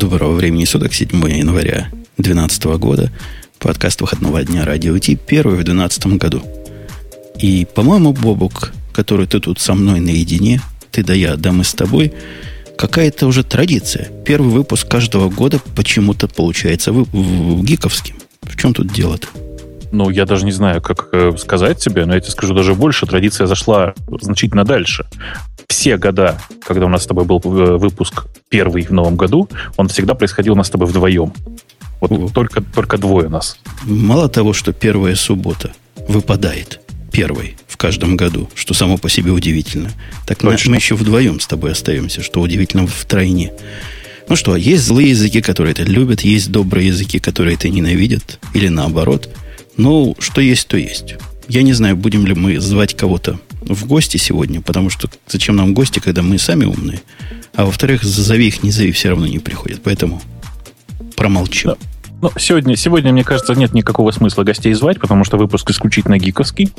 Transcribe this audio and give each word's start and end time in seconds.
Доброго 0.00 0.32
времени 0.32 0.64
суток, 0.64 0.94
7 0.94 1.10
января 1.28 1.90
2012 2.16 2.64
года. 2.78 3.12
Подкаст 3.58 4.00
выходного 4.00 4.42
дня 4.42 4.64
Радио 4.64 4.98
Ти, 4.98 5.14
первый 5.14 5.56
в 5.56 5.62
2012 5.62 6.06
году. 6.16 6.42
И, 7.38 7.66
по-моему, 7.74 8.14
Бобук, 8.14 8.72
который 8.94 9.26
ты 9.26 9.40
тут 9.40 9.60
со 9.60 9.74
мной 9.74 10.00
наедине, 10.00 10.62
ты 10.90 11.04
да 11.04 11.12
я, 11.12 11.36
да 11.36 11.52
мы 11.52 11.64
с 11.64 11.74
тобой, 11.74 12.14
какая-то 12.78 13.26
уже 13.26 13.44
традиция. 13.44 14.10
Первый 14.24 14.50
выпуск 14.50 14.88
каждого 14.88 15.28
года 15.28 15.60
почему-то 15.76 16.28
получается 16.28 16.94
в, 16.94 17.04
в, 17.04 17.58
в 17.58 17.62
гиковским. 17.62 18.16
В 18.40 18.56
чем 18.56 18.72
тут 18.72 18.90
дело-то? 18.90 19.28
Ну, 19.92 20.10
я 20.10 20.24
даже 20.24 20.44
не 20.44 20.52
знаю, 20.52 20.80
как 20.80 21.08
э, 21.12 21.32
сказать 21.36 21.78
тебе, 21.78 22.06
но 22.06 22.14
я 22.14 22.20
тебе 22.20 22.30
скажу 22.30 22.54
даже 22.54 22.74
больше. 22.74 23.06
Традиция 23.06 23.46
зашла 23.46 23.94
значительно 24.20 24.64
дальше. 24.64 25.06
Все 25.68 25.96
года, 25.96 26.40
когда 26.64 26.86
у 26.86 26.88
нас 26.88 27.04
с 27.04 27.06
тобой 27.06 27.24
был 27.24 27.40
э, 27.44 27.76
выпуск 27.76 28.26
первый 28.48 28.84
в 28.84 28.90
новом 28.90 29.16
году, 29.16 29.48
он 29.76 29.88
всегда 29.88 30.14
происходил 30.14 30.52
у 30.52 30.56
нас 30.56 30.68
с 30.68 30.70
тобой 30.70 30.86
вдвоем. 30.86 31.32
Вот 32.00 32.32
только, 32.32 32.62
только 32.62 32.98
двое 32.98 33.28
нас. 33.28 33.58
Мало 33.84 34.28
того, 34.28 34.52
что 34.52 34.72
первая 34.72 35.14
суббота 35.16 35.72
выпадает 36.08 36.80
первой 37.12 37.56
в 37.66 37.76
каждом 37.76 38.16
году, 38.16 38.48
что 38.54 38.72
само 38.74 38.96
по 38.96 39.08
себе 39.08 39.32
удивительно, 39.32 39.90
так 40.26 40.42
мы, 40.42 40.56
мы 40.66 40.76
еще 40.76 40.94
вдвоем 40.94 41.40
с 41.40 41.46
тобой 41.46 41.72
остаемся, 41.72 42.22
что 42.22 42.40
удивительно 42.40 42.86
втройне. 42.86 43.52
Ну 44.28 44.36
что, 44.36 44.54
есть 44.54 44.84
злые 44.84 45.10
языки, 45.10 45.42
которые 45.42 45.72
это 45.72 45.82
любят, 45.82 46.20
есть 46.20 46.52
добрые 46.52 46.86
языки, 46.86 47.18
которые 47.18 47.56
это 47.56 47.68
ненавидят, 47.68 48.38
или 48.54 48.68
наоборот– 48.68 49.28
ну, 49.76 50.16
что 50.18 50.40
есть, 50.40 50.68
то 50.68 50.76
есть. 50.76 51.16
Я 51.48 51.62
не 51.62 51.72
знаю, 51.72 51.96
будем 51.96 52.26
ли 52.26 52.34
мы 52.34 52.60
звать 52.60 52.94
кого-то 52.94 53.38
в 53.62 53.86
гости 53.86 54.16
сегодня, 54.16 54.60
потому 54.60 54.90
что 54.90 55.08
зачем 55.26 55.56
нам 55.56 55.74
гости, 55.74 55.98
когда 55.98 56.22
мы 56.22 56.38
сами 56.38 56.64
умные. 56.64 57.02
А 57.54 57.64
во-вторых, 57.64 58.04
зови 58.04 58.48
их, 58.48 58.62
не 58.62 58.70
зови, 58.70 58.92
все 58.92 59.10
равно 59.10 59.26
не 59.26 59.38
приходят. 59.38 59.80
Поэтому 59.82 60.22
промолчим. 61.16 61.70
Да. 61.70 61.76
Ну, 62.22 62.30
сегодня, 62.36 62.76
сегодня, 62.76 63.12
мне 63.12 63.24
кажется, 63.24 63.54
нет 63.54 63.72
никакого 63.72 64.10
смысла 64.10 64.44
гостей 64.44 64.74
звать, 64.74 65.00
потому 65.00 65.24
что 65.24 65.38
выпуск 65.38 65.70
исключительно 65.70 66.18
гиковский. 66.18 66.70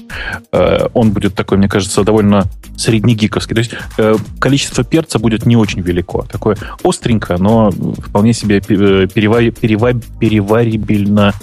Э, 0.52 0.88
он 0.94 1.12
будет 1.12 1.34
такой, 1.34 1.58
мне 1.58 1.68
кажется, 1.68 2.04
довольно 2.04 2.46
среднегиковский. 2.78 3.56
То 3.56 3.60
есть 3.60 3.72
э, 3.98 4.16
количество 4.40 4.84
перца 4.84 5.18
будет 5.18 5.48
не 5.48 5.56
очень 5.58 5.82
велико. 5.82 6.28
Такое 6.32 6.58
остренькое, 6.84 7.40
но 7.40 7.72
вполне 7.72 8.34
себе 8.34 8.58
э, 8.58 8.62
перевари, 9.08 9.50
перевари, 9.50 10.00
переварибельно 10.20 11.34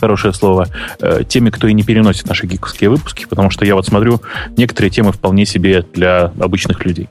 хорошее 0.00 0.32
слово, 0.34 0.68
э, 1.00 1.22
теми, 1.28 1.50
кто 1.50 1.68
и 1.68 1.72
не 1.72 1.82
переносит 1.82 2.26
наши 2.26 2.46
гиковские 2.46 2.90
выпуски, 2.90 3.26
потому 3.28 3.50
что 3.50 3.64
я 3.64 3.74
вот 3.74 3.86
смотрю, 3.86 4.20
некоторые 4.56 4.90
темы 4.90 5.12
вполне 5.12 5.46
себе 5.46 5.84
для 5.94 6.32
обычных 6.40 6.84
людей. 6.84 7.08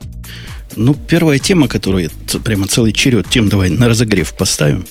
Ну, 0.76 0.94
первая 0.94 1.38
тема, 1.38 1.68
которую 1.68 2.10
прямо 2.44 2.66
целый 2.66 2.92
черед 2.92 3.28
тем 3.28 3.48
давай 3.48 3.70
на 3.70 3.88
разогрев 3.88 4.34
поставим. 4.34 4.84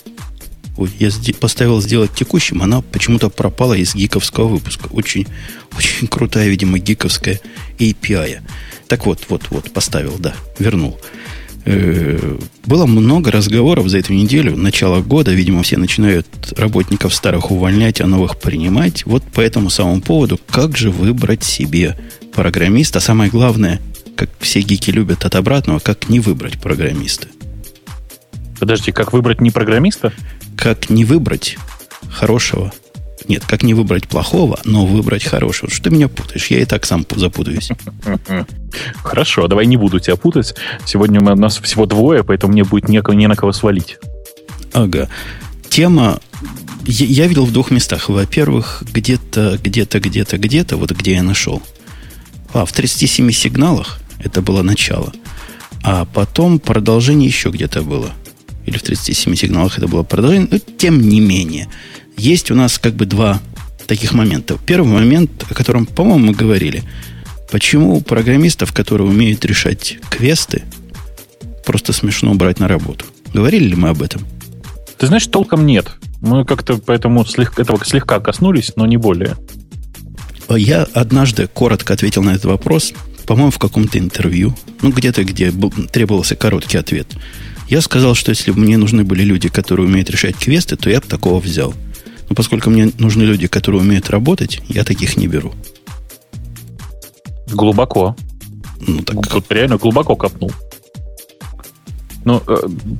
Ой, 0.77 0.89
я 0.97 1.09
поставил 1.39 1.81
сделать 1.81 2.13
текущим, 2.13 2.61
она 2.61 2.81
почему-то 2.81 3.29
пропала 3.29 3.73
из 3.73 3.95
гиковского 3.95 4.47
выпуска. 4.47 4.87
Очень, 4.91 5.27
очень 5.77 6.07
крутая, 6.07 6.47
видимо, 6.47 6.79
гиковская 6.79 7.39
API. 7.79 8.39
Так 8.87 9.05
вот, 9.05 9.19
вот, 9.29 9.43
вот, 9.49 9.71
поставил, 9.71 10.15
да, 10.19 10.33
вернул. 10.57 10.99
Э, 11.65 12.37
было 12.65 12.85
много 12.85 13.31
разговоров 13.31 13.89
за 13.89 13.99
эту 13.99 14.13
неделю, 14.13 14.55
начало 14.55 15.01
года, 15.01 15.31
видимо, 15.31 15.63
все 15.63 15.77
начинают 15.77 16.27
работников 16.57 17.13
старых 17.13 17.51
увольнять, 17.51 18.01
а 18.01 18.07
новых 18.07 18.39
принимать. 18.39 19.05
Вот 19.05 19.23
по 19.23 19.41
этому 19.41 19.69
самому 19.69 20.01
поводу, 20.01 20.39
как 20.49 20.77
же 20.77 20.89
выбрать 20.89 21.43
себе 21.43 21.97
программиста, 22.33 22.99
а 22.99 23.01
самое 23.01 23.29
главное, 23.29 23.81
как 24.15 24.29
все 24.39 24.61
гики 24.61 24.91
любят 24.91 25.25
от 25.25 25.35
обратного, 25.35 25.79
как 25.79 26.09
не 26.09 26.19
выбрать 26.19 26.59
программиста. 26.59 27.27
Подожди, 28.59 28.91
как 28.91 29.13
выбрать 29.13 29.41
не 29.41 29.51
программиста? 29.51 30.11
Как 30.57 30.89
не 30.89 31.05
выбрать 31.05 31.57
хорошего 32.09 32.73
нет, 33.27 33.43
как 33.45 33.63
не 33.63 33.73
выбрать 33.73 34.07
плохого, 34.07 34.59
но 34.63 34.85
выбрать 34.85 35.23
хорошего. 35.23 35.69
Что 35.69 35.85
ты 35.85 35.89
меня 35.89 36.07
путаешь? 36.07 36.47
Я 36.47 36.59
и 36.59 36.65
так 36.65 36.85
сам 36.85 37.05
запутаюсь. 37.15 37.69
Хорошо, 39.03 39.47
давай 39.47 39.65
не 39.65 39.77
буду 39.77 39.99
тебя 39.99 40.15
путать. 40.15 40.55
Сегодня 40.85 41.19
у 41.19 41.35
нас 41.35 41.59
всего 41.59 41.85
двое, 41.85 42.23
поэтому 42.23 42.53
мне 42.53 42.63
будет 42.63 42.89
не, 42.89 43.01
не 43.15 43.27
на 43.27 43.35
кого 43.35 43.51
свалить. 43.51 43.97
Ага. 44.73 45.09
Тема 45.69 46.19
я, 46.85 47.05
я 47.05 47.27
видел 47.27 47.45
в 47.45 47.51
двух 47.51 47.71
местах. 47.71 48.09
Во-первых, 48.09 48.83
где-то, 48.93 49.59
где-то, 49.63 49.99
где-то, 49.99 50.37
где-то, 50.37 50.77
вот 50.77 50.91
где 50.91 51.13
я 51.13 51.23
нашел. 51.23 51.61
А, 52.53 52.65
в 52.65 52.71
37 52.71 53.31
сигналах 53.31 53.99
это 54.23 54.41
было 54.41 54.63
начало. 54.63 55.13
А 55.83 56.05
потом 56.05 56.59
продолжение 56.59 57.27
еще 57.27 57.49
где-то 57.49 57.83
было. 57.83 58.11
Или 58.65 58.77
в 58.77 58.83
37 58.83 59.35
сигналах 59.35 59.77
это 59.77 59.87
было 59.87 60.03
продолжение. 60.03 60.47
Но 60.51 60.57
тем 60.57 61.01
не 61.01 61.19
менее 61.19 61.69
есть 62.19 62.51
у 62.51 62.55
нас 62.55 62.77
как 62.77 62.93
бы 62.93 63.05
два 63.05 63.39
таких 63.87 64.13
момента. 64.13 64.57
Первый 64.65 64.91
момент, 64.91 65.45
о 65.49 65.53
котором, 65.53 65.85
по-моему, 65.85 66.27
мы 66.27 66.33
говорили. 66.33 66.83
Почему 67.51 67.95
у 67.95 68.01
программистов, 68.01 68.73
которые 68.73 69.07
умеют 69.07 69.43
решать 69.45 69.97
квесты, 70.09 70.63
просто 71.65 71.93
смешно 71.93 72.35
брать 72.35 72.59
на 72.59 72.67
работу? 72.67 73.05
Говорили 73.33 73.69
ли 73.69 73.75
мы 73.75 73.89
об 73.89 74.01
этом? 74.03 74.21
Ты 74.97 75.07
знаешь, 75.07 75.25
толком 75.25 75.65
нет. 75.65 75.91
Мы 76.21 76.45
как-то 76.45 76.77
поэтому 76.77 77.25
слегка, 77.25 77.63
этого 77.63 77.83
слегка 77.85 78.19
коснулись, 78.19 78.73
но 78.75 78.85
не 78.85 78.97
более. 78.97 79.37
Я 80.49 80.83
однажды 80.93 81.47
коротко 81.47 81.93
ответил 81.93 82.21
на 82.21 82.31
этот 82.31 82.45
вопрос, 82.45 82.93
по-моему, 83.25 83.51
в 83.51 83.59
каком-то 83.59 83.97
интервью, 83.97 84.55
ну, 84.81 84.91
где-то, 84.91 85.23
где 85.23 85.51
был, 85.51 85.71
требовался 85.71 86.35
короткий 86.35 86.77
ответ. 86.77 87.07
Я 87.69 87.81
сказал, 87.81 88.13
что 88.15 88.31
если 88.31 88.51
бы 88.51 88.59
мне 88.59 88.77
нужны 88.77 89.03
были 89.03 89.23
люди, 89.23 89.47
которые 89.47 89.87
умеют 89.87 90.09
решать 90.09 90.35
квесты, 90.35 90.75
то 90.75 90.89
я 90.89 90.99
бы 90.99 91.07
такого 91.07 91.39
взял– 91.39 91.73
но 92.29 92.35
поскольку 92.35 92.69
мне 92.69 92.91
нужны 92.97 93.23
люди, 93.23 93.47
которые 93.47 93.81
умеют 93.81 94.09
работать, 94.09 94.61
я 94.67 94.83
таких 94.83 95.17
не 95.17 95.27
беру. 95.27 95.53
Глубоко. 97.51 98.15
Ну, 98.79 99.01
так... 99.01 99.27
Тут 99.27 99.51
реально 99.51 99.77
глубоко 99.77 100.15
копнул. 100.15 100.51
Ну, 102.25 102.41
э, 102.45 102.55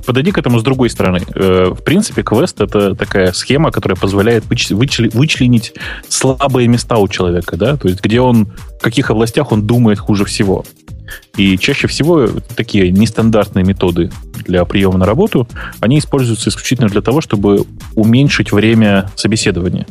подойди 0.06 0.32
к 0.32 0.38
этому 0.38 0.58
с 0.58 0.62
другой 0.62 0.90
стороны. 0.90 1.20
Э, 1.34 1.70
в 1.70 1.84
принципе, 1.84 2.22
квест— 2.22 2.60
это 2.62 2.94
такая 2.94 3.32
схема, 3.32 3.70
которая 3.70 3.96
позволяет 3.96 4.44
вычленить 4.48 5.74
слабые 6.08 6.68
места 6.68 6.96
у 6.96 7.06
человека, 7.08 7.56
да, 7.56 7.76
то 7.76 7.88
есть 7.88 8.02
где 8.02 8.20
он, 8.20 8.46
в 8.46 8.82
каких 8.82 9.10
областях 9.10 9.52
он 9.52 9.66
думает 9.66 9.98
хуже 9.98 10.24
всего. 10.24 10.64
И 11.36 11.58
чаще 11.58 11.86
всего 11.86 12.28
такие 12.56 12.90
нестандартные 12.90 13.64
методы 13.64 14.10
для 14.46 14.64
приема 14.64 14.98
на 14.98 15.06
работу, 15.06 15.48
они 15.80 15.98
используются 15.98 16.50
исключительно 16.50 16.88
для 16.88 17.00
того, 17.00 17.20
чтобы 17.20 17.64
уменьшить 17.94 18.52
время 18.52 19.10
собеседования. 19.16 19.86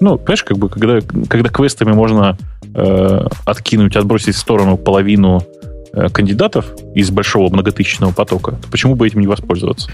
Ну, 0.00 0.18
понимаешь, 0.18 0.42
как 0.42 0.58
бы, 0.58 0.68
когда, 0.68 1.00
когда 1.28 1.48
квестами 1.48 1.92
можно 1.92 2.36
э, 2.74 3.26
откинуть, 3.44 3.94
отбросить 3.94 4.34
в 4.34 4.38
сторону 4.38 4.76
половину 4.76 5.44
кандидатов 6.12 6.66
из 6.94 7.10
большого 7.10 7.52
многотысячного 7.52 8.12
потока, 8.12 8.52
то 8.52 8.68
почему 8.70 8.94
бы 8.94 9.06
этим 9.06 9.20
не 9.20 9.26
воспользоваться? 9.26 9.90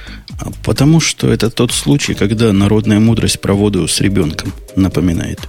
Потому 0.64 1.00
что 1.00 1.32
это 1.32 1.50
тот 1.50 1.72
случай, 1.72 2.14
когда 2.14 2.52
народная 2.52 3.00
мудрость 3.00 3.40
про 3.40 3.54
воду 3.54 3.86
с 3.88 4.00
ребенком 4.00 4.52
напоминает 4.76 5.40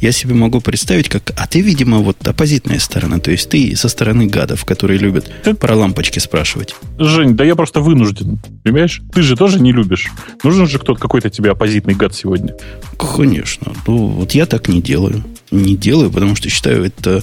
я 0.00 0.12
себе 0.12 0.34
могу 0.34 0.60
представить, 0.60 1.08
как... 1.08 1.32
А 1.36 1.46
ты, 1.46 1.60
видимо, 1.60 1.98
вот 1.98 2.26
оппозитная 2.26 2.78
сторона. 2.78 3.18
То 3.18 3.30
есть 3.30 3.48
ты 3.48 3.74
со 3.74 3.88
стороны 3.88 4.26
гадов, 4.26 4.64
которые 4.64 4.98
любят 4.98 5.30
ты... 5.42 5.54
про 5.54 5.74
лампочки 5.74 6.18
спрашивать. 6.18 6.74
Жень, 6.98 7.34
да 7.34 7.44
я 7.44 7.56
просто 7.56 7.80
вынужден. 7.80 8.38
Понимаешь? 8.62 9.02
Ты 9.12 9.22
же 9.22 9.36
тоже 9.36 9.60
не 9.60 9.72
любишь. 9.72 10.10
Нужен 10.44 10.68
же 10.68 10.78
кто-то, 10.78 11.00
какой-то 11.00 11.30
тебе 11.30 11.50
оппозитный 11.50 11.94
гад 11.94 12.14
сегодня. 12.14 12.54
Конечно. 12.96 13.72
Ну, 13.86 14.06
вот 14.06 14.32
я 14.32 14.46
так 14.46 14.68
не 14.68 14.80
делаю. 14.80 15.24
Не 15.50 15.76
делаю, 15.76 16.10
потому 16.10 16.36
что 16.36 16.48
считаю 16.48 16.84
это 16.84 17.22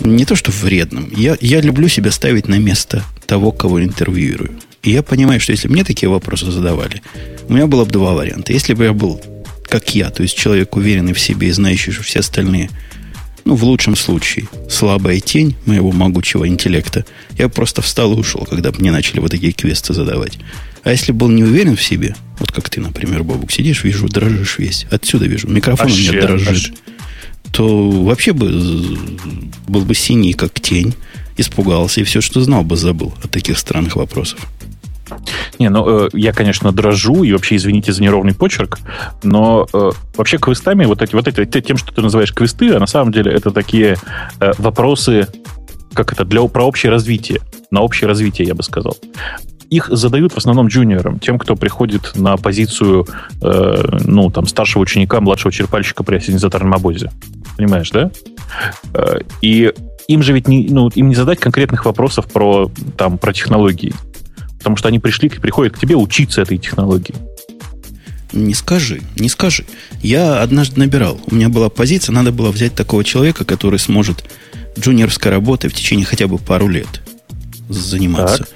не 0.00 0.24
то, 0.24 0.36
что 0.36 0.50
вредным. 0.50 1.10
Я, 1.16 1.36
я 1.40 1.60
люблю 1.60 1.88
себя 1.88 2.10
ставить 2.10 2.48
на 2.48 2.58
место 2.58 3.04
того, 3.26 3.52
кого 3.52 3.82
интервьюирую. 3.82 4.58
И 4.82 4.90
я 4.90 5.02
понимаю, 5.02 5.40
что 5.40 5.52
если 5.52 5.68
мне 5.68 5.84
такие 5.84 6.08
вопросы 6.08 6.50
задавали, 6.50 7.02
у 7.48 7.54
меня 7.54 7.66
было 7.66 7.84
бы 7.84 7.90
два 7.90 8.12
варианта. 8.12 8.52
Если 8.52 8.74
бы 8.74 8.84
я 8.84 8.92
был 8.92 9.20
как 9.68 9.94
я, 9.94 10.10
то 10.10 10.22
есть 10.22 10.36
человек 10.36 10.76
уверенный 10.76 11.14
в 11.14 11.20
себе 11.20 11.48
и 11.48 11.50
знающий, 11.50 11.90
что 11.90 12.04
все 12.04 12.20
остальные, 12.20 12.70
ну, 13.44 13.56
в 13.56 13.64
лучшем 13.64 13.96
случае, 13.96 14.46
слабая 14.70 15.18
тень 15.20 15.56
моего 15.66 15.90
могучего 15.90 16.46
интеллекта, 16.46 17.04
я 17.38 17.48
просто 17.48 17.82
встал 17.82 18.12
и 18.12 18.16
ушел, 18.16 18.46
когда 18.48 18.70
мне 18.72 18.92
начали 18.92 19.18
вот 19.18 19.32
такие 19.32 19.52
квесты 19.52 19.92
задавать. 19.92 20.38
А 20.84 20.92
если 20.92 21.12
был 21.12 21.28
не 21.28 21.42
уверен 21.42 21.76
в 21.76 21.82
себе, 21.82 22.14
вот 22.38 22.52
как 22.52 22.70
ты, 22.70 22.80
например, 22.80 23.24
Бобук, 23.24 23.50
сидишь, 23.50 23.84
вижу, 23.84 24.08
дрожишь 24.08 24.58
весь, 24.58 24.86
отсюда 24.90 25.26
вижу, 25.26 25.48
микрофон 25.48 25.90
у 25.90 25.94
меня 25.94 26.12
дрожит, 26.20 26.74
то 27.54 27.88
вообще 27.88 28.32
бы 28.32 28.50
был 29.68 29.82
бы 29.82 29.94
синий, 29.94 30.32
как 30.32 30.58
тень, 30.60 30.94
испугался 31.36 32.00
и 32.00 32.04
все, 32.04 32.20
что 32.20 32.40
знал 32.40 32.64
бы, 32.64 32.76
забыл 32.76 33.14
от 33.22 33.30
таких 33.30 33.58
странных 33.58 33.96
вопросов. 33.96 34.40
Не, 35.60 35.68
ну, 35.70 36.06
э, 36.06 36.08
я, 36.14 36.32
конечно, 36.32 36.72
дрожу, 36.72 37.22
и 37.22 37.32
вообще, 37.32 37.56
извините 37.56 37.92
за 37.92 38.02
неровный 38.02 38.34
почерк, 38.34 38.78
но 39.22 39.68
э, 39.72 39.90
вообще 40.16 40.38
квестами, 40.38 40.84
вот, 40.86 41.02
эти, 41.02 41.14
вот 41.14 41.28
эти, 41.28 41.60
тем, 41.60 41.76
что 41.76 41.94
ты 41.94 42.02
называешь 42.02 42.32
квесты, 42.32 42.72
а 42.72 42.80
на 42.80 42.86
самом 42.86 43.12
деле 43.12 43.30
это 43.30 43.52
такие 43.52 43.98
э, 44.40 44.52
вопросы, 44.58 45.28
как 45.92 46.12
это, 46.12 46.24
для, 46.24 46.42
про 46.48 46.64
общее 46.64 46.90
развитие, 46.90 47.40
на 47.70 47.82
общее 47.82 48.08
развитие, 48.08 48.48
я 48.48 48.54
бы 48.54 48.64
сказал. 48.64 48.96
Их 49.74 49.88
задают 49.90 50.32
в 50.32 50.38
основном 50.38 50.68
джуниорам, 50.68 51.18
тем, 51.18 51.38
кто 51.38 51.56
приходит 51.56 52.12
на 52.14 52.36
позицию, 52.36 53.06
э, 53.42 53.98
ну, 54.04 54.30
там, 54.30 54.46
старшего 54.46 54.82
ученика, 54.82 55.20
младшего 55.20 55.52
черпальщика 55.52 56.02
при 56.02 56.16
ассенизаторном 56.16 56.74
обозе. 56.74 57.10
Понимаешь, 57.56 57.90
да? 57.90 58.10
Э, 58.94 59.18
и 59.42 59.72
им 60.08 60.22
же 60.22 60.32
ведь 60.32 60.48
не, 60.48 60.68
ну, 60.68 60.88
им 60.88 61.08
не 61.08 61.14
задать 61.14 61.40
конкретных 61.40 61.84
вопросов 61.84 62.26
про, 62.26 62.70
там, 62.96 63.18
про 63.18 63.32
технологии. 63.32 63.92
Потому 64.58 64.76
что 64.76 64.88
они 64.88 64.98
пришли, 64.98 65.28
приходят 65.28 65.74
к 65.74 65.78
тебе 65.78 65.96
учиться 65.96 66.42
этой 66.42 66.58
технологии. 66.58 67.14
Не 68.32 68.54
скажи, 68.54 69.02
не 69.16 69.28
скажи. 69.28 69.64
Я 70.02 70.42
однажды 70.42 70.80
набирал. 70.80 71.20
У 71.26 71.34
меня 71.34 71.48
была 71.48 71.68
позиция, 71.68 72.12
надо 72.12 72.32
было 72.32 72.50
взять 72.50 72.74
такого 72.74 73.04
человека, 73.04 73.44
который 73.44 73.78
сможет 73.78 74.24
джуниорской 74.78 75.30
работой 75.30 75.70
в 75.70 75.74
течение 75.74 76.04
хотя 76.04 76.26
бы 76.26 76.38
пару 76.38 76.68
лет 76.68 77.02
заниматься. 77.68 78.38
Так. 78.38 78.48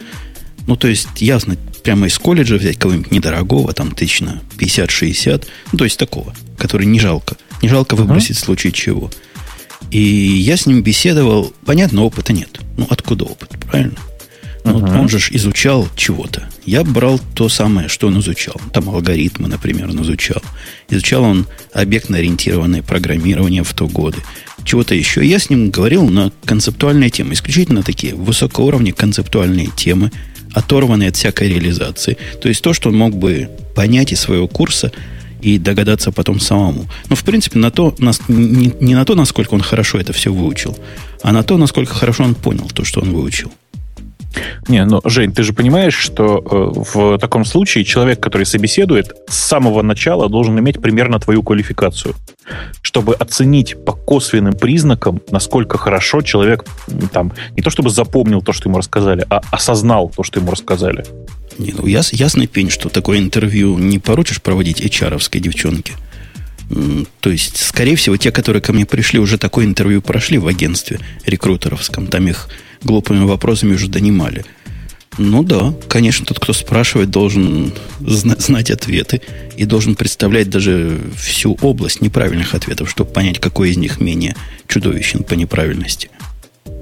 Ну, 0.69 0.77
то 0.77 0.87
есть, 0.87 1.09
ясно, 1.17 1.57
прямо 1.83 2.09
из 2.09 2.19
колледжа 2.19 2.57
взять 2.57 2.77
кого-нибудь 2.77 3.11
недорогого, 3.11 3.73
там, 3.73 3.91
тысяч 3.93 4.21
на 4.21 4.43
50-60, 4.59 5.47
ну, 5.73 5.79
то 5.79 5.85
есть 5.85 5.99
такого, 5.99 6.35
который 6.59 6.87
не 6.87 7.01
жалко. 7.01 7.39
Не 7.63 7.71
жалко 7.71 7.97
выбросить 7.97 8.37
uh-huh. 8.37 8.41
в 8.41 8.45
случае 8.45 8.73
чего. 8.75 9.11
И 9.91 9.99
я 9.99 10.59
с 10.59 10.67
ним 10.67 10.83
беседовал. 10.83 11.55
Понятно, 11.65 12.03
опыта 12.03 12.35
нет. 12.35 12.61
Ну, 12.77 12.87
откуда 12.91 13.25
опыт, 13.25 13.59
правильно? 13.61 13.97
Ну, 14.65 14.81
uh-huh. 14.81 15.01
он 15.01 15.09
же 15.09 15.19
изучал 15.31 15.89
чего-то. 15.97 16.47
Я 16.67 16.85
брал 16.85 17.19
то 17.35 17.49
самое, 17.49 17.89
что 17.89 18.09
он 18.09 18.21
изучал. 18.21 18.61
Там 18.75 18.91
алгоритмы, 18.91 19.49
например, 19.49 19.89
он 19.89 20.03
изучал. 20.03 20.43
Изучал 20.91 21.23
он 21.23 21.47
объектно-ориентированное 21.73 22.83
программирование 22.83 23.65
в 23.65 23.73
то 23.73 23.89
годы. 23.89 24.19
Чего-то 24.65 24.95
еще. 24.95 25.25
Я 25.25 25.39
с 25.39 25.49
ним 25.49 25.71
говорил 25.71 26.07
на 26.11 26.31
концептуальные 26.45 27.09
темы. 27.09 27.33
Исключительно 27.33 27.83
такие 27.83 28.15
высокоуровневые 28.15 28.93
концептуальные 28.93 29.71
темы, 29.75 30.13
оторванные 30.55 31.11
от 31.11 31.17
всякой 31.17 31.49
реализации. 31.49 32.17
То 32.41 32.49
есть 32.49 32.63
то, 32.63 32.73
что 32.73 32.89
он 32.89 32.97
мог 32.97 33.15
бы 33.15 33.49
понять 33.75 34.13
из 34.13 34.21
своего 34.21 34.49
курса 34.49 34.93
и 35.41 35.59
догадаться 35.59 36.11
потом 36.11 36.41
самому. 36.41 36.87
Но, 37.09 37.17
в 37.17 37.25
принципе, 37.25 37.59
на 37.59 37.71
то, 37.71 37.95
не, 38.29 38.73
не 38.81 38.95
на 38.95 39.05
то, 39.05 39.15
насколько 39.15 39.55
он 39.55 39.61
хорошо 39.61 39.99
это 39.99 40.13
все 40.13 40.33
выучил, 40.33 40.77
а 41.23 41.33
на 41.33 41.43
то, 41.43 41.57
насколько 41.57 41.95
хорошо 41.95 42.25
он 42.25 42.35
понял 42.35 42.69
то, 42.75 42.85
что 42.85 43.01
он 43.01 43.13
выучил. 43.13 43.53
Не, 44.69 44.85
ну, 44.85 45.01
Жень, 45.05 45.33
ты 45.33 45.43
же 45.43 45.53
понимаешь, 45.53 45.95
что 45.95 46.39
э, 46.39 46.81
в 46.93 47.19
таком 47.19 47.45
случае 47.45 47.85
человек, 47.85 48.21
который 48.21 48.45
собеседует, 48.45 49.13
с 49.29 49.37
самого 49.37 49.83
начала 49.83 50.29
должен 50.29 50.59
иметь 50.59 50.81
примерно 50.81 51.19
твою 51.19 51.43
квалификацию, 51.43 52.15
чтобы 52.83 53.15
оценить 53.15 53.83
по 53.85 53.93
косвенным 53.93 54.53
признакам, 54.53 55.21
насколько 55.31 55.79
хорошо 55.79 56.21
человек 56.23 56.65
там 57.13 57.33
не 57.57 57.63
то 57.63 57.71
чтобы 57.71 57.91
запомнил 57.91 58.43
то, 58.43 58.53
что 58.53 58.69
ему 58.69 58.79
рассказали, 58.79 59.27
а 59.31 59.41
осознал 59.51 60.13
то, 60.15 60.23
что 60.23 60.41
ему 60.41 60.51
рассказали. 60.51 61.05
Не, 61.59 61.73
ну, 61.73 61.87
яс, 61.87 62.13
ясный 62.13 62.47
пень, 62.47 62.71
что 62.71 62.89
такое 62.89 63.19
интервью 63.19 63.79
не 63.79 63.99
поручишь 63.99 64.41
проводить 64.41 64.81
HR-овской 64.81 65.41
девчонке. 65.41 65.95
То 67.21 67.31
есть, 67.31 67.57
скорее 67.57 67.97
всего, 67.97 68.17
те, 68.17 68.31
которые 68.31 68.61
ко 68.61 68.73
мне 68.73 68.85
пришли, 68.85 69.19
уже 69.19 69.39
такое 69.39 69.65
интервью 69.65 70.03
прошли 70.03 70.39
в 70.39 70.47
агентстве 70.47 71.01
рекрутеровском. 71.25 72.07
Там 72.07 72.29
их 72.29 72.49
глупыми 72.83 73.25
вопросами 73.25 73.75
уже 73.75 73.89
донимали. 73.89 74.45
Ну 75.19 75.43
да, 75.43 75.75
конечно, 75.89 76.25
тот, 76.25 76.39
кто 76.39 76.53
спрашивает, 76.53 77.11
должен 77.11 77.73
зна- 77.99 78.37
знать 78.39 78.71
ответы 78.71 79.21
и 79.57 79.65
должен 79.65 79.97
представлять 79.97 80.49
даже 80.49 81.01
всю 81.17 81.59
область 81.61 82.01
неправильных 82.01 82.55
ответов, 82.55 82.89
чтобы 82.89 83.11
понять, 83.11 83.41
какой 83.41 83.71
из 83.71 83.77
них 83.77 84.01
менее 84.01 84.37
чудовищен 84.69 85.25
по 85.25 85.35
неправильности. 85.35 86.11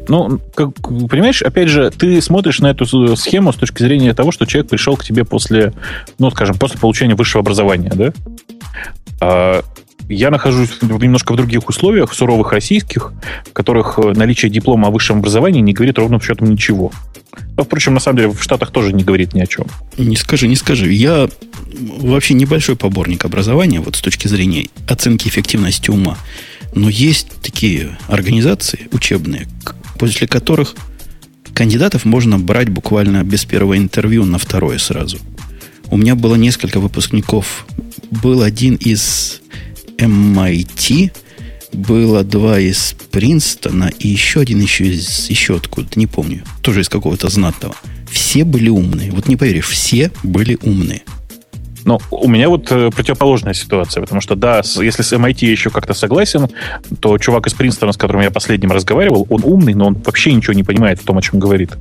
Ну, 0.09 0.39
как, 0.55 0.75
понимаешь, 0.83 1.43
опять 1.43 1.69
же, 1.69 1.91
ты 1.91 2.21
смотришь 2.21 2.61
на 2.61 2.69
эту 2.69 3.17
схему 3.17 3.53
с 3.53 3.57
точки 3.57 3.83
зрения 3.83 4.15
того, 4.15 4.31
что 4.33 4.45
человек 4.45 4.71
пришел 4.71 4.97
к 4.97 5.05
тебе 5.05 5.25
после, 5.25 5.73
ну, 6.19 6.31
скажем, 6.31 6.59
после 6.59 6.79
получения 6.79 7.15
высшего 7.15 7.41
образования, 7.41 7.93
да? 7.95 8.13
А, 9.21 9.63
я 10.09 10.31
нахожусь 10.31 10.81
немножко 10.83 11.33
в 11.33 11.37
других 11.37 11.69
условиях, 11.69 12.13
суровых 12.15 12.53
российских, 12.53 13.13
в 13.45 13.53
которых 13.53 13.99
э, 13.99 14.13
наличие 14.15 14.51
диплома 14.51 14.89
о 14.89 14.91
высшем 14.91 15.19
образовании 15.19 15.61
не 15.61 15.73
говорит 15.73 15.99
ровным 15.99 16.21
счетом 16.21 16.49
ничего. 16.49 16.93
Но, 17.57 17.65
впрочем, 17.65 17.95
на 17.95 18.01
самом 18.01 18.19
деле 18.19 18.29
в 18.31 18.43
Штатах 18.43 18.71
тоже 18.71 18.93
не 18.93 19.03
говорит 19.03 19.35
ни 19.35 19.41
о 19.41 19.47
чем. 19.47 19.67
Не 19.99 20.17
скажи, 20.17 20.49
не 20.49 20.57
скажи. 20.57 20.93
Я 20.93 21.29
вообще 21.99 22.35
небольшой 22.35 22.77
поборник 22.77 23.25
образования, 23.25 23.81
вот 23.81 23.97
с 23.97 24.01
точки 24.01 24.29
зрения 24.29 24.69
оценки 24.89 25.29
эффективности 25.29 25.91
ума. 25.91 26.17
Но 26.75 26.89
есть 26.89 27.29
такие 27.43 27.97
организации 28.09 28.89
учебные, 28.93 29.49
после 29.99 30.27
которых 30.27 30.75
кандидатов 31.55 32.05
можно 32.05 32.39
брать 32.39 32.69
буквально 32.69 33.25
без 33.25 33.45
первого 33.45 33.77
интервью 33.79 34.25
на 34.25 34.39
второе 34.39 34.79
сразу. 34.79 35.19
У 35.91 35.97
меня 35.97 36.15
было 36.15 36.35
несколько 36.35 36.81
выпускников. 36.81 37.67
Был 38.11 38.43
один 38.43 38.75
из 38.75 39.41
MIT, 39.99 41.13
было 41.73 42.25
два 42.25 42.59
из 42.59 42.95
Принстона 43.11 43.91
и 43.99 44.09
еще 44.09 44.41
один 44.41 44.61
еще 44.61 44.87
из 44.87 45.29
еще 45.29 45.57
откуда 45.57 45.89
не 45.97 46.07
помню, 46.07 46.43
тоже 46.63 46.81
из 46.81 46.89
какого-то 46.89 47.29
знатного. 47.29 47.75
Все 48.11 48.45
были 48.45 48.69
умные. 48.69 49.11
Вот 49.11 49.29
не 49.29 49.37
поверишь, 49.37 49.69
все 49.69 50.11
были 50.23 50.59
умные. 50.63 51.03
Но 51.85 52.01
у 52.11 52.29
меня 52.29 52.49
вот 52.49 52.73
э, 52.73 52.91
противоположная 52.91 53.55
ситуация, 53.55 54.01
потому 54.01 54.21
что, 54.21 54.35
да, 54.35 54.63
если 54.77 55.03
с 55.03 55.13
MIT 55.13 55.47
еще 55.47 55.71
как-то 55.71 55.95
согласен, 55.95 56.49
то 56.99 57.17
чувак 57.17 57.47
из 57.47 57.55
Принстона, 57.55 57.93
с 57.93 57.97
которым 57.97 58.23
я 58.23 58.33
последним 58.33 58.73
разговаривал, 58.73 59.25
он 59.31 59.43
умный, 59.45 59.75
но 59.75 59.87
он 59.87 59.95
вообще 60.05 60.33
ничего 60.33 60.53
не 60.53 60.65
понимает 60.65 61.01
в 61.01 61.05
том, 61.05 61.17
о 61.17 61.23
чем 61.23 61.39
говорит. 61.39 61.75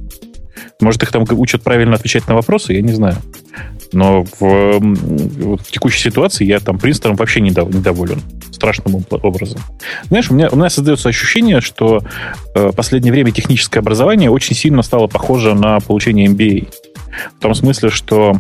Может, 0.82 1.04
их 1.04 1.12
там 1.12 1.26
учат 1.32 1.64
правильно 1.64 1.96
отвечать 1.96 2.28
на 2.28 2.36
вопросы, 2.36 2.74
я 2.74 2.82
не 2.82 2.92
знаю. 2.94 3.18
Но 3.94 4.24
в, 4.24 4.80
в 4.80 5.72
текущей 5.72 6.02
ситуации 6.10 6.46
я 6.46 6.60
там 6.60 6.78
Принстоном 6.78 7.16
вообще 7.16 7.40
недоволен. 7.40 8.22
Страшным 8.52 9.04
образом. 9.10 9.62
Знаешь, 10.08 10.30
у 10.30 10.34
меня, 10.34 10.50
у 10.52 10.56
меня 10.56 10.70
создается 10.70 11.10
ощущение, 11.10 11.62
что 11.62 12.02
э, 12.56 12.72
последнее 12.76 13.12
время 13.12 13.32
техническое 13.32 13.80
образование 13.80 14.30
очень 14.30 14.56
сильно 14.56 14.82
стало 14.82 15.08
похоже 15.08 15.54
на 15.56 15.80
получение 15.80 16.28
MBA. 16.28 16.68
В 17.38 17.42
том 17.42 17.54
смысле, 17.54 17.90
что 17.90 18.38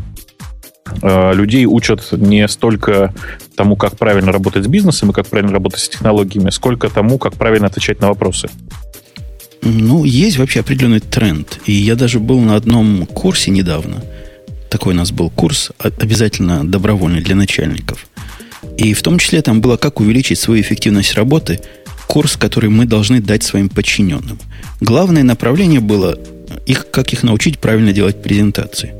Э, 1.01 1.33
людей 1.33 1.65
учат 1.65 2.11
не 2.11 2.47
столько 2.47 3.13
тому, 3.55 3.75
как 3.75 3.97
правильно 3.97 4.31
работать 4.31 4.63
с 4.63 4.67
бизнесом 4.67 5.09
и 5.09 5.13
как 5.13 5.27
правильно 5.27 5.53
работать 5.53 5.79
с 5.79 5.89
технологиями, 5.89 6.49
сколько 6.49 6.89
тому, 6.89 7.17
как 7.17 7.33
правильно 7.33 7.67
отвечать 7.67 7.99
на 8.01 8.09
вопросы. 8.09 8.49
Ну, 9.65 10.05
есть 10.05 10.37
вообще 10.37 10.59
определенный 10.59 10.99
тренд. 10.99 11.59
И 11.65 11.73
я 11.73 11.95
даже 11.95 12.19
был 12.19 12.39
на 12.39 12.55
одном 12.55 13.05
курсе 13.07 13.51
недавно. 13.51 14.03
Такой 14.69 14.93
у 14.93 14.97
нас 14.97 15.11
был 15.11 15.29
курс, 15.29 15.71
обязательно 15.79 16.65
добровольный 16.69 17.21
для 17.21 17.35
начальников. 17.35 18.07
И 18.77 18.93
в 18.93 19.01
том 19.01 19.19
числе 19.19 19.41
там 19.41 19.61
было, 19.61 19.77
как 19.77 19.99
увеличить 19.99 20.39
свою 20.39 20.61
эффективность 20.61 21.15
работы, 21.15 21.59
курс, 22.07 22.37
который 22.37 22.69
мы 22.69 22.85
должны 22.85 23.21
дать 23.21 23.43
своим 23.43 23.69
подчиненным. 23.69 24.39
Главное 24.81 25.23
направление 25.23 25.79
было, 25.79 26.19
их, 26.65 26.91
как 26.91 27.13
их 27.13 27.23
научить 27.23 27.59
правильно 27.59 27.91
делать 27.91 28.21
презентации. 28.21 28.93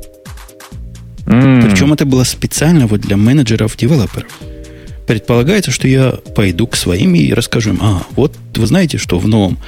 Mm. 1.26 1.68
Причем 1.68 1.92
это 1.92 2.04
было 2.04 2.24
специально 2.24 2.86
вот 2.86 3.00
для 3.00 3.16
менеджеров-девелоперов. 3.16 4.30
Предполагается, 5.06 5.70
что 5.70 5.86
я 5.86 6.12
пойду 6.34 6.66
к 6.66 6.76
своим 6.76 7.14
и 7.14 7.32
расскажу 7.32 7.70
им, 7.70 7.78
а, 7.80 8.02
вот 8.16 8.36
вы 8.56 8.66
знаете, 8.66 8.98
что 8.98 9.18
в 9.18 9.28
новом, 9.28 9.58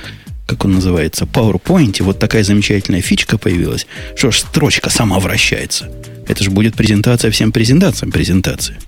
как 0.49 0.65
он 0.65 0.73
называется, 0.73 1.27
PowerPoint, 1.27 2.03
вот 2.03 2.19
такая 2.19 2.43
замечательная 2.43 3.03
фичка 3.03 3.37
появилась, 3.37 3.87
что 4.17 4.31
ж 4.31 4.39
строчка 4.39 4.89
сама 4.89 5.21
вращается. 5.21 5.91
Это 6.27 6.43
же 6.43 6.51
будет 6.51 6.75
презентация 6.75 7.31
всем 7.31 7.53
презентациям 7.53 8.11
презентации. 8.11 8.79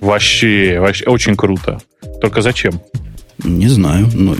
Вообще, 0.00 0.78
вообще 0.78 1.06
очень 1.06 1.34
круто. 1.34 1.80
Только 2.20 2.42
зачем? 2.42 2.82
Не 3.42 3.68
знаю. 3.68 4.10
Но 4.12 4.36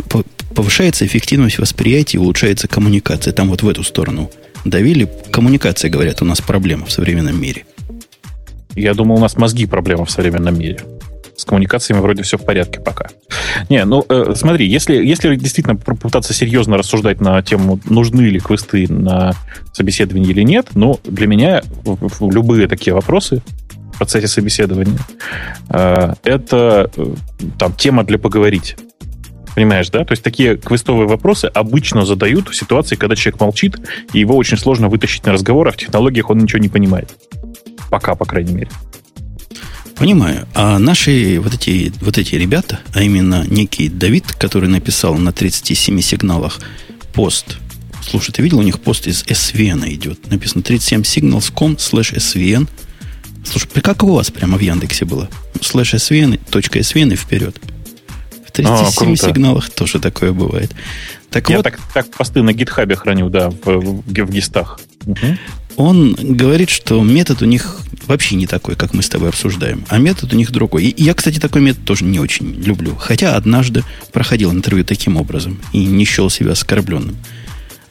повышается 0.55 1.07
эффективность 1.07 1.59
восприятия, 1.59 2.19
улучшается 2.19 2.69
коммуникация. 2.69 3.33
Там 3.33 3.49
вот 3.49 3.63
в 3.63 3.69
эту 3.69 3.83
сторону 3.83 4.31
давили. 4.67 5.11
Коммуникация, 5.31 5.91
говорят, 5.91 6.21
у 6.21 6.27
нас 6.27 6.43
проблема 6.43 6.85
в 6.85 6.93
современном 6.93 7.41
мире. 7.41 7.65
Я 8.75 8.93
думал, 8.93 9.17
у 9.17 9.21
нас 9.21 9.39
мозги 9.39 9.65
проблема 9.65 10.05
в 10.05 10.11
современном 10.11 10.59
мире. 10.59 10.81
С 11.37 11.45
коммуникациями 11.45 12.01
вроде 12.01 12.23
все 12.23 12.39
в 12.39 12.45
порядке 12.45 12.81
пока. 12.81 13.09
Не, 13.69 13.85
ну 13.85 14.05
э, 14.09 14.33
смотри, 14.35 14.67
если, 14.67 14.97
если 14.97 15.37
действительно 15.37 15.77
попытаться 15.77 16.33
серьезно 16.33 16.77
рассуждать 16.79 17.21
на 17.21 17.43
тему, 17.43 17.79
нужны 17.85 18.23
ли 18.23 18.41
квесты 18.41 18.91
на 18.91 19.35
собеседование 19.73 20.31
или 20.31 20.43
нет, 20.43 20.69
ну, 20.75 20.99
для 21.05 21.27
меня 21.27 21.63
любые 22.21 22.69
такие 22.69 22.95
вопросы 22.95 23.43
в 23.95 23.99
процессе 23.99 24.29
собеседования 24.29 24.99
э, 25.71 26.15
это 26.25 26.91
э, 26.97 27.15
там 27.59 27.73
тема 27.75 28.05
для 28.05 28.19
поговорить. 28.19 28.77
Понимаешь, 29.55 29.89
да? 29.89 30.05
То 30.05 30.13
есть 30.13 30.23
такие 30.23 30.59
квестовые 30.59 31.09
вопросы 31.09 31.47
обычно 31.47 32.05
задают 32.05 32.51
в 32.51 32.55
ситуации, 32.55 32.95
когда 32.95 33.17
человек 33.17 33.41
молчит, 33.41 33.77
и 34.13 34.19
его 34.19 34.37
очень 34.37 34.59
сложно 34.59 34.89
вытащить 34.89 35.25
на 35.25 35.33
разговор, 35.33 35.69
а 35.69 35.73
в 35.73 35.79
технологиях 35.79 36.29
он 36.29 36.39
ничего 36.39 36.59
не 36.59 36.69
понимает. 36.69 37.17
Пока, 37.91 38.15
по 38.15 38.27
крайней 38.27 38.53
мере. 38.53 38.71
Понимаю. 39.97 40.47
А 40.55 40.79
наши 40.79 41.41
вот 41.41 41.55
эти, 41.55 41.93
вот 42.01 42.19
эти 42.19 42.35
ребята, 42.35 42.81
а 42.93 43.03
именно 43.03 43.45
некий 43.49 43.89
Давид, 43.89 44.27
который 44.33 44.69
написал 44.69 45.15
на 45.17 45.33
37 45.33 46.01
сигналах 46.01 46.61
пост 47.15 47.59
Слушай, 48.09 48.31
ты 48.33 48.43
видел, 48.43 48.61
у 48.61 48.63
них 48.63 48.79
пост 48.81 49.07
из 49.09 49.25
SVN 49.25 49.93
идет. 49.93 50.31
Написано 50.31 50.63
37signals.com 50.63 51.75
slash 51.77 52.15
SVN. 52.15 52.69
Слушай, 53.45 53.69
как 53.83 54.03
у 54.05 54.15
вас 54.15 54.31
прямо 54.31 54.57
в 54.57 54.61
Яндексе 54.61 55.05
было? 55.05 55.29
Слэш 55.61 55.95
SVN, 55.95 56.41
точка 56.51 56.79
SVN 56.79 57.15
и 57.15 57.17
вперед. 57.17 57.61
В 58.47 58.53
37 58.53 59.13
а, 59.13 59.17
сигналах 59.17 59.71
тоже 59.71 59.99
такое 59.99 60.33
бывает. 60.33 60.73
Так 61.31 61.51
Я 61.51 61.57
вот, 61.57 61.65
так, 61.65 61.79
так 61.93 62.11
посты 62.13 62.43
на 62.43 62.53
гитхабе 62.53 62.95
храню, 62.95 63.29
да, 63.29 63.51
в, 63.51 63.65
в, 63.65 64.03
в 64.07 64.31
гистах. 64.31 64.81
Угу. 65.05 65.37
Он 65.77 66.15
говорит, 66.15 66.71
что 66.71 67.03
метод 67.03 67.43
у 67.43 67.45
них 67.45 67.81
вообще 68.07 68.37
не 68.37 68.47
такой, 68.47 68.77
как 68.77 68.95
мы 68.95 69.03
с 69.03 69.09
тобой 69.09 69.29
обсуждаем, 69.29 69.85
а 69.89 69.99
метод 69.99 70.33
у 70.33 70.37
них 70.37 70.51
другой. 70.51 70.85
И 70.85 71.03
я, 71.03 71.13
кстати, 71.15 71.39
такой 71.39 71.61
метод 71.61 71.85
тоже 71.85 72.05
не 72.05 72.19
очень 72.19 72.47
люблю. 72.55 72.95
Хотя 72.97 73.37
однажды 73.37 73.85
проходил 74.13 74.53
интервью 74.53 74.85
таким 74.85 75.17
образом 75.17 75.61
и 75.73 75.85
не 75.85 76.05
счел 76.05 76.31
себя 76.31 76.53
оскорбленным. 76.53 77.17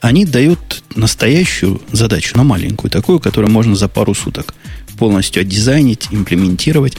Они 0.00 0.24
дают 0.24 0.82
настоящую 0.94 1.80
задачу, 1.92 2.32
но 2.36 2.44
маленькую, 2.44 2.90
такую, 2.90 3.20
которую 3.20 3.52
можно 3.52 3.76
за 3.76 3.88
пару 3.88 4.14
суток 4.14 4.54
полностью 4.98 5.42
отдизайнить, 5.42 6.08
имплементировать. 6.10 6.96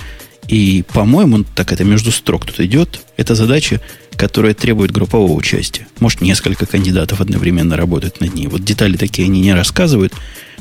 И, 0.47 0.83
по-моему, 0.93 1.43
так 1.55 1.71
это 1.71 1.83
между 1.83 2.11
строк 2.11 2.45
тут 2.45 2.59
идет. 2.61 3.01
Это 3.17 3.35
задача, 3.35 3.81
которая 4.15 4.53
требует 4.53 4.91
группового 4.91 5.33
участия. 5.33 5.87
Может, 5.99 6.21
несколько 6.21 6.65
кандидатов 6.65 7.21
одновременно 7.21 7.75
работают 7.75 8.21
над 8.21 8.33
ней. 8.33 8.47
Вот 8.47 8.63
детали 8.63 8.95
такие 8.95 9.25
они 9.25 9.41
не 9.41 9.53
рассказывают, 9.53 10.13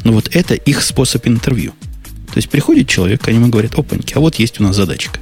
но 0.04 0.12
вот 0.12 0.34
это 0.34 0.54
их 0.54 0.82
способ 0.82 1.26
интервью. 1.26 1.72
То 2.32 2.38
есть 2.38 2.50
приходит 2.50 2.88
человек, 2.88 3.22
к 3.22 3.32
нему 3.32 3.48
говорят, 3.48 3.78
опаньки, 3.78 4.14
а 4.14 4.20
вот 4.20 4.34
есть 4.36 4.60
у 4.60 4.64
нас 4.64 4.76
задачка. 4.76 5.20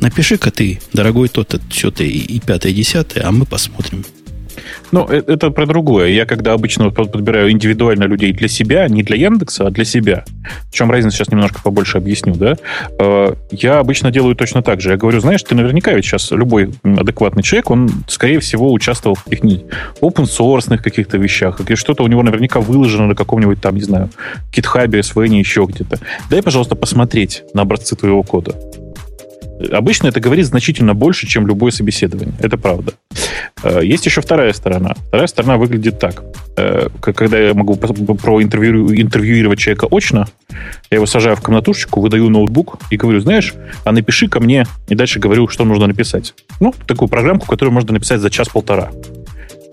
Напиши-ка 0.00 0.50
ты, 0.50 0.80
дорогой 0.94 1.28
тот-то, 1.28 1.60
все-то 1.70 2.02
и 2.02 2.40
пятое, 2.40 2.72
и 2.72 2.74
десятое, 2.74 3.24
а 3.26 3.32
мы 3.32 3.44
посмотрим, 3.44 4.04
ну, 4.92 5.06
э, 5.08 5.22
это 5.26 5.50
про 5.50 5.66
другое. 5.66 6.08
Я 6.08 6.26
когда 6.26 6.52
обычно 6.52 6.90
подбираю 6.90 7.50
индивидуально 7.50 8.04
людей 8.04 8.32
для 8.32 8.48
себя, 8.48 8.88
не 8.88 9.02
для 9.02 9.16
Яндекса, 9.16 9.66
а 9.66 9.70
для 9.70 9.84
себя. 9.84 10.24
В 10.70 10.74
чем 10.74 10.90
разница, 10.90 11.16
сейчас 11.16 11.28
немножко 11.28 11.60
побольше 11.62 11.98
объясню, 11.98 12.34
да? 12.34 12.56
Э, 12.98 13.34
я 13.50 13.78
обычно 13.78 14.10
делаю 14.10 14.34
точно 14.34 14.62
так 14.62 14.80
же. 14.80 14.90
Я 14.90 14.96
говорю, 14.96 15.20
знаешь, 15.20 15.42
ты 15.42 15.54
наверняка 15.54 15.92
ведь 15.92 16.04
сейчас 16.04 16.30
любой 16.30 16.70
адекватный 16.82 17.42
человек, 17.42 17.70
он, 17.70 17.90
скорее 18.08 18.40
всего, 18.40 18.72
участвовал 18.72 19.14
в 19.14 19.24
каких-нибудь 19.24 19.64
open 20.00 20.24
source 20.24 20.70
каких-то 20.80 21.18
вещах, 21.18 21.60
и 21.60 21.74
что-то 21.74 22.02
у 22.02 22.08
него 22.08 22.22
наверняка 22.22 22.60
выложено 22.60 23.06
на 23.06 23.14
каком-нибудь 23.14 23.60
там, 23.60 23.76
не 23.76 23.82
знаю, 23.82 24.10
GitHub, 24.52 24.88
SVN, 24.88 25.38
еще 25.38 25.66
где-то. 25.68 25.98
Дай, 26.30 26.42
пожалуйста, 26.42 26.74
посмотреть 26.74 27.42
на 27.54 27.62
образцы 27.62 27.96
твоего 27.96 28.22
кода. 28.22 28.54
Обычно 29.72 30.08
это 30.08 30.20
говорит 30.20 30.46
значительно 30.46 30.94
больше, 30.94 31.26
чем 31.26 31.46
любое 31.46 31.70
собеседование. 31.70 32.34
Это 32.40 32.56
правда. 32.56 32.94
Э, 33.62 33.80
есть 33.82 34.06
еще 34.06 34.20
вторая 34.20 34.52
сторона. 34.52 34.94
Вторая 35.08 35.26
сторона 35.26 35.58
выглядит 35.58 35.98
так. 35.98 36.22
Э, 36.56 36.88
когда 37.00 37.38
я 37.38 37.54
могу 37.54 37.76
проинтервьюировать 37.76 39.58
человека 39.58 39.86
очно, 39.90 40.26
я 40.90 40.96
его 40.96 41.06
сажаю 41.06 41.36
в 41.36 41.42
комнатушечку, 41.42 42.00
выдаю 42.00 42.30
ноутбук 42.30 42.78
и 42.90 42.96
говорю, 42.96 43.20
знаешь, 43.20 43.54
а 43.84 43.92
напиши 43.92 44.28
ко 44.28 44.40
мне, 44.40 44.66
и 44.88 44.94
дальше 44.94 45.18
говорю, 45.18 45.48
что 45.48 45.64
нужно 45.64 45.86
написать. 45.86 46.34
Ну, 46.58 46.74
такую 46.86 47.08
программку, 47.08 47.46
которую 47.46 47.74
можно 47.74 47.92
написать 47.92 48.20
за 48.20 48.30
час-полтора. 48.30 48.90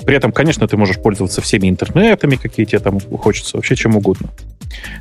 При 0.05 0.15
этом, 0.15 0.31
конечно, 0.31 0.67
ты 0.67 0.77
можешь 0.77 0.97
пользоваться 0.97 1.41
всеми 1.41 1.69
интернетами, 1.69 2.35
какие 2.35 2.65
тебе 2.65 2.79
там 2.79 2.99
хочется, 2.99 3.57
вообще 3.57 3.75
чем 3.75 3.95
угодно. 3.95 4.29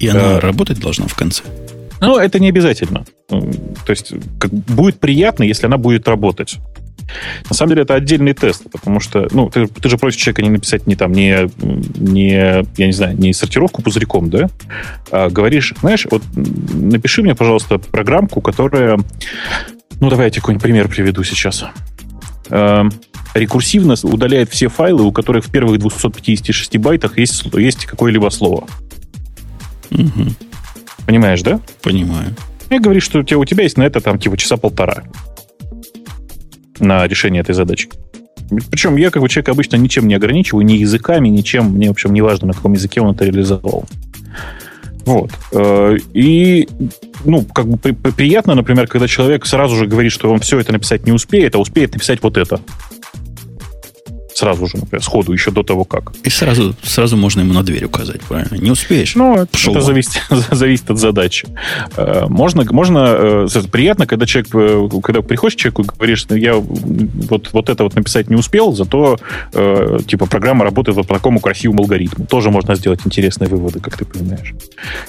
И 0.00 0.08
она 0.08 0.36
а, 0.36 0.40
работать 0.40 0.80
должна 0.80 1.06
в 1.06 1.14
конце? 1.14 1.42
Ну, 2.00 2.18
это 2.18 2.38
не 2.38 2.48
обязательно. 2.48 3.04
То 3.28 3.90
есть 3.90 4.12
будет 4.12 5.00
приятно, 5.00 5.42
если 5.42 5.66
она 5.66 5.78
будет 5.78 6.06
работать. 6.08 6.58
На 7.48 7.54
самом 7.54 7.70
деле 7.70 7.82
это 7.82 7.94
отдельный 7.94 8.32
тест, 8.32 8.64
потому 8.70 9.00
что, 9.00 9.28
ну, 9.30 9.48
ты, 9.48 9.66
ты 9.66 9.88
же 9.88 9.96
просишь 9.96 10.20
человека 10.20 10.42
не 10.42 10.50
написать 10.50 10.86
не 10.86 10.96
там, 10.96 11.12
не, 11.12 11.48
не, 11.62 12.64
я 12.76 12.86
не 12.86 12.92
знаю, 12.92 13.16
не 13.16 13.32
сортировку 13.32 13.82
пузырьком, 13.82 14.28
да, 14.28 14.48
а 15.12 15.30
говоришь, 15.30 15.72
знаешь, 15.80 16.06
вот 16.10 16.22
напиши 16.34 17.22
мне, 17.22 17.34
пожалуйста, 17.34 17.78
программку, 17.78 18.40
которая, 18.40 18.98
ну, 20.00 20.10
давай 20.10 20.26
я 20.26 20.30
тебе 20.30 20.40
какой-нибудь 20.40 20.62
пример 20.62 20.88
приведу 20.88 21.22
сейчас. 21.22 21.64
Э, 22.50 22.84
рекурсивно 23.34 23.94
удаляет 24.02 24.50
все 24.50 24.68
файлы, 24.68 25.04
у 25.04 25.12
которых 25.12 25.44
в 25.44 25.50
первых 25.50 25.78
256 25.78 26.78
байтах 26.78 27.18
есть, 27.18 27.44
есть 27.54 27.86
какое-либо 27.86 28.28
слово. 28.30 28.66
Угу. 29.90 30.32
Понимаешь, 31.06 31.42
да? 31.42 31.60
Понимаю. 31.82 32.34
И 32.68 32.78
говоришь, 32.78 33.04
что 33.04 33.20
у 33.20 33.22
тебя, 33.22 33.38
у 33.38 33.44
тебя 33.44 33.62
есть 33.62 33.78
на 33.78 33.84
это 33.84 34.00
там 34.00 34.18
типа 34.18 34.36
часа 34.36 34.56
полтора 34.56 35.04
на 36.80 37.06
решение 37.06 37.40
этой 37.40 37.54
задачи. 37.54 37.88
Причем 38.70 38.96
я, 38.96 39.10
как 39.10 39.22
бы 39.22 39.28
человек, 39.28 39.48
обычно 39.48 39.76
ничем 39.76 40.06
не 40.06 40.14
ограничиваю, 40.14 40.64
ни 40.64 40.74
языками, 40.74 41.28
ничем. 41.28 41.70
Мне, 41.70 41.88
в 41.88 41.92
общем, 41.92 42.12
не 42.12 42.22
важно, 42.22 42.48
на 42.48 42.52
каком 42.52 42.74
языке 42.74 43.00
он 43.00 43.14
это 43.14 43.24
реализовал. 43.24 43.84
Вот. 45.04 45.30
Э, 45.52 45.96
и, 46.12 46.68
ну, 47.24 47.42
как 47.44 47.66
бы 47.68 47.78
приятно, 47.78 48.54
например, 48.54 48.88
когда 48.88 49.08
человек 49.08 49.46
сразу 49.46 49.76
же 49.76 49.86
говорит, 49.86 50.12
что 50.12 50.32
он 50.32 50.40
все 50.40 50.58
это 50.58 50.72
написать 50.72 51.06
не 51.06 51.12
успеет, 51.12 51.54
а 51.54 51.58
успеет 51.58 51.92
написать 51.94 52.22
вот 52.22 52.36
это 52.36 52.60
сразу 54.36 54.66
же, 54.66 54.76
например, 54.76 55.02
сходу, 55.02 55.32
еще 55.32 55.50
до 55.50 55.62
того 55.62 55.84
как. 55.84 56.12
И 56.22 56.30
сразу, 56.30 56.74
сразу 56.82 57.16
можно 57.16 57.40
ему 57.40 57.54
на 57.54 57.62
дверь 57.62 57.84
указать, 57.84 58.20
правильно? 58.20 58.56
Не 58.56 58.70
успеешь? 58.70 59.14
Ну, 59.14 59.46
Пошел 59.50 59.74
это 59.74 59.82
зависит, 59.82 60.22
зависит 60.50 60.90
от 60.90 60.98
задачи. 60.98 61.48
Э, 61.96 62.26
можно, 62.28 62.64
можно, 62.70 63.46
э, 63.48 63.62
приятно, 63.72 64.06
когда 64.06 64.26
человек, 64.26 64.54
э, 64.54 65.00
когда 65.02 65.22
приходишь 65.22 65.56
к 65.56 65.58
человеку 65.58 65.82
и 65.82 65.86
говоришь, 65.86 66.26
я 66.30 66.56
вот, 66.56 67.52
вот 67.52 67.70
это 67.70 67.84
вот 67.84 67.94
написать 67.94 68.28
не 68.28 68.36
успел, 68.36 68.72
зато 68.72 69.18
типа 70.06 70.26
программа 70.26 70.64
работает 70.64 70.96
вот 70.96 71.06
по 71.06 71.14
такому 71.14 71.40
красивому 71.40 71.82
алгоритму. 71.82 72.26
Тоже 72.26 72.50
можно 72.50 72.74
сделать 72.74 73.00
интересные 73.04 73.48
выводы, 73.48 73.80
как 73.80 73.96
ты 73.96 74.04
понимаешь. 74.04 74.54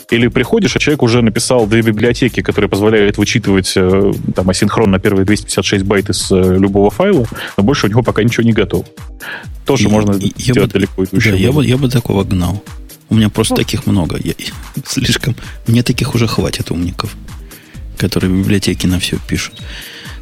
Или 0.10 0.28
приходишь, 0.28 0.76
а 0.76 0.80
человек 0.80 1.04
уже 1.04 1.22
написал 1.22 1.68
две 1.68 1.82
библиотеки, 1.82 2.42
которые 2.42 2.70
позволяют 2.70 3.18
вычитывать 3.18 3.74
там 3.74 4.50
асинхронно 4.50 5.00
первые 5.00 5.26
256 5.26 5.84
байт 5.84 6.10
из 6.10 6.32
любого 6.32 6.90
файла, 6.90 7.26
но 7.58 7.64
больше 7.64 7.88
у 7.88 7.90
него 7.90 8.04
пока 8.04 8.24
ничего 8.24 8.44
не 8.44 8.54
готово. 8.54 8.86
Тоже 9.66 9.86
и, 9.86 9.88
можно 9.88 10.14
и, 10.14 10.32
сделать 10.38 10.72
бы, 10.72 10.80
далеко 10.80 11.04
идущее. 11.04 11.34
Да, 11.34 11.40
я 11.40 11.52
бы, 11.52 11.66
я 11.66 11.78
бы 11.78 11.90
такого 11.90 12.24
гнал. 12.24 12.64
У 13.10 13.16
меня 13.16 13.30
просто 13.30 13.54
ну. 13.54 13.58
таких 13.58 13.86
много. 13.86 14.20
Я, 14.24 14.34
слишком. 14.86 15.36
Мне 15.68 15.84
таких 15.84 16.16
уже 16.16 16.28
хватит 16.28 16.72
умников, 16.72 17.16
которые 17.98 18.32
в 18.32 18.38
библиотеке 18.38 18.88
на 18.88 19.00
все 19.00 19.18
пишут. 19.28 19.62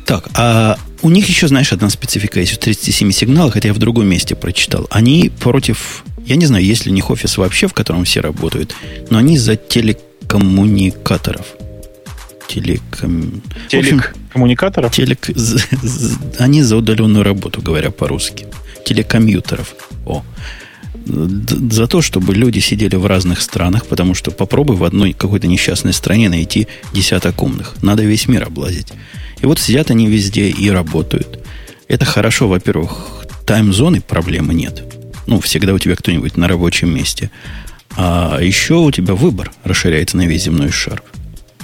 Так, 0.06 0.30
а 0.36 0.78
у 1.02 1.10
них 1.10 1.28
еще, 1.28 1.48
знаешь, 1.48 1.74
одна 1.74 1.90
специфика 1.90 2.40
есть 2.40 2.54
в 2.54 2.58
37 2.60 3.12
сигналах, 3.12 3.54
хотя 3.54 3.70
я 3.70 3.74
в 3.74 3.80
другом 3.80 4.08
месте 4.08 4.36
прочитал. 4.36 4.88
Они 4.92 5.32
против, 5.40 6.04
я 6.26 6.36
не 6.36 6.46
знаю, 6.46 6.64
есть 6.64 6.86
ли 6.86 6.92
у 6.92 6.96
них 6.96 7.10
офис 7.10 7.38
вообще, 7.38 7.68
в 7.68 7.74
котором 7.74 8.04
все 8.04 8.22
работают, 8.22 8.76
но 9.10 9.18
они 9.18 9.38
за 9.40 9.56
телекоммуникаторов. 9.56 11.48
Телеком... 12.48 13.42
Телекоммуникаторов? 13.68 14.94
Телек... 14.94 15.28
Они 16.38 16.62
за 16.62 16.78
удаленную 16.78 17.24
работу, 17.24 17.64
говоря 17.64 17.90
по-русски 17.90 18.46
телекомьютеров. 18.86 19.76
О. 20.06 20.24
За 21.06 21.88
то, 21.88 22.02
чтобы 22.02 22.34
люди 22.34 22.60
сидели 22.60 22.96
в 22.96 23.06
разных 23.06 23.42
странах, 23.42 23.86
потому 23.86 24.16
что 24.16 24.32
попробуй 24.32 24.76
в 24.76 24.84
одной 24.84 25.14
какой-то 25.14 25.48
несчастной 25.48 25.94
стране 25.94 26.30
найти 26.30 26.68
десяток 26.94 27.44
умных. 27.44 27.76
Надо 27.82 28.04
весь 28.04 28.28
мир 28.28 28.44
облазить. 28.44 28.88
И 29.42 29.46
вот 29.46 29.60
сидят 29.60 29.92
они 29.92 30.08
везде 30.08 30.50
и 30.50 30.70
работают. 30.70 31.40
Это 31.88 32.06
хорошо, 32.06 32.48
во-первых, 32.48 33.26
тайм-зоны 33.46 34.02
проблемы 34.02 34.54
нет. 34.54 34.84
Ну, 35.28 35.40
всегда 35.40 35.74
у 35.74 35.80
тебя 35.80 35.96
кто-нибудь 35.96 36.38
на 36.38 36.48
рабочем 36.48 36.94
месте. 36.94 37.30
А 37.98 38.40
еще 38.40 38.76
у 38.76 38.92
тебя 38.92 39.14
выбор 39.14 39.52
расширяется 39.64 40.18
на 40.18 40.26
весь 40.26 40.44
земной 40.44 40.72
шар. 40.72 41.04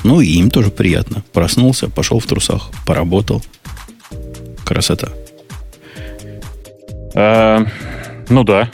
Ну, 0.04 0.22
и 0.22 0.28
им 0.28 0.50
тоже 0.50 0.70
приятно. 0.70 1.24
Проснулся, 1.34 1.88
пошел 1.88 2.20
в 2.20 2.26
трусах, 2.26 2.72
поработал. 2.86 3.44
Красота. 4.64 5.10
А, 7.14 7.66
ну 8.30 8.44
да. 8.44 8.70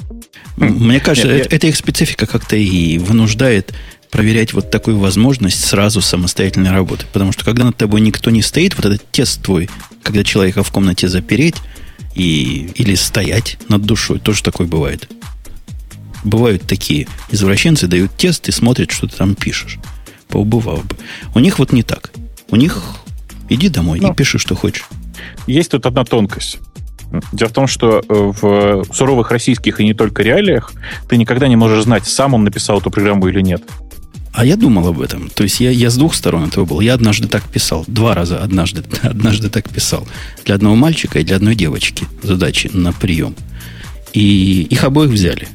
Мне 0.57 0.99
кажется, 0.99 1.27
Нет, 1.27 1.41
это, 1.41 1.49
я... 1.49 1.55
это 1.55 1.67
их 1.67 1.75
специфика 1.75 2.25
как-то 2.25 2.55
и 2.55 2.97
вынуждает 2.97 3.73
проверять 4.09 4.53
вот 4.53 4.71
такую 4.71 4.97
возможность 4.97 5.63
сразу 5.63 6.01
самостоятельной 6.01 6.71
работы. 6.71 7.05
Потому 7.11 7.31
что 7.31 7.45
когда 7.45 7.65
над 7.65 7.77
тобой 7.77 8.01
никто 8.01 8.31
не 8.31 8.41
стоит, 8.41 8.75
вот 8.75 8.85
этот 8.85 9.05
тест 9.11 9.43
твой, 9.43 9.69
когда 10.01 10.23
человека 10.23 10.63
в 10.63 10.71
комнате 10.71 11.07
запереть 11.07 11.57
и, 12.15 12.71
или 12.75 12.95
стоять 12.95 13.57
над 13.67 13.83
душой, 13.83 14.19
тоже 14.19 14.43
такое 14.43 14.67
бывает. 14.67 15.09
Бывают 16.23 16.63
такие 16.63 17.07
извращенцы, 17.29 17.87
дают 17.87 18.11
тест 18.17 18.47
и 18.49 18.51
смотрят, 18.51 18.91
что 18.91 19.07
ты 19.07 19.15
там 19.15 19.35
пишешь. 19.35 19.77
Поубывал 20.27 20.77
бы. 20.77 20.97
У 21.35 21.39
них 21.39 21.59
вот 21.59 21.71
не 21.71 21.83
так. 21.83 22.11
У 22.49 22.55
них 22.55 22.81
иди 23.49 23.69
домой 23.69 23.99
ну, 24.01 24.11
и 24.11 24.15
пиши, 24.15 24.39
что 24.39 24.55
хочешь. 24.55 24.85
Есть 25.45 25.71
тут 25.71 25.85
одна 25.85 26.03
тонкость. 26.03 26.59
Дело 27.31 27.49
в 27.49 27.53
том, 27.53 27.67
что 27.67 28.01
э, 28.01 28.03
в 28.09 28.85
суровых 28.93 29.31
российских 29.31 29.79
и 29.79 29.85
не 29.85 29.93
только 29.93 30.23
реалиях 30.23 30.73
ты 31.07 31.17
никогда 31.17 31.47
не 31.47 31.55
можешь 31.55 31.83
знать, 31.83 32.05
сам 32.05 32.33
он 32.33 32.43
написал 32.43 32.79
эту 32.79 32.91
программу 32.91 33.27
или 33.27 33.41
нет. 33.41 33.63
А 34.33 34.45
я 34.45 34.55
думал 34.55 34.87
об 34.87 35.01
этом. 35.01 35.29
То 35.29 35.43
есть 35.43 35.59
я, 35.59 35.71
я 35.71 35.89
с 35.89 35.97
двух 35.97 36.13
сторон 36.13 36.45
этого 36.45 36.65
был. 36.65 36.79
Я 36.79 36.93
однажды 36.93 37.27
так 37.27 37.43
писал. 37.43 37.85
Два 37.87 38.13
раза 38.13 38.37
однажды, 38.37 38.83
однажды 39.01 39.49
так 39.49 39.67
писал. 39.69 40.07
Для 40.45 40.55
одного 40.55 40.75
мальчика 40.75 41.19
и 41.19 41.23
для 41.23 41.37
одной 41.37 41.55
девочки 41.55 42.05
задачи 42.21 42.69
на 42.71 42.93
прием. 42.93 43.35
И 44.13 44.61
их 44.69 44.83
обоих 44.83 45.09
взяли. 45.09 45.47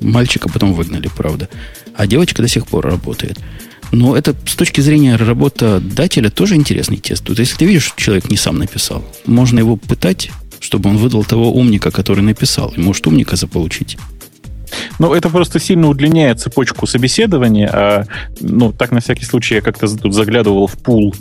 Мальчика 0.00 0.48
потом 0.48 0.72
выгнали, 0.72 1.08
правда. 1.08 1.48
А 1.96 2.06
девочка 2.06 2.42
до 2.42 2.48
сих 2.48 2.66
пор 2.66 2.86
работает. 2.86 3.38
Но 3.92 4.16
это 4.16 4.36
с 4.46 4.54
точки 4.54 4.80
зрения 4.80 5.16
работодателя 5.16 6.30
тоже 6.30 6.54
интересный 6.54 6.98
тест. 6.98 7.24
То 7.24 7.32
есть, 7.32 7.40
если 7.40 7.56
ты 7.56 7.64
видишь, 7.64 7.86
что 7.86 8.00
человек 8.00 8.30
не 8.30 8.36
сам 8.36 8.58
написал, 8.58 9.04
можно 9.26 9.58
его 9.58 9.76
пытать, 9.76 10.30
чтобы 10.60 10.90
он 10.90 10.96
выдал 10.96 11.24
того 11.24 11.52
умника, 11.52 11.90
который 11.90 12.22
написал. 12.22 12.72
И 12.76 12.80
может 12.80 13.06
умника 13.06 13.36
заполучить. 13.36 13.98
Ну, 14.98 15.14
это 15.14 15.28
просто 15.30 15.58
сильно 15.58 15.88
удлиняет 15.88 16.40
цепочку 16.40 16.86
собеседования. 16.86 17.70
А, 17.72 18.04
ну, 18.40 18.72
так, 18.72 18.92
на 18.92 19.00
всякий 19.00 19.24
случай, 19.24 19.56
я 19.56 19.60
как-то 19.60 19.88
тут 19.96 20.14
заглядывал 20.14 20.66
в 20.66 20.76
пул, 20.78 21.14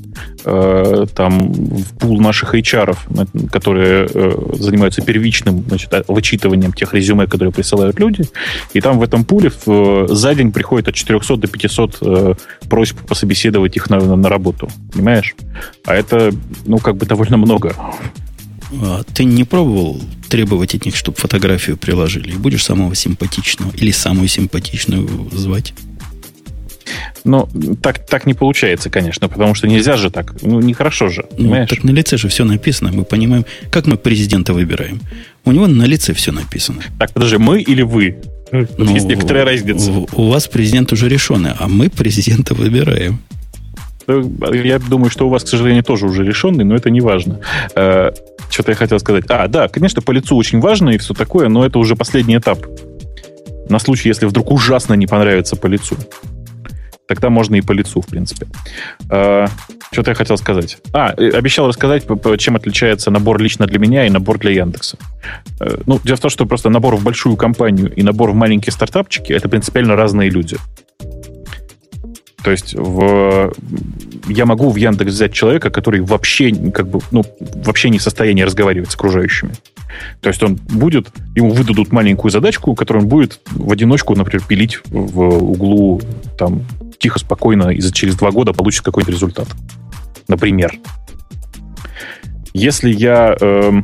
э, 0.45 1.05
там, 1.15 1.51
в 1.51 1.97
пул 1.97 2.19
наших 2.19 2.55
HR, 2.55 2.97
которые 3.51 4.07
э, 4.13 4.55
занимаются 4.59 5.01
первичным 5.01 5.63
значит, 5.67 5.93
вычитыванием 6.07 6.73
тех 6.73 6.93
резюме, 6.93 7.25
которые 7.25 7.51
присылают 7.51 7.99
люди. 7.99 8.25
И 8.73 8.81
там 8.81 8.99
в 8.99 9.03
этом 9.03 9.23
пуле 9.23 9.51
в, 9.65 10.07
за 10.09 10.35
день 10.35 10.51
приходит 10.51 10.87
от 10.89 10.95
400 10.95 11.37
до 11.37 11.47
500 11.47 11.97
э, 12.01 12.33
просьб 12.69 12.97
пособеседовать 13.07 13.75
их 13.75 13.89
на, 13.89 13.99
на 13.99 14.29
работу. 14.29 14.69
Понимаешь? 14.93 15.35
А 15.85 15.95
это, 15.95 16.31
ну, 16.65 16.77
как 16.77 16.97
бы 16.97 17.05
довольно 17.05 17.37
много. 17.37 17.75
А 18.71 19.03
ты 19.03 19.23
не 19.23 19.43
пробовал 19.43 20.01
требовать 20.29 20.75
от 20.75 20.85
них, 20.85 20.95
чтобы 20.95 21.17
фотографию 21.17 21.77
приложили? 21.77 22.31
И 22.31 22.37
будешь 22.37 22.63
самого 22.63 22.95
симпатичного 22.95 23.71
или 23.75 23.91
самую 23.91 24.27
симпатичную 24.27 25.29
звать? 25.31 25.73
Ну, 27.23 27.47
так, 27.81 28.05
так 28.05 28.25
не 28.25 28.33
получается, 28.33 28.89
конечно, 28.89 29.27
потому 29.27 29.53
что 29.53 29.67
нельзя 29.67 29.97
же 29.97 30.09
так. 30.09 30.41
Ну, 30.41 30.59
нехорошо 30.61 31.09
же, 31.09 31.25
ну, 31.31 31.37
понимаешь? 31.37 31.69
так 31.69 31.83
на 31.83 31.91
лице 31.91 32.17
же 32.17 32.27
все 32.27 32.45
написано. 32.45 32.91
Мы 32.91 33.03
понимаем, 33.03 33.45
как 33.71 33.87
мы 33.87 33.97
президента 33.97 34.53
выбираем. 34.53 34.99
У 35.45 35.51
него 35.51 35.67
на 35.67 35.83
лице 35.83 36.13
все 36.13 36.31
написано. 36.31 36.81
Так, 36.97 37.13
подожди, 37.13 37.37
мы 37.37 37.61
или 37.61 37.81
вы? 37.81 38.17
Ну, 38.51 38.93
Есть 38.93 39.05
некоторая 39.05 39.45
разница. 39.45 39.91
У 39.91 40.29
вас 40.29 40.47
президент 40.47 40.91
уже 40.91 41.07
решенный, 41.07 41.51
а 41.59 41.67
мы 41.67 41.89
президента 41.89 42.53
выбираем. 42.53 43.19
Я 44.09 44.79
думаю, 44.79 45.09
что 45.09 45.27
у 45.27 45.29
вас, 45.29 45.43
к 45.43 45.47
сожалению, 45.47 45.83
тоже 45.83 46.05
уже 46.05 46.23
решенный, 46.23 46.63
но 46.63 46.75
это 46.75 46.89
не 46.89 47.01
важно. 47.01 47.39
Э, 47.75 48.11
что-то 48.49 48.71
я 48.71 48.75
хотел 48.75 48.99
сказать. 48.99 49.25
А, 49.29 49.47
да, 49.47 49.67
конечно, 49.67 50.01
по 50.01 50.11
лицу 50.11 50.35
очень 50.35 50.59
важно 50.59 50.89
и 50.89 50.97
все 50.97 51.13
такое, 51.13 51.49
но 51.49 51.65
это 51.65 51.79
уже 51.79 51.95
последний 51.95 52.37
этап. 52.37 52.65
На 53.69 53.79
случай, 53.79 54.09
если 54.09 54.25
вдруг 54.25 54.51
ужасно 54.51 54.95
не 54.95 55.05
понравится 55.05 55.55
по 55.55 55.67
лицу. 55.67 55.95
Тогда 57.07 57.29
можно 57.29 57.55
и 57.55 57.61
по 57.61 57.71
лицу, 57.71 58.01
в 58.01 58.07
принципе. 58.07 58.47
Э, 59.11 59.47
что-то 59.91 60.11
я 60.11 60.15
хотел 60.15 60.37
сказать. 60.37 60.77
А, 60.93 61.13
э, 61.15 61.29
обещал 61.29 61.67
рассказать, 61.67 62.05
чем 62.37 62.55
отличается 62.55 63.11
набор 63.11 63.39
лично 63.39 63.67
для 63.67 63.79
меня 63.79 64.07
и 64.07 64.09
набор 64.09 64.39
для 64.39 64.51
Яндекса. 64.51 64.97
Ну, 65.85 65.99
дело 66.03 66.17
в 66.17 66.21
том, 66.21 66.31
что 66.31 66.45
просто 66.45 66.69
набор 66.69 66.95
в 66.95 67.03
большую 67.03 67.35
компанию 67.35 67.93
и 67.93 68.01
набор 68.01 68.31
в 68.31 68.35
маленькие 68.35 68.73
стартапчики— 68.73 69.31
это 69.33 69.49
принципиально 69.49 69.95
разные 69.95 70.29
люди. 70.29 70.57
То 72.43 72.51
есть 72.51 72.73
в, 72.73 73.53
я 74.27 74.45
могу 74.45 74.69
в 74.69 74.75
Яндекс 74.75 75.11
взять 75.11 75.33
человека, 75.33 75.69
который 75.69 76.01
вообще, 76.01 76.51
как 76.71 76.87
бы, 76.87 76.99
ну, 77.11 77.23
вообще 77.65 77.89
не 77.89 77.97
в 77.97 78.01
состоянии 78.01 78.43
разговаривать 78.43 78.91
с 78.91 78.95
окружающими. 78.95 79.51
То 80.21 80.29
есть 80.29 80.41
он 80.43 80.55
будет, 80.55 81.09
ему 81.35 81.51
выдадут 81.51 81.91
маленькую 81.91 82.31
задачку, 82.31 82.75
которую 82.75 83.03
он 83.03 83.09
будет 83.09 83.41
в 83.51 83.71
одиночку, 83.71 84.15
например, 84.15 84.45
пилить 84.47 84.79
в 84.85 85.21
углу 85.21 86.01
там 86.37 86.63
тихо, 86.97 87.19
спокойно, 87.19 87.69
и 87.69 87.81
за 87.81 87.91
через 87.93 88.15
два 88.15 88.31
года 88.31 88.53
получит 88.53 88.83
какой-то 88.83 89.11
результат. 89.11 89.47
Например. 90.27 90.73
Если 92.53 92.91
я 92.91 93.37
э, 93.39 93.81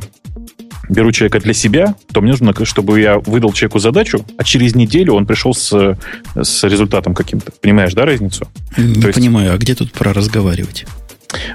беру 0.88 1.12
человека 1.12 1.40
для 1.40 1.52
себя, 1.52 1.94
то 2.12 2.20
мне 2.20 2.32
нужно, 2.32 2.52
чтобы 2.64 3.00
я 3.00 3.18
выдал 3.18 3.52
человеку 3.52 3.78
задачу, 3.78 4.24
а 4.36 4.44
через 4.44 4.74
неделю 4.74 5.14
он 5.14 5.26
пришел 5.26 5.54
с, 5.54 5.96
с 6.34 6.64
результатом 6.64 7.14
каким-то. 7.14 7.52
Понимаешь, 7.60 7.94
да, 7.94 8.04
разницу? 8.04 8.48
Не 8.76 9.00
то 9.00 9.12
понимаю, 9.12 9.46
есть... 9.46 9.56
а 9.56 9.62
где 9.62 9.74
тут 9.74 9.92
про 9.92 10.12
разговаривать? 10.12 10.86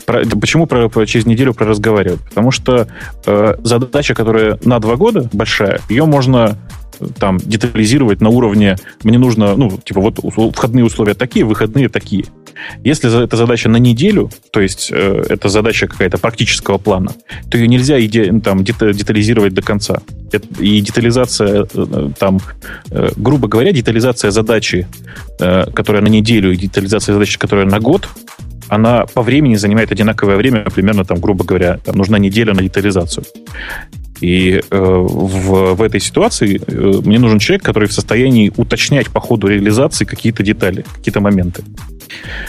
Про, 0.05 0.25
почему 0.25 0.67
про, 0.67 0.89
про, 0.89 1.05
через 1.05 1.25
неделю 1.25 1.53
про 1.53 1.65
разговаривать? 1.65 2.21
Потому 2.21 2.51
что 2.51 2.87
э, 3.25 3.55
задача, 3.63 4.13
которая 4.13 4.59
на 4.63 4.79
два 4.79 4.95
года 4.95 5.29
большая, 5.31 5.79
ее 5.89 6.05
можно 6.05 6.57
там 7.17 7.37
детализировать 7.37 8.21
на 8.21 8.29
уровне 8.29 8.75
мне 9.03 9.17
нужно, 9.17 9.55
ну, 9.55 9.79
типа, 9.83 10.01
вот 10.01 10.19
входные 10.55 10.85
условия 10.85 11.13
такие, 11.13 11.45
выходные 11.45 11.89
такие. 11.89 12.25
Если 12.83 13.23
это 13.23 13.37
задача 13.37 13.69
на 13.69 13.77
неделю, 13.77 14.29
то 14.51 14.59
есть 14.59 14.89
э, 14.91 15.23
это 15.29 15.49
задача 15.49 15.87
какая-то 15.87 16.17
практического 16.17 16.77
плана, 16.77 17.11
то 17.49 17.57
ее 17.57 17.67
нельзя 17.67 17.99
иде, 17.99 18.31
там, 18.43 18.63
детализировать 18.63 19.53
до 19.53 19.61
конца. 19.61 20.01
И 20.59 20.81
детализация, 20.81 21.67
э, 21.73 22.09
там, 22.17 22.39
э, 22.91 23.09
грубо 23.15 23.47
говоря, 23.47 23.71
детализация 23.71 24.31
задачи, 24.31 24.87
э, 25.39 25.65
которая 25.73 26.01
на 26.01 26.09
неделю, 26.09 26.51
и 26.51 26.57
детализация 26.57 27.13
задачи, 27.13 27.39
которая 27.39 27.65
на 27.65 27.79
год, 27.79 28.07
она 28.71 29.05
по 29.05 29.21
времени 29.21 29.55
занимает 29.55 29.91
одинаковое 29.91 30.37
время, 30.37 30.63
примерно, 30.73 31.03
там, 31.03 31.19
грубо 31.19 31.43
говоря, 31.43 31.77
там, 31.83 31.97
нужна 31.97 32.19
неделя 32.19 32.53
на 32.53 32.61
детализацию. 32.61 33.25
И 34.21 34.61
э, 34.69 34.77
в, 34.79 35.73
в 35.73 35.81
этой 35.81 35.99
ситуации 35.99 36.61
э, 36.65 37.01
мне 37.03 37.19
нужен 37.19 37.39
человек, 37.39 37.63
который 37.65 37.87
в 37.87 37.93
состоянии 37.93 38.51
уточнять 38.55 39.09
по 39.09 39.19
ходу 39.19 39.47
реализации 39.47 40.05
какие-то 40.05 40.43
детали, 40.43 40.85
какие-то 40.95 41.19
моменты. 41.21 41.63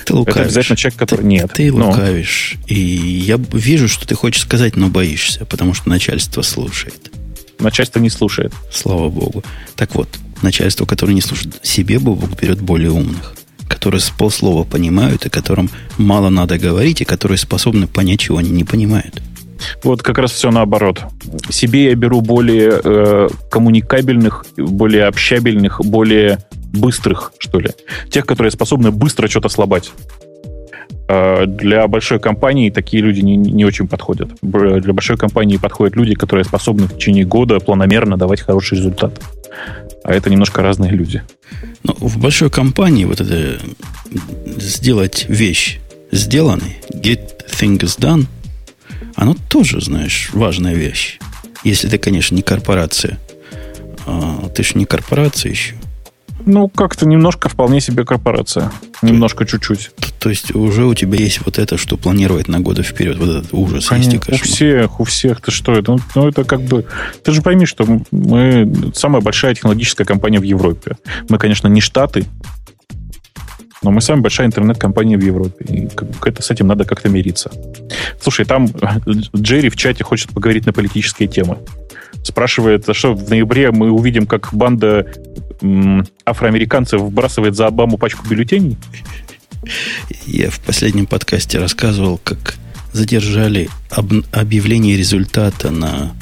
Ты 0.05 0.15
лукавишь. 0.15 0.37
Это 0.37 0.45
обязательно 0.47 0.77
человек, 0.77 0.99
который... 0.99 1.21
Ты, 1.21 1.27
Нет. 1.27 1.53
Ты 1.53 1.73
но... 1.73 1.89
лукавишь. 1.89 2.57
И 2.67 2.75
я 2.75 3.39
вижу, 3.53 3.89
что 3.89 4.07
ты 4.07 4.15
хочешь 4.15 4.43
сказать, 4.43 4.77
но 4.77 4.89
боишься, 4.89 5.45
потому 5.45 5.75
что 5.75 5.89
начальство 5.89 6.43
слушает. 6.43 7.11
Начальство 7.59 8.01
не 8.01 8.11
слушает. 8.11 8.53
Слава 8.73 9.09
богу. 9.09 9.45
Так 9.77 9.95
вот, 9.95 10.09
начальство, 10.43 10.85
которое 10.85 11.15
не 11.15 11.21
слушает 11.21 11.55
себе, 11.63 11.99
Бог 11.99 12.29
берет 12.41 12.61
более 12.61 12.91
умных 12.91 13.35
которые 13.69 14.03
с 14.03 14.11
полслова 14.11 14.65
понимают, 14.65 15.25
и 15.25 15.31
которым 15.31 15.71
мало 15.97 16.29
надо 16.29 16.59
говорить, 16.59 17.01
и 17.01 17.05
которые 17.05 17.39
способны 17.39 17.87
понять, 17.87 18.21
чего 18.21 18.37
они 18.37 18.51
не 18.51 18.65
понимают. 18.65 19.23
Вот 19.83 20.03
как 20.03 20.19
раз 20.19 20.33
все 20.33 20.51
наоборот. 20.51 21.01
Себе 21.49 21.85
я 21.85 21.95
беру 21.95 22.21
более 22.21 22.81
э, 22.85 23.29
коммуникабельных, 23.51 24.45
более 24.57 25.07
общабельных, 25.07 25.81
более 25.81 26.39
быстрых, 26.73 27.33
что 27.39 27.61
ли. 27.61 27.71
Тех, 28.11 28.27
которые 28.27 28.51
способны 28.51 28.91
быстро 28.91 29.29
что-то 29.29 29.49
слабать. 29.49 29.93
Э, 31.09 31.47
для 31.47 31.87
большой 31.89 32.19
компании 32.19 32.71
такие 32.71 33.03
люди 33.03 33.21
не, 33.21 33.37
не 33.37 33.65
очень 33.65 33.89
подходят. 33.89 34.31
Для 34.43 34.93
большой 34.93 35.17
компании 35.17 35.57
подходят 35.57 35.97
люди, 35.97 36.15
которые 36.15 36.45
способны 36.45 36.87
в 36.87 36.97
течение 36.97 37.25
года 37.25 37.61
планомерно 37.61 38.17
давать 38.17 38.41
хороший 38.41 38.79
результат. 38.79 39.21
А 40.05 40.13
это 40.13 40.31
немножко 40.31 40.63
разные 40.63 40.91
люди. 40.91 41.23
Но 41.85 41.95
в 41.95 42.19
большой 42.19 42.51
компании 42.51 43.05
вот 43.05 43.21
это 43.21 43.61
сделать 44.57 45.27
вещь 45.29 45.81
сделанной, 46.11 46.77
get 46.93 47.47
things 47.49 47.99
done– 47.99 48.27
оно 49.15 49.37
тоже, 49.49 49.81
знаешь, 49.81 50.31
важная 50.33 50.75
вещь. 50.75 51.19
Если 51.65 51.89
ты, 51.89 51.99
конечно, 51.99 52.35
не 52.35 52.43
корпорация. 52.43 53.19
А, 54.07 54.49
ты 54.49 54.63
же 54.63 54.73
не 54.75 54.85
корпорация 54.85 55.51
еще. 55.51 55.75
Ну, 56.47 56.69
как-то 56.69 57.07
немножко 57.07 57.49
вполне 57.49 57.81
себе 57.81 58.05
корпорация. 58.05 58.71
Немножко 59.03 59.47
чуть-чуть. 59.47 59.91
То, 59.97 60.09
то 60.19 60.29
есть 60.31 60.55
уже 60.55 60.85
у 60.85 60.95
тебя 60.95 61.19
есть 61.19 61.41
вот 61.45 61.59
это, 61.59 61.77
что 61.77 61.97
планировать 61.97 62.49
на 62.49 62.61
годы 62.61 62.83
вперед. 62.83 63.19
Вот 63.19 63.29
этот 63.29 63.53
ужас 63.53 63.89
Конечно, 63.89 64.13
есть 64.13 64.29
и 64.29 64.33
У 64.33 64.37
всех, 64.37 65.01
у 65.01 65.05
всех. 65.05 65.41
Ты 65.41 65.51
что 65.51 65.73
это? 65.73 65.93
Ну, 65.93 65.99
ну, 66.15 66.29
это 66.29 66.45
как 66.45 66.63
бы... 66.63 66.85
Ты 67.23 67.33
же 67.33 67.43
пойми, 67.43 67.67
что 67.67 67.87
мы 68.11 68.73
самая 68.95 69.23
большая 69.23 69.55
технологическая 69.55 70.05
компания 70.05 70.41
в 70.41 70.45
Европе. 70.45 70.97
Мы, 71.29 71.39
конечно, 71.39 71.69
не 71.69 71.81
Штаты, 71.81 72.27
но 73.83 73.91
мы 73.91 74.01
самая 74.01 74.23
большая 74.23 74.47
интернет-компания 74.47 75.17
в 75.17 75.23
Европе. 75.23 75.65
И 75.69 75.89
это, 76.25 76.43
с 76.43 76.51
этим 76.51 76.69
надо 76.69 76.85
как-то 76.85 77.09
мириться. 77.09 77.51
Слушай, 78.21 78.47
там 78.47 78.69
Джерри 79.37 79.69
в 79.69 79.77
чате 79.77 80.05
хочет 80.05 80.31
поговорить 80.31 80.67
на 80.67 80.73
политические 80.73 81.29
темы. 81.29 81.59
Спрашивает, 82.23 82.89
а 82.89 82.95
что 82.95 83.15
в 83.15 83.29
ноябре 83.29 83.71
мы 83.73 83.91
увидим, 83.91 84.27
как 84.27 84.53
банда 84.53 85.13
м, 85.61 86.07
афроамериканцев 86.25 87.01
вбрасывает 87.01 87.57
за 87.57 87.67
Обаму 87.67 87.99
пачку 87.99 88.27
бюллетеней? 88.29 88.77
Я 90.27 90.51
в 90.51 90.61
последнем 90.61 91.07
подкасте 91.07 91.59
рассказывал, 91.59 92.21
как 92.23 92.57
задержали 92.93 93.69
об, 93.91 94.13
объявление 94.33 94.97
результата 94.97 95.71
на 95.71 96.13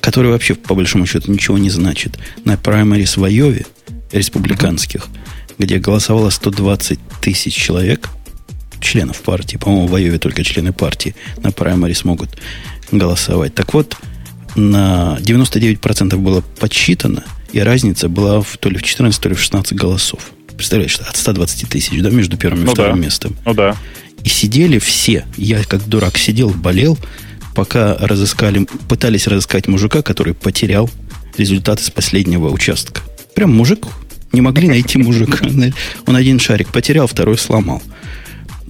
который 0.00 0.30
вообще, 0.30 0.54
по 0.54 0.74
большому 0.74 1.06
счету, 1.06 1.30
ничего 1.30 1.58
не 1.58 1.70
значит, 1.70 2.18
на 2.44 2.56
праймарис 2.56 3.18
в 3.18 3.24
Айове, 3.24 3.66
республиканских, 4.12 5.06
где 5.58 5.78
голосовало 5.78 6.30
120 6.30 6.98
тысяч 7.20 7.54
человек, 7.54 8.08
членов 8.80 9.20
партии, 9.20 9.56
по-моему, 9.56 9.86
в 9.86 9.94
Айове 9.94 10.18
только 10.18 10.42
члены 10.42 10.72
партии 10.72 11.14
на 11.42 11.52
праймари 11.52 11.92
смогут 11.92 12.30
голосовать. 12.90 13.54
Так 13.54 13.74
вот, 13.74 13.96
на 14.56 15.18
99% 15.20 16.16
было 16.16 16.42
подсчитано, 16.58 17.24
и 17.52 17.60
разница 17.60 18.08
была 18.08 18.40
в, 18.40 18.56
то 18.58 18.68
ли 18.68 18.78
в 18.78 18.82
14, 18.82 19.20
то 19.20 19.28
ли 19.28 19.34
в 19.34 19.40
16 19.40 19.74
голосов. 19.74 20.20
Представляешь, 20.56 20.96
от 20.98 21.16
120 21.16 21.68
тысяч, 21.68 22.00
да, 22.00 22.10
между 22.10 22.36
первым 22.36 22.62
и 22.62 22.66
ну 22.66 22.72
вторым 22.72 22.96
да. 22.96 23.04
местом. 23.06 23.36
Ну 23.44 23.54
да. 23.54 23.76
И 24.24 24.28
сидели 24.28 24.78
все. 24.78 25.24
Я 25.36 25.64
как 25.64 25.88
дурак 25.88 26.18
сидел, 26.18 26.50
болел, 26.50 26.98
пока 27.54 27.96
разыскали, 27.96 28.66
пытались 28.88 29.26
разыскать 29.26 29.68
мужика, 29.68 30.02
который 30.02 30.34
потерял 30.34 30.90
результаты 31.38 31.82
с 31.82 31.90
последнего 31.90 32.50
участка. 32.50 33.00
Прям 33.34 33.54
мужик 33.54 33.86
Не 34.32 34.42
могли 34.42 34.68
найти 34.68 34.98
мужика. 34.98 35.46
Он 36.06 36.16
один 36.16 36.38
шарик 36.38 36.68
потерял, 36.68 37.06
второй 37.06 37.38
сломал. 37.38 37.82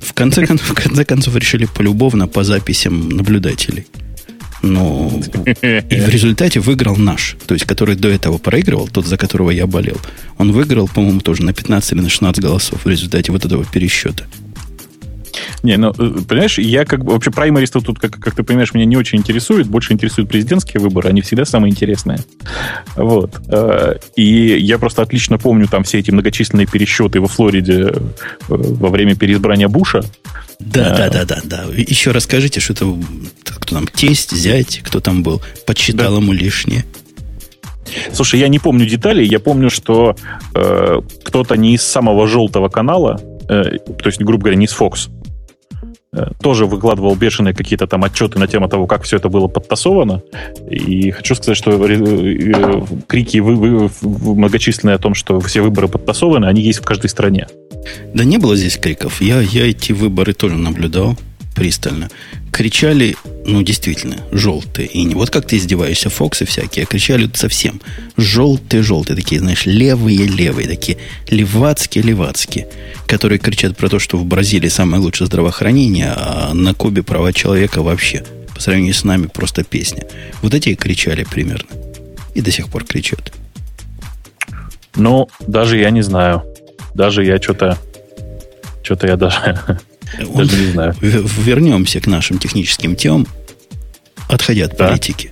В 0.00 0.14
конце, 0.14 0.46
в 0.46 0.74
конце 0.74 1.04
концов 1.04 1.36
решили 1.36 1.66
полюбовно 1.66 2.28
по 2.28 2.44
записям 2.44 3.08
наблюдателей. 3.10 3.86
Но 4.62 5.10
и 5.44 6.00
в 6.00 6.08
результате 6.08 6.60
выиграл 6.60 6.96
наш, 6.96 7.36
то 7.46 7.54
есть 7.54 7.66
который 7.66 7.96
до 7.96 8.08
этого 8.08 8.38
проигрывал, 8.38 8.88
тот, 8.88 9.06
за 9.06 9.16
которого 9.16 9.50
я 9.50 9.66
болел. 9.66 9.96
Он 10.38 10.52
выиграл, 10.52 10.88
по-моему, 10.88 11.20
тоже 11.20 11.42
на 11.42 11.52
15 11.52 11.92
или 11.92 12.00
на 12.00 12.08
16 12.08 12.42
голосов 12.42 12.84
в 12.84 12.88
результате 12.88 13.32
вот 13.32 13.44
этого 13.44 13.64
пересчета. 13.64 14.26
Не, 15.62 15.76
ну, 15.76 15.90
э, 15.90 16.20
понимаешь, 16.28 16.58
я 16.58 16.84
как 16.84 17.04
бы... 17.04 17.12
Вообще, 17.12 17.30
праймарист 17.30 17.74
тут, 17.74 17.98
как, 17.98 18.12
как 18.18 18.34
ты 18.34 18.42
понимаешь, 18.42 18.74
меня 18.74 18.84
не 18.84 18.96
очень 18.96 19.18
интересует. 19.18 19.66
Больше 19.66 19.92
интересуют 19.92 20.28
президентские 20.28 20.80
выборы. 20.80 21.08
Они 21.08 21.20
всегда 21.20 21.44
самые 21.44 21.70
интересные. 21.70 22.18
Вот. 22.96 23.40
Э, 23.48 23.96
и 24.16 24.58
я 24.58 24.78
просто 24.78 25.02
отлично 25.02 25.38
помню 25.38 25.68
там 25.68 25.84
все 25.84 25.98
эти 25.98 26.10
многочисленные 26.10 26.66
пересчеты 26.66 27.20
во 27.20 27.28
Флориде 27.28 27.92
э, 27.92 27.92
во 28.48 28.88
время 28.88 29.16
переизбрания 29.16 29.68
Буша. 29.68 30.02
Да, 30.58 30.96
да, 30.96 31.08
да, 31.08 31.24
да, 31.24 31.40
да. 31.44 31.64
Еще 31.74 32.10
расскажите, 32.10 32.60
что 32.60 32.74
это 32.74 32.94
кто 33.60 33.76
там, 33.76 33.86
тесть, 33.86 34.32
зять, 34.32 34.80
кто 34.84 35.00
там 35.00 35.22
был, 35.22 35.40
подсчитал 35.66 36.12
да. 36.12 36.20
ему 36.20 36.32
лишнее. 36.32 36.84
Слушай, 38.12 38.40
я 38.40 38.48
не 38.48 38.58
помню 38.58 38.86
деталей, 38.86 39.26
я 39.26 39.40
помню, 39.40 39.70
что 39.70 40.16
э, 40.54 41.00
кто-то 41.24 41.56
не 41.56 41.74
из 41.74 41.82
самого 41.82 42.28
желтого 42.28 42.68
канала, 42.68 43.20
то 43.50 44.06
есть, 44.06 44.20
грубо 44.20 44.44
говоря, 44.44 44.56
не 44.56 44.66
из 44.66 44.78
Fox, 44.78 45.10
Э, 46.12 46.26
тоже 46.42 46.66
выкладывал 46.66 47.14
бешеные 47.14 47.54
какие-то 47.54 47.86
там 47.86 48.02
отчеты 48.02 48.40
на 48.40 48.48
тему 48.48 48.68
того, 48.68 48.88
как 48.88 49.04
все 49.04 49.18
это 49.18 49.28
было 49.28 49.46
подтасовано. 49.46 50.22
И 50.68 51.12
хочу 51.12 51.36
сказать, 51.36 51.56
что 51.56 51.70
э, 51.86 51.94
э, 51.94 52.82
крики 53.06 53.38
вы, 53.38 53.54
вы, 53.54 53.90
многочисленные 54.34 54.96
о 54.96 54.98
том, 54.98 55.14
что 55.14 55.38
все 55.38 55.60
выборы 55.60 55.86
подтасованы, 55.86 56.46
они 56.46 56.62
есть 56.62 56.80
в 56.80 56.84
каждой 56.84 57.10
стране. 57.10 57.46
Да 58.12 58.24
не 58.24 58.38
было 58.38 58.56
здесь 58.56 58.76
криков. 58.76 59.20
Я, 59.20 59.40
я 59.40 59.70
эти 59.70 59.92
выборы 59.92 60.32
тоже 60.32 60.56
наблюдал 60.56 61.16
пристально. 61.54 62.08
Кричали, 62.60 63.16
ну, 63.46 63.62
действительно, 63.62 64.18
желтые. 64.32 64.86
И 64.86 65.02
не 65.04 65.14
вот 65.14 65.30
как 65.30 65.46
ты 65.46 65.56
издеваешься, 65.56 66.10
Фоксы 66.10 66.44
всякие, 66.44 66.82
а 66.82 66.86
кричали 66.86 67.26
совсем. 67.32 67.80
Желтые-желтые, 68.18 69.16
такие, 69.16 69.40
знаешь, 69.40 69.64
левые-левые, 69.64 70.68
такие 70.68 70.98
левацкие-левацкие, 71.28 72.68
которые 73.06 73.38
кричат 73.38 73.78
про 73.78 73.88
то, 73.88 73.98
что 73.98 74.18
в 74.18 74.26
Бразилии 74.26 74.68
самое 74.68 75.02
лучшее 75.02 75.26
здравоохранение, 75.26 76.12
а 76.14 76.52
на 76.52 76.74
Кубе 76.74 77.02
права 77.02 77.32
человека 77.32 77.80
вообще. 77.80 78.24
По 78.54 78.60
сравнению 78.60 78.92
с 78.92 79.04
нами 79.04 79.26
просто 79.26 79.64
песня. 79.64 80.04
Вот 80.42 80.52
эти 80.52 80.68
и 80.68 80.74
кричали 80.74 81.24
примерно. 81.24 81.70
И 82.34 82.42
до 82.42 82.50
сих 82.50 82.68
пор 82.68 82.84
кричат. 82.84 83.32
Ну, 84.96 85.30
даже 85.40 85.78
я 85.78 85.88
не 85.88 86.02
знаю. 86.02 86.42
Даже 86.92 87.24
я 87.24 87.40
что-то... 87.40 87.78
Что-то 88.82 89.06
я 89.06 89.16
даже 89.16 89.78
Даже 90.18 90.56
не 90.56 90.72
знаю. 90.72 90.94
Вернемся 91.00 92.00
к 92.00 92.06
нашим 92.06 92.38
техническим 92.38 92.96
темам, 92.96 93.26
отходя 94.28 94.66
от 94.66 94.76
да. 94.76 94.88
политики. 94.88 95.30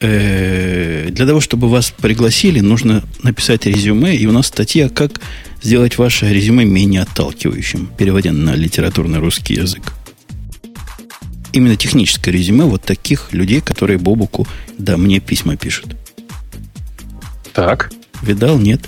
Э, 0.00 1.08
для 1.10 1.26
того, 1.26 1.40
чтобы 1.40 1.68
вас 1.68 1.90
пригласили, 1.90 2.60
нужно 2.60 3.02
написать 3.22 3.66
резюме, 3.66 4.14
и 4.14 4.26
у 4.26 4.32
нас 4.32 4.48
статья 4.48 4.88
«Как 4.88 5.20
сделать 5.62 5.96
ваше 5.96 6.32
резюме 6.32 6.64
менее 6.64 7.02
отталкивающим», 7.02 7.88
переводя 7.96 8.32
на 8.32 8.54
литературный 8.54 9.18
русский 9.18 9.54
язык. 9.54 9.94
Именно 11.52 11.76
техническое 11.76 12.30
резюме 12.30 12.64
вот 12.64 12.82
таких 12.82 13.32
людей, 13.32 13.62
которые 13.62 13.98
Бобуку, 13.98 14.46
да, 14.76 14.98
мне 14.98 15.20
письма 15.20 15.56
пишут. 15.56 15.96
Так. 17.54 17.90
Видал? 18.20 18.58
Нет? 18.58 18.82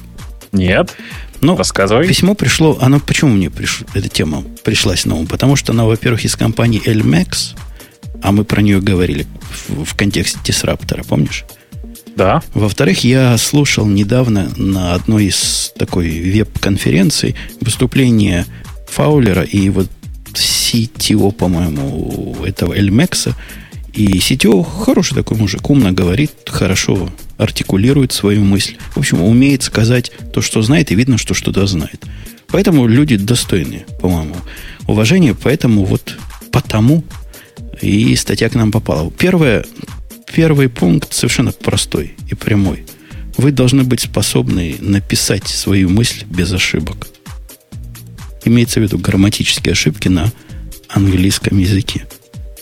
Нет. 0.52 0.94
Ну, 1.40 1.56
Рассказывай. 1.56 2.06
Письмо 2.08 2.34
пришло, 2.34 2.78
оно 2.80 3.00
почему 3.00 3.32
мне 3.32 3.50
пришло, 3.50 3.86
эта 3.94 4.08
тема 4.08 4.42
пришлась 4.64 5.04
на 5.04 5.14
ум? 5.14 5.26
Потому 5.26 5.56
что 5.56 5.72
она, 5.72 5.84
во-первых, 5.84 6.24
из 6.24 6.36
компании 6.36 6.82
Elmex, 6.84 7.56
а 8.22 8.32
мы 8.32 8.44
про 8.44 8.60
нее 8.60 8.80
говорили 8.80 9.26
в, 9.68 9.84
в 9.84 9.94
контексте 9.94 10.38
дисраптора, 10.44 11.04
помнишь? 11.04 11.44
Да. 12.16 12.42
Во-вторых, 12.54 13.04
я 13.04 13.38
слушал 13.38 13.86
недавно 13.86 14.50
на 14.56 14.94
одной 14.94 15.26
из 15.26 15.72
такой 15.78 16.08
веб-конференций 16.08 17.36
выступление 17.60 18.44
Фаулера 18.88 19.42
и 19.42 19.70
вот 19.70 19.86
CTO, 20.32 21.30
по-моему, 21.30 22.36
этого 22.44 22.74
Эльмекса. 22.74 23.36
И 23.92 24.18
CTO 24.18 24.64
хороший 24.64 25.14
такой 25.14 25.36
мужик, 25.36 25.70
умно 25.70 25.92
говорит, 25.92 26.32
хорошо 26.46 27.08
артикулирует 27.38 28.12
свою 28.12 28.44
мысль. 28.44 28.76
В 28.94 28.98
общем, 28.98 29.22
умеет 29.22 29.62
сказать 29.62 30.12
то, 30.32 30.42
что 30.42 30.60
знает, 30.60 30.90
и 30.90 30.94
видно, 30.94 31.16
что 31.16 31.34
что-то 31.34 31.66
знает. 31.66 32.04
Поэтому 32.48 32.86
люди 32.86 33.16
достойные, 33.16 33.86
по-моему, 34.00 34.36
уважения. 34.86 35.34
Поэтому 35.34 35.84
вот 35.84 36.18
потому 36.50 37.04
и 37.80 38.14
статья 38.16 38.48
к 38.48 38.54
нам 38.54 38.72
попала. 38.72 39.10
Первое, 39.10 39.64
первый 40.34 40.68
пункт 40.68 41.12
совершенно 41.12 41.52
простой 41.52 42.16
и 42.28 42.34
прямой. 42.34 42.84
Вы 43.36 43.52
должны 43.52 43.84
быть 43.84 44.00
способны 44.00 44.76
написать 44.80 45.46
свою 45.46 45.88
мысль 45.88 46.24
без 46.24 46.52
ошибок. 46.52 47.08
Имеется 48.44 48.80
в 48.80 48.82
виду 48.82 48.98
грамматические 48.98 49.72
ошибки 49.72 50.08
на 50.08 50.32
английском 50.88 51.58
языке. 51.58 52.06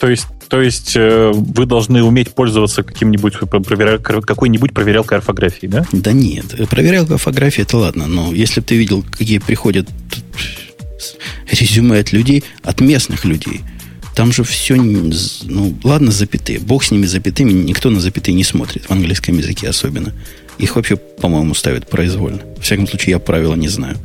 То 0.01 0.09
есть 0.09 0.27
то 0.49 0.61
есть 0.61 0.93
э, 0.97 1.33
вы 1.35 1.67
должны 1.67 2.03
уметь 2.03 2.35
пользоваться 2.35 2.83
каким-нибудь 2.83 3.35
какой-нибудь 3.35 4.73
проверялкой 4.73 5.19
орфографии, 5.19 5.67
да? 5.67 5.85
Да 5.93 6.13
нет. 6.13 6.47
Проверялка 6.69 7.15
орфографии 7.15 7.63
это 7.63 7.77
ладно, 7.79 8.07
но 8.07 8.33
если 8.33 8.61
бы 8.61 8.67
ты 8.67 8.77
видел, 8.77 9.03
какие 9.03 9.39
приходят 9.39 9.89
резюме 11.51 11.99
от 11.99 12.13
людей, 12.13 12.45
от 12.63 12.81
местных 12.81 13.25
людей, 13.25 13.63
там 14.15 14.33
же 14.33 14.45
все, 14.45 14.77
ну, 14.77 15.79
ладно, 15.85 16.11
запятые. 16.11 16.59
Бог 16.59 16.85
с 16.85 16.91
ними 16.91 17.05
запятыми, 17.05 17.53
никто 17.53 17.91
на 17.91 18.01
запятые 18.01 18.35
не 18.35 18.45
смотрит, 18.45 18.87
в 18.87 18.91
английском 18.91 19.37
языке 19.37 19.69
особенно. 19.69 20.15
Их 20.59 20.77
вообще, 20.77 20.97
по-моему, 20.97 21.55
ставят 21.55 21.91
произвольно. 21.91 22.41
В 22.59 22.63
всяком 22.63 22.89
случае, 22.89 23.13
я 23.13 23.19
правила 23.19 23.55
не 23.55 23.69
знаю. 23.69 23.99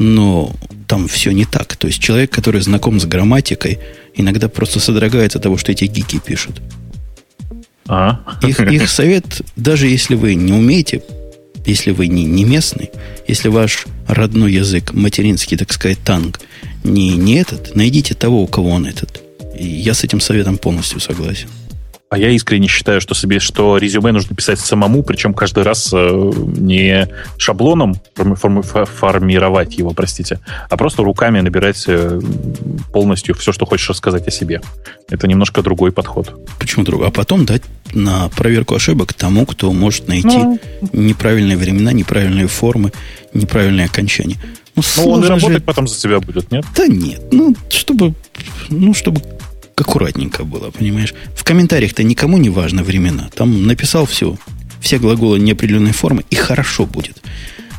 Но 0.00 0.56
там 0.88 1.06
все 1.08 1.30
не 1.30 1.44
так. 1.44 1.76
То 1.76 1.86
есть 1.86 2.02
человек, 2.02 2.30
который 2.30 2.62
знаком 2.62 2.98
с 2.98 3.04
грамматикой, 3.04 3.78
иногда 4.14 4.48
просто 4.48 4.80
содрогается 4.80 5.38
от 5.38 5.44
того, 5.44 5.58
что 5.58 5.72
эти 5.72 5.84
гики 5.84 6.18
пишут. 6.18 6.62
А? 7.86 8.20
Их, 8.42 8.58
их 8.60 8.88
совет, 8.88 9.42
даже 9.56 9.88
если 9.88 10.14
вы 10.14 10.34
не 10.36 10.54
умеете, 10.54 11.02
если 11.66 11.90
вы 11.90 12.06
не, 12.06 12.24
не 12.24 12.44
местный, 12.44 12.90
если 13.28 13.48
ваш 13.48 13.84
родной 14.08 14.54
язык, 14.54 14.94
материнский, 14.94 15.58
так 15.58 15.70
сказать, 15.70 15.98
танк, 16.02 16.40
не, 16.82 17.16
не 17.16 17.34
этот, 17.34 17.76
найдите 17.76 18.14
того, 18.14 18.42
у 18.42 18.46
кого 18.46 18.70
он 18.70 18.86
этот. 18.86 19.22
И 19.58 19.66
я 19.66 19.92
с 19.92 20.02
этим 20.02 20.20
советом 20.20 20.56
полностью 20.56 20.98
согласен. 21.00 21.48
А 22.10 22.18
я 22.18 22.30
искренне 22.30 22.66
считаю, 22.66 23.00
что 23.00 23.14
себе, 23.14 23.38
что 23.38 23.78
резюме 23.78 24.10
нужно 24.10 24.34
писать 24.34 24.58
самому, 24.58 25.04
причем 25.04 25.32
каждый 25.32 25.62
раз 25.62 25.90
э, 25.92 26.32
не 26.58 27.08
шаблоном 27.38 27.94
форми, 28.16 28.62
формировать 28.62 29.78
его, 29.78 29.92
простите, 29.92 30.40
а 30.68 30.76
просто 30.76 31.04
руками 31.04 31.38
набирать 31.38 31.84
э, 31.86 32.20
полностью 32.92 33.36
все, 33.36 33.52
что 33.52 33.64
хочешь 33.64 33.88
рассказать 33.90 34.26
о 34.26 34.32
себе. 34.32 34.60
Это 35.08 35.28
немножко 35.28 35.62
другой 35.62 35.92
подход. 35.92 36.34
Почему 36.58 36.84
другой? 36.84 37.06
А 37.06 37.10
потом 37.12 37.46
дать 37.46 37.62
на 37.92 38.28
проверку 38.30 38.74
ошибок 38.74 39.14
тому, 39.14 39.46
кто 39.46 39.72
может 39.72 40.08
найти 40.08 40.36
ну, 40.36 40.58
неправильные 40.92 41.56
времена, 41.56 41.92
неправильные 41.92 42.48
формы, 42.48 42.90
неправильные 43.34 43.86
окончания. 43.86 44.36
Ну, 44.74 44.82
ну 44.96 45.10
он 45.10 45.24
работать 45.24 45.58
же... 45.58 45.62
потом 45.62 45.86
за 45.86 45.96
тебя 45.96 46.18
будет, 46.18 46.50
нет? 46.50 46.64
Да 46.76 46.88
нет. 46.88 47.22
Ну, 47.30 47.54
чтобы, 47.68 48.14
ну, 48.68 48.94
чтобы 48.94 49.22
аккуратненько 49.80 50.44
было, 50.44 50.70
понимаешь? 50.70 51.14
В 51.34 51.44
комментариях-то 51.44 52.02
никому 52.02 52.38
не 52.38 52.50
важно 52.50 52.82
времена. 52.82 53.28
Там 53.34 53.66
написал 53.66 54.06
все, 54.06 54.36
все 54.80 54.98
глаголы 54.98 55.38
неопределенной 55.38 55.92
формы, 55.92 56.24
и 56.30 56.36
хорошо 56.36 56.86
будет. 56.86 57.22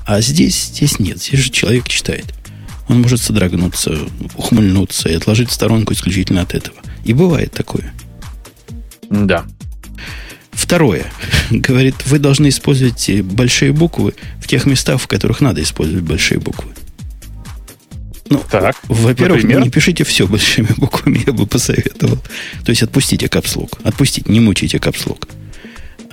А 0.05 0.21
здесь, 0.21 0.65
здесь 0.65 0.99
нет. 0.99 1.21
Здесь 1.21 1.39
же 1.39 1.49
человек 1.51 1.87
читает. 1.87 2.25
Он 2.87 3.01
может 3.01 3.21
содрогнуться, 3.21 3.97
ухмыльнуться 4.35 5.09
и 5.09 5.13
отложить 5.13 5.49
в 5.49 5.53
сторонку 5.53 5.93
исключительно 5.93 6.41
от 6.41 6.53
этого. 6.53 6.77
И 7.05 7.13
бывает 7.13 7.51
такое. 7.53 7.93
Да. 9.09 9.45
Второе. 10.51 11.05
Говорит, 11.51 11.95
вы 12.05 12.19
должны 12.19 12.49
использовать 12.49 13.21
большие 13.21 13.71
буквы 13.71 14.13
в 14.39 14.47
тех 14.47 14.65
местах, 14.65 15.01
в 15.01 15.07
которых 15.07 15.41
надо 15.41 15.61
использовать 15.61 16.03
большие 16.03 16.39
буквы. 16.39 16.71
Ну, 18.31 18.41
так, 18.49 18.77
во-первых, 18.87 19.43
не 19.43 19.69
пишите 19.69 20.05
все 20.05 20.25
большими 20.25 20.69
буквами, 20.77 21.21
я 21.27 21.33
бы 21.33 21.45
посоветовал. 21.45 22.17
То 22.63 22.69
есть 22.69 22.81
отпустите 22.81 23.27
капслог. 23.27 23.77
Отпустите, 23.83 24.31
не 24.31 24.39
мучайте 24.39 24.79
капслог. 24.79 25.27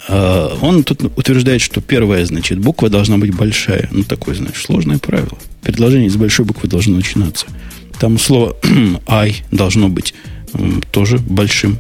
А, 0.09 0.59
он 0.61 0.83
тут 0.83 1.04
утверждает, 1.16 1.61
что 1.61 1.81
первая, 1.81 2.26
значит, 2.26 2.59
буква 2.59 2.90
должна 2.90 3.18
быть 3.18 3.33
большая. 3.33 3.88
Ну, 3.92 4.02
такое, 4.02 4.35
значит, 4.35 4.57
сложное 4.57 4.98
правило. 4.98 5.38
Предложение 5.62 6.11
с 6.11 6.16
большой 6.16 6.44
буквы 6.44 6.68
должно 6.68 6.96
начинаться. 6.96 7.46
Там 8.00 8.18
слово 8.18 8.57
I 9.07 9.37
должно 9.52 9.88
быть 9.88 10.12
тоже 10.90 11.18
большим. 11.18 11.78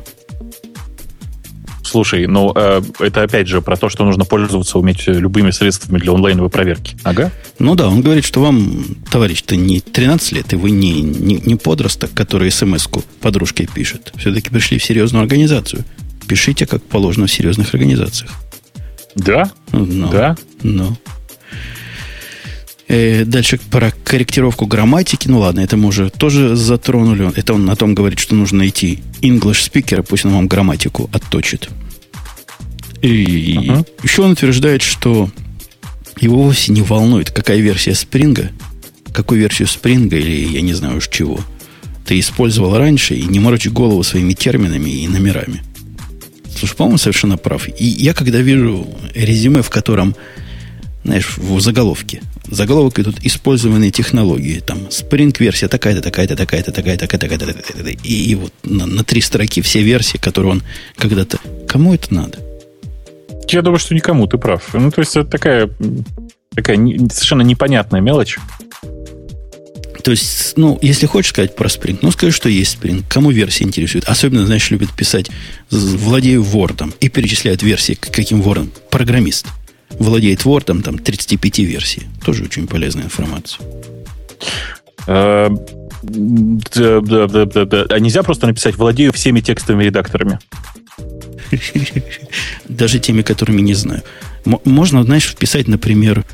Слушай, 1.82 2.26
ну 2.26 2.52
э, 2.54 2.82
это 3.00 3.22
опять 3.22 3.48
же 3.48 3.62
про 3.62 3.76
то, 3.76 3.88
что 3.88 4.04
нужно 4.04 4.24
пользоваться, 4.24 4.78
уметь 4.78 5.06
любыми 5.06 5.50
средствами 5.50 5.98
для 5.98 6.12
онлайновой 6.12 6.50
проверки. 6.50 6.96
Ага. 7.02 7.30
Ну 7.58 7.74
да, 7.74 7.88
он 7.88 8.02
говорит, 8.02 8.24
что 8.24 8.40
вам, 8.40 8.84
товарищ-то 9.10 9.56
не 9.56 9.80
13 9.80 10.32
лет, 10.32 10.52
и 10.52 10.56
вы 10.56 10.70
не, 10.70 11.00
не, 11.00 11.36
не 11.36 11.56
подросток, 11.56 12.12
который 12.14 12.50
смс-ку 12.50 13.02
подружке 13.20 13.66
пишет. 13.66 14.12
Все-таки 14.16 14.50
пришли 14.50 14.78
в 14.78 14.84
серьезную 14.84 15.22
организацию. 15.22 15.84
Пишите, 16.26 16.66
как 16.66 16.82
положено 16.82 17.26
в 17.26 17.32
серьезных 17.32 17.72
организациях. 17.74 18.32
Да? 19.14 19.50
Но, 19.72 19.80
ну, 19.80 20.10
да? 20.10 20.36
Ну. 20.62 20.96
Э, 22.88 23.24
дальше 23.26 23.60
про 23.70 23.90
корректировку 23.90 24.66
грамматики. 24.66 25.28
Ну 25.28 25.40
ладно, 25.40 25.60
это 25.60 25.76
мы 25.76 25.88
уже 25.88 26.08
тоже 26.08 26.56
затронули. 26.56 27.30
Это 27.36 27.52
он 27.52 27.66
на 27.66 27.76
том 27.76 27.94
говорит, 27.94 28.18
что 28.18 28.34
нужно 28.34 28.58
найти 28.58 29.00
English 29.20 29.70
speaker, 29.70 30.02
пусть 30.02 30.24
он 30.24 30.32
вам 30.32 30.48
грамматику 30.48 31.10
отточит. 31.12 31.68
И 33.02 33.56
uh-huh. 33.56 33.86
еще 34.02 34.22
он 34.22 34.32
утверждает, 34.32 34.82
что 34.82 35.30
его 36.18 36.42
вовсе 36.42 36.72
не 36.72 36.82
волнует, 36.82 37.30
какая 37.30 37.58
версия 37.58 37.94
спринга, 37.94 38.50
какую 39.12 39.40
версию 39.40 39.68
спринга 39.68 40.16
или 40.16 40.48
я 40.48 40.62
не 40.62 40.72
знаю 40.72 40.96
уж 40.96 41.08
чего 41.08 41.38
ты 42.08 42.18
использовал 42.18 42.78
раньше, 42.78 43.14
и 43.14 43.24
не 43.24 43.38
морочи 43.38 43.68
голову 43.68 44.02
своими 44.02 44.32
терминами 44.32 44.88
и 44.88 45.06
номерами. 45.06 45.62
Слушай, 46.56 46.74
по-моему, 46.74 46.96
совершенно 46.96 47.36
прав. 47.36 47.68
И 47.68 47.84
я 47.84 48.14
когда 48.14 48.38
вижу 48.38 48.88
резюме, 49.14 49.60
в 49.60 49.68
котором, 49.68 50.16
знаешь, 51.04 51.36
в 51.36 51.60
заголовке 51.60 52.22
заголовок 52.50 52.98
идут 52.98 53.16
использованные 53.22 53.90
технологии. 53.90 54.60
Там 54.60 54.78
Spring 54.88 55.34
версия 55.38 55.68
такая-то, 55.68 56.02
такая-то, 56.02 56.36
такая-то, 56.36 56.72
такая-то, 56.72 57.06
такая-то, 57.06 57.46
такая-то. 57.46 57.90
И, 58.02 58.30
и 58.30 58.34
вот 58.34 58.52
на, 58.62 58.86
на 58.86 59.04
три 59.04 59.20
строки 59.20 59.60
все 59.62 59.82
версии, 59.82 60.18
которые 60.18 60.52
он 60.52 60.62
когда-то... 60.96 61.38
Кому 61.68 61.94
это 61.94 62.12
надо? 62.14 62.38
Я 63.48 63.62
думаю, 63.62 63.78
что 63.78 63.94
никому, 63.94 64.26
ты 64.26 64.38
прав. 64.38 64.74
Ну, 64.74 64.90
то 64.90 65.00
есть 65.00 65.16
это 65.16 65.28
такая, 65.28 65.70
такая 66.54 66.76
совершенно 66.76 67.42
непонятная 67.42 68.00
мелочь. 68.00 68.38
То 70.02 70.12
есть, 70.12 70.56
ну, 70.56 70.78
если 70.80 71.06
хочешь 71.06 71.30
сказать 71.30 71.54
про 71.54 71.68
Spring, 71.68 71.98
ну, 72.02 72.10
скажи, 72.10 72.32
что 72.32 72.48
есть 72.48 72.78
Spring. 72.78 73.04
Кому 73.08 73.30
версия 73.30 73.64
интересует? 73.64 74.04
Особенно, 74.04 74.46
знаешь, 74.46 74.70
любят 74.70 74.90
писать 74.92 75.30
«владею 75.70 76.42
Word» 76.42 76.94
и 77.00 77.08
перечисляют 77.08 77.62
версии, 77.62 77.94
каким 77.94 78.40
Word. 78.40 78.70
Программист 78.90 79.46
владеет 79.98 80.40
Word, 80.42 80.82
там 80.82 80.98
35 80.98 81.58
версий. 81.58 82.02
Тоже 82.24 82.44
очень 82.44 82.66
полезная 82.66 83.04
информация. 83.04 83.64
А, 85.06 85.50
да, 86.02 87.00
да, 87.00 87.26
да, 87.26 87.44
да, 87.44 87.64
да. 87.64 87.84
А 87.88 87.98
нельзя 87.98 88.22
просто 88.22 88.46
написать 88.46 88.76
«владею 88.76 89.12
всеми 89.12 89.40
текстовыми 89.40 89.84
редакторами»? 89.84 90.38
Даже 92.68 92.98
теми, 92.98 93.22
которыми 93.22 93.60
не 93.60 93.74
знаю. 93.74 94.02
Можно, 94.64 95.02
знаешь, 95.02 95.26
вписать, 95.26 95.68
например, 95.68 96.24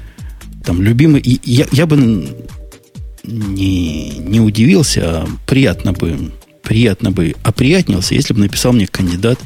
там, 0.64 0.82
любимый... 0.82 1.22
Я, 1.44 1.66
я 1.72 1.86
бы 1.86 1.96
не, 3.24 4.08
не 4.18 4.40
удивился, 4.40 5.00
а 5.04 5.28
приятно 5.46 5.92
бы, 5.92 6.32
приятно 6.62 7.10
бы 7.10 7.34
оприятнился, 7.42 8.14
если 8.14 8.34
бы 8.34 8.40
написал 8.40 8.72
мне 8.72 8.86
кандидат, 8.86 9.38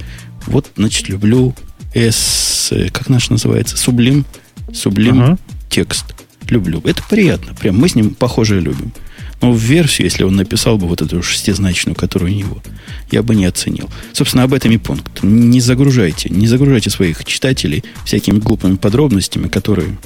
вот, 0.47 0.71
значит, 0.77 1.09
люблю 1.09 1.55
S, 1.95 2.73
как 2.93 3.09
наш 3.09 3.31
называется, 3.31 3.77
сублим, 3.77 4.25
сублим 4.73 5.21
uh-huh. 5.21 5.39
текст. 5.69 6.05
Люблю. 6.49 6.81
Это 6.85 7.03
приятно. 7.09 7.55
Прям 7.55 7.77
мы 7.77 7.89
с 7.89 7.95
ним 7.95 8.15
похоже 8.15 8.61
любим. 8.61 8.93
Но 9.41 9.53
в 9.53 9.59
версию, 9.59 10.07
если 10.07 10.25
он 10.25 10.35
написал 10.35 10.79
бы 10.79 10.87
вот 10.89 11.03
эту 11.03 11.23
шестизначную, 11.23 11.95
которую 11.95 12.33
у 12.33 12.35
него, 12.35 12.63
я 13.11 13.23
бы 13.23 13.35
не 13.35 13.45
оценил. 13.45 13.89
Собственно, 14.13 14.45
об 14.45 14.55
этом 14.55 14.73
и 14.73 14.79
пункт. 14.79 15.23
Не 15.23 15.61
загружайте, 15.61 16.29
не 16.29 16.49
загружайте 16.49 16.91
своих 16.91 17.25
читателей 17.25 17.85
всякими 18.05 18.39
глупыми 18.39 18.77
подробностями, 18.77 19.49
которые 19.49 19.97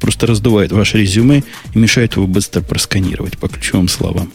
просто 0.00 0.26
раздувают 0.26 0.72
ваше 0.72 0.98
резюме 0.98 1.44
и 1.74 1.78
мешают 1.78 2.16
его 2.16 2.26
быстро 2.26 2.60
просканировать 2.60 3.38
по 3.38 3.48
ключевым 3.48 3.88
словам. 3.88 4.32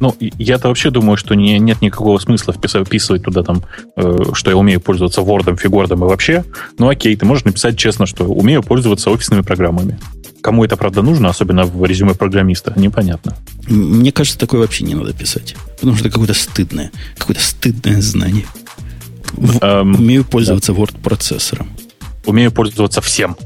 Ну, 0.00 0.16
я-то 0.18 0.68
вообще 0.68 0.90
думаю, 0.90 1.16
что 1.18 1.34
не, 1.34 1.58
нет 1.58 1.82
никакого 1.82 2.18
смысла 2.18 2.54
вписывать 2.54 3.22
туда 3.22 3.42
там, 3.42 3.62
э, 3.96 4.18
что 4.32 4.50
я 4.50 4.56
умею 4.56 4.80
пользоваться 4.80 5.20
Word, 5.20 5.56
фигордом 5.58 6.04
и 6.04 6.08
вообще. 6.08 6.44
Ну, 6.78 6.88
окей, 6.88 7.14
ты 7.16 7.26
можешь 7.26 7.44
написать 7.44 7.78
честно, 7.78 8.06
что 8.06 8.24
умею 8.24 8.62
пользоваться 8.62 9.10
офисными 9.10 9.42
программами. 9.42 9.98
Кому 10.40 10.64
это, 10.64 10.78
правда, 10.78 11.02
нужно, 11.02 11.28
особенно 11.28 11.66
в 11.66 11.84
резюме 11.84 12.14
программиста, 12.14 12.72
непонятно. 12.76 13.36
Мне 13.68 14.10
кажется, 14.10 14.38
такое 14.38 14.60
вообще 14.60 14.84
не 14.84 14.94
надо 14.94 15.12
писать. 15.12 15.54
Потому 15.78 15.96
что 15.96 16.06
это 16.06 16.14
какое-то 16.14 16.34
стыдное, 16.34 16.90
какое-то 17.18 17.42
стыдное 17.42 18.00
знание. 18.00 18.46
Эм, 19.60 19.96
умею 19.96 20.24
пользоваться 20.24 20.72
да. 20.72 20.80
Word-процессором. 20.80 21.68
Умею 22.24 22.52
пользоваться 22.52 23.02
всем. 23.02 23.36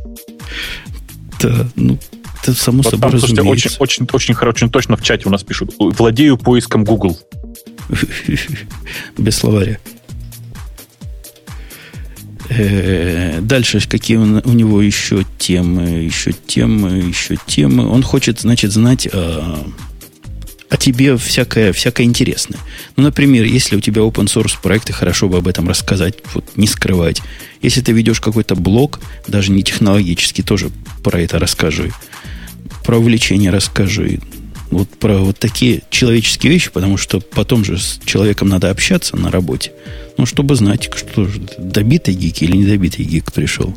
Да, 1.43 1.67
ну, 1.75 1.99
это 2.49 2.55
само 2.55 2.83
вот 2.83 2.91
собой 2.93 3.11
там, 3.11 3.19
слушайте, 3.19 3.43
очень, 3.43 3.71
очень, 3.79 4.07
очень, 4.13 4.35
очень 4.35 4.71
точно 4.71 4.97
в 4.97 5.03
чате 5.03 5.29
у 5.29 5.31
нас 5.31 5.43
пишут. 5.43 5.75
Владею 5.79 6.37
поиском 6.37 6.85
Google. 6.85 7.19
Без 9.19 9.37
словаря. 9.37 9.79
Э, 12.51 13.41
дальше 13.41 13.81
какие 13.89 14.19
у 14.19 14.53
него 14.53 14.83
еще 14.83 15.25
темы, 15.39 16.05
еще 16.05 16.33
темы, 16.33 16.99
еще 16.99 17.37
темы. 17.47 17.87
Он 17.89 18.03
хочет, 18.03 18.41
значит, 18.41 18.73
знать 18.73 19.09
о, 19.13 19.67
о 20.69 20.77
тебе 20.77 21.17
всякое, 21.17 21.73
всякое 21.73 22.05
интересное. 22.05 22.61
Ну, 22.97 23.05
например, 23.05 23.45
если 23.45 23.77
у 23.77 23.81
тебя 23.81 24.03
open 24.03 24.27
source 24.27 24.57
проекты, 24.63 24.93
хорошо 24.93 25.29
бы 25.29 25.39
об 25.39 25.49
этом 25.49 25.69
рассказать, 25.69 26.17
вот 26.35 26.45
не 26.57 26.67
скрывать. 26.67 27.23
Если 27.63 27.81
ты 27.81 27.93
ведешь 27.93 28.21
какой-то 28.21 28.55
блог, 28.55 29.01
даже 29.27 29.51
не 29.51 29.63
технологический, 29.63 30.43
тоже 30.43 30.71
про 31.03 31.21
это 31.21 31.39
расскажи 31.39 31.93
про 32.85 32.99
увлечение 32.99 33.51
расскажи. 33.51 34.21
Вот 34.71 34.89
про 34.89 35.19
вот 35.19 35.39
такие 35.39 35.83
человеческие 35.91 36.53
вещи, 36.53 36.71
потому 36.71 36.97
что 36.97 37.21
потом 37.21 37.65
же 37.65 37.79
с 37.79 38.01
человеком 38.05 38.49
надо 38.49 38.71
общаться 38.71 39.17
на 39.17 39.31
работе. 39.31 39.73
Ну, 40.17 40.27
чтобы 40.27 40.55
знать, 40.57 40.91
что 40.95 41.27
же, 41.27 41.41
добитый 41.59 42.15
гик 42.15 42.43
или 42.43 42.57
недобитый 42.57 43.05
гик 43.05 43.33
пришел. 43.33 43.75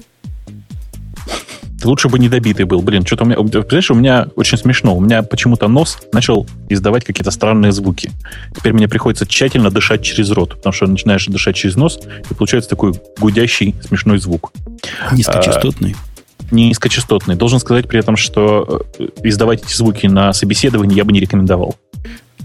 Лучше 1.84 2.10
бы 2.10 2.18
недобитый 2.18 2.66
был. 2.66 2.82
Блин, 2.82 3.06
что-то 3.06 3.24
у 3.24 3.28
меня... 3.28 3.38
Представляешь, 3.38 3.92
у 3.92 3.96
меня 3.96 4.28
очень 4.36 4.58
смешно. 4.58 4.96
У 4.96 5.00
меня 5.00 5.22
почему-то 5.22 5.68
нос 5.68 6.00
начал 6.12 6.48
издавать 6.70 7.06
какие-то 7.06 7.32
странные 7.32 7.72
звуки. 7.72 8.12
Теперь 8.56 8.74
мне 8.74 8.88
приходится 8.88 9.28
тщательно 9.28 9.70
дышать 9.70 10.02
через 10.02 10.32
рот, 10.32 10.56
потому 10.56 10.74
что 10.74 10.88
начинаешь 10.88 11.28
дышать 11.28 11.56
через 11.56 11.76
нос, 11.76 12.00
и 12.30 12.34
получается 12.34 12.72
такой 12.72 12.94
гудящий 13.20 13.76
смешной 13.88 14.18
звук. 14.18 14.52
Низкочастотный. 15.12 15.96
Низкочастотный. 16.52 17.36
Должен 17.36 17.60
сказать 17.60 17.88
при 17.88 18.00
этом, 18.00 18.16
что 18.16 18.86
э, 19.00 19.08
издавать 19.24 19.64
эти 19.64 19.74
звуки 19.74 20.08
на 20.08 20.34
собеседовании 20.34 20.96
я 20.96 21.04
бы 21.04 21.12
не 21.12 21.20
рекомендовал. 21.20 21.76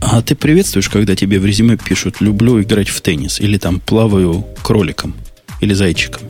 А 0.01 0.21
ты 0.23 0.35
приветствуешь, 0.35 0.89
когда 0.89 1.15
тебе 1.15 1.39
в 1.39 1.47
резюме 1.47 1.77
пишут 1.77 2.21
«люблю 2.21 2.61
играть 2.61 2.89
в 2.89 3.01
теннис» 3.01 3.41
или 3.41 3.59
там 3.59 3.79
«плаваю 3.79 4.45
кроликом» 4.63 5.15
или 5.61 5.75
«зайчиком»? 5.75 6.23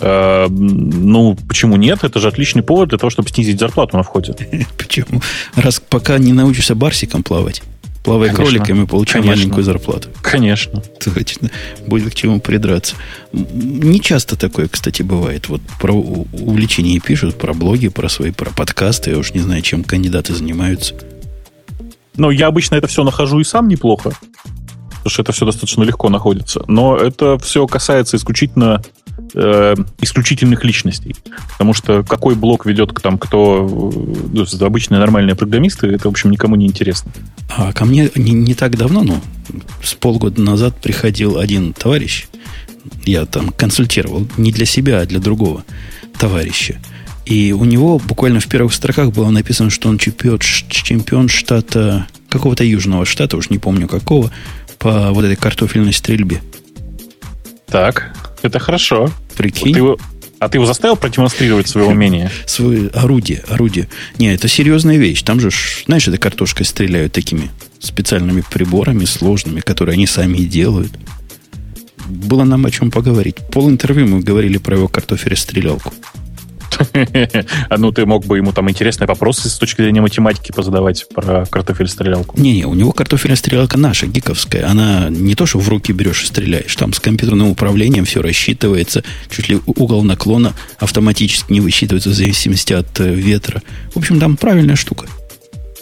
Э, 0.00 0.46
ну, 0.48 1.36
почему 1.48 1.76
нет? 1.76 2.04
Это 2.04 2.20
же 2.20 2.28
отличный 2.28 2.62
повод 2.62 2.90
для 2.90 2.98
того, 2.98 3.10
чтобы 3.10 3.28
снизить 3.30 3.58
зарплату 3.58 3.96
на 3.96 4.02
входе. 4.02 4.34
Почему? 4.78 5.20
Раз 5.56 5.80
пока 5.80 6.18
не 6.18 6.32
научишься 6.32 6.74
барсиком 6.74 7.22
плавать, 7.22 7.62
Плавая 8.02 8.32
кроликами, 8.32 8.86
Конечно. 8.86 9.22
маленькую 9.22 9.64
зарплату. 9.64 10.08
Конечно. 10.22 10.80
Точно. 11.04 11.50
Будет 11.86 12.12
к 12.12 12.14
чему 12.14 12.40
придраться. 12.40 12.96
Не 13.32 14.00
часто 14.00 14.36
такое, 14.36 14.68
кстати, 14.68 15.02
бывает. 15.02 15.48
Вот 15.48 15.60
про 15.80 15.92
увлечения 15.92 17.00
пишут, 17.00 17.36
про 17.36 17.52
блоги, 17.52 17.88
про 17.88 18.08
свои, 18.08 18.30
про 18.30 18.50
подкасты. 18.50 19.10
Я 19.10 19.18
уж 19.18 19.34
не 19.34 19.40
знаю, 19.40 19.62
чем 19.62 19.84
кандидаты 19.84 20.34
занимаются. 20.34 20.94
Ну, 22.16 22.30
я 22.30 22.48
обычно 22.48 22.76
это 22.76 22.86
все 22.86 23.04
нахожу 23.04 23.40
и 23.40 23.44
сам 23.44 23.68
неплохо. 23.68 24.12
Потому 24.88 25.10
что 25.10 25.22
это 25.22 25.32
все 25.32 25.46
достаточно 25.46 25.82
легко 25.84 26.08
находится. 26.08 26.64
Но 26.66 26.96
это 26.96 27.38
все 27.38 27.66
касается 27.66 28.16
исключительно 28.16 28.82
э, 29.34 29.74
исключительных 30.00 30.64
личностей. 30.64 31.16
Потому 31.52 31.74
что 31.74 32.02
какой 32.02 32.34
блок 32.34 32.66
ведет 32.66 32.92
к 32.92 33.00
там, 33.00 33.18
кто 33.18 33.68
ну, 34.32 34.46
обычные 34.60 34.98
нормальные 34.98 35.34
программисты, 35.34 35.88
это, 35.88 36.08
в 36.08 36.12
общем, 36.12 36.30
никому 36.30 36.56
не 36.56 36.66
интересно. 36.66 37.12
А 37.48 37.72
ко 37.72 37.84
мне 37.84 38.10
не, 38.14 38.32
не 38.32 38.54
так 38.54 38.76
давно, 38.76 39.02
ну, 39.02 39.20
с 39.82 39.94
полгода 39.94 40.40
назад 40.40 40.80
приходил 40.80 41.38
один 41.38 41.72
товарищ, 41.72 42.26
я 43.04 43.26
там 43.26 43.50
консультировал 43.50 44.26
не 44.36 44.52
для 44.52 44.66
себя, 44.66 45.00
а 45.00 45.06
для 45.06 45.18
другого 45.18 45.64
товарища. 46.18 46.80
И 47.26 47.52
у 47.52 47.64
него 47.64 47.98
буквально 47.98 48.40
в 48.40 48.46
первых 48.46 48.72
строках 48.72 49.12
было 49.12 49.28
написано, 49.28 49.68
что 49.68 49.90
он 49.90 49.98
чемпион, 49.98 50.38
чемпион 50.38 51.28
штата, 51.28 52.06
какого-то 52.30 52.64
южного 52.64 53.04
штата, 53.04 53.36
уж 53.36 53.50
не 53.50 53.58
помню 53.58 53.86
какого, 53.86 54.30
по 54.78 55.10
вот 55.12 55.24
этой 55.24 55.36
картофельной 55.36 55.92
стрельбе. 55.92 56.40
Так. 57.66 58.27
Это 58.42 58.58
хорошо. 58.58 59.10
Прикинь. 59.36 59.72
Ты 59.72 59.78
его, 59.78 59.98
а 60.38 60.48
ты 60.48 60.58
его 60.58 60.66
заставил 60.66 60.96
продемонстрировать 60.96 61.68
свое 61.68 61.88
умение? 61.88 62.30
Свое 62.46 62.88
орудие, 62.88 63.42
орудие. 63.48 63.88
Не, 64.18 64.34
это 64.34 64.46
серьезная 64.46 64.96
вещь. 64.96 65.22
Там 65.22 65.40
же, 65.40 65.50
знаешь, 65.86 66.06
это 66.06 66.18
картошкой 66.18 66.64
стреляют 66.64 67.12
такими 67.12 67.50
специальными 67.80 68.42
приборами 68.48 69.04
сложными, 69.04 69.60
которые 69.60 69.94
они 69.94 70.06
сами 70.06 70.38
и 70.38 70.46
делают. 70.46 70.92
было 72.06 72.44
нам 72.44 72.66
о 72.66 72.70
чем 72.70 72.90
поговорить. 72.90 73.36
Пол 73.52 73.68
интервью 73.68 74.06
мы 74.06 74.20
говорили 74.20 74.58
про 74.58 74.76
его 74.76 74.88
картофель-стрелялку. 74.88 75.92
А 75.92 76.27
ну 77.76 77.92
ты 77.92 78.06
мог 78.06 78.26
бы 78.26 78.36
ему 78.36 78.52
там 78.52 78.68
интересные 78.70 79.06
вопросы 79.06 79.48
с 79.48 79.58
точки 79.58 79.82
зрения 79.82 80.00
математики 80.00 80.52
позадавать 80.52 81.06
про 81.14 81.46
картофель-стрелялку. 81.46 82.38
Не-не, 82.38 82.64
у 82.66 82.74
него 82.74 82.92
картофель-стрелялка 82.92 83.78
наша, 83.78 84.06
гиковская. 84.06 84.68
Она 84.68 85.08
не 85.10 85.34
то, 85.34 85.46
что 85.46 85.58
в 85.58 85.68
руки 85.68 85.92
берешь 85.92 86.22
и 86.22 86.26
стреляешь. 86.26 86.74
Там 86.76 86.92
с 86.92 87.00
компьютерным 87.00 87.48
управлением 87.48 88.04
все 88.04 88.22
рассчитывается. 88.22 89.02
Чуть 89.30 89.48
ли 89.48 89.60
угол 89.66 90.02
наклона 90.02 90.54
автоматически 90.78 91.52
не 91.52 91.60
высчитывается 91.60 92.10
в 92.10 92.14
зависимости 92.14 92.72
от 92.72 93.00
э, 93.00 93.12
ветра. 93.12 93.62
В 93.94 93.98
общем, 93.98 94.20
там 94.20 94.36
правильная 94.36 94.76
штука. 94.76 95.06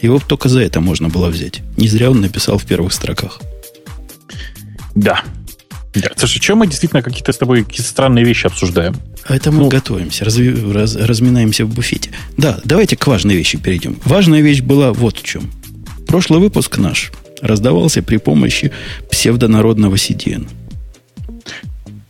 Его 0.00 0.18
только 0.18 0.48
за 0.48 0.60
это 0.60 0.80
можно 0.80 1.08
было 1.08 1.28
взять. 1.28 1.60
Не 1.76 1.88
зря 1.88 2.10
он 2.10 2.20
написал 2.20 2.58
в 2.58 2.64
первых 2.64 2.92
строках. 2.92 3.40
Да. 4.94 5.22
Да. 6.00 6.10
Слушай, 6.16 6.40
что 6.42 6.54
мы 6.56 6.66
действительно 6.66 7.02
какие-то 7.02 7.32
с 7.32 7.38
тобой 7.38 7.64
какие 7.64 7.84
странные 7.84 8.24
вещи 8.24 8.46
обсуждаем? 8.46 8.96
А 9.24 9.34
это 9.34 9.50
мы 9.50 9.64
ну, 9.64 9.68
готовимся, 9.68 10.24
разви, 10.24 10.72
раз, 10.72 10.96
разминаемся 10.96 11.64
в 11.64 11.74
буфете. 11.74 12.10
Да, 12.36 12.60
давайте 12.64 12.96
к 12.96 13.06
важной 13.06 13.34
вещи 13.34 13.58
перейдем. 13.58 13.98
Важная 14.04 14.40
вещь 14.40 14.60
была 14.60 14.92
вот 14.92 15.18
в 15.18 15.22
чем. 15.22 15.50
Прошлый 16.06 16.40
выпуск 16.40 16.78
наш 16.78 17.12
раздавался 17.42 18.02
при 18.02 18.16
помощи 18.18 18.72
псевдонародного 19.10 19.96
CDN. 19.96 20.48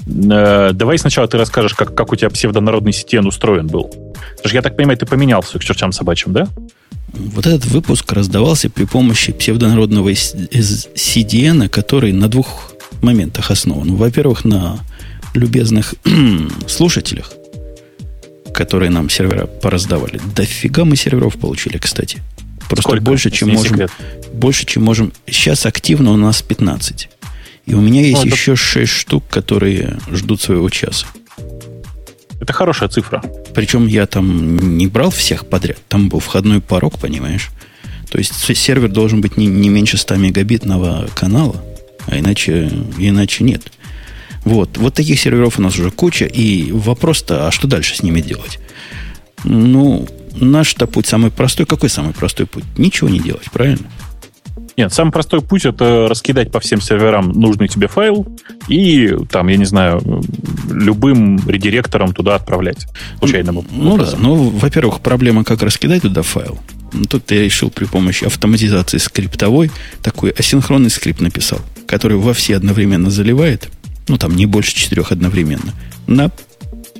Э, 0.06 0.70
давай 0.72 0.98
сначала 0.98 1.26
ты 1.26 1.38
расскажешь, 1.38 1.74
как, 1.74 1.94
как 1.94 2.12
у 2.12 2.16
тебя 2.16 2.30
псевдонародный 2.30 2.92
CDN 2.92 3.26
устроен 3.26 3.66
был. 3.66 3.84
Потому 3.84 4.48
что 4.48 4.54
я 4.54 4.62
так 4.62 4.76
понимаю, 4.76 4.98
ты 4.98 5.06
поменялся 5.06 5.58
к 5.58 5.64
чертям 5.64 5.92
собачьим, 5.92 6.32
да? 6.32 6.48
Вот 7.12 7.46
этот 7.46 7.64
выпуск 7.66 8.12
раздавался 8.12 8.68
при 8.68 8.84
помощи 8.84 9.32
псевдонародного 9.32 10.10
CDN, 10.10 11.68
который 11.68 12.12
на 12.12 12.28
двух 12.28 12.74
моментах 13.02 13.50
основан. 13.50 13.96
Во-первых, 13.96 14.44
на 14.44 14.78
любезных 15.34 15.94
слушателях, 16.66 17.32
которые 18.52 18.90
нам 18.90 19.10
сервера 19.10 19.46
пораздавали. 19.46 20.20
Дофига 20.34 20.84
мы 20.84 20.96
серверов 20.96 21.36
получили, 21.36 21.78
кстати. 21.78 22.22
Просто 22.68 22.82
Сколько? 22.82 23.04
больше, 23.04 23.30
чем 23.30 23.50
можем. 23.50 23.74
Секрет. 23.74 23.90
Больше, 24.32 24.66
чем 24.66 24.82
можем. 24.84 25.12
Сейчас 25.26 25.66
активно 25.66 26.12
у 26.12 26.16
нас 26.16 26.42
15. 26.42 27.08
И 27.66 27.74
у 27.74 27.80
меня 27.80 28.00
есть 28.00 28.24
ну, 28.24 28.30
еще 28.30 28.52
это... 28.52 28.60
6 28.60 28.92
штук, 28.92 29.24
которые 29.28 29.98
ждут 30.10 30.40
своего 30.40 30.68
часа. 30.70 31.06
Это 32.40 32.52
хорошая 32.52 32.88
цифра. 32.88 33.22
Причем 33.54 33.86
я 33.86 34.06
там 34.06 34.76
не 34.76 34.86
брал 34.86 35.10
всех 35.10 35.46
подряд. 35.46 35.78
Там 35.88 36.08
был 36.08 36.20
входной 36.20 36.60
порог, 36.60 36.98
понимаешь? 36.98 37.50
То 38.10 38.18
есть 38.18 38.34
сервер 38.56 38.88
должен 38.88 39.20
быть 39.20 39.36
не, 39.36 39.46
не 39.46 39.68
меньше 39.68 39.96
100 39.96 40.16
мегабитного 40.16 41.08
канала, 41.14 41.62
а 42.06 42.18
иначе, 42.18 42.70
иначе 42.98 43.44
нет. 43.44 43.72
Вот. 44.44 44.78
Вот 44.78 44.94
таких 44.94 45.18
серверов 45.20 45.58
у 45.58 45.62
нас 45.62 45.78
уже 45.78 45.90
куча. 45.90 46.24
И 46.24 46.70
вопрос-то, 46.72 47.48
а 47.48 47.50
что 47.50 47.66
дальше 47.66 47.96
с 47.96 48.02
ними 48.02 48.20
делать? 48.20 48.58
Ну, 49.44 50.08
наш-то 50.40 50.86
путь 50.86 51.06
самый 51.06 51.30
простой. 51.30 51.66
Какой 51.66 51.88
самый 51.90 52.12
простой 52.12 52.46
путь? 52.46 52.64
Ничего 52.78 53.08
не 53.08 53.18
делать, 53.18 53.50
правильно? 53.50 53.86
Нет, 54.76 54.92
самый 54.92 55.10
простой 55.10 55.40
путь 55.40 55.64
это 55.64 56.06
раскидать 56.08 56.52
по 56.52 56.60
всем 56.60 56.82
серверам 56.82 57.32
нужный 57.32 57.66
тебе 57.66 57.88
файл 57.88 58.26
и 58.68 59.16
там, 59.30 59.48
я 59.48 59.56
не 59.56 59.64
знаю, 59.64 60.02
любым 60.70 61.38
редиректором 61.48 62.12
туда 62.12 62.34
отправлять 62.34 62.86
случайным 63.18 63.64
Ну 63.70 63.94
образом. 63.94 64.20
да, 64.20 64.28
ну, 64.28 64.50
во-первых, 64.50 65.00
проблема, 65.00 65.44
как 65.44 65.62
раскидать 65.62 66.02
туда 66.02 66.20
файл. 66.20 66.58
Ну, 66.92 67.04
тут 67.06 67.30
я 67.30 67.42
решил 67.42 67.70
при 67.70 67.86
помощи 67.86 68.24
автоматизации 68.24 68.98
скриптовой 68.98 69.70
такой 70.02 70.30
асинхронный 70.30 70.90
скрипт 70.90 71.22
написал, 71.22 71.60
который 71.86 72.16
во 72.16 72.34
все 72.34 72.56
одновременно 72.56 73.10
заливает 73.10 73.68
ну 74.08 74.18
там 74.18 74.34
не 74.36 74.46
больше 74.46 74.74
четырех 74.74 75.12
одновременно, 75.12 75.74
на 76.06 76.30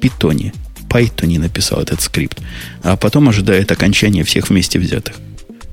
питоне, 0.00 0.52
Python 0.88 1.38
написал 1.38 1.80
этот 1.80 2.00
скрипт, 2.00 2.40
а 2.82 2.96
потом 2.96 3.28
ожидает 3.28 3.70
окончания 3.70 4.24
всех 4.24 4.50
вместе 4.50 4.78
взятых. 4.78 5.16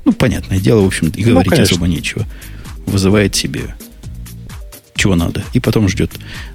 Ну, 0.06 0.12
понятное 0.12 0.60
дело, 0.60 0.82
в 0.82 0.88
общем, 0.88 1.10
и 1.10 1.23
ну, 1.23 1.32
говорить 1.32 1.54
ну, 1.56 1.62
особо 1.62 1.88
нечего. 1.88 2.26
Вызывает 2.86 3.36
себе 3.36 3.76
чего 4.95 5.15
надо, 5.15 5.43
и 5.54 5.60
потом 5.60 5.88
ждет 5.89 6.12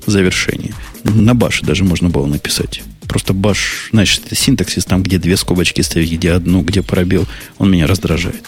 завершения. 0.07 0.73
На 1.03 1.35
баше 1.35 1.64
даже 1.64 1.85
можно 1.85 2.09
было 2.09 2.27
написать. 2.27 2.83
Просто 3.09 3.33
баш, 3.33 3.90
это 3.92 4.35
синтаксис 4.35 4.85
там, 4.85 5.03
где 5.03 5.18
две 5.18 5.37
скобочки 5.37 5.81
ставить, 5.81 6.12
где 6.12 6.33
одну, 6.33 6.62
где 6.62 6.83
пробел, 6.83 7.27
он 7.57 7.71
меня 7.71 7.87
раздражает. 7.87 8.44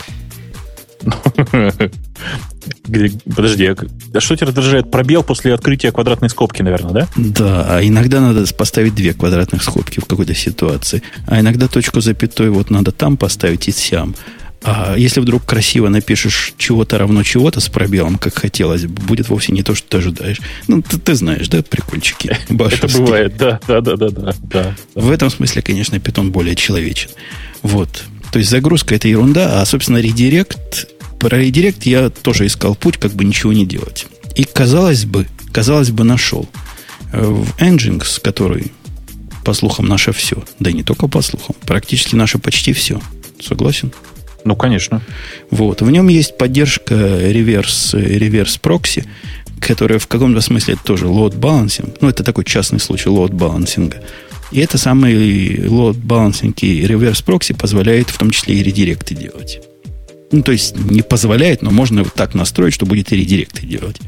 Подожди, 2.85 3.75
а 4.15 4.21
что 4.21 4.37
тебя 4.37 4.49
раздражает? 4.49 4.91
Пробел 4.91 5.23
после 5.23 5.55
открытия 5.55 5.93
квадратной 5.93 6.29
скобки, 6.29 6.63
наверное, 6.63 6.93
да? 6.93 7.09
Да, 7.17 7.77
а 7.77 7.83
иногда 7.83 8.21
надо 8.21 8.45
поставить 8.55 8.95
две 8.95 9.15
квадратных 9.15 9.63
скобки 9.63 10.01
в 10.01 10.05
какой-то 10.05 10.35
ситуации. 10.35 11.03
А 11.27 11.41
иногда 11.41 11.69
точку 11.69 12.01
запятой 12.01 12.51
вот 12.51 12.71
надо 12.71 12.93
там 12.93 13.17
поставить 13.17 13.69
и 13.69 13.73
сям. 13.73 14.15
А 14.63 14.95
если 14.97 15.21
вдруг 15.21 15.45
красиво 15.47 15.89
напишешь 15.89 16.53
чего-то 16.59 16.99
равно 16.99 17.23
чего-то 17.23 17.61
с 17.61 17.69
пробелом, 17.69 18.19
как 18.19 18.35
хотелось, 18.35 18.85
будет 18.85 19.29
вовсе 19.31 19.53
не 19.53 19.63
то, 19.63 19.75
что 19.75 19.89
ты 19.89 19.99
ожидаешь. 19.99 20.41
Ну, 20.69 20.83
ты, 20.83 20.99
ты 20.99 21.15
знаешь, 21.15 21.49
да, 21.49 21.63
прикольчики? 21.63 22.37
Это 22.49 22.89
бывает, 22.89 23.37
да, 23.39 23.59
да, 23.67 23.81
да, 23.81 23.97
да, 23.97 24.11
да, 24.11 24.35
да. 24.43 24.77
В 24.95 25.11
этом 25.11 25.31
смысле, 25.31 25.63
конечно, 25.63 25.99
питон 25.99 26.31
более 26.31 26.57
человечен. 26.57 27.09
Вот. 27.63 28.05
То 28.33 28.39
есть 28.39 28.51
загрузка 28.51 28.95
это 28.95 29.09
ерунда, 29.09 29.61
а, 29.61 29.65
собственно, 29.65 29.99
редирект, 29.99 30.89
про 31.19 31.37
редирект 31.39 31.85
я 31.85 32.11
тоже 32.11 32.47
искал 32.47 32.75
путь, 32.75 32.97
как 32.97 33.13
бы 33.13 33.25
ничего 33.25 33.53
не 33.53 33.67
делать. 33.67 34.07
И 34.37 34.45
казалось 34.45 35.05
бы, 35.05 35.27
казалось 35.53 35.91
бы, 35.91 36.05
нашел. 36.05 36.49
Э, 37.13 37.23
в 37.23 37.57
Nginx, 37.59 38.21
который, 38.23 38.73
по 39.45 39.53
слухам, 39.53 39.87
наше 39.87 40.13
все, 40.13 40.43
да 40.59 40.71
и 40.71 40.73
не 40.73 40.83
только 40.83 41.09
по 41.09 41.23
слухам, 41.23 41.57
практически 41.67 42.15
наше 42.15 42.39
почти 42.39 42.73
все. 42.73 43.01
Согласен? 43.41 43.93
Ну, 44.45 44.57
конечно. 44.57 45.03
Вот. 45.51 45.83
В 45.83 45.91
нем 45.91 46.09
есть 46.09 46.39
поддержка 46.39 46.95
реверс, 46.95 47.95
реверс 47.95 48.57
прокси, 48.59 49.05
которая 49.61 49.99
в 49.99 50.07
каком-то 50.07 50.41
смысле 50.41 50.77
тоже 50.83 51.07
load 51.07 51.39
balancing. 51.39 51.97
Ну, 52.01 52.09
это 52.09 52.25
такой 52.25 52.45
частный 52.45 52.81
случай 52.81 53.11
load 53.11 53.33
балансинга. 53.35 54.03
И 54.51 54.61
это 54.61 54.79
самый 54.79 55.57
load 55.57 56.01
balancing 56.01 56.55
и 56.61 56.85
reverse 56.85 57.25
proxy 57.25 57.57
позволяет 57.57 58.11
в 58.11 58.19
том 58.19 58.31
числе 58.31 58.57
и 58.57 58.63
редиректы 58.63 59.15
делать. 59.15 59.61
Ну, 60.33 60.43
то 60.43 60.53
есть 60.53 60.77
не 60.77 61.03
позволяет, 61.03 61.63
но 61.63 61.71
можно 61.71 62.05
вот 62.05 62.15
так 62.15 62.35
настроить, 62.35 62.75
что 62.75 62.87
будет 62.87 63.13
и 63.13 63.17
редиректы 63.17 63.67
делать. 63.67 64.01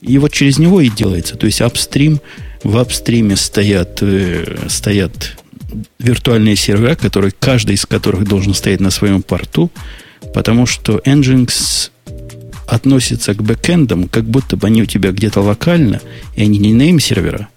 И 0.00 0.18
вот 0.18 0.32
через 0.32 0.58
него 0.58 0.80
и 0.80 0.90
делается. 0.90 1.36
То 1.36 1.46
есть 1.46 1.60
апстрим, 1.60 2.20
в 2.62 2.76
апстриме 2.76 3.36
стоят, 3.36 3.98
э, 4.02 4.66
стоят 4.68 5.36
виртуальные 5.98 6.56
сервера, 6.56 6.94
которые, 6.94 7.32
каждый 7.38 7.74
из 7.74 7.86
которых 7.86 8.26
должен 8.26 8.54
стоять 8.54 8.80
на 8.80 8.90
своем 8.90 9.22
порту, 9.22 9.70
потому 10.34 10.66
что 10.66 11.00
Nginx 11.04 11.90
относится 12.66 13.34
к 13.34 13.42
бэкэндам, 13.42 14.08
как 14.08 14.24
будто 14.24 14.56
бы 14.56 14.66
они 14.66 14.82
у 14.82 14.86
тебя 14.86 15.12
где-то 15.12 15.40
локально, 15.40 16.00
и 16.34 16.42
они 16.42 16.58
не 16.58 16.72
name 16.72 17.00
сервера, 17.00 17.48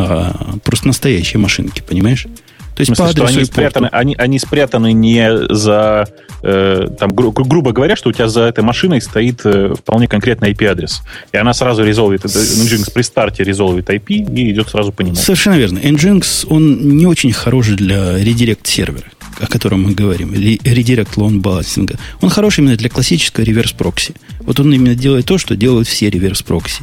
а 0.00 0.58
просто 0.64 0.86
настоящие 0.86 1.40
машинки, 1.40 1.82
понимаешь? 1.86 2.26
То 2.74 2.82
есть 2.82 2.96
смысле, 2.96 3.04
по 3.04 3.24
адресу 3.24 3.38
они 3.38 3.44
спрятаны, 3.44 3.88
они, 3.92 4.14
они 4.16 4.38
спрятаны 4.38 4.92
не 4.92 5.54
за, 5.54 6.08
э, 6.42 6.88
там, 6.98 7.10
гру, 7.10 7.30
грубо 7.32 7.72
говоря, 7.72 7.94
что 7.94 8.08
у 8.08 8.12
тебя 8.12 8.28
за 8.28 8.42
этой 8.42 8.64
машиной 8.64 9.02
стоит 9.02 9.40
э, 9.44 9.74
вполне 9.74 10.08
конкретный 10.08 10.52
IP-адрес. 10.52 11.02
И 11.32 11.36
она 11.36 11.52
сразу 11.52 11.84
резолвит, 11.84 12.24
Nginx 12.24 12.90
при 12.92 13.02
старте 13.02 13.44
резолвит 13.44 13.90
IP 13.90 14.34
и 14.34 14.50
идет 14.52 14.70
сразу 14.70 14.92
по 14.92 15.02
нему. 15.02 15.16
Совершенно 15.16 15.56
верно. 15.56 15.78
Nginx, 15.78 16.46
он 16.48 16.96
не 16.96 17.06
очень 17.06 17.32
хороший 17.32 17.76
для 17.76 18.18
редирект-сервера 18.18 19.10
о 19.40 19.46
котором 19.46 19.84
мы 19.84 19.92
говорим, 19.92 20.34
или 20.34 20.60
редирект 20.64 21.16
лон 21.16 21.40
балансинга, 21.40 21.96
он 22.20 22.28
хороший 22.28 22.60
именно 22.60 22.76
для 22.76 22.90
классического 22.90 23.42
реверс-прокси. 23.42 24.14
Вот 24.40 24.60
он 24.60 24.72
именно 24.72 24.94
делает 24.94 25.24
то, 25.26 25.38
что 25.38 25.56
делают 25.56 25.88
все 25.88 26.10
реверс-прокси. 26.10 26.82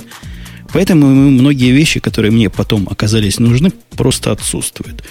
Поэтому 0.74 1.08
многие 1.08 1.72
вещи, 1.72 2.00
которые 2.00 2.32
мне 2.32 2.50
потом 2.50 2.88
оказались 2.90 3.40
нужны, 3.40 3.72
просто 3.96 4.32
отсутствуют. 4.32 5.04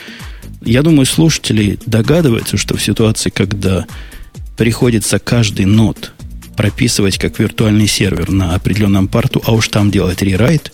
Я 0.63 0.83
думаю, 0.83 1.07
слушатели 1.07 1.79
догадываются, 1.87 2.57
что 2.57 2.77
в 2.77 2.83
ситуации, 2.83 3.31
когда 3.31 3.87
приходится 4.57 5.19
каждый 5.19 5.67
нод 5.67 6.13
прописывать 6.57 7.19
как 7.19 7.39
виртуальный 7.39 7.87
сервер 7.87 8.31
на 8.31 8.55
определенном 8.55 9.09
порту, 9.09 9.43
а 9.45 9.53
уж 9.53 9.69
там 9.69 9.91
делать 9.91 10.23
рерайт, 10.23 10.73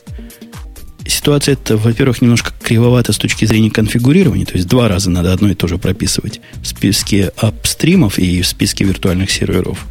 ситуация 1.06 1.54
это, 1.54 1.76
во-первых, 1.76 2.22
немножко 2.22 2.52
кривовата 2.62 3.12
с 3.12 3.18
точки 3.18 3.44
зрения 3.44 3.70
конфигурирования, 3.70 4.46
то 4.46 4.54
есть 4.54 4.68
два 4.68 4.88
раза 4.88 5.10
надо 5.10 5.32
одно 5.32 5.50
и 5.50 5.54
то 5.54 5.66
же 5.66 5.78
прописывать 5.78 6.40
в 6.62 6.66
списке 6.66 7.32
апстримов 7.36 8.18
и 8.18 8.42
в 8.42 8.46
списке 8.46 8.84
виртуальных 8.84 9.30
серверов. 9.30 9.86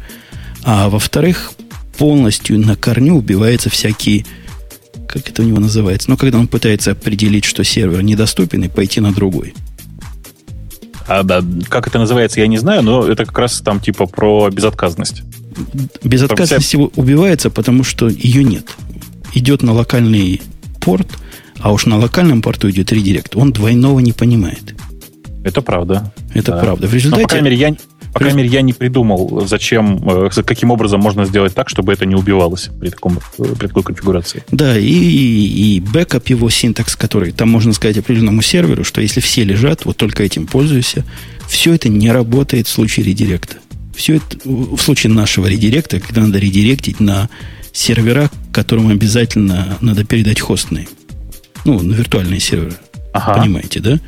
А 0.64 0.88
во-вторых, 0.88 1.52
полностью 1.98 2.58
на 2.58 2.76
корню 2.76 3.14
убиваются 3.14 3.68
всякие 3.68 4.24
как 5.12 5.28
это 5.28 5.42
у 5.42 5.44
него 5.44 5.60
называется, 5.60 6.10
но 6.10 6.16
когда 6.16 6.38
он 6.38 6.48
пытается 6.48 6.92
определить, 6.92 7.44
что 7.44 7.62
сервер 7.64 8.02
недоступен, 8.02 8.64
и 8.64 8.68
пойти 8.68 9.00
на 9.00 9.12
другой. 9.12 9.54
А, 11.06 11.22
да, 11.22 11.42
как 11.68 11.86
это 11.86 11.98
называется, 11.98 12.40
я 12.40 12.46
не 12.46 12.58
знаю, 12.58 12.82
но 12.82 13.06
это 13.06 13.26
как 13.26 13.38
раз 13.38 13.60
там 13.60 13.80
типа 13.80 14.06
про 14.06 14.48
безотказность. 14.50 15.22
Безотказность 16.02 16.66
вся... 16.66 16.78
убивается, 16.78 17.50
потому 17.50 17.84
что 17.84 18.08
ее 18.08 18.42
нет. 18.42 18.74
Идет 19.34 19.62
на 19.62 19.72
локальный 19.74 20.40
порт, 20.80 21.08
а 21.60 21.72
уж 21.72 21.84
на 21.84 21.98
локальном 21.98 22.40
порту 22.40 22.70
идет 22.70 22.90
редирект, 22.92 23.36
он 23.36 23.52
двойного 23.52 24.00
не 24.00 24.12
понимает. 24.12 24.74
Это 25.44 25.60
правда. 25.60 26.12
Это 26.32 26.52
да. 26.52 26.58
правда. 26.58 26.86
В 26.86 26.94
результате... 26.94 27.22
Но, 27.22 27.26
по 27.26 27.28
крайней 27.28 27.50
мере, 27.50 27.56
я, 27.56 27.76
по 28.12 28.18
крайней 28.18 28.38
мере, 28.38 28.50
я 28.50 28.62
не 28.62 28.72
придумал, 28.72 29.46
зачем, 29.46 30.02
э, 30.06 30.28
каким 30.44 30.70
образом 30.70 31.00
можно 31.00 31.24
сделать 31.24 31.54
так, 31.54 31.68
чтобы 31.68 31.92
это 31.92 32.04
не 32.04 32.14
убивалось 32.14 32.68
при, 32.78 32.90
таком, 32.90 33.20
э, 33.38 33.44
при 33.58 33.68
такой 33.68 33.82
конфигурации. 33.82 34.44
Да, 34.50 34.78
и, 34.78 34.86
и 34.86 35.80
бэкап 35.80 36.28
его 36.28 36.50
syntax, 36.50 36.94
который 36.94 37.32
там 37.32 37.48
можно 37.48 37.72
сказать 37.72 37.96
определенному 37.96 38.42
серверу, 38.42 38.84
что 38.84 39.00
если 39.00 39.20
все 39.20 39.44
лежат, 39.44 39.86
вот 39.86 39.96
только 39.96 40.22
этим 40.22 40.46
пользуйся, 40.46 41.04
все 41.48 41.74
это 41.74 41.88
не 41.88 42.12
работает 42.12 42.66
в 42.66 42.70
случае 42.70 43.06
редиректа. 43.06 43.56
Все 43.94 44.16
это 44.16 44.36
в 44.44 44.78
случае 44.78 45.12
нашего 45.12 45.46
редиректа, 45.46 46.00
когда 46.00 46.22
надо 46.22 46.38
редиректить 46.38 47.00
на 47.00 47.30
сервера, 47.72 48.30
которым 48.52 48.88
обязательно 48.88 49.78
надо 49.80 50.04
передать 50.04 50.40
хостные. 50.40 50.86
Ну, 51.64 51.80
на 51.80 51.94
виртуальные 51.94 52.40
серверы. 52.40 52.74
Ага. 53.12 53.40
Понимаете, 53.40 53.80
да? 53.80 53.98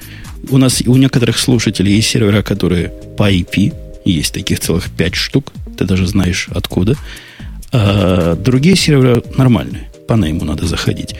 У 0.51 0.59
нас 0.59 0.83
у 0.85 0.97
некоторых 0.97 1.39
слушателей 1.39 1.95
есть 1.95 2.09
сервера, 2.09 2.43
которые 2.43 2.93
по 3.17 3.31
IP, 3.31 3.73
есть 4.13 4.35
таких 4.35 4.61
целых 4.61 4.91
пять 4.91 5.15
штук, 5.15 5.53
ты 5.77 5.85
даже 5.85 6.07
знаешь 6.07 6.49
откуда. 6.55 6.97
А 7.73 8.37
другие 8.37 8.77
сервера 8.77 9.23
нормальные, 9.37 9.91
по 10.07 10.17
найму 10.17 10.45
надо 10.45 10.67
заходить. 10.67 11.15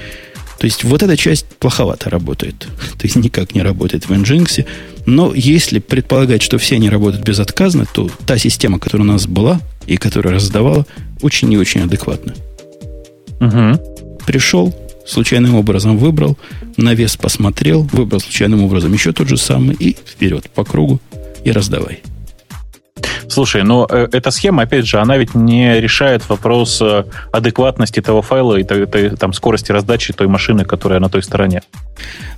То 0.59 0.67
есть 0.67 0.85
вот 0.85 1.03
эта 1.03 1.17
часть 1.17 1.47
плоховато 1.59 2.11
работает. 2.11 2.55
То 2.99 3.05
есть 3.05 3.17
никак 3.17 3.55
не 3.55 3.63
работает 3.63 4.09
в 4.09 4.13
Nginx. 4.13 4.67
Но 5.07 5.35
если 5.35 5.79
предполагать, 5.79 6.43
что 6.43 6.59
все 6.59 6.77
они 6.77 6.89
работают 6.89 7.25
безотказно, 7.25 7.87
то 7.93 8.09
та 8.25 8.39
система, 8.39 8.79
которая 8.79 9.07
у 9.07 9.13
нас 9.13 9.27
была 9.27 9.61
и 9.87 9.97
которая 9.97 10.35
раздавала, 10.35 10.87
очень 11.21 11.53
и 11.53 11.59
очень 11.59 11.83
адекватна. 11.83 12.35
Угу. 13.41 14.21
Пришел, 14.27 14.75
случайным 15.07 15.55
образом 15.57 15.99
выбрал, 15.99 16.39
на 16.77 16.95
вес 16.95 17.17
посмотрел, 17.17 17.83
выбрал 17.93 18.21
случайным 18.21 18.63
образом 18.63 18.93
еще 18.93 19.13
тот 19.13 19.29
же 19.29 19.37
самый 19.37 19.77
и 19.79 19.95
вперед 19.95 20.49
по 20.51 20.65
кругу 20.65 21.01
и 21.45 21.51
раздавай. 21.51 22.01
Слушай, 23.35 23.65
но 23.65 23.89
ну, 23.91 23.97
э, 23.97 24.09
эта 24.13 24.31
схема, 24.31 24.63
опять 24.63 24.87
же, 24.87 25.01
она 25.01 25.17
ведь 25.17 25.35
не 25.35 25.81
решает 25.81 26.29
вопрос 26.29 26.81
э, 26.81 27.05
адекватности 27.33 28.01
того 28.01 28.23
файла 28.23 28.55
и 28.55 28.63
там, 29.17 29.33
скорости 29.33 29.73
раздачи 29.73 30.13
той 30.13 30.29
машины, 30.29 30.65
которая 30.65 31.01
на 31.01 31.09
той 31.09 31.21
стороне. 31.25 31.63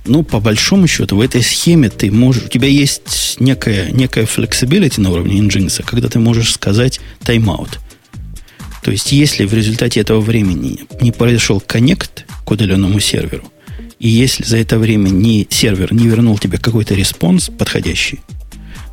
Ну, 0.05 0.23
по 0.23 0.39
большому 0.39 0.87
счету, 0.87 1.17
в 1.17 1.21
этой 1.21 1.43
схеме 1.43 1.89
ты 1.89 2.09
можешь... 2.11 2.45
У 2.45 2.47
тебя 2.47 2.67
есть 2.67 3.35
некая, 3.39 3.91
некая 3.91 4.25
flexibility 4.25 4.99
на 4.99 5.11
уровне 5.11 5.39
Nginx, 5.39 5.83
когда 5.85 6.09
ты 6.09 6.17
можешь 6.17 6.51
сказать 6.51 6.99
тайм-аут. 7.23 7.77
То 8.81 8.89
есть, 8.89 9.11
если 9.11 9.45
в 9.45 9.53
результате 9.53 9.99
этого 9.99 10.19
времени 10.19 10.79
не 10.99 11.11
произошел 11.11 11.61
коннект 11.61 12.25
к 12.43 12.49
удаленному 12.49 12.99
серверу, 12.99 13.43
и 13.99 14.09
если 14.09 14.43
за 14.43 14.57
это 14.57 14.79
время 14.79 15.09
ни 15.09 15.45
сервер 15.47 15.93
не 15.93 16.07
вернул 16.07 16.39
тебе 16.39 16.57
какой-то 16.57 16.95
response 16.95 17.51
подходящий, 17.55 18.19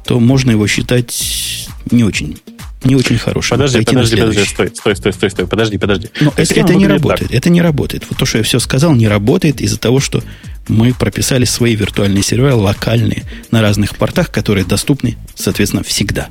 то 0.04 0.20
можно 0.20 0.50
его 0.50 0.66
считать 0.66 1.68
не 1.90 2.04
очень 2.04 2.38
не 2.84 2.96
очень 2.96 3.18
хорошим. 3.18 3.56
Подожди, 3.56 3.84
подожди, 3.84 4.16
подожди, 4.16 4.44
стой, 4.44 4.72
стой, 4.74 4.96
стой, 4.96 5.12
стой, 5.12 5.30
стой, 5.30 5.46
подожди, 5.46 5.78
подожди. 5.78 6.10
Но 6.20 6.32
это, 6.36 6.54
это 6.54 6.74
не 6.74 6.86
работает, 6.86 7.30
так. 7.30 7.38
это 7.38 7.50
не 7.50 7.62
работает. 7.62 8.04
Вот 8.10 8.18
то, 8.18 8.26
что 8.26 8.38
я 8.38 8.44
все 8.44 8.58
сказал, 8.58 8.94
не 8.94 9.08
работает 9.08 9.60
из-за 9.60 9.78
того, 9.78 10.00
что 10.00 10.22
мы 10.68 10.92
прописали 10.92 11.44
свои 11.44 11.74
виртуальные 11.74 12.22
сервера 12.22 12.54
локальные 12.54 13.24
на 13.50 13.62
разных 13.62 13.96
портах, 13.96 14.30
которые 14.30 14.64
доступны, 14.64 15.16
соответственно, 15.34 15.82
всегда. 15.82 16.28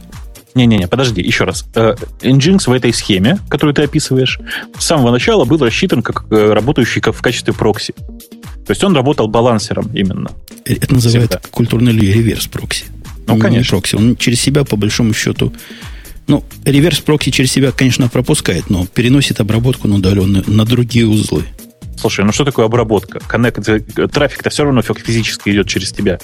Не-не-не, 0.56 0.88
подожди, 0.88 1.22
еще 1.22 1.46
раз. 1.46 1.66
Э, 1.74 1.96
Nginx 2.22 2.70
в 2.70 2.72
этой 2.72 2.94
схеме, 2.94 3.40
которую 3.50 3.74
ты 3.74 3.84
описываешь, 3.84 4.40
с 4.78 4.86
самого 4.86 5.10
начала 5.12 5.46
был 5.46 5.58
рассчитан 5.58 6.04
как 6.04 6.26
э, 6.30 6.54
работающий 6.54 7.02
как 7.02 7.16
в 7.16 7.22
качестве 7.22 7.54
прокси. 7.54 7.94
То 7.94 8.72
есть 8.72 8.84
он 8.84 8.96
работал 8.96 9.28
балансером 9.28 9.90
именно. 9.94 10.30
Это 10.64 10.94
называется 10.94 11.42
культурный 11.50 11.92
реверс 11.92 12.46
прокси. 12.46 12.86
Ну, 13.28 13.38
конечно. 13.38 13.72
прокси. 13.72 13.96
Он 13.96 14.16
через 14.16 14.42
себя, 14.42 14.64
по 14.64 14.76
большому 14.76 15.14
счету, 15.14 15.54
ну, 16.28 16.44
реверс 16.66 17.00
прокси 17.00 17.32
через 17.32 17.52
себя, 17.52 17.72
конечно, 17.72 18.08
пропускает, 18.08 18.70
но 18.70 18.86
переносит 18.86 19.40
обработку 19.40 19.88
на 19.88 19.96
удаленную, 19.96 20.44
на 20.48 20.66
другие 20.66 21.08
узлы. 21.08 21.46
Слушай, 21.98 22.26
ну 22.26 22.32
что 22.32 22.46
такое 22.46 22.66
обработка? 22.66 23.20
Коннект, 23.20 23.68
э, 23.68 23.80
трафик-то 24.08 24.50
все 24.50 24.64
равно 24.64 24.82
физически 24.82 25.50
идет 25.50 25.68
через 25.68 25.92
тебя. 25.92 26.20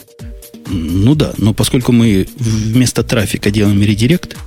Ну 0.67 1.15
да, 1.15 1.33
но 1.37 1.53
поскольку 1.53 1.91
мы 1.91 2.27
вместо 2.37 3.03
трафика 3.03 3.49
делаем 3.51 3.81
редирект, 3.81 4.37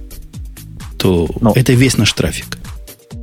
то 0.98 1.28
но. 1.40 1.52
это 1.54 1.72
весь 1.72 1.96
наш 1.96 2.12
трафик. 2.12 2.58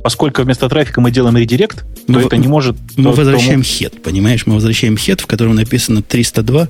Поскольку 0.02 0.42
вместо 0.42 0.68
трафика 0.68 1.00
мы 1.00 1.10
делаем 1.10 1.36
редирект, 1.36 1.84
мы, 2.06 2.20
то 2.20 2.26
это 2.26 2.36
не 2.36 2.48
может... 2.48 2.76
Мы 2.96 3.04
то, 3.04 3.12
возвращаем 3.12 3.62
то... 3.62 3.68
head, 3.68 4.00
понимаешь? 4.00 4.46
Мы 4.46 4.54
возвращаем 4.54 4.94
head, 4.94 5.20
в 5.20 5.26
котором 5.26 5.54
написано 5.54 6.02
302 6.02 6.68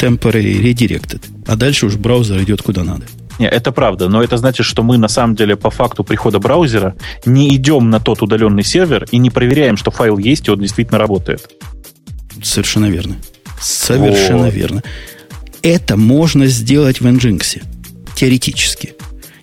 temporary 0.00 0.62
redirected. 0.62 1.22
А 1.46 1.56
дальше 1.56 1.86
уж 1.86 1.96
браузер 1.96 2.42
идет 2.42 2.62
куда 2.62 2.84
надо. 2.84 3.04
Не, 3.38 3.48
это 3.48 3.72
правда, 3.72 4.08
но 4.08 4.22
это 4.22 4.36
значит, 4.36 4.66
что 4.66 4.82
мы 4.82 4.98
на 4.98 5.08
самом 5.08 5.34
деле 5.34 5.56
по 5.56 5.70
факту 5.70 6.04
прихода 6.04 6.38
браузера 6.38 6.94
не 7.24 7.54
идем 7.56 7.88
на 7.88 7.98
тот 7.98 8.22
удаленный 8.22 8.64
сервер 8.64 9.06
и 9.10 9.18
не 9.18 9.30
проверяем, 9.30 9.76
что 9.76 9.90
файл 9.90 10.18
есть 10.18 10.48
и 10.48 10.50
он 10.50 10.60
действительно 10.60 10.98
работает. 10.98 11.50
Совершенно 12.42 12.86
верно. 12.90 13.16
Совершенно 13.60 14.46
О. 14.46 14.50
верно. 14.50 14.82
Это 15.62 15.96
можно 15.96 16.46
сделать 16.46 17.00
в 17.00 17.06
Nginx. 17.06 17.62
Теоретически. 18.14 18.94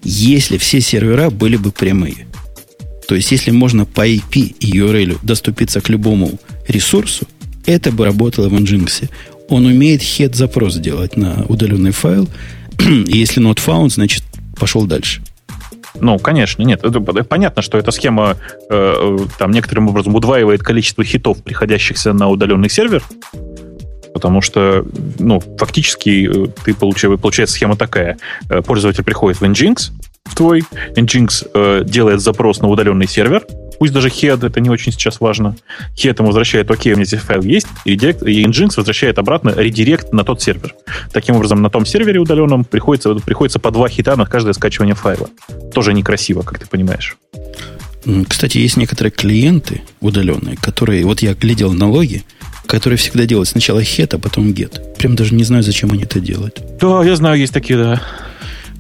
Если 0.04 0.58
все 0.58 0.82
сервера 0.82 1.30
были 1.30 1.58
бы 1.58 1.72
прямые. 1.72 2.28
То 3.08 3.16
есть, 3.16 3.32
если 3.32 3.52
можно 3.52 3.86
по 3.86 4.08
IP 4.08 4.56
и 4.60 4.80
URL 4.80 5.20
доступиться 5.24 5.82
к 5.82 5.90
любому 5.90 6.40
ресурсу, 6.68 7.26
это 7.66 7.92
бы 7.92 8.06
работало 8.06 8.50
в 8.50 8.54
Nginx 8.54 9.10
он 9.50 9.66
умеет 9.66 10.02
head 10.02 10.36
запрос 10.36 10.76
делать 10.76 11.18
на 11.18 11.46
удаленный 11.48 11.92
файл. 11.92 12.28
Если 12.80 13.42
not 13.42 13.60
found, 13.66 13.90
значит, 13.90 14.24
пошел 14.60 14.86
дальше. 14.86 15.22
Ну, 16.00 16.20
конечно, 16.20 16.64
нет. 16.64 16.84
Это, 16.84 17.00
понятно, 17.02 17.62
что 17.62 17.78
эта 17.78 17.92
схема 17.92 18.38
э, 18.70 19.18
там 19.40 19.52
некоторым 19.52 19.88
образом 19.88 20.16
удваивает 20.16 20.62
количество 20.62 21.04
хитов, 21.04 21.44
приходящихся 21.44 22.14
на 22.14 22.30
удаленный 22.30 22.70
сервер, 22.70 23.04
потому 24.14 24.42
что, 24.42 24.86
ну, 25.20 25.40
фактически 25.58 26.30
э, 26.30 26.48
ты 26.64 26.74
получаешь, 26.76 27.20
получается 27.20 27.56
схема 27.56 27.76
такая. 27.76 28.18
Э, 28.50 28.62
пользователь 28.62 29.04
приходит 29.04 29.40
в 29.40 29.44
Nginx, 29.44 29.92
в 30.26 30.36
твой, 30.36 30.64
Nginx 30.96 31.50
э, 31.54 31.84
делает 31.86 32.22
запрос 32.22 32.60
на 32.60 32.68
удаленный 32.68 33.08
сервер, 33.08 33.46
Пусть 33.80 33.94
даже 33.94 34.10
head, 34.10 34.46
это 34.46 34.60
не 34.60 34.70
очень 34.70 34.92
сейчас 34.92 35.20
важно. 35.20 35.56
Head 35.96 36.16
ему 36.18 36.28
возвращает, 36.28 36.70
окей, 36.72 36.94
у 36.94 36.96
меня 36.96 37.06
здесь 37.06 37.22
файл 37.22 37.42
есть, 37.42 37.68
и, 37.86 37.92
редирект, 37.92 38.24
и 38.24 38.44
Nginx 38.44 38.74
возвращает 38.78 39.20
обратно 39.20 39.54
редирект 39.56 40.14
на 40.14 40.24
тот 40.24 40.42
сервер. 40.42 40.74
Таким 41.12 41.36
образом, 41.36 41.62
на 41.62 41.70
том 41.70 41.86
сервере 41.86 42.20
удаленном 42.20 42.66
приходится, 42.66 43.14
приходится 43.16 43.60
по 43.60 43.72
два 43.72 43.90
хита 43.90 44.16
на 44.16 44.26
каждое 44.26 44.54
скачивание 44.54 44.96
файла. 44.96 45.30
Тоже 45.74 45.94
некрасиво, 45.94 46.42
как 46.42 46.60
ты 46.60 46.66
понимаешь. 46.66 47.18
Кстати, 48.28 48.58
есть 48.58 48.78
некоторые 48.78 49.12
клиенты 49.12 49.82
удаленные, 50.00 50.56
которые, 50.56 51.04
вот 51.06 51.22
я 51.22 51.34
глядел 51.34 51.74
на 51.74 51.90
логи, 51.90 52.24
которые 52.66 52.98
всегда 52.98 53.26
делают 53.26 53.50
сначала 53.50 53.82
head, 53.82 54.16
а 54.16 54.20
потом 54.20 54.52
get. 54.52 54.96
Прям 54.98 55.16
даже 55.16 55.34
не 55.34 55.44
знаю, 55.44 55.64
зачем 55.64 55.92
они 55.92 56.04
это 56.04 56.20
делают. 56.20 56.62
Да, 56.80 57.04
я 57.04 57.16
знаю, 57.16 57.38
есть 57.38 57.54
такие, 57.54 57.78
да. 57.78 58.02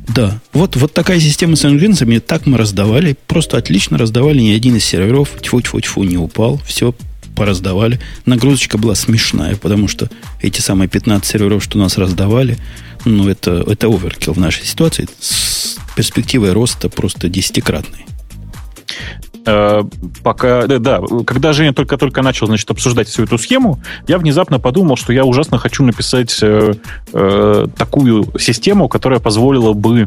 Да, 0.07 0.39
вот, 0.53 0.75
вот 0.77 0.93
такая 0.93 1.19
система 1.19 1.55
с 1.55 1.65
NGINS, 1.65 2.19
так 2.21 2.45
мы 2.45 2.57
раздавали, 2.57 3.17
просто 3.27 3.57
отлично 3.57 3.97
раздавали, 3.97 4.39
ни 4.39 4.51
один 4.51 4.75
из 4.77 4.85
серверов, 4.85 5.29
тьфу-тьфу-тьфу, 5.41 6.03
не 6.03 6.17
упал, 6.17 6.59
все 6.65 6.95
пораздавали. 7.35 7.99
Нагрузочка 8.25 8.77
была 8.77 8.95
смешная, 8.95 9.55
потому 9.55 9.87
что 9.87 10.09
эти 10.41 10.59
самые 10.59 10.87
15 10.89 11.29
серверов, 11.29 11.63
что 11.63 11.77
у 11.77 11.81
нас 11.81 11.97
раздавали, 11.97 12.57
ну, 13.05 13.29
это, 13.29 13.63
это 13.67 13.87
оверкил 13.87 14.33
в 14.33 14.39
нашей 14.39 14.65
ситуации 14.65 15.07
с 15.19 15.77
перспективой 15.95 16.51
роста 16.51 16.89
просто 16.89 17.29
десятикратной. 17.29 18.05
Э, 19.47 19.81
пока, 20.23 20.67
да, 20.67 20.77
да, 20.79 21.01
когда 21.25 21.53
Женя 21.53 21.73
только-только 21.73 22.21
начал, 22.21 22.47
значит, 22.47 22.69
обсуждать 22.69 23.07
всю 23.07 23.23
эту 23.23 23.37
схему, 23.37 23.79
я 24.05 24.17
внезапно 24.17 24.59
подумал, 24.59 24.97
что 24.97 25.13
я 25.13 25.23
ужасно 25.23 25.57
хочу 25.57 25.85
написать 25.85 26.37
э, 26.41 26.73
э, 27.13 27.67
такую 27.77 28.27
систему, 28.37 28.89
которая 28.89 29.21
позволила 29.21 29.71
бы, 29.71 30.05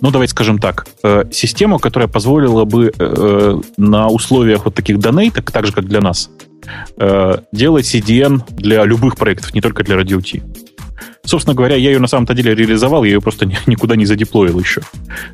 ну, 0.00 0.10
давайте 0.10 0.30
скажем 0.30 0.58
так, 0.58 0.86
э, 1.02 1.24
систему, 1.30 1.78
которая 1.78 2.08
позволила 2.08 2.64
бы 2.64 2.90
э, 2.98 3.60
на 3.76 4.08
условиях 4.08 4.64
вот 4.64 4.74
таких 4.74 4.98
донейток, 4.98 5.50
так 5.50 5.66
же, 5.66 5.72
как 5.72 5.84
для 5.84 6.00
нас, 6.00 6.30
э, 6.96 7.36
делать 7.52 7.94
CDN 7.94 8.42
для 8.50 8.82
любых 8.84 9.16
проектов, 9.16 9.52
не 9.52 9.60
только 9.60 9.84
для 9.84 9.96
Radio. 9.96 10.42
Собственно 11.26 11.54
говоря, 11.54 11.76
я 11.76 11.90
ее 11.90 11.98
на 11.98 12.06
самом-то 12.06 12.32
деле 12.32 12.54
реализовал, 12.54 13.04
я 13.04 13.12
ее 13.12 13.20
просто 13.20 13.44
никуда 13.66 13.94
не 13.96 14.06
задеплоил 14.06 14.58
еще. 14.58 14.80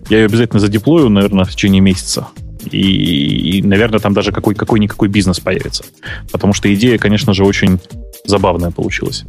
Я 0.09 0.19
ее 0.19 0.27
обязательно 0.27 0.59
задеплою, 0.59 1.09
наверное, 1.11 1.45
в 1.45 1.51
течение 1.51 1.81
месяца. 1.81 2.27
И, 2.71 3.59
и 3.59 3.63
наверное, 3.63 4.01
там 4.01 4.13
даже 4.13 4.33
какой, 4.33 4.55
какой-никакой 4.55 5.09
бизнес 5.09 5.41
появится. 5.41 5.85
Потому 6.33 6.53
что 6.53 6.73
идея, 6.75 6.99
конечно 6.99 7.35
же, 7.35 7.45
очень 7.45 7.79
забавная 8.25 8.71
получилась. 8.71 9.25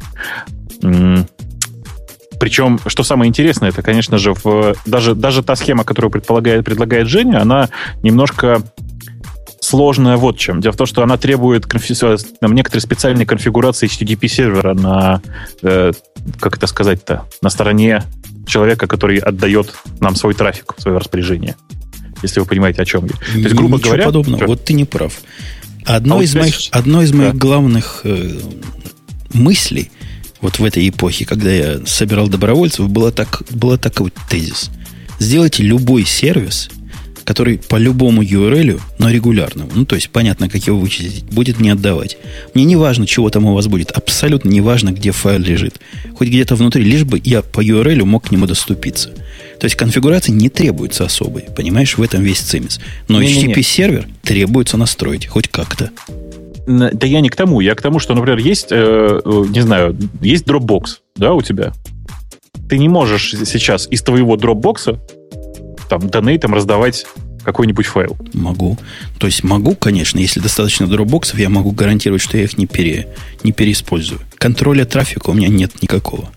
Причем, 2.40 2.80
что 2.86 3.04
самое 3.04 3.28
интересное, 3.28 3.68
это, 3.68 3.82
конечно 3.82 4.18
же, 4.18 4.34
в, 4.34 4.74
даже, 4.84 5.14
даже 5.14 5.42
та 5.42 5.54
схема, 5.54 5.84
которую 5.84 6.10
предполагает, 6.10 6.64
предлагает 6.64 7.06
Женя, 7.06 7.40
она 7.40 7.68
немножко 8.02 8.62
сложная 9.60 10.16
вот 10.16 10.38
чем. 10.38 10.60
Дело 10.60 10.72
в 10.72 10.76
том, 10.76 10.86
что 10.86 11.02
она 11.02 11.16
требует 11.16 11.66
конфи... 11.66 11.94
некоторые 12.42 12.82
специальные 12.82 13.26
конфигурации 13.26 13.88
HTTP 13.88 14.26
сервера 14.26 14.74
на, 14.74 15.22
э, 15.62 15.92
как 16.40 16.56
это 16.56 16.66
сказать-то, 16.66 17.26
на 17.42 17.48
стороне 17.48 18.02
человека, 18.46 18.88
который 18.88 19.18
отдает 19.18 19.72
нам 20.00 20.16
свой 20.16 20.34
трафик 20.34 20.74
в 20.76 20.82
свое 20.82 20.98
распоряжение. 20.98 21.54
Если 22.22 22.40
вы 22.40 22.46
понимаете, 22.46 22.82
о 22.82 22.84
чем 22.84 23.04
я. 23.04 23.10
То 23.10 23.38
есть, 23.38 23.54
грубо 23.54 23.76
Ничего 23.76 23.90
говоря... 23.90 24.04
подобного. 24.06 24.38
Что? 24.38 24.46
Вот 24.46 24.64
ты 24.64 24.72
не 24.74 24.84
прав. 24.84 25.20
Одно, 25.84 26.18
а 26.18 26.22
из, 26.22 26.34
моих, 26.34 26.54
сейчас... 26.54 26.68
одно 26.72 27.02
из 27.02 27.12
моих 27.12 27.32
да. 27.32 27.38
главных 27.38 28.02
э, 28.04 28.38
мыслей 29.32 29.90
вот 30.40 30.58
в 30.58 30.64
этой 30.64 30.88
эпохе, 30.88 31.24
когда 31.24 31.50
я 31.50 31.80
собирал 31.86 32.28
добровольцев, 32.28 32.88
было, 32.88 33.12
так, 33.12 33.42
было 33.50 33.78
такой 33.78 34.12
тезис. 34.28 34.70
Сделайте 35.18 35.62
любой 35.62 36.04
сервис, 36.04 36.68
который 37.24 37.58
по 37.58 37.76
любому 37.76 38.22
URL, 38.22 38.80
но 38.98 39.10
регулярному, 39.10 39.70
ну, 39.74 39.84
то 39.84 39.94
есть 39.94 40.10
понятно, 40.10 40.48
как 40.48 40.66
его 40.66 40.78
вычислить, 40.78 41.24
будет 41.24 41.60
мне 41.60 41.72
отдавать. 41.72 42.16
Мне 42.54 42.64
не 42.64 42.76
важно, 42.76 43.06
чего 43.06 43.30
там 43.30 43.46
у 43.46 43.54
вас 43.54 43.66
будет, 43.66 43.90
абсолютно 43.90 44.48
не 44.48 44.60
важно, 44.60 44.90
где 44.90 45.12
файл 45.12 45.40
лежит. 45.40 45.80
Хоть 46.16 46.28
где-то 46.28 46.54
внутри, 46.54 46.84
лишь 46.84 47.04
бы 47.04 47.20
я 47.22 47.42
по 47.42 47.62
URL 47.62 48.04
мог 48.04 48.28
к 48.28 48.30
нему 48.30 48.46
доступиться. 48.46 49.10
То 49.58 49.66
есть 49.66 49.76
конфигурация 49.76 50.32
не 50.32 50.48
требуется 50.48 51.04
особой, 51.04 51.42
понимаешь, 51.42 51.96
в 51.96 52.02
этом 52.02 52.22
весь 52.22 52.40
цимис. 52.40 52.80
Но 53.08 53.22
HTTP-сервер 53.22 54.08
требуется 54.22 54.76
настроить 54.76 55.26
хоть 55.26 55.48
как-то. 55.48 55.90
Да 56.66 57.06
я 57.06 57.20
не 57.20 57.28
к 57.28 57.36
тому, 57.36 57.60
я 57.60 57.74
к 57.74 57.82
тому, 57.82 57.98
что, 57.98 58.14
например, 58.14 58.38
есть, 58.38 58.68
э, 58.70 59.20
э 59.24 59.44
не 59.48 59.60
знаю, 59.60 59.96
есть 60.20 60.44
Dropbox, 60.46 60.98
да, 61.16 61.32
у 61.32 61.42
тебя. 61.42 61.72
Ты 62.68 62.78
не 62.78 62.88
можешь 62.88 63.34
сейчас 63.46 63.88
из 63.90 64.02
твоего 64.02 64.36
Dropbox 64.36 64.98
там 65.98 66.08
донейтом 66.08 66.54
раздавать 66.54 67.04
какой-нибудь 67.44 67.84
файл. 67.84 68.16
Могу. 68.32 68.78
То 69.18 69.26
есть 69.26 69.44
могу, 69.44 69.74
конечно, 69.74 70.18
если 70.18 70.40
достаточно 70.40 70.86
дропбоксов, 70.86 71.38
я 71.38 71.50
могу 71.50 71.72
гарантировать, 71.72 72.22
что 72.22 72.38
я 72.38 72.44
их 72.44 72.56
не, 72.56 72.66
пере, 72.66 73.08
не 73.44 73.52
переиспользую. 73.52 74.20
Контроля 74.38 74.86
трафика 74.86 75.30
у 75.30 75.34
меня 75.34 75.48
нет 75.48 75.82
никакого. 75.82 76.30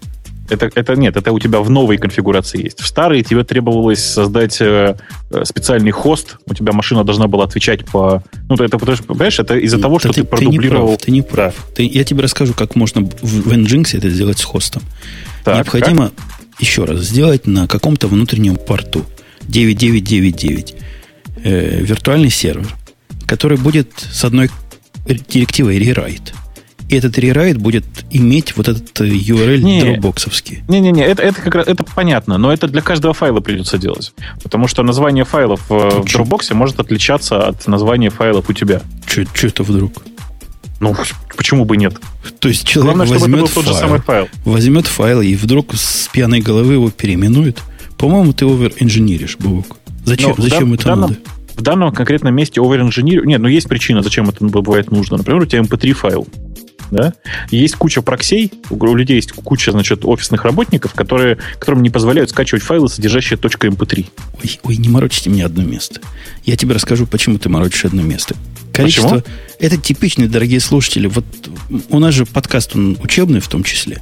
Это, 0.49 0.69
это 0.75 0.95
нет, 0.95 1.15
это 1.15 1.31
у 1.31 1.39
тебя 1.39 1.61
в 1.61 1.69
новой 1.69 1.97
конфигурации 1.97 2.65
есть. 2.65 2.81
В 2.81 2.85
старой 2.85 3.23
тебе 3.23 3.45
требовалось 3.45 4.03
создать 4.03 4.59
э, 4.59 4.97
э 5.31 5.45
специальный 5.45 5.91
хост. 5.91 6.35
У 6.47 6.53
тебя 6.53 6.73
машина 6.73 7.03
должна 7.05 7.27
была 7.27 7.45
отвечать 7.45 7.85
по... 7.85 8.21
Ну, 8.49 8.55
это, 8.55 8.77
понимаешь, 8.77 9.39
это 9.39 9.55
из-за 9.57 9.79
того, 9.79 9.99
что 9.99 10.09
ты, 10.09 10.21
ты 10.21 10.27
продублировал... 10.27 10.97
Ты 10.97 11.11
не 11.11 11.21
прав. 11.21 11.55
Ты 11.55 11.61
не 11.61 11.61
прав. 11.61 11.65
Да. 11.69 11.75
Ты, 11.75 11.85
я 11.85 12.03
тебе 12.03 12.23
расскажу, 12.23 12.53
как 12.53 12.75
можно 12.75 13.01
в, 13.01 13.23
в 13.23 13.53
Nginx 13.53 13.97
это 13.97 14.09
сделать 14.09 14.37
с 14.37 14.43
хостом. 14.43 14.83
Так, 15.45 15.55
Необходимо, 15.55 16.09
как? 16.09 16.13
еще 16.59 16.83
раз, 16.83 16.99
сделать 16.99 17.47
на 17.47 17.67
каком-то 17.67 18.07
внутреннем 18.07 18.57
порту 18.57 19.05
9999 19.47 20.75
э, 21.43 21.81
виртуальный 21.81 22.29
сервер, 22.29 22.67
который 23.27 23.57
будет 23.57 23.89
с 23.97 24.23
одной 24.25 24.49
директивой 25.29 25.79
rewrite. 25.79 26.33
И 26.87 26.95
этот 26.95 27.17
rewrite 27.17 27.57
будет 27.57 27.85
иметь 28.11 28.55
вот 28.55 28.67
этот 28.67 29.01
э, 29.01 29.05
URL 29.05 29.57
не, 29.57 29.81
дропбоксовский. 29.81 30.63
Не-не-не, 30.67 31.03
это, 31.03 31.23
это, 31.23 31.41
как 31.41 31.55
раз, 31.55 31.67
это 31.67 31.83
понятно, 31.83 32.37
но 32.37 32.53
это 32.53 32.67
для 32.67 32.81
каждого 32.81 33.13
файла 33.13 33.39
придется 33.39 33.77
делать. 33.77 34.13
Потому 34.43 34.67
что 34.67 34.83
название 34.83 35.25
файлов 35.25 35.61
в 35.67 36.03
Dropbox 36.03 36.53
может 36.53 36.79
отличаться 36.79 37.47
от 37.47 37.65
названия 37.67 38.11
файлов 38.11 38.49
у 38.49 38.53
тебя. 38.53 38.81
Что 39.07 39.47
это 39.47 39.63
вдруг? 39.63 40.03
Ну, 40.79 40.95
почему 41.35 41.65
бы 41.65 41.77
нет? 41.77 41.95
То 42.39 42.49
есть 42.49 42.67
человек 42.67 42.95
Главное, 42.95 43.17
возьмет 43.17 43.49
файл, 43.49 43.63
тот 43.63 43.73
же 43.73 43.79
самый 43.79 44.01
файл. 44.01 44.27
Возьмет 44.43 44.87
файл 44.87 45.21
и 45.21 45.35
вдруг 45.35 45.73
с 45.73 46.09
пьяной 46.11 46.41
головы 46.41 46.73
его 46.73 46.91
переименует. 46.91 47.61
По-моему, 47.97 48.33
ты 48.33 48.45
овер-инженеришь, 48.45 49.37
Бубук. 49.37 49.77
Зачем, 50.03 50.33
Но 50.37 50.43
зачем 50.43 50.69
в 50.69 50.73
это 50.73 50.85
данном, 50.85 51.11
надо? 51.11 51.21
В 51.55 51.61
данном 51.61 51.91
конкретном 51.91 52.35
месте 52.35 52.61
овер-инженерию... 52.61 53.25
Нет, 53.25 53.41
ну 53.41 53.47
есть 53.47 53.67
причина, 53.67 54.01
зачем 54.03 54.29
это 54.29 54.43
бывает 54.45 54.91
нужно. 54.91 55.17
Например, 55.17 55.41
у 55.41 55.45
тебя 55.45 55.61
MP3 55.61 55.93
файл. 55.93 56.27
Да? 56.91 57.13
Есть 57.49 57.75
куча 57.75 58.01
проксей, 58.01 58.51
у 58.69 58.95
людей 58.95 59.15
есть 59.15 59.31
куча, 59.31 59.71
значит, 59.71 60.05
офисных 60.05 60.43
работников, 60.43 60.93
которые, 60.93 61.37
которым 61.59 61.81
не 61.81 61.89
позволяют 61.89 62.29
скачивать 62.29 62.63
файлы, 62.63 62.87
содержащие 62.87 63.39
.mp3. 63.39 64.05
Ой, 64.43 64.59
ой, 64.63 64.77
не 64.77 64.89
морочите 64.89 65.29
мне 65.29 65.45
одно 65.45 65.63
место. 65.63 66.01
Я 66.43 66.55
тебе 66.57 66.75
расскажу, 66.75 67.07
почему 67.07 67.39
ты 67.39 67.49
морочишь 67.49 67.85
одно 67.85 68.01
место. 68.01 68.35
Количество... 68.71 69.21
Почему? 69.21 69.35
Это 69.59 69.77
типичные, 69.77 70.27
дорогие 70.27 70.59
слушатели. 70.59 71.07
Вот 71.07 71.25
у 71.89 71.99
нас 71.99 72.13
же 72.13 72.25
подкаст, 72.25 72.75
он 72.75 72.97
учебный 73.01 73.39
в 73.39 73.47
том 73.47 73.63
числе. 73.63 74.01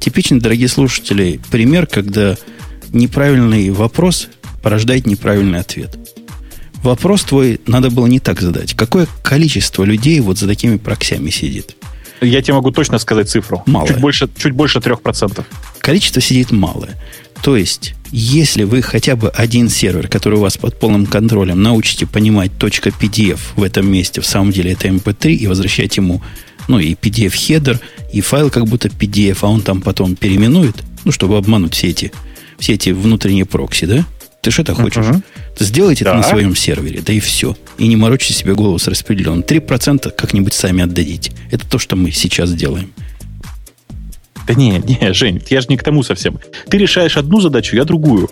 Типичный, 0.00 0.40
дорогие 0.40 0.68
слушатели, 0.68 1.40
пример, 1.50 1.86
когда 1.86 2.36
неправильный 2.94 3.70
вопрос 3.70 4.28
порождает 4.62 5.06
неправильный 5.06 5.60
ответ. 5.60 5.98
Вопрос 6.82 7.24
твой 7.24 7.60
надо 7.66 7.90
было 7.90 8.06
не 8.06 8.20
так 8.20 8.40
задать. 8.40 8.74
Какое 8.74 9.06
количество 9.22 9.84
людей 9.84 10.20
вот 10.20 10.38
за 10.38 10.46
такими 10.46 10.76
проксями 10.76 11.30
сидит? 11.30 11.76
Я 12.20 12.42
тебе 12.42 12.54
могу 12.54 12.70
точно 12.70 12.98
сказать 12.98 13.28
цифру. 13.28 13.62
Малое. 13.66 13.88
Чуть 13.88 14.00
больше, 14.00 14.28
чуть 14.36 14.52
больше 14.52 14.78
3%. 14.78 15.44
Количество 15.80 16.20
сидит 16.20 16.50
малое. 16.50 16.96
То 17.42 17.56
есть, 17.56 17.94
если 18.10 18.64
вы 18.64 18.80
хотя 18.80 19.16
бы 19.16 19.28
один 19.28 19.68
сервер, 19.68 20.08
который 20.08 20.38
у 20.38 20.42
вас 20.42 20.56
под 20.56 20.78
полным 20.78 21.04
контролем, 21.04 21.62
научите 21.62 22.06
понимать 22.06 22.52
.pdf 22.52 23.38
в 23.56 23.62
этом 23.62 23.90
месте, 23.90 24.20
в 24.20 24.26
самом 24.26 24.50
деле 24.50 24.72
это 24.72 24.88
mp3, 24.88 25.32
и 25.32 25.46
возвращать 25.46 25.96
ему, 25.96 26.22
ну, 26.68 26.78
и 26.78 26.94
PDF-хедер, 26.94 27.80
и 28.12 28.20
файл 28.22 28.50
как 28.50 28.66
будто 28.66 28.88
PDF, 28.88 29.38
а 29.42 29.48
он 29.48 29.60
там 29.60 29.82
потом 29.82 30.16
переименует, 30.16 30.76
ну, 31.04 31.12
чтобы 31.12 31.36
обмануть 31.36 31.74
все 31.74 31.88
эти 31.88 32.12
все 32.58 32.74
эти 32.74 32.90
внутренние 32.90 33.44
прокси, 33.44 33.86
да? 33.86 34.04
Ты 34.40 34.50
что 34.50 34.62
это 34.62 34.74
хочешь? 34.74 35.04
Uh-huh. 35.04 35.22
Сделайте 35.58 36.04
да. 36.04 36.10
это 36.10 36.18
на 36.18 36.22
своем 36.22 36.54
сервере, 36.54 37.00
да 37.00 37.12
и 37.12 37.20
все. 37.20 37.56
И 37.78 37.86
не 37.86 37.96
морочите 37.96 38.34
себе 38.34 38.54
голову 38.54 38.78
с 38.78 38.86
распределенным. 38.88 39.40
3% 39.40 40.10
как-нибудь 40.10 40.52
сами 40.52 40.82
отдадите. 40.82 41.32
Это 41.50 41.66
то, 41.66 41.78
что 41.78 41.96
мы 41.96 42.10
сейчас 42.10 42.52
делаем. 42.52 42.92
Да 44.46 44.54
не, 44.54 44.78
не, 44.78 45.14
Жень, 45.14 45.42
я 45.48 45.60
же 45.60 45.68
не 45.70 45.76
к 45.76 45.82
тому 45.82 46.02
совсем. 46.02 46.38
Ты 46.68 46.76
решаешь 46.76 47.16
одну 47.16 47.40
задачу, 47.40 47.76
я 47.76 47.84
другую. 47.84 48.28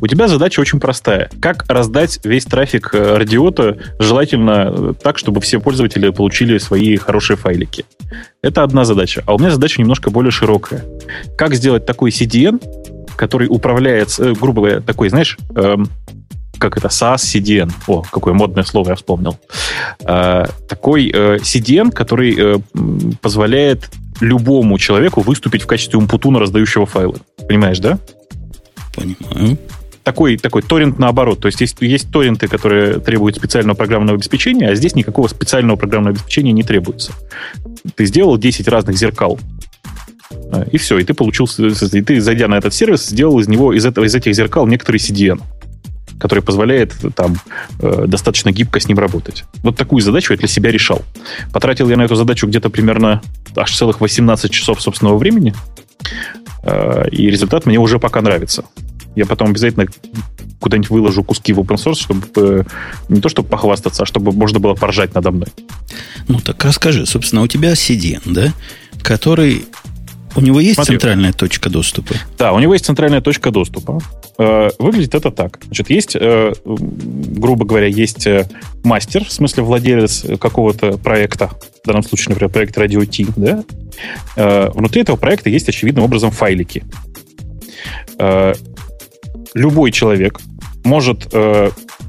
У 0.00 0.06
тебя 0.06 0.26
задача 0.26 0.60
очень 0.60 0.80
простая. 0.80 1.30
Как 1.40 1.64
раздать 1.68 2.18
весь 2.24 2.44
трафик 2.44 2.90
э, 2.92 3.16
радиота, 3.16 3.76
желательно 4.00 4.74
э, 4.76 4.94
так, 5.00 5.18
чтобы 5.18 5.40
все 5.40 5.60
пользователи 5.60 6.10
получили 6.10 6.58
свои 6.58 6.96
хорошие 6.96 7.36
файлики. 7.36 7.84
Это 8.42 8.64
одна 8.64 8.84
задача. 8.84 9.22
А 9.26 9.34
у 9.34 9.38
меня 9.38 9.50
задача 9.52 9.80
немножко 9.80 10.10
более 10.10 10.32
широкая. 10.32 10.84
Как 11.38 11.54
сделать 11.54 11.86
такой 11.86 12.10
CDN, 12.10 12.60
который 13.22 13.46
управляет, 13.48 14.18
э, 14.18 14.32
грубо 14.32 14.62
говоря, 14.62 14.80
такой, 14.80 15.08
знаешь, 15.08 15.38
эм, 15.54 15.88
как 16.58 16.76
это, 16.76 16.88
SaaS 16.88 17.18
CDN. 17.18 17.70
О, 17.86 18.02
какое 18.02 18.34
модное 18.34 18.64
слово 18.64 18.88
я 18.90 18.94
вспомнил. 18.96 19.38
Э, 20.00 20.46
такой 20.68 21.08
э, 21.14 21.36
CDN, 21.36 21.92
который 21.92 22.34
э, 22.36 22.58
позволяет 23.20 23.90
любому 24.20 24.76
человеку 24.76 25.20
выступить 25.20 25.62
в 25.62 25.66
качестве 25.68 26.00
умпутуна, 26.00 26.40
раздающего 26.40 26.84
файлы. 26.84 27.14
Понимаешь, 27.46 27.78
да? 27.78 28.00
Понимаю. 28.96 29.56
Такой, 30.02 30.36
такой 30.36 30.62
торрент 30.62 30.98
наоборот. 30.98 31.38
То 31.38 31.46
есть, 31.46 31.60
есть 31.60 31.76
есть 31.80 32.10
торренты, 32.10 32.48
которые 32.48 32.98
требуют 32.98 33.36
специального 33.36 33.76
программного 33.76 34.16
обеспечения, 34.16 34.68
а 34.68 34.74
здесь 34.74 34.96
никакого 34.96 35.28
специального 35.28 35.76
программного 35.76 36.16
обеспечения 36.16 36.50
не 36.50 36.64
требуется. 36.64 37.12
Ты 37.94 38.04
сделал 38.06 38.36
10 38.36 38.66
разных 38.66 38.96
зеркал 38.96 39.38
и 40.70 40.78
все, 40.78 40.98
и 40.98 41.04
ты 41.04 41.14
получил, 41.14 41.46
и 41.58 42.02
ты, 42.02 42.20
зайдя 42.20 42.48
на 42.48 42.56
этот 42.56 42.74
сервис, 42.74 43.06
сделал 43.06 43.38
из 43.40 43.48
него, 43.48 43.72
из, 43.72 43.86
этого, 43.86 44.04
из 44.04 44.14
этих 44.14 44.34
зеркал 44.34 44.66
некоторый 44.66 44.98
CDN, 44.98 45.40
который 46.18 46.42
позволяет 46.42 46.94
там 47.14 47.36
э, 47.80 48.04
достаточно 48.06 48.52
гибко 48.52 48.78
с 48.78 48.86
ним 48.86 48.98
работать. 48.98 49.44
Вот 49.62 49.76
такую 49.76 50.02
задачу 50.02 50.32
я 50.32 50.38
для 50.38 50.48
себя 50.48 50.70
решал. 50.70 51.02
Потратил 51.52 51.88
я 51.88 51.96
на 51.96 52.02
эту 52.02 52.16
задачу 52.16 52.46
где-то 52.46 52.70
примерно 52.70 53.22
аж 53.56 53.74
целых 53.74 54.00
18 54.00 54.50
часов 54.50 54.82
собственного 54.82 55.16
времени, 55.16 55.54
э, 56.64 57.08
и 57.10 57.30
результат 57.30 57.66
мне 57.66 57.78
уже 57.78 57.98
пока 57.98 58.20
нравится. 58.20 58.64
Я 59.14 59.26
потом 59.26 59.50
обязательно 59.50 59.86
куда-нибудь 60.60 60.90
выложу 60.90 61.24
куски 61.24 61.52
в 61.52 61.60
open 61.60 61.76
source, 61.76 61.96
чтобы 61.96 62.26
э, 62.36 62.62
не 63.08 63.20
то 63.20 63.28
чтобы 63.28 63.48
похвастаться, 63.48 64.04
а 64.04 64.06
чтобы 64.06 64.32
можно 64.32 64.60
было 64.60 64.74
поржать 64.74 65.14
надо 65.14 65.30
мной. 65.30 65.48
Ну 66.28 66.40
так 66.40 66.64
расскажи, 66.64 67.04
собственно, 67.04 67.42
у 67.42 67.46
тебя 67.46 67.72
CDN, 67.72 68.22
да, 68.26 68.52
который 69.02 69.66
у 70.34 70.40
него 70.40 70.60
есть 70.60 70.76
Смотри. 70.76 70.96
центральная 70.96 71.32
точка 71.32 71.68
доступа? 71.70 72.14
Да, 72.38 72.52
у 72.52 72.58
него 72.58 72.72
есть 72.72 72.86
центральная 72.86 73.20
точка 73.20 73.50
доступа. 73.50 74.00
Э, 74.38 74.70
выглядит 74.78 75.14
это 75.14 75.30
так. 75.30 75.60
Значит, 75.64 75.90
есть, 75.90 76.16
э, 76.16 76.52
грубо 76.64 77.64
говоря, 77.64 77.86
есть 77.86 78.26
э, 78.26 78.48
мастер, 78.82 79.24
в 79.24 79.32
смысле 79.32 79.62
владелец 79.62 80.24
какого-то 80.40 80.98
проекта, 80.98 81.50
в 81.82 81.86
данном 81.86 82.02
случае, 82.02 82.30
например, 82.30 82.50
проект 82.50 82.76
Radio 82.76 83.04
T, 83.04 83.32
да? 83.36 83.64
Внутри 84.72 85.02
этого 85.02 85.16
проекта 85.16 85.50
есть 85.50 85.68
очевидным 85.68 86.04
образом 86.04 86.30
файлики. 86.30 86.82
Любой 89.54 89.92
человек 89.92 90.40
может 90.84 91.32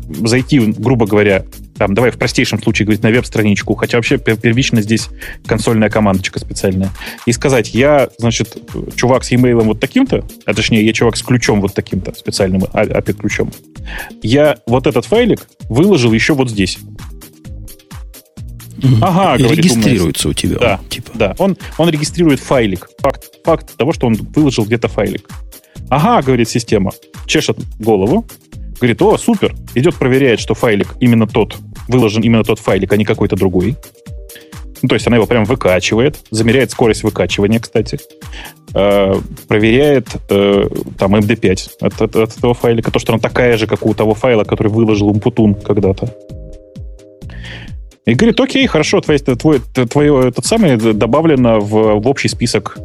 зайти, 0.08 0.60
грубо 0.60 1.06
говоря, 1.06 1.44
там, 1.84 1.96
давай 1.96 2.12
в 2.12 2.18
простейшем 2.18 2.64
случае 2.64 2.86
говорить 2.86 3.04
на 3.04 3.10
веб-страничку, 3.10 3.76
хотя 3.76 3.98
вообще 3.98 4.18
первично 4.18 4.82
здесь 4.82 5.10
консольная 5.46 5.90
командочка 5.90 6.40
специальная, 6.40 6.92
и 7.26 7.34
сказать, 7.34 7.74
я, 7.74 8.08
значит, 8.18 8.56
чувак 8.96 9.26
с 9.26 9.32
e-mail 9.32 9.64
вот 9.64 9.82
таким-то, 9.82 10.24
а 10.46 10.54
точнее, 10.54 10.86
я 10.86 10.94
чувак 10.94 11.18
с 11.18 11.22
ключом 11.22 11.60
вот 11.60 11.74
таким-то, 11.74 12.16
специальным 12.16 12.64
API-ключом, 12.64 13.52
я 14.22 14.60
вот 14.66 14.88
этот 14.88 15.04
файлик 15.04 15.42
выложил 15.68 16.14
еще 16.14 16.36
вот 16.36 16.50
здесь. 16.50 16.78
Ага, 19.02 19.38
говорит, 19.44 19.58
регистрируется 19.58 20.30
у 20.30 20.34
тебя. 20.34 20.60
Да, 20.60 20.80
он, 20.82 20.88
типа. 20.88 21.12
да. 21.16 21.36
Он, 21.38 21.58
он 21.78 21.90
регистрирует 21.90 22.40
файлик. 22.40 22.88
Факт, 23.00 23.26
факт 23.44 23.76
того, 23.76 23.92
что 23.92 24.08
он 24.08 24.14
выложил 24.14 24.64
где-то 24.64 24.88
файлик. 24.88 25.28
Ага, 25.90 26.22
говорит 26.26 26.48
система. 26.48 26.92
Чешет 27.28 27.60
голову. 27.78 28.26
Говорит, 28.84 29.02
о, 29.02 29.18
супер. 29.18 29.56
Идет 29.76 29.96
проверяет, 29.96 30.42
что 30.42 30.56
файлик 30.56 30.96
именно 31.00 31.26
тот, 31.26 31.56
выложен 31.88 32.22
именно 32.22 32.44
тот 32.44 32.60
файлик, 32.60 32.92
а 32.94 32.98
не 32.98 33.06
какой-то 33.06 33.36
другой. 33.36 33.76
Ну, 34.82 34.90
то 34.90 34.96
есть 34.96 35.08
она 35.08 35.16
его 35.16 35.26
прям 35.26 35.46
выкачивает, 35.46 36.20
замеряет 36.30 36.72
скорость 36.72 37.04
выкачивания, 37.04 37.60
кстати, 37.60 38.00
э, 38.74 39.14
проверяет 39.48 40.08
э, 40.30 40.68
там 40.98 41.16
MD5 41.16 41.70
от, 41.80 42.02
от, 42.02 42.16
от 42.16 42.38
этого 42.38 42.54
файлика, 42.54 42.92
то, 42.92 43.00
что 43.00 43.14
она 43.14 43.20
такая 43.22 43.58
же, 43.58 43.66
как 43.66 43.86
у 43.86 43.94
того 43.94 44.14
файла, 44.14 44.44
который 44.44 44.68
выложил 44.68 45.08
Умпутун 45.08 45.56
когда-то. 45.56 46.14
И 48.06 48.14
говорит, 48.14 48.40
окей, 48.42 48.68
хорошо, 48.68 49.00
твое, 49.00 49.20
твое, 49.20 49.60
твое 49.60 50.28
этот 50.28 50.46
самый 50.46 50.76
добавлено 50.76 51.62
в, 51.62 52.02
в 52.02 52.08
общий 52.08 52.28
список, 52.28 52.78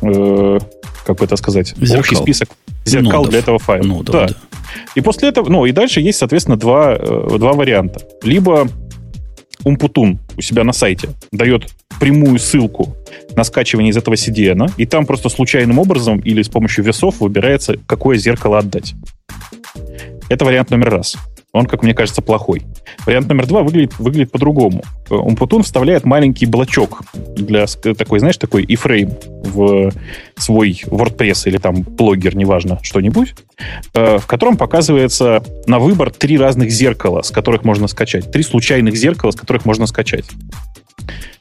э, 0.00 0.58
как 1.04 1.18
бы 1.18 1.24
это 1.26 1.36
сказать, 1.36 1.74
зеркал. 1.76 2.00
общий 2.00 2.14
список 2.16 2.48
зеркал 2.86 3.12
Нодов. 3.12 3.30
для 3.30 3.38
этого 3.40 3.58
файла. 3.58 3.84
Нодов, 3.84 4.14
да. 4.14 4.26
да. 4.28 4.34
И 4.94 5.00
после 5.00 5.28
этого, 5.28 5.48
ну, 5.48 5.66
и 5.66 5.72
дальше 5.72 6.00
есть, 6.00 6.18
соответственно, 6.18 6.56
два, 6.56 6.94
э, 6.94 7.38
два 7.38 7.52
варианта. 7.52 8.00
Либо 8.22 8.68
Умпутун 9.64 10.18
у 10.36 10.40
себя 10.40 10.64
на 10.64 10.72
сайте 10.72 11.10
дает 11.30 11.68
прямую 12.00 12.38
ссылку 12.38 12.96
на 13.36 13.44
скачивание 13.44 13.90
из 13.90 13.96
этого 13.96 14.14
CDN, 14.14 14.72
и 14.76 14.86
там 14.86 15.06
просто 15.06 15.28
случайным 15.28 15.78
образом 15.78 16.18
или 16.18 16.42
с 16.42 16.48
помощью 16.48 16.84
весов 16.84 17.20
выбирается, 17.20 17.76
какое 17.86 18.16
зеркало 18.16 18.58
отдать. 18.58 18.94
Это 20.28 20.44
вариант 20.44 20.70
номер 20.70 20.90
раз. 20.90 21.16
Он, 21.52 21.66
как 21.66 21.82
мне 21.82 21.94
кажется, 21.94 22.22
плохой. 22.22 22.62
Вариант 23.04 23.28
номер 23.28 23.46
два 23.46 23.62
выглядит, 23.62 23.98
выглядит 23.98 24.32
по-другому. 24.32 24.82
Умпутун 25.10 25.62
вставляет 25.62 26.04
маленький 26.04 26.46
блочок 26.46 27.02
для 27.36 27.66
такой, 27.66 28.18
знаешь, 28.20 28.38
такой 28.38 28.64
iframe 28.64 29.12
в 29.42 29.90
свой 30.36 30.82
WordPress 30.86 31.46
или 31.46 31.58
там 31.58 31.82
блогер, 31.82 32.36
неважно, 32.36 32.78
что-нибудь, 32.82 33.34
э, 33.94 34.18
в 34.18 34.26
котором 34.26 34.56
показывается 34.56 35.42
на 35.66 35.78
выбор 35.78 36.10
три 36.10 36.38
разных 36.38 36.70
зеркала, 36.70 37.22
с 37.22 37.30
которых 37.30 37.64
можно 37.64 37.86
скачать. 37.86 38.30
Три 38.30 38.42
случайных 38.42 38.96
зеркала, 38.96 39.30
с 39.30 39.36
которых 39.36 39.64
можно 39.64 39.86
скачать. 39.86 40.24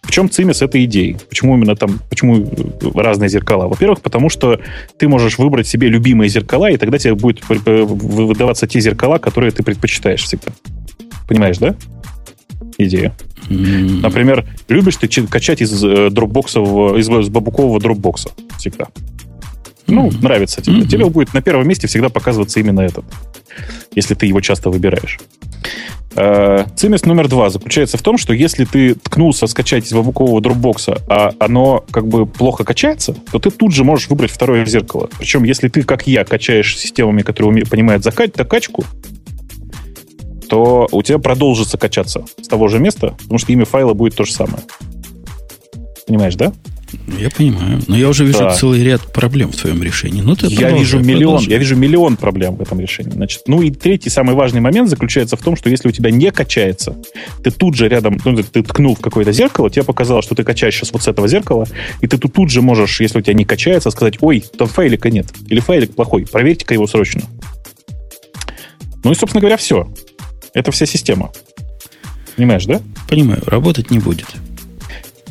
В 0.01 0.11
чем 0.11 0.29
цимис 0.29 0.61
этой 0.61 0.83
идеи? 0.85 1.17
Почему 1.29 1.55
именно 1.55 1.75
там, 1.75 1.99
почему 2.09 2.37
э, 2.37 2.45
разные 2.95 3.29
зеркала? 3.29 3.67
Во-первых, 3.67 4.01
потому 4.01 4.29
что 4.29 4.59
ты 4.97 5.07
можешь 5.07 5.37
выбрать 5.37 5.67
себе 5.67 5.87
любимые 5.87 6.29
зеркала, 6.29 6.69
и 6.69 6.77
тогда 6.77 6.97
тебе 6.97 7.15
будет 7.15 7.41
выдаваться 7.47 8.67
те 8.67 8.79
зеркала, 8.79 9.19
которые 9.19 9.51
ты 9.51 9.63
предпочитаешь 9.63 10.23
всегда. 10.23 10.51
Понимаешь, 11.27 11.57
да? 11.59 11.75
Идея. 12.77 13.13
Например, 13.51 14.45
любишь 14.69 14.97
ты 14.97 15.07
качать 15.27 15.61
из 15.61 15.83
э, 15.83 16.09
дропбоксового, 16.09 16.97
из, 16.97 17.09
из 17.09 17.29
бабукового 17.29 17.79
дропбокса 17.79 18.31
всегда. 18.57 18.87
Ну, 19.87 20.07
mm-hmm. 20.07 20.23
нравится 20.23 20.61
тебе. 20.61 20.81
Mm-hmm. 20.81 20.87
Тебе 20.87 21.05
будет 21.05 21.33
на 21.33 21.41
первом 21.41 21.67
месте 21.67 21.87
всегда 21.87 22.09
показываться 22.09 22.59
именно 22.59 22.81
этот, 22.81 23.05
если 23.93 24.13
ты 24.15 24.25
его 24.25 24.39
часто 24.41 24.69
выбираешь. 24.69 25.19
Э, 26.15 26.65
цимис 26.75 27.05
номер 27.05 27.27
два 27.27 27.49
заключается 27.49 27.97
в 27.97 28.01
том, 28.01 28.17
что 28.17 28.33
если 28.33 28.65
ты 28.65 28.95
ткнулся 28.95 29.47
скачать 29.47 29.85
из 29.85 29.93
бабукового 29.93 30.41
дропбокса, 30.41 31.01
а 31.07 31.31
оно 31.39 31.85
как 31.91 32.07
бы 32.07 32.25
плохо 32.25 32.63
качается, 32.63 33.15
то 33.31 33.39
ты 33.39 33.49
тут 33.49 33.73
же 33.73 33.83
можешь 33.83 34.09
выбрать 34.09 34.31
второе 34.31 34.65
зеркало. 34.65 35.09
Причем, 35.17 35.43
если 35.43 35.69
ты, 35.69 35.83
как 35.83 36.07
я, 36.07 36.25
качаешь 36.25 36.77
системами, 36.77 37.21
которые 37.21 37.65
понимают 37.65 38.03
закать, 38.03 38.33
докачку, 38.33 38.83
то 40.51 40.89
у 40.91 41.01
тебя 41.01 41.17
продолжится 41.17 41.77
качаться 41.77 42.25
с 42.41 42.47
того 42.49 42.67
же 42.67 42.77
места, 42.77 43.15
потому 43.21 43.37
что 43.37 43.53
имя 43.53 43.63
файла 43.63 43.93
будет 43.93 44.17
то 44.17 44.25
же 44.25 44.33
самое. 44.33 44.61
Понимаешь, 46.05 46.35
да? 46.35 46.51
Я 47.17 47.29
понимаю. 47.29 47.79
Но 47.87 47.95
я 47.95 48.09
уже 48.09 48.25
вижу 48.25 48.39
да. 48.39 48.53
целый 48.53 48.83
ряд 48.83 49.13
проблем 49.13 49.53
в 49.53 49.55
твоем 49.55 49.81
решении. 49.81 50.21
Ну, 50.21 50.35
ты 50.35 50.47
я 50.47 50.71
вижу 50.71 50.99
миллион, 50.99 51.41
я 51.43 51.57
вижу 51.57 51.77
миллион 51.77 52.17
проблем 52.17 52.57
в 52.57 52.61
этом 52.61 52.81
решении. 52.81 53.11
Значит, 53.11 53.43
ну 53.47 53.61
и 53.61 53.71
третий 53.71 54.09
самый 54.09 54.35
важный 54.35 54.59
момент 54.59 54.89
заключается 54.89 55.37
в 55.37 55.41
том, 55.41 55.55
что 55.55 55.69
если 55.69 55.87
у 55.87 55.91
тебя 55.93 56.11
не 56.11 56.31
качается, 56.31 56.97
ты 57.45 57.49
тут 57.49 57.75
же 57.75 57.87
рядом, 57.87 58.19
ну, 58.25 58.35
ты, 58.35 58.43
ты 58.43 58.61
ткнул 58.61 58.95
в 58.95 58.99
какое-то 58.99 59.31
зеркало, 59.31 59.69
тебе 59.69 59.85
показалось, 59.85 60.25
что 60.25 60.35
ты 60.35 60.43
качаешь 60.43 60.75
сейчас 60.75 60.91
вот 60.91 61.01
с 61.01 61.07
этого 61.07 61.29
зеркала, 61.29 61.65
и 62.01 62.07
ты 62.07 62.17
тут, 62.17 62.33
тут 62.33 62.49
же 62.51 62.61
можешь, 62.61 62.99
если 62.99 63.19
у 63.19 63.21
тебя 63.21 63.35
не 63.35 63.45
качается, 63.45 63.89
сказать, 63.89 64.15
ой, 64.19 64.43
там 64.57 64.67
файлика 64.67 65.09
нет, 65.09 65.27
или 65.47 65.61
файлик 65.61 65.95
плохой, 65.95 66.27
проверьте-ка 66.29 66.73
его 66.73 66.87
срочно. 66.87 67.21
Ну 69.05 69.13
и, 69.13 69.15
собственно 69.15 69.39
говоря, 69.39 69.55
все. 69.55 69.87
Это 70.53 70.71
вся 70.71 70.85
система. 70.85 71.31
Понимаешь, 72.35 72.65
да? 72.65 72.81
Понимаю. 73.07 73.41
Работать 73.45 73.91
не 73.91 73.99
будет. 73.99 74.27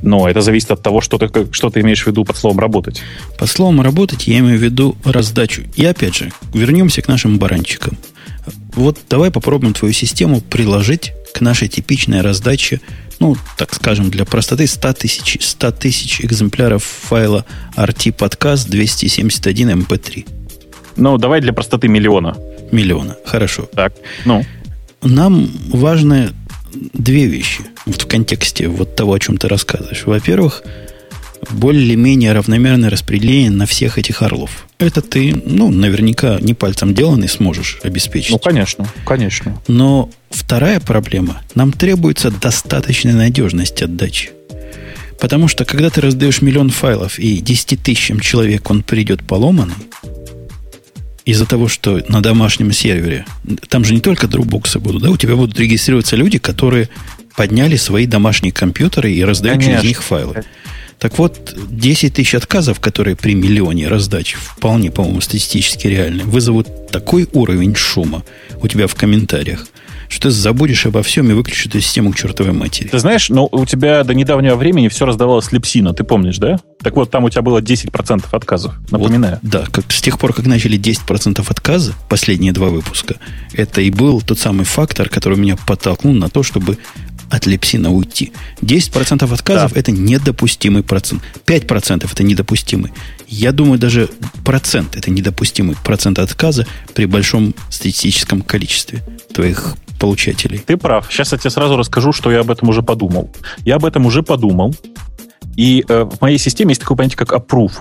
Но 0.03 0.29
это 0.29 0.41
зависит 0.41 0.71
от 0.71 0.83
того, 0.83 1.01
что 1.01 1.19
ты, 1.19 1.53
что 1.53 1.71
ты 1.71 1.81
имеешь 1.81 2.05
в 2.05 2.07
виду 2.07 2.25
под 2.25 2.37
словом 2.37 2.59
«работать». 2.59 3.03
Под 3.39 3.51
словом 3.51 3.83
«работать» 3.83 4.27
я 4.27 4.39
имею 4.39 4.59
в 4.59 4.63
виду 4.63 4.97
раздачу. 5.05 5.63
И 5.77 5.85
опять 5.85 6.15
же, 6.17 6.33
вернемся 6.55 7.03
к 7.03 7.09
нашим 7.09 7.39
баранчикам. 7.39 7.99
Вот 8.75 8.99
давай 9.11 9.31
попробуем 9.31 9.75
твою 9.75 9.93
систему 9.93 10.41
приложить 10.41 11.13
к 11.35 11.41
нашей 11.43 11.69
типичной 11.69 12.23
раздаче, 12.23 12.81
ну, 13.19 13.37
так 13.59 13.75
скажем, 13.75 14.11
для 14.11 14.25
простоты 14.25 14.67
100 14.67 14.93
тысяч, 14.95 15.37
100 15.41 15.71
тысяч 15.73 16.21
экземпляров 16.23 16.83
файла 16.83 17.45
RT 17.77 18.13
подкаст 18.13 18.71
271 18.71 19.83
MP3. 19.83 20.27
Ну, 20.97 21.19
давай 21.19 21.43
для 21.43 21.53
простоты 21.53 21.89
миллиона. 21.89 22.37
Миллиона, 22.73 23.17
хорошо. 23.27 23.69
Так, 23.75 23.93
ну. 24.25 24.45
Нам 25.03 25.51
важно 25.69 26.33
две 26.93 27.27
вещи 27.27 27.63
в 27.87 28.07
контексте 28.07 28.69
вот 28.69 28.97
того, 28.97 29.15
о 29.15 29.19
чем 29.19 29.37
ты 29.39 29.49
рассказываешь. 29.49 30.05
Во-первых, 30.05 30.63
более-менее 31.51 32.33
равномерное 32.33 32.91
распределение 32.91 33.51
на 33.51 33.67
всех 33.67 33.99
этих 33.99 34.23
орлов. 34.23 34.67
Это 34.79 35.01
ты, 35.01 35.41
ну, 35.45 35.71
наверняка 35.71 36.39
не 36.41 36.55
пальцем 36.55 36.95
деланный 36.95 37.29
сможешь 37.29 37.81
обеспечить. 37.83 38.31
Ну, 38.31 38.39
конечно, 38.39 38.87
конечно. 39.07 39.61
Но 39.69 40.11
вторая 40.31 40.81
проблема. 40.81 41.43
Нам 41.55 41.73
требуется 41.73 42.31
достаточная 42.31 43.15
надежность 43.15 43.83
отдачи. 43.83 44.31
Потому 45.19 45.49
что, 45.49 45.65
когда 45.65 45.91
ты 45.91 46.01
раздаешь 46.01 46.41
миллион 46.41 46.71
файлов 46.71 47.19
и 47.19 47.39
10 47.39 47.83
тысячам 47.83 48.21
человек 48.21 48.71
он 48.71 48.83
придет 48.83 49.23
поломанный, 49.23 49.75
из-за 51.25 51.47
того, 51.47 51.69
что 51.69 52.03
на 52.09 52.23
домашнем 52.23 52.73
сервере, 52.73 53.27
там 53.69 53.85
же 53.85 53.95
не 53.95 54.01
только 54.01 54.27
дропбоксы 54.27 54.79
будут, 54.79 55.03
да, 55.03 55.11
у 55.11 55.17
тебя 55.17 55.37
будут 55.37 55.59
регистрироваться 55.59 56.17
люди, 56.17 56.39
которые 56.39 56.89
подняли 57.37 57.77
свои 57.77 58.07
домашние 58.07 58.53
компьютеры 58.53 59.13
и 59.13 59.25
раздают 59.25 59.59
Конечно. 59.59 59.81
через 59.81 59.89
них 59.89 60.03
файлы. 60.03 60.45
Так 60.99 61.17
вот, 61.19 61.55
10 61.57 62.15
тысяч 62.15 62.35
отказов, 62.35 62.79
которые 62.79 63.17
при 63.17 63.35
миллионе 63.35 63.89
раздач, 63.89 64.35
вполне, 64.35 64.91
по-моему, 64.91 65.23
статистически 65.23 65.87
реальны, 65.87 66.25
вызовут 66.25 66.89
такой 66.89 67.27
уровень 67.33 67.75
шума 67.75 68.23
у 68.61 68.69
тебя 68.69 68.87
в 68.87 68.95
комментариях– 68.95 69.67
что 70.11 70.29
ты 70.29 70.31
забудешь 70.31 70.87
обо 70.87 71.03
всем 71.03 71.31
и 71.31 71.35
выключишь 71.35 71.67
эту 71.67 71.81
систему 71.81 72.13
к 72.13 72.17
чертовой 72.17 72.53
матери. 72.53 72.89
Ты 72.89 72.99
знаешь, 72.99 73.29
но 73.29 73.49
ну, 73.51 73.61
у 73.61 73.65
тебя 73.65 74.03
до 74.03 74.13
недавнего 74.13 74.57
времени 74.57 74.89
все 74.89 75.07
раздавалось 75.07 75.53
липсина, 75.53 75.95
ты 75.95 76.03
помнишь, 76.03 76.39
да? 76.39 76.59
Так 76.83 76.97
вот, 76.97 77.11
там 77.11 77.25
у 77.25 77.31
тебя 77.31 77.43
было 77.43 77.61
10% 77.61 78.25
отказов, 78.33 78.75
напоминаю. 78.91 79.39
Вот, 79.41 79.51
да, 79.51 79.65
как, 79.71 79.91
с 79.93 80.03
тех 80.03 80.19
пор, 80.19 80.33
как 80.33 80.47
начали 80.47 80.79
10% 80.79 81.45
отказа, 81.49 81.95
последние 82.09 82.53
два 82.53 82.69
выпуска, 82.69 83.17
это 83.55 83.81
и 83.81 83.91
был 83.91 84.21
тот 84.21 84.39
самый 84.39 84.65
фактор, 84.65 85.09
который 85.09 85.39
меня 85.39 85.57
подтолкнул 85.57 86.13
на 86.13 86.29
то, 86.29 86.43
чтобы 86.43 86.77
от 87.31 87.47
липсина 87.47 87.93
уйти. 87.93 88.33
10% 88.63 89.33
отказов 89.33 89.73
да. 89.73 89.81
это 89.81 89.93
недопустимый 89.93 90.83
процент. 90.83 91.23
5% 91.47 92.09
это 92.13 92.23
недопустимый. 92.25 92.93
Я 93.29 93.53
думаю, 93.53 93.79
даже 93.79 94.11
процент 94.45 94.97
это 94.97 95.13
недопустимый 95.13 95.77
процент 95.85 96.19
отказа 96.19 96.67
при 96.95 97.05
большом 97.05 97.55
статистическом 97.71 98.43
количестве 98.43 99.05
твоих 99.33 99.77
получателей. 100.01 100.59
Ты 100.59 100.77
прав. 100.77 101.07
Сейчас 101.11 101.33
я 101.33 101.39
тебе 101.39 101.51
сразу 101.51 101.77
расскажу, 101.77 102.13
что 102.13 102.33
я 102.33 102.41
об 102.41 102.51
этом 102.51 102.69
уже 102.71 102.83
подумал. 102.83 103.31
Я 103.65 103.77
об 103.77 103.85
этом 103.85 104.07
уже 104.07 104.23
подумал. 104.23 104.75
И 105.57 105.85
э, 105.87 106.05
в 106.05 106.21
моей 106.21 106.39
системе 106.39 106.71
есть 106.71 106.81
такое 106.81 106.97
понятие, 106.97 107.19
как 107.19 107.33
approve. 107.33 107.73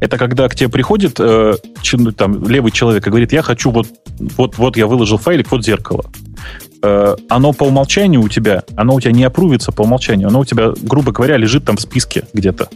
Это 0.00 0.16
когда 0.16 0.48
к 0.48 0.54
тебе 0.54 0.70
приходит 0.70 1.16
э, 1.18 1.54
там, 2.16 2.48
левый 2.48 2.70
человек 2.70 3.06
и 3.06 3.10
говорит, 3.10 3.32
я 3.32 3.42
хочу 3.42 3.70
вот, 3.70 3.88
вот, 4.36 4.56
вот 4.56 4.76
я 4.76 4.86
выложил 4.86 5.18
файлик, 5.18 5.50
вот 5.50 5.64
зеркало. 5.64 6.06
Э, 6.82 7.16
оно 7.28 7.52
по 7.52 7.64
умолчанию 7.64 8.22
у 8.22 8.28
тебя, 8.28 8.62
оно 8.76 8.94
у 8.94 9.00
тебя 9.00 9.12
не 9.12 9.24
опрувится 9.24 9.72
по 9.72 9.82
умолчанию, 9.82 10.28
оно 10.28 10.40
у 10.40 10.44
тебя, 10.44 10.72
грубо 10.80 11.10
говоря, 11.10 11.36
лежит 11.36 11.64
там 11.64 11.76
в 11.76 11.80
списке 11.80 12.24
где-то. 12.32 12.68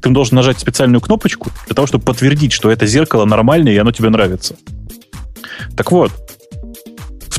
Ты 0.00 0.10
должен 0.10 0.34
нажать 0.34 0.58
специальную 0.58 1.00
кнопочку 1.00 1.50
для 1.66 1.74
того, 1.74 1.86
чтобы 1.86 2.04
подтвердить, 2.04 2.52
что 2.52 2.70
это 2.70 2.86
зеркало 2.86 3.24
нормальное 3.24 3.72
и 3.72 3.78
оно 3.78 3.92
тебе 3.92 4.10
нравится. 4.10 4.56
Так 5.76 5.92
вот, 5.92 6.10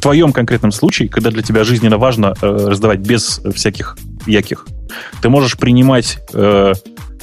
твоем 0.04 0.34
конкретном 0.34 0.72
случае, 0.72 1.10
когда 1.10 1.32
для 1.32 1.42
тебя 1.42 1.64
жизненно 1.64 1.98
важно 1.98 2.36
э, 2.42 2.46
раздавать 2.46 3.00
без 3.00 3.42
всяких 3.56 3.98
яких, 4.28 4.68
ты 5.22 5.30
можешь 5.30 5.58
принимать 5.58 6.20
э, 6.34 6.74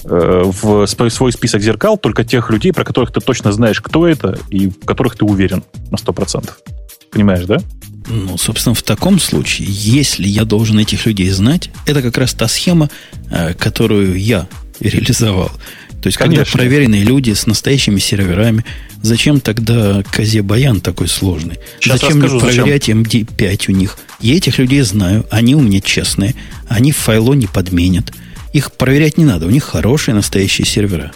э, 0.04 0.42
в 0.62 0.86
свой 0.86 1.32
список 1.32 1.60
зеркал 1.60 1.98
только 1.98 2.24
тех 2.24 2.50
людей, 2.50 2.72
про 2.72 2.84
которых 2.84 3.12
ты 3.12 3.20
точно 3.20 3.52
знаешь, 3.52 3.80
кто 3.80 4.08
это, 4.08 4.38
и 4.48 4.68
в 4.68 4.86
которых 4.86 5.16
ты 5.16 5.24
уверен 5.24 5.62
на 5.90 5.96
100%. 5.96 6.50
Понимаешь, 7.12 7.44
да? 7.44 7.58
Ну, 8.08 8.38
собственно, 8.38 8.74
в 8.74 8.82
таком 8.82 9.20
случае, 9.20 9.68
если 9.70 10.26
я 10.26 10.44
должен 10.44 10.78
этих 10.78 11.04
людей 11.06 11.28
знать, 11.30 11.70
это 11.86 12.00
как 12.02 12.16
раз 12.16 12.32
та 12.32 12.48
схема, 12.48 12.88
э, 13.30 13.52
которую 13.54 14.18
я 14.18 14.48
реализовал. 14.80 15.50
То 16.02 16.06
есть, 16.06 16.16
Конечно. 16.16 16.44
когда 16.44 16.58
проверенные 16.58 17.02
люди 17.02 17.32
с 17.32 17.46
настоящими 17.46 17.98
серверами, 17.98 18.64
зачем 19.02 19.40
тогда 19.40 20.02
козе 20.10 20.42
баян 20.42 20.80
такой 20.80 21.08
сложный? 21.08 21.58
Сейчас 21.78 22.00
зачем 22.00 22.22
расскажу, 22.22 22.40
мне 22.40 22.54
проверять 22.54 22.82
зачем? 22.86 23.02
MD5 23.02 23.64
у 23.68 23.72
них? 23.72 23.98
Я 24.20 24.36
этих 24.36 24.58
людей 24.58 24.80
знаю, 24.80 25.26
они 25.30 25.54
у 25.54 25.60
меня 25.60 25.80
честные, 25.80 26.34
они 26.68 26.92
файло 26.92 27.34
не 27.34 27.46
подменят. 27.46 28.12
Их 28.52 28.72
проверять 28.72 29.18
не 29.18 29.24
надо, 29.24 29.46
у 29.46 29.50
них 29.50 29.64
хорошие 29.64 30.14
настоящие 30.14 30.66
сервера. 30.66 31.12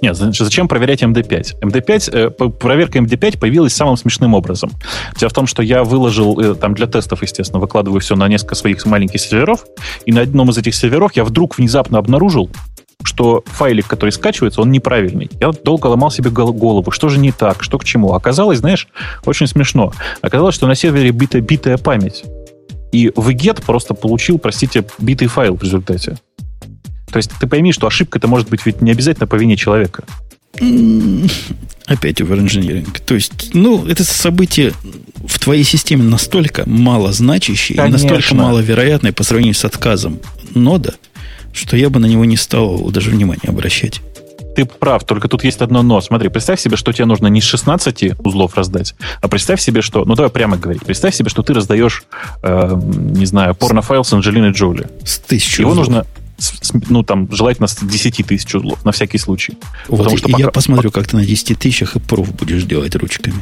Нет, 0.00 0.16
зачем 0.16 0.68
проверять 0.68 1.02
MD5? 1.02 1.60
MD5, 1.62 2.10
э, 2.12 2.30
проверка 2.30 2.98
MD5 2.98 3.38
появилась 3.38 3.74
самым 3.74 3.96
смешным 3.96 4.34
образом. 4.34 4.70
Дело 5.18 5.30
в 5.30 5.34
том, 5.34 5.46
что 5.46 5.62
я 5.62 5.84
выложил, 5.84 6.38
э, 6.40 6.54
там 6.54 6.74
для 6.74 6.86
тестов, 6.86 7.22
естественно, 7.22 7.60
выкладываю 7.60 8.00
все 8.00 8.16
на 8.16 8.26
несколько 8.28 8.54
своих 8.54 8.84
маленьких 8.86 9.20
серверов, 9.20 9.64
и 10.04 10.12
на 10.12 10.22
одном 10.22 10.50
из 10.50 10.58
этих 10.58 10.74
серверов 10.74 11.14
я 11.14 11.24
вдруг 11.24 11.58
внезапно 11.58 11.98
обнаружил, 11.98 12.50
что 13.04 13.44
файлик, 13.46 13.86
который 13.86 14.10
скачивается, 14.10 14.60
он 14.60 14.70
неправильный. 14.70 15.30
Я 15.40 15.50
долго 15.52 15.86
ломал 15.86 16.10
себе 16.10 16.30
голову, 16.30 16.90
что 16.90 17.08
же 17.08 17.18
не 17.18 17.32
так, 17.32 17.62
что 17.62 17.78
к 17.78 17.84
чему. 17.84 18.12
Оказалось, 18.12 18.58
знаешь, 18.58 18.88
очень 19.24 19.46
смешно. 19.46 19.92
Оказалось, 20.22 20.54
что 20.54 20.66
на 20.66 20.74
сервере 20.74 21.10
бита, 21.10 21.40
битая 21.40 21.78
память. 21.78 22.24
И 22.92 23.08
VGET 23.08 23.64
просто 23.64 23.94
получил, 23.94 24.38
простите, 24.38 24.84
битый 24.98 25.28
файл 25.28 25.56
в 25.56 25.62
результате. 25.62 26.18
То 27.10 27.18
есть 27.18 27.30
ты 27.38 27.46
пойми, 27.46 27.72
что 27.72 27.86
ошибка 27.86 28.18
это 28.18 28.28
может 28.28 28.48
быть 28.48 28.64
ведь 28.64 28.80
не 28.80 28.90
обязательно 28.90 29.26
по 29.26 29.36
вине 29.36 29.56
человека. 29.56 30.04
Опять 31.86 32.20
оверинжиниринг. 32.20 33.00
То 33.00 33.14
есть, 33.14 33.54
ну, 33.54 33.86
это 33.86 34.04
событие 34.04 34.72
в 35.26 35.38
твоей 35.38 35.64
системе 35.64 36.04
настолько 36.04 36.68
мало 36.68 37.12
значащее 37.12 37.86
и 37.86 37.90
настолько 37.90 38.34
маловероятное 38.34 39.12
по 39.12 39.22
сравнению 39.22 39.54
с 39.54 39.64
отказом 39.64 40.18
нода, 40.54 40.94
что 41.56 41.76
я 41.76 41.90
бы 41.90 41.98
на 41.98 42.06
него 42.06 42.24
не 42.24 42.36
стал 42.36 42.90
даже 42.90 43.10
внимания 43.10 43.48
обращать. 43.48 44.00
Ты 44.54 44.64
прав, 44.64 45.04
только 45.04 45.28
тут 45.28 45.44
есть 45.44 45.60
одно 45.60 45.82
но. 45.82 46.00
Смотри, 46.00 46.28
представь 46.30 46.60
себе, 46.60 46.76
что 46.76 46.92
тебе 46.92 47.04
нужно 47.04 47.26
не 47.26 47.40
с 47.40 47.44
16 47.44 48.18
узлов 48.24 48.56
раздать, 48.56 48.94
а 49.20 49.28
представь 49.28 49.60
себе, 49.60 49.82
что... 49.82 50.04
Ну, 50.04 50.14
давай 50.14 50.30
прямо 50.30 50.56
говорить. 50.56 50.82
Представь 50.84 51.14
себе, 51.14 51.28
что 51.28 51.42
ты 51.42 51.52
раздаешь, 51.52 52.04
э, 52.42 52.72
не 52.74 53.26
знаю, 53.26 53.54
порнофайл 53.54 54.02
с 54.02 54.12
Анджелиной 54.14 54.52
Джоли. 54.52 54.88
С 55.04 55.18
тысячи 55.18 55.60
Его 55.60 55.72
узлов. 55.72 55.88
нужно 55.88 56.06
ну, 56.88 57.02
там, 57.02 57.28
желательно 57.32 57.66
с 57.66 57.76
10 57.80 58.26
тысяч 58.26 58.54
узлов, 58.54 58.84
на 58.84 58.92
всякий 58.92 59.18
случай. 59.18 59.56
Вот, 59.88 59.98
Потому 59.98 60.16
что 60.18 60.28
и 60.28 60.32
пока... 60.32 60.44
я 60.44 60.50
посмотрю, 60.50 60.90
как 60.90 61.06
ты 61.08 61.16
на 61.16 61.24
10 61.24 61.58
тысячах 61.58 61.96
и 61.96 61.98
пруф 61.98 62.34
будешь 62.34 62.64
делать 62.64 62.94
ручками. 62.96 63.36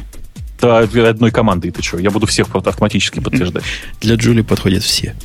Да, 0.61 0.79
одной 0.79 1.31
командой 1.31 1.71
ты 1.71 1.83
что? 1.83 1.97
Я 1.97 2.11
буду 2.11 2.25
всех 2.27 2.53
автоматически 2.55 3.19
подтверждать. 3.19 3.63
Для 4.01 4.15
Джули 4.15 4.41
подходят 4.41 4.83
все. 4.83 5.15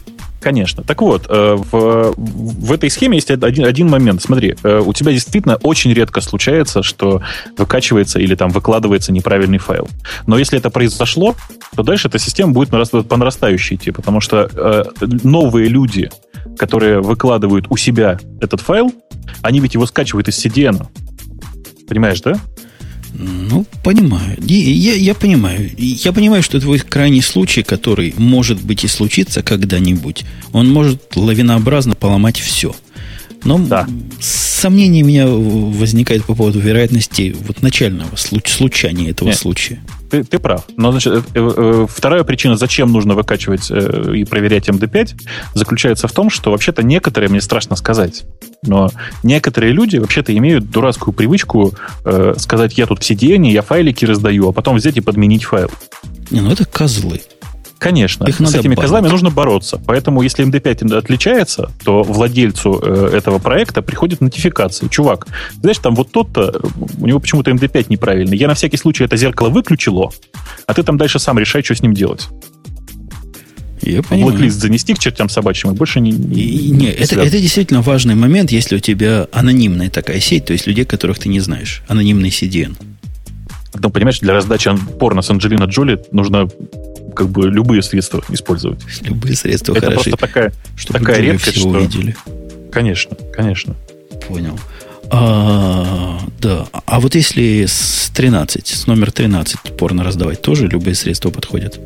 Конечно. 0.41 0.83
Так 0.83 1.03
вот, 1.03 1.27
э, 1.29 1.57
в, 1.57 2.15
в 2.17 2.73
этой 2.73 2.91
схеме 2.91 3.17
есть 3.17 3.31
один, 3.31 3.65
один 3.65 3.89
момент. 3.89 4.23
Смотри, 4.23 4.57
э, 4.63 4.83
у 4.85 4.93
тебя 4.95 5.13
действительно 5.13 5.57
очень 5.57 5.93
редко 5.93 6.23
случается, 6.23 6.83
что 6.83 7.23
выкачивается 7.59 8.19
или 8.19 8.35
там 8.35 8.51
выкладывается 8.51 9.13
неправильный 9.13 9.59
файл. 9.59 9.89
Но 10.27 10.39
если 10.39 10.59
это 10.59 10.71
произошло, 10.71 11.37
то 11.77 11.83
дальше 11.83 12.09
эта 12.09 12.19
система 12.19 12.53
будет 12.53 12.71
по 12.71 13.17
нарастающей 13.17 13.77
идти, 13.77 13.91
потому 13.91 14.21
что 14.21 14.49
э, 14.53 14.85
новые 15.23 15.69
люди, 15.69 16.11
которые 16.57 17.01
выкладывают 17.01 17.67
у 17.69 17.77
себя 17.77 18.19
этот 18.41 18.63
файл, 18.63 18.93
они 19.43 19.61
ведь 19.61 19.75
его 19.75 19.85
скачивают 19.85 20.29
из 20.29 20.45
CDN. 20.45 20.87
Понимаешь, 21.87 22.21
да? 22.23 22.35
Ну, 23.13 23.67
понимаю. 23.83 24.37
Я, 24.41 24.95
я 24.95 25.15
понимаю. 25.15 25.71
Я 25.77 26.13
понимаю, 26.13 26.43
что 26.43 26.61
твой 26.61 26.79
крайний 26.79 27.23
случай, 27.23 27.63
который 27.63 28.15
может 28.17 28.61
быть 28.63 28.85
и 28.85 28.89
случится 28.89 29.43
когда-нибудь, 29.43 30.25
он 30.53 30.71
может 30.71 31.17
лавинообразно 31.17 31.95
поломать 31.95 32.39
все. 32.39 32.75
Но 33.45 33.59
да. 33.59 33.89
сомнения 34.21 35.03
у 35.03 35.07
меня 35.07 35.27
возникают 35.27 36.25
по 36.25 36.35
поводу 36.35 36.61
вероятности 36.61 37.35
вот 37.47 37.63
начального 37.63 38.17
случ- 38.17 38.51
случания 38.51 39.11
этого 39.11 39.29
Нет. 39.29 39.39
случая 39.39 39.81
ты, 40.11 40.25
ты 40.25 40.39
прав. 40.39 40.65
Но 40.77 40.91
значит, 40.91 41.13
э, 41.13 41.23
э, 41.35 41.87
вторая 41.89 42.25
причина, 42.25 42.57
зачем 42.57 42.93
нужно 42.93 43.15
выкачивать 43.15 43.71
э, 43.71 44.15
и 44.17 44.25
проверять 44.25 44.69
MD5, 44.69 45.15
заключается 45.55 46.09
в 46.09 46.13
том, 46.13 46.31
что 46.31 46.51
вообще-то 46.51 46.83
некоторые, 46.83 47.31
мне 47.31 47.41
страшно 47.41 47.77
сказать, 47.77 48.25
но 48.63 48.91
некоторые 49.23 49.73
люди 49.73 49.97
вообще-то 49.97 50.37
имеют 50.37 50.71
дурацкую 50.71 51.15
привычку 51.15 51.75
э, 52.05 52.35
сказать, 52.37 52.77
я 52.77 52.87
тут 52.87 53.03
в 53.03 53.11
CDN, 53.11 53.47
я 53.49 53.63
файлики 53.63 54.05
раздаю, 54.05 54.49
а 54.49 54.53
потом 54.53 54.77
взять 54.77 54.97
и 54.97 55.01
подменить 55.01 55.45
файл. 55.45 55.71
Не, 56.31 56.41
ну 56.41 56.51
это 56.51 56.65
козлы. 56.65 57.21
Конечно, 57.81 58.27
Их 58.27 58.37
с 58.39 58.55
этими 58.55 58.75
козлами 58.75 59.09
нужно 59.09 59.31
бороться. 59.31 59.81
Поэтому, 59.87 60.21
если 60.21 60.47
MD5 60.47 60.95
отличается, 60.95 61.73
то 61.83 62.03
владельцу 62.03 62.79
э, 62.83 63.11
этого 63.15 63.39
проекта 63.39 63.81
приходит 63.81 64.21
нотификация. 64.21 64.91
Чувак, 64.91 65.27
знаешь, 65.63 65.79
там 65.79 65.95
вот 65.95 66.13
тот-то, 66.13 66.61
у 66.99 67.07
него 67.07 67.19
почему-то 67.21 67.51
MD5 67.51 67.87
неправильный. 67.89 68.37
Я 68.37 68.49
на 68.49 68.55
всякий 68.55 68.77
случай 68.77 69.05
это 69.05 69.17
зеркало 69.17 69.49
выключило, 69.49 70.11
а 70.67 70.75
ты 70.75 70.83
там 70.83 70.99
дальше 70.99 71.19
сам 71.19 71.39
решай, 71.39 71.65
что 71.65 71.75
с 71.75 71.81
ним 71.83 71.95
делать. 71.95 72.29
Я 73.81 74.03
понимаю. 74.03 74.37
Blacklist 74.37 74.51
занести 74.51 74.93
к 74.93 74.99
чертям 74.99 75.31
собачьим 75.31 75.71
и 75.71 75.75
больше 75.75 76.01
не... 76.01 76.11
не, 76.11 76.71
не 76.71 76.91
это, 76.91 77.19
это 77.19 77.41
действительно 77.41 77.81
важный 77.81 78.15
момент, 78.15 78.53
если 78.53 78.77
у 78.77 78.81
тебя 78.81 79.27
анонимная 79.33 79.89
такая 79.89 80.21
сеть, 80.21 80.45
то 80.45 80.53
есть 80.53 80.67
людей, 80.67 80.85
которых 80.85 81.19
ты 81.19 81.31
не 81.31 81.41
знаешь. 81.41 81.83
Анонимный 81.89 82.29
CDN. 82.29 82.77
Ну, 83.73 83.89
понимаешь, 83.89 84.19
для 84.21 84.35
раздачи 84.35 84.71
порно 84.99 85.23
с 85.23 85.31
Анджелина 85.31 85.65
Джоли 85.65 85.99
нужно 86.13 86.49
как 87.15 87.29
бы 87.29 87.49
любые 87.49 87.83
средства 87.83 88.23
использовать. 88.29 88.81
Любые 89.03 89.37
средства 89.37 89.73
Это 89.73 89.87
хороши. 89.87 90.11
просто 90.11 90.27
такая, 90.27 90.53
Чтобы 90.77 90.99
такая 90.99 91.21
редкость, 91.21 91.59
что... 91.59 91.69
увидели. 91.69 92.17
Конечно, 92.73 93.17
конечно. 93.33 93.75
Понял. 94.29 94.59
А, 95.11 96.21
да. 96.39 96.67
А 96.87 97.01
вот 97.01 97.15
если 97.15 97.65
с 97.67 98.11
13, 98.15 98.67
с 98.67 98.87
номер 98.87 99.11
13 99.11 99.77
порно 99.77 100.05
раздавать, 100.05 100.41
тоже 100.41 100.69
любые 100.69 100.95
средства 100.95 101.31
подходят? 101.31 101.81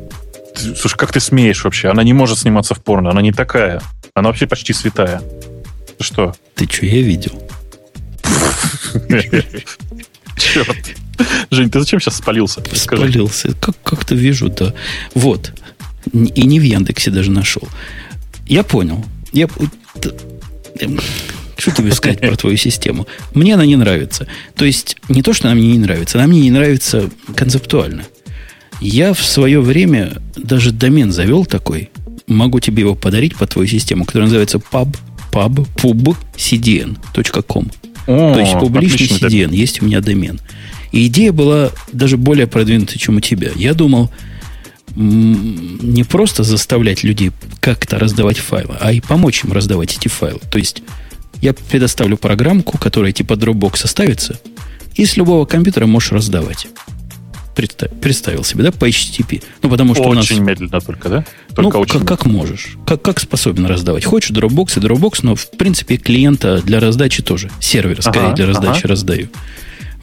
Слушай, 0.55 0.97
как 0.97 1.11
ты 1.11 1.19
смеешь 1.19 1.63
вообще? 1.63 1.89
Она 1.89 2.03
не 2.03 2.13
может 2.13 2.37
сниматься 2.39 2.75
в 2.75 2.83
порно, 2.83 3.09
она 3.09 3.21
не 3.21 3.31
такая. 3.31 3.81
Она 4.13 4.29
вообще 4.29 4.47
почти 4.47 4.73
святая. 4.73 5.21
Ты 5.97 6.03
что? 6.03 6.35
Ты 6.55 6.65
что, 6.65 6.85
я 6.85 7.01
видел? 7.01 7.41
Черт. 10.37 10.77
Жень, 11.51 11.69
ты 11.69 11.79
зачем 11.79 11.99
сейчас 11.99 12.17
спалился? 12.17 12.63
Спалился. 12.73 13.53
Как, 13.59 13.75
как-то 13.83 14.15
вижу, 14.15 14.49
да. 14.49 14.73
Вот. 15.13 15.53
И 16.13 16.45
не 16.45 16.59
в 16.59 16.63
Яндексе 16.63 17.11
даже 17.11 17.31
нашел. 17.31 17.67
Я 18.47 18.63
понял. 18.63 19.03
Я... 19.31 19.47
Что 21.57 21.71
тебе 21.71 21.91
сказать 21.93 22.19
про 22.19 22.35
твою 22.35 22.57
систему? 22.57 23.07
Мне 23.33 23.55
она 23.55 23.65
не 23.65 23.75
нравится. 23.75 24.27
То 24.55 24.65
есть, 24.65 24.97
не 25.09 25.21
то, 25.21 25.33
что 25.33 25.47
она 25.47 25.55
мне 25.55 25.71
не 25.71 25.79
нравится, 25.79 26.17
она 26.17 26.27
мне 26.27 26.41
не 26.41 26.51
нравится 26.51 27.09
концептуально. 27.35 28.03
Я 28.81 29.13
в 29.13 29.23
свое 29.23 29.61
время 29.61 30.21
даже 30.35 30.71
домен 30.71 31.11
завел 31.11 31.45
такой, 31.45 31.89
могу 32.27 32.59
тебе 32.59 32.81
его 32.81 32.93
подарить 32.93 33.35
по 33.35 33.47
твою 33.47 33.67
систему, 33.67 34.05
который 34.05 34.23
называется 34.23 34.57
pub, 34.57 34.95
pub, 35.31 35.67
pub, 35.75 36.17
cdn.com. 36.35 37.71
То 38.05 38.39
есть 38.39 38.53
публичный 38.53 39.07
CDN, 39.07 39.55
есть 39.55 39.81
у 39.81 39.85
меня 39.85 40.01
домен. 40.01 40.39
И 40.95 41.07
идея 41.07 41.33
была 41.33 41.71
даже 41.91 42.15
более 42.15 42.47
продвинутая, 42.47 42.97
чем 42.97 43.17
у 43.17 43.19
тебя. 43.19 43.51
Я 43.53 43.73
думал, 43.73 44.09
не 44.95 46.05
просто 46.05 46.43
заставлять 46.43 47.03
людей 47.03 47.33
как-то 47.59 47.99
раздавать 47.99 48.37
файлы, 48.37 48.77
а 48.79 48.93
и 48.93 49.01
помочь 49.01 49.43
им 49.43 49.51
раздавать 49.51 49.97
эти 49.97 50.07
файлы. 50.07 50.39
То 50.49 50.57
есть 50.57 50.83
я 51.41 51.53
предоставлю 51.53 52.15
программку, 52.15 52.77
которая 52.77 53.11
типа 53.11 53.33
Dropbox 53.33 53.75
составится, 53.75 54.39
и 54.93 55.05
с 55.05 55.17
любого 55.17 55.45
компьютера 55.45 55.85
можешь 55.85 56.13
раздавать. 56.13 56.67
Представил 57.55 58.45
себе, 58.45 58.63
да, 58.63 58.71
по 58.71 58.87
HTTP. 58.87 59.43
Ну, 59.63 59.69
потому 59.69 59.95
что 59.95 60.03
очень 60.03 60.11
у 60.11 60.15
нас... 60.15 60.25
Очень 60.31 60.43
медленно 60.43 60.79
только, 60.79 61.09
да? 61.09 61.25
Только 61.53 61.75
ну, 61.75 61.81
очень 61.81 61.99
как, 61.99 62.07
как 62.07 62.25
можешь. 62.25 62.77
Как, 62.87 63.01
как 63.01 63.19
способен 63.19 63.65
раздавать. 63.65 64.05
Хочешь 64.05 64.31
Dropbox 64.31 64.77
и 64.77 64.81
Dropbox, 64.81 65.19
но, 65.23 65.35
в 65.35 65.51
принципе, 65.51 65.97
клиента 65.97 66.61
для 66.61 66.79
раздачи 66.79 67.21
тоже. 67.21 67.49
Сервер, 67.59 68.01
скорее, 68.01 68.27
ага, 68.27 68.35
для 68.35 68.45
раздачи 68.45 68.79
ага. 68.79 68.87
раздаю. 68.87 69.27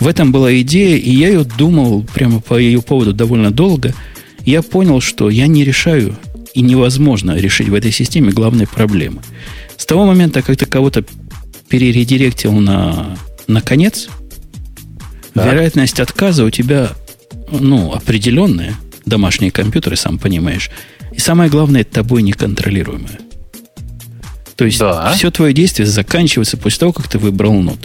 В 0.00 0.08
этом 0.08 0.32
была 0.32 0.58
идея, 0.60 0.96
и 0.96 1.10
я 1.10 1.28
ее 1.28 1.44
думал 1.44 2.04
прямо 2.14 2.40
по 2.40 2.58
ее 2.58 2.82
поводу 2.82 3.12
довольно 3.12 3.50
долго. 3.50 3.94
Я 4.44 4.62
понял, 4.62 5.00
что 5.00 5.30
я 5.30 5.46
не 5.46 5.64
решаю 5.64 6.16
и 6.54 6.60
невозможно 6.60 7.36
решить 7.36 7.68
в 7.68 7.74
этой 7.74 7.92
системе 7.92 8.30
главные 8.30 8.66
проблемы. 8.66 9.22
С 9.76 9.86
того 9.86 10.04
момента, 10.04 10.42
как 10.42 10.56
ты 10.56 10.66
кого-то 10.66 11.04
перередиректил 11.68 12.52
на, 12.52 13.16
на 13.46 13.60
конец, 13.60 14.08
так. 15.34 15.46
вероятность 15.46 16.00
отказа 16.00 16.44
у 16.44 16.50
тебя 16.50 16.90
ну, 17.50 17.92
определенная. 17.92 18.74
Домашние 19.06 19.50
компьютеры, 19.50 19.96
сам 19.96 20.18
понимаешь. 20.18 20.70
И 21.12 21.18
самое 21.18 21.50
главное, 21.50 21.84
тобой 21.84 22.22
неконтролируемое. 22.22 23.18
То 24.56 24.64
есть 24.64 24.78
да. 24.78 25.12
все 25.12 25.30
твое 25.30 25.52
действие 25.52 25.86
заканчивается 25.86 26.56
после 26.56 26.78
того, 26.78 26.92
как 26.92 27.08
ты 27.08 27.18
выбрал 27.18 27.54
нод. 27.54 27.78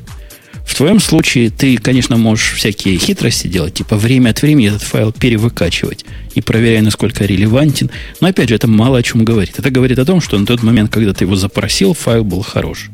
В 0.67 0.75
твоем 0.75 0.99
случае 0.99 1.49
ты, 1.49 1.77
конечно, 1.77 2.17
можешь 2.17 2.53
всякие 2.55 2.97
хитрости 2.97 3.47
делать, 3.47 3.75
типа 3.75 3.95
время 3.95 4.29
от 4.31 4.41
времени 4.41 4.67
этот 4.67 4.83
файл 4.83 5.13
перевыкачивать 5.13 6.05
и 6.35 6.41
проверяя, 6.41 6.81
насколько 6.81 7.23
релевантен. 7.25 7.89
Но 8.19 8.27
опять 8.27 8.49
же, 8.49 8.55
это 8.55 8.67
мало 8.67 8.97
о 8.97 9.01
чем 9.01 9.23
говорит. 9.23 9.57
Это 9.57 9.71
говорит 9.71 9.97
о 9.97 10.05
том, 10.05 10.19
что 10.19 10.37
на 10.37 10.45
тот 10.45 10.61
момент, 10.63 10.91
когда 10.91 11.13
ты 11.13 11.23
его 11.23 11.37
запросил, 11.37 11.93
файл 11.93 12.25
был 12.25 12.41
хорош. 12.41 12.89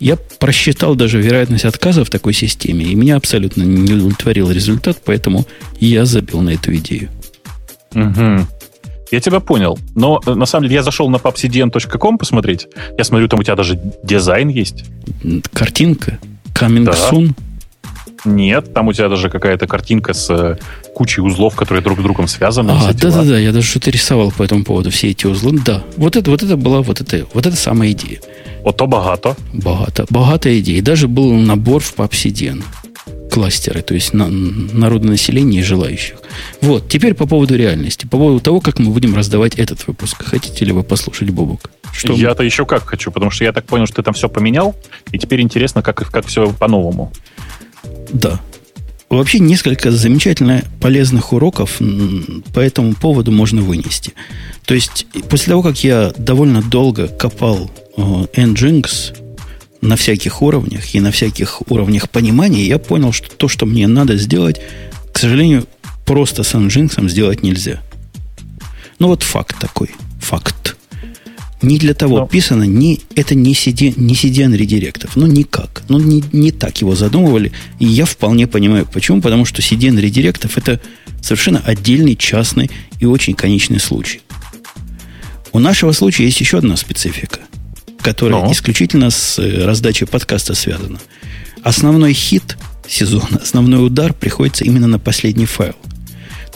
Я 0.00 0.16
просчитал 0.16 0.96
даже 0.96 1.22
вероятность 1.22 1.64
отказа 1.64 2.04
в 2.04 2.10
такой 2.10 2.32
системе, 2.34 2.84
и 2.84 2.96
меня 2.96 3.14
абсолютно 3.14 3.62
не 3.62 3.94
удовлетворил 3.94 4.50
результат, 4.50 4.98
поэтому 5.04 5.46
я 5.78 6.04
забил 6.04 6.40
на 6.40 6.50
эту 6.50 6.74
идею. 6.74 7.10
Угу. 7.94 8.46
Я 9.12 9.20
тебя 9.20 9.38
понял. 9.38 9.78
Но 9.94 10.20
э, 10.26 10.34
на 10.34 10.46
самом 10.46 10.64
деле 10.64 10.76
я 10.76 10.82
зашел 10.82 11.08
на 11.08 11.16
papcdn.com 11.16 12.18
посмотреть. 12.18 12.66
Я 12.98 13.04
смотрю, 13.04 13.28
там 13.28 13.38
у 13.38 13.44
тебя 13.44 13.54
даже 13.54 13.80
дизайн 14.02 14.48
есть. 14.48 14.84
Картинка. 15.52 16.18
Coming 16.54 16.84
да. 16.84 16.92
soon. 16.92 17.34
Нет, 18.24 18.72
там 18.72 18.88
у 18.88 18.92
тебя 18.92 19.08
даже 19.08 19.28
какая-то 19.28 19.66
картинка 19.66 20.14
с 20.14 20.30
э, 20.30 20.56
кучей 20.94 21.22
узлов, 21.22 21.56
которые 21.56 21.82
друг 21.82 21.98
с 21.98 22.02
другом 22.02 22.28
связаны. 22.28 22.70
А, 22.70 22.92
да-да-да, 22.92 23.36
я 23.38 23.52
даже 23.52 23.66
что-то 23.66 23.90
рисовал 23.90 24.30
по 24.30 24.44
этому 24.44 24.64
поводу, 24.64 24.90
все 24.90 25.10
эти 25.10 25.26
узлы. 25.26 25.58
Да, 25.64 25.82
вот 25.96 26.14
это, 26.14 26.30
вот 26.30 26.42
это 26.42 26.56
была 26.56 26.82
вот 26.82 27.00
это, 27.00 27.26
вот 27.34 27.46
это 27.46 27.56
самая 27.56 27.90
идея. 27.90 28.20
Ото 28.64 28.86
багато. 28.86 29.36
Багато. 29.52 30.06
Багатая 30.10 30.60
идея. 30.60 30.78
И 30.78 30.82
даже 30.82 31.08
был 31.08 31.32
набор 31.32 31.82
в 31.82 31.94
PubCDN. 31.96 32.62
Кластеры, 33.30 33.82
то 33.82 33.94
есть 33.94 34.14
на, 34.14 34.28
народное 34.28 35.12
население 35.12 35.60
и 35.60 35.64
желающих. 35.64 36.18
Вот, 36.60 36.88
теперь 36.88 37.14
по 37.14 37.26
поводу 37.26 37.56
реальности. 37.56 38.06
По 38.06 38.18
поводу 38.18 38.40
того, 38.40 38.60
как 38.60 38.78
мы 38.78 38.90
будем 38.90 39.16
раздавать 39.16 39.54
этот 39.54 39.86
выпуск. 39.88 40.22
Хотите 40.24 40.64
ли 40.64 40.72
вы 40.72 40.84
послушать, 40.84 41.30
Бобок? 41.30 41.70
Что 41.92 42.14
Я-то 42.14 42.42
еще 42.42 42.64
как 42.66 42.84
хочу, 42.84 43.10
потому 43.10 43.30
что 43.30 43.44
я 43.44 43.52
так 43.52 43.66
понял, 43.66 43.86
что 43.86 43.96
ты 43.96 44.02
там 44.02 44.14
все 44.14 44.28
поменял, 44.28 44.74
и 45.10 45.18
теперь 45.18 45.40
интересно, 45.40 45.82
как, 45.82 46.10
как 46.10 46.26
все 46.26 46.52
по-новому. 46.52 47.12
Да. 48.12 48.40
Вообще 49.08 49.40
несколько 49.40 49.90
замечательно 49.90 50.64
полезных 50.80 51.34
уроков 51.34 51.80
по 52.54 52.60
этому 52.60 52.94
поводу 52.94 53.30
можно 53.30 53.60
вынести. 53.60 54.14
То 54.64 54.72
есть 54.72 55.06
после 55.28 55.50
того, 55.50 55.62
как 55.62 55.84
я 55.84 56.12
довольно 56.16 56.62
долго 56.62 57.08
копал 57.08 57.70
Nginx 57.96 59.18
на 59.82 59.96
всяких 59.96 60.40
уровнях 60.40 60.94
и 60.94 61.00
на 61.00 61.12
всяких 61.12 61.60
уровнях 61.70 62.08
понимания, 62.08 62.64
я 62.64 62.78
понял, 62.78 63.12
что 63.12 63.28
то, 63.28 63.48
что 63.48 63.66
мне 63.66 63.86
надо 63.86 64.16
сделать, 64.16 64.62
к 65.12 65.18
сожалению, 65.18 65.66
просто 66.06 66.42
с 66.42 66.54
Nginx 66.54 67.06
сделать 67.08 67.42
нельзя. 67.42 67.82
Ну 68.98 69.08
вот 69.08 69.22
факт 69.22 69.58
такой. 69.58 69.90
Факт. 70.20 70.71
Не 71.62 71.78
для 71.78 71.94
того 71.94 72.18
Но. 72.18 72.26
писано, 72.26 72.64
не, 72.64 73.00
это 73.14 73.34
не 73.34 73.52
CDN, 73.52 73.94
не 73.96 74.14
CDN 74.14 74.56
редиректов. 74.56 75.16
Ну, 75.16 75.26
никак. 75.26 75.84
Ну, 75.88 75.98
не, 75.98 76.22
не 76.32 76.50
так 76.50 76.80
его 76.80 76.96
задумывали. 76.96 77.52
И 77.78 77.86
я 77.86 78.04
вполне 78.04 78.48
понимаю, 78.48 78.86
почему. 78.92 79.20
Потому 79.20 79.44
что 79.44 79.62
CDN 79.62 80.00
редиректов 80.00 80.58
это 80.58 80.80
совершенно 81.20 81.60
отдельный, 81.60 82.16
частный 82.16 82.70
и 82.98 83.06
очень 83.06 83.34
конечный 83.34 83.78
случай. 83.78 84.20
У 85.52 85.58
нашего 85.60 85.92
случая 85.92 86.24
есть 86.24 86.40
еще 86.40 86.58
одна 86.58 86.76
специфика, 86.76 87.40
которая 88.00 88.42
Но. 88.42 88.52
исключительно 88.52 89.10
с 89.10 89.38
э, 89.38 89.64
раздачей 89.64 90.06
подкаста 90.06 90.54
связана. 90.54 90.98
Основной 91.62 92.12
хит 92.12 92.56
сезона, 92.88 93.38
основной 93.40 93.86
удар 93.86 94.12
приходится 94.12 94.64
именно 94.64 94.88
на 94.88 94.98
последний 94.98 95.46
файл. 95.46 95.76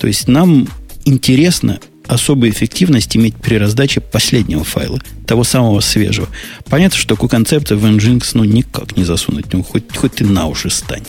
То 0.00 0.08
есть 0.08 0.26
нам 0.28 0.68
интересно 1.04 1.78
особую 2.06 2.50
эффективность 2.50 3.16
иметь 3.16 3.36
при 3.36 3.56
раздаче 3.56 4.00
последнего 4.00 4.64
файла, 4.64 5.00
того 5.26 5.44
самого 5.44 5.80
свежего. 5.80 6.28
Понятно, 6.68 6.98
что 6.98 7.14
такую 7.14 7.28
концепцию 7.28 7.78
в 7.78 7.84
Nginx 7.84 8.30
ну, 8.34 8.44
никак 8.44 8.96
не 8.96 9.04
засунуть, 9.04 9.52
ну, 9.52 9.62
хоть, 9.62 9.96
хоть 9.96 10.14
ты 10.14 10.24
на 10.24 10.46
уши 10.46 10.70
стань. 10.70 11.04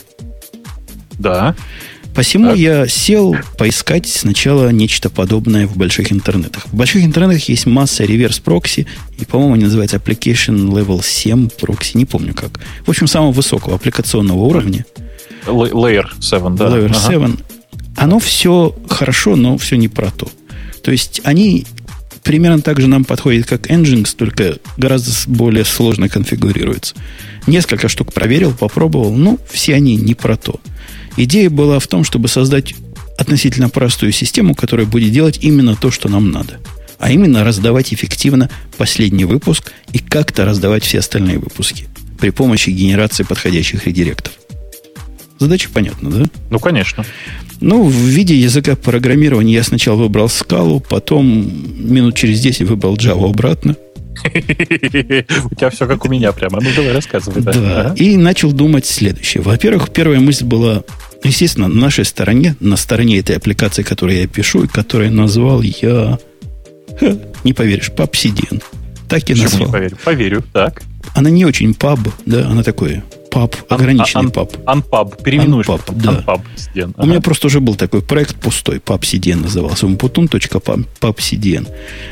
Да. 1.19 1.55
Посему 2.17 2.49
так. 2.49 2.57
я 2.57 2.87
сел 2.87 3.35
поискать 3.59 4.07
сначала 4.07 4.69
нечто 4.71 5.11
подобное 5.11 5.67
в 5.67 5.77
больших 5.77 6.11
интернетах. 6.11 6.65
В 6.65 6.73
больших 6.73 7.03
интернетах 7.03 7.47
есть 7.47 7.67
масса 7.67 8.05
реверс 8.05 8.39
прокси, 8.39 8.87
и, 9.19 9.25
по-моему, 9.25 9.53
они 9.53 9.65
называются 9.65 9.97
Application 9.97 10.67
Level 10.69 11.03
7 11.03 11.49
прокси, 11.49 11.95
не 11.95 12.05
помню 12.05 12.33
как. 12.33 12.59
В 12.85 12.89
общем, 12.89 13.05
самого 13.05 13.31
высокого 13.31 13.75
аппликационного 13.75 14.39
уровня. 14.39 14.83
Layer 15.45 16.07
7, 16.19 16.57
да. 16.57 16.65
Layer 16.69 16.89
ага. 16.89 17.07
7. 17.07 17.37
Оно 17.97 18.17
все 18.17 18.75
хорошо, 18.89 19.35
но 19.35 19.57
все 19.59 19.75
не 19.75 19.87
про 19.87 20.09
то. 20.09 20.27
То 20.87 20.93
есть 20.93 21.19
они 21.25 21.65
примерно 22.23 22.61
так 22.61 22.79
же 22.79 22.87
нам 22.87 23.03
подходят, 23.03 23.45
как 23.45 23.69
Nginx, 23.69 24.15
только 24.15 24.57
гораздо 24.77 25.11
более 25.29 25.65
сложно 25.65 26.07
конфигурируются. 26.07 26.95
Несколько 27.45 27.89
штук 27.89 28.13
проверил, 28.13 28.53
попробовал, 28.53 29.13
но 29.13 29.37
все 29.51 29.75
они 29.75 29.97
не 29.97 30.15
про 30.15 30.37
то. 30.37 30.61
Идея 31.17 31.49
была 31.49 31.79
в 31.79 31.87
том, 31.87 32.05
чтобы 32.05 32.29
создать 32.29 32.73
относительно 33.17 33.67
простую 33.67 34.13
систему, 34.13 34.55
которая 34.55 34.85
будет 34.85 35.11
делать 35.11 35.39
именно 35.41 35.75
то, 35.75 35.91
что 35.91 36.07
нам 36.07 36.31
надо. 36.31 36.57
А 36.99 37.11
именно 37.11 37.43
раздавать 37.43 37.93
эффективно 37.93 38.49
последний 38.77 39.25
выпуск 39.25 39.73
и 39.91 39.99
как-то 39.99 40.45
раздавать 40.45 40.85
все 40.85 40.99
остальные 40.99 41.39
выпуски 41.39 41.89
при 42.17 42.29
помощи 42.29 42.69
генерации 42.69 43.23
подходящих 43.23 43.85
редиректов. 43.85 44.31
Задача 45.39 45.69
понятна, 45.73 46.09
да? 46.09 46.25
Ну, 46.49 46.59
конечно. 46.59 47.05
Ну, 47.61 47.83
в 47.83 47.93
виде 47.93 48.35
языка 48.35 48.75
программирования 48.75 49.53
я 49.53 49.63
сначала 49.63 49.95
выбрал 49.95 50.29
скалу, 50.29 50.79
потом 50.79 51.25
минут 51.77 52.15
через 52.15 52.39
10 52.41 52.67
выбрал 52.67 52.95
Java 52.95 53.29
обратно. 53.29 53.75
У 54.25 55.55
тебя 55.55 55.69
все 55.69 55.87
как 55.87 56.05
у 56.05 56.09
меня 56.09 56.31
прямо. 56.31 56.59
Ну, 56.59 56.69
давай 56.75 56.93
рассказывай. 56.93 57.41
Да. 57.41 57.93
И 57.95 58.17
начал 58.17 58.51
думать 58.51 58.85
следующее. 58.85 59.43
Во-первых, 59.43 59.91
первая 59.91 60.19
мысль 60.19 60.45
была, 60.45 60.83
естественно, 61.23 61.67
на 61.67 61.81
нашей 61.81 62.05
стороне, 62.05 62.55
на 62.59 62.77
стороне 62.77 63.19
этой 63.19 63.37
аппликации, 63.37 63.83
которую 63.83 64.19
я 64.19 64.27
пишу, 64.27 64.63
и 64.63 64.67
которую 64.67 65.11
назвал 65.11 65.61
я... 65.61 66.17
не 67.43 67.53
поверишь, 67.53 67.91
PubCDN. 67.95 68.61
Так 69.07 69.29
и 69.29 69.35
назвал. 69.35 69.71
Поверю, 70.03 70.43
так. 70.51 70.81
Она 71.13 71.29
не 71.29 71.45
очень 71.45 71.73
паб, 71.73 71.99
да, 72.25 72.47
она 72.47 72.63
такое 72.63 73.03
паб, 73.37 73.55
ограниченный 73.69 74.31
паб. 74.31 74.51
Анпаб, 74.65 75.21
переименуешь 75.21 75.67
да. 75.67 76.23
Unpub 76.25 76.41
CDN. 76.55 76.93
Ага. 76.95 77.03
У 77.03 77.05
меня 77.05 77.21
просто 77.21 77.47
уже 77.47 77.59
был 77.59 77.75
такой 77.75 78.01
проект 78.01 78.35
пустой, 78.35 78.77
pub 78.77 79.01
CDN 79.01 79.43
назывался, 79.43 79.85
umputun.pub 79.85 81.67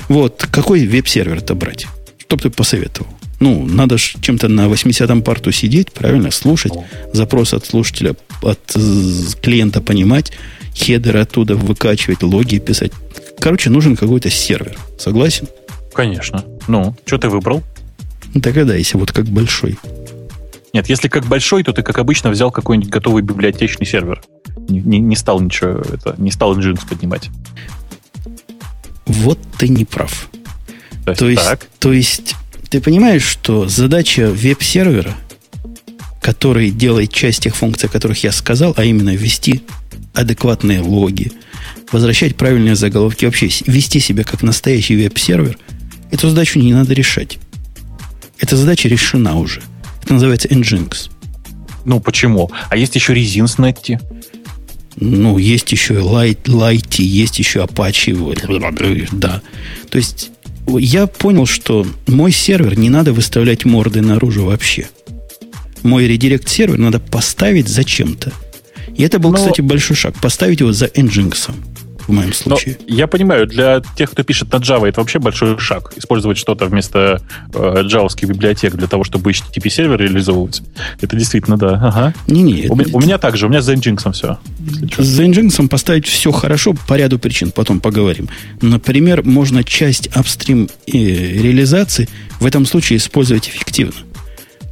Вот, 0.07 0.47
какой 0.51 0.85
веб-сервер-то 0.85 1.55
брать? 1.55 1.87
Что 2.19 2.35
бы 2.35 2.43
ты 2.43 2.49
посоветовал? 2.51 3.09
Ну, 3.39 3.65
надо 3.65 3.97
же 3.97 4.17
чем-то 4.21 4.47
на 4.47 4.67
80-м 4.67 5.23
порту 5.23 5.51
сидеть, 5.51 5.91
правильно, 5.91 6.29
слушать, 6.29 6.73
запрос 7.11 7.53
от 7.53 7.65
слушателя, 7.65 8.15
от 8.43 8.59
клиента 9.41 9.81
понимать, 9.81 10.31
хедеры 10.75 11.21
оттуда 11.21 11.55
выкачивать, 11.55 12.21
логи 12.21 12.59
писать. 12.59 12.91
Короче, 13.39 13.71
нужен 13.71 13.95
какой-то 13.95 14.29
сервер. 14.29 14.77
Согласен? 14.99 15.47
Конечно. 15.93 16.45
Ну, 16.67 16.95
что 17.05 17.17
ты 17.17 17.29
выбрал? 17.29 17.63
Догадайся, 18.35 18.97
вот 18.97 19.11
как 19.11 19.25
большой. 19.25 19.77
Нет, 20.75 20.89
если 20.89 21.07
как 21.07 21.25
большой, 21.25 21.63
то 21.63 21.71
ты, 21.71 21.83
как 21.83 21.99
обычно, 21.99 22.29
взял 22.29 22.51
какой-нибудь 22.51 22.89
готовый 22.89 23.23
библиотечный 23.23 23.85
сервер. 23.85 24.21
Не, 24.67 24.81
не, 24.81 24.99
не 24.99 25.15
стал 25.15 25.39
ничего, 25.39 25.69
это, 25.69 26.15
не 26.17 26.31
стал 26.31 26.53
Nginx 26.53 26.81
поднимать. 26.89 27.29
Вот 29.05 29.39
ты 29.57 29.69
не 29.69 29.85
прав. 29.85 30.27
То 31.05 31.11
есть, 31.11 31.19
то 31.19 31.29
есть, 31.29 31.43
так. 31.45 31.67
то 31.79 31.93
есть 31.93 32.35
ты 32.69 32.81
понимаешь, 32.81 33.23
что 33.23 33.69
задача 33.69 34.29
веб-сервера, 34.29 35.15
который 36.21 36.71
делает 36.71 37.13
часть 37.13 37.43
тех 37.43 37.55
функций, 37.55 37.87
о 37.87 37.91
которых 37.93 38.21
я 38.25 38.33
сказал, 38.33 38.73
а 38.75 38.83
именно 38.83 39.15
ввести 39.15 39.63
адекватные 40.13 40.81
логи, 40.81 41.31
возвращать 41.93 42.35
правильные 42.35 42.75
заголовки, 42.75 43.23
вообще 43.23 43.45
вести 43.65 44.01
себя 44.01 44.25
как 44.25 44.43
настоящий 44.43 44.97
веб-сервер, 44.97 45.57
эту 46.11 46.27
задачу 46.27 46.59
не 46.59 46.73
надо 46.73 46.93
решать. 46.93 47.37
Эта 48.41 48.57
задача 48.57 48.89
решена 48.89 49.37
уже– 49.37 49.63
это 50.05 50.13
называется 50.13 50.47
Nginx. 50.47 51.09
Ну, 51.83 51.99
почему? 51.99 52.51
А 52.69 52.77
есть 52.77 52.95
еще 52.95 53.13
Resins 53.13 53.57
Ну, 54.97 55.37
есть 55.37 55.71
еще 55.71 55.95
Light, 55.95 56.43
Lighty, 56.43 57.01
есть 57.01 57.39
еще 57.39 57.63
Apache. 57.63 59.09
Да. 59.11 59.41
То 59.89 59.97
есть, 59.97 60.31
я 60.67 61.07
понял, 61.07 61.45
что 61.45 61.85
мой 62.07 62.31
сервер 62.31 62.77
не 62.77 62.89
надо 62.89 63.13
выставлять 63.13 63.65
морды 63.65 64.01
наружу 64.01 64.45
вообще. 64.45 64.87
Мой 65.83 66.07
редирект 66.07 66.47
сервер 66.49 66.77
надо 66.77 66.99
поставить 66.99 67.67
зачем-то. 67.67 68.31
И 68.95 69.03
это 69.03 69.19
был, 69.19 69.31
Но... 69.31 69.37
кстати, 69.37 69.61
большой 69.61 69.95
шаг. 69.95 70.15
Поставить 70.21 70.59
его 70.61 70.71
за 70.71 70.85
Nginx 70.85 71.51
в 72.07 72.11
моем 72.11 72.33
случае. 72.33 72.77
Но 72.87 72.95
я 72.95 73.07
понимаю, 73.07 73.47
для 73.47 73.81
тех, 73.95 74.11
кто 74.11 74.23
пишет 74.23 74.51
на 74.51 74.57
Java, 74.57 74.87
это 74.87 75.01
вообще 75.01 75.19
большой 75.19 75.57
шаг. 75.59 75.93
Использовать 75.95 76.37
что-то 76.37 76.65
вместо 76.65 77.21
э, 77.53 77.81
джавовских 77.83 78.29
библиотек 78.29 78.75
для 78.75 78.87
того, 78.87 79.03
чтобы 79.03 79.31
HTTP-сервер 79.31 79.97
реализовывать. 79.97 80.61
Это 81.01 81.15
действительно, 81.15 81.57
да. 81.57 81.73
Ага. 81.81 82.13
Не-не. 82.27 82.67
У, 82.69 82.79
это... 82.79 82.95
у 82.95 82.99
меня 82.99 83.17
также, 83.17 83.45
у 83.45 83.49
меня 83.49 83.61
с 83.61 83.69
Nginx 83.69 84.11
все. 84.11 84.37
С 84.97 85.19
Nginx 85.19 85.67
поставить 85.67 86.05
все 86.05 86.31
хорошо 86.31 86.75
по 86.87 86.95
ряду 86.95 87.19
причин, 87.19 87.51
потом 87.51 87.79
поговорим. 87.79 88.29
Например, 88.61 89.23
можно 89.23 89.63
часть 89.63 90.07
апстрим 90.07 90.69
э, 90.87 90.91
реализации 90.91 92.07
в 92.39 92.45
этом 92.45 92.65
случае 92.65 92.97
использовать 92.97 93.47
эффективно. 93.47 93.95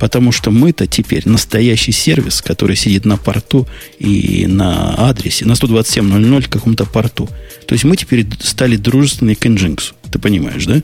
Потому 0.04 0.34
что 0.34 0.52
мы-то 0.52 0.86
теперь 0.86 1.22
настоящий 1.30 1.94
сервис, 1.94 2.42
который 2.42 2.76
сидит 2.76 3.06
на 3.06 3.16
порту 3.16 3.70
и 4.00 4.48
на 4.48 4.96
адресе, 4.96 5.46
на 5.46 5.54
127.00 5.54 6.50
каком-то 6.50 6.86
порту. 6.86 7.30
То 7.66 7.72
есть 7.72 7.86
мы 7.86 7.96
теперь 7.96 8.28
стали 8.42 8.76
дружественны 8.76 9.34
к 9.34 9.46
Nginx. 9.46 9.94
Ты 10.12 10.20
понимаешь, 10.20 10.66
да? 10.66 10.84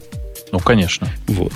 Ну, 0.53 0.59
конечно. 0.59 1.09
Вот. 1.28 1.51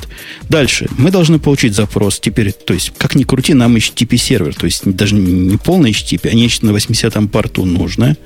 Дальше. 0.49 0.89
Мы 0.97 1.09
должны 1.09 1.39
получить 1.39 1.74
запрос 1.74 2.20
теперь, 2.20 2.51
то 2.51 2.74
есть, 2.74 2.91
как 2.97 3.16
ни 3.16 3.24
крути, 3.24 3.53
нам 3.53 3.78
HTTP 3.78 4.18
сервер, 4.18 4.53
то 4.53 4.66
есть, 4.66 4.82
даже 4.84 5.16
не 5.16 5.55
полный 5.55 5.91
HTTP, 5.91 6.32
а 6.32 6.34
нечто 6.34 6.66
на 6.66 6.72
80-м 6.72 7.30
порту 7.30 7.64
нужно. 7.64 8.18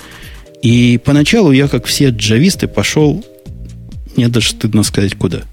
И 0.63 0.99
поначалу 1.05 1.51
я, 1.51 1.67
как 1.67 1.85
все 1.85 2.09
джависты, 2.09 2.67
пошел, 2.67 3.23
мне 4.15 4.29
даже 4.29 4.49
стыдно 4.49 4.81
сказать, 4.81 5.13
куда. 5.13 5.43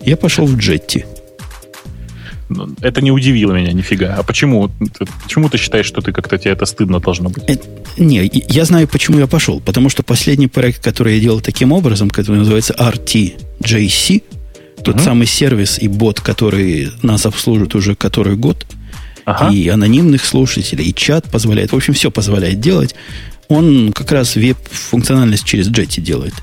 Я 0.00 0.16
пошел 0.16 0.46
в 0.46 0.56
Джетти. 0.56 1.04
Ну, 2.48 2.68
это 2.80 3.02
не 3.02 3.10
удивило 3.10 3.52
меня 3.52 3.72
нифига. 3.72 4.14
А 4.16 4.22
почему? 4.22 4.70
Почему 5.22 5.50
ты 5.50 5.58
считаешь, 5.58 5.86
что 5.86 6.00
ты 6.00 6.12
как-то 6.12 6.38
тебе 6.38 6.52
это 6.52 6.64
стыдно 6.64 6.98
должно 6.98 7.28
быть? 7.28 7.44
Это, 7.46 7.66
не, 7.98 8.30
я 8.48 8.64
знаю, 8.64 8.88
почему 8.88 9.18
я 9.18 9.26
пошел. 9.26 9.60
Потому 9.60 9.90
что 9.90 10.02
последний 10.02 10.46
проект, 10.46 10.82
который 10.82 11.16
я 11.16 11.20
делал 11.20 11.40
таким 11.40 11.72
образом, 11.72 12.08
который 12.08 12.38
называется 12.38 12.74
RTJC, 12.78 14.22
тот 14.82 14.96
uh-huh. 14.96 15.04
самый 15.04 15.26
сервис 15.26 15.78
и 15.78 15.88
бот, 15.88 16.20
который 16.20 16.90
нас 17.02 17.26
обслуживает 17.26 17.74
уже 17.74 17.94
который 17.94 18.36
год, 18.36 18.66
ага. 19.24 19.52
и 19.52 19.68
анонимных 19.68 20.24
слушателей, 20.24 20.86
и 20.86 20.94
чат 20.94 21.30
позволяет, 21.30 21.72
в 21.72 21.76
общем, 21.76 21.92
все 21.94 22.10
позволяет 22.10 22.60
делать. 22.60 22.94
Он 23.48 23.92
как 23.92 24.12
раз 24.12 24.36
веб-функциональность 24.36 25.44
через 25.44 25.68
Jetty 25.68 26.00
делает. 26.00 26.34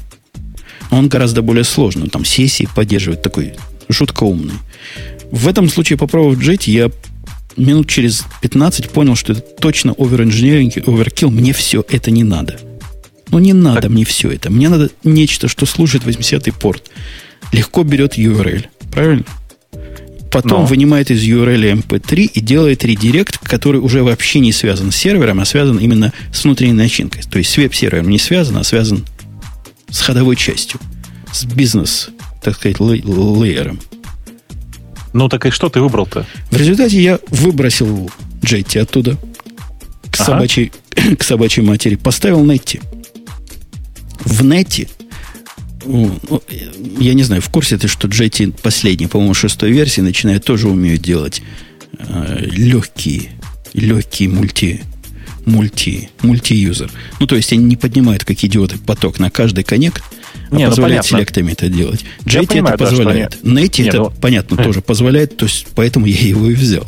Он 0.92 1.08
гораздо 1.08 1.42
более 1.42 1.64
сложный. 1.64 2.10
Там 2.10 2.26
сессии 2.26 2.68
поддерживает 2.76 3.22
такой 3.22 3.54
жутко 3.90 4.24
умный. 4.24 4.56
В 5.32 5.48
этом 5.48 5.70
случае, 5.70 5.98
попробовав 5.98 6.40
Jetty, 6.40 6.72
я 6.72 6.92
минут 7.58 7.90
через 7.90 8.24
15 8.42 8.90
понял, 8.90 9.16
что 9.16 9.34
это 9.34 9.42
точно 9.42 9.94
оверинженеринг, 9.98 10.88
оверкилл. 10.88 11.32
Мне 11.32 11.54
все 11.54 11.84
это 11.90 12.12
не 12.12 12.24
надо. 12.24 12.60
Ну, 13.32 13.40
не 13.40 13.54
надо 13.54 13.82
так. 13.82 13.92
мне 13.92 14.06
все 14.06 14.32
это. 14.32 14.52
Мне 14.52 14.70
надо 14.70 14.90
нечто, 15.04 15.48
что 15.48 15.66
служит 15.66 16.04
80-й 16.04 16.52
порт. 16.54 16.92
Легко 17.52 17.84
берет 17.84 18.18
URL. 18.18 18.66
Правильно? 18.92 19.26
Потом 20.32 20.62
Но. 20.62 20.66
вынимает 20.66 21.12
из 21.12 21.24
URL 21.24 21.82
MP3 21.82 22.32
и 22.34 22.40
делает 22.42 22.84
редирект, 22.84 23.38
который 23.38 23.80
уже 23.80 24.04
вообще 24.04 24.40
не 24.40 24.52
связан 24.52 24.92
с 24.92 24.96
сервером, 24.98 25.40
а 25.40 25.46
связан 25.46 25.78
именно 25.78 26.12
с 26.34 26.44
внутренней 26.44 26.74
начинкой. 26.74 27.24
То 27.24 27.38
есть 27.38 27.52
с 27.52 27.58
веб-сервером 27.58 28.10
не 28.10 28.20
связан, 28.20 28.58
а 28.58 28.64
связан 28.64 29.06
с 29.90 30.02
ходовой 30.02 30.36
частью, 30.36 30.80
с 31.32 31.46
бизнес, 31.46 32.10
так 32.42 32.56
сказать, 32.56 32.80
лейером. 32.80 33.80
Ну 35.14 35.30
так 35.30 35.46
и 35.46 35.50
что 35.50 35.70
ты 35.70 35.80
выбрал-то? 35.80 36.26
В 36.52 36.58
результате 36.58 37.02
я 37.02 37.20
выбросил 37.30 38.12
Джетти 38.44 38.80
оттуда 38.80 39.18
к, 40.12 40.16
ага. 40.16 40.26
собачьей, 40.26 40.72
к 41.18 41.24
собачьей 41.24 41.66
матери, 41.66 41.96
поставил 41.96 42.44
Нетти. 42.44 42.82
В 44.26 44.44
Нетти 44.44 44.88
ну, 45.86 46.20
я 47.00 47.14
не 47.14 47.24
знаю, 47.24 47.42
в 47.42 47.50
курсе 47.50 47.78
ты, 47.78 47.88
что 47.88 48.08
Jetty 48.08 48.54
последний, 48.62 49.08
по-моему, 49.08 49.34
шестой 49.34 49.72
версии 49.72 50.02
начинает 50.02 50.44
тоже 50.44 50.68
умеют 50.68 51.02
делать 51.02 51.42
э, 51.98 52.46
легкие, 52.52 53.32
легкие 53.74 54.30
мульти, 54.30 54.82
мульти, 55.46 56.10
мульти-юзер. 56.22 56.92
Ну, 57.20 57.28
то 57.28 57.36
есть 57.36 57.52
они 57.54 57.64
не 57.64 57.76
поднимают, 57.76 58.24
как 58.24 58.44
идиоты, 58.44 58.78
поток 58.78 59.20
на 59.20 59.30
каждый 59.30 59.64
коннект, 59.64 60.04
а 60.52 60.56
не, 60.56 60.68
позволяет 60.68 61.04
ну, 61.04 61.18
селектами 61.18 61.52
это 61.52 61.70
делать. 61.70 62.06
Jetty 62.26 62.48
понимаю, 62.48 62.76
это 62.76 62.86
позволяет. 62.86 63.38
Да, 63.42 63.50
Netty 63.50 63.88
это, 63.88 63.98
ну... 63.98 64.14
понятно, 64.22 64.58
тоже 64.58 64.82
позволяет, 64.82 65.38
то 65.38 65.46
есть 65.46 65.68
поэтому 65.76 66.06
я 66.06 66.20
его 66.20 66.50
и 66.50 66.54
взял. 66.54 66.88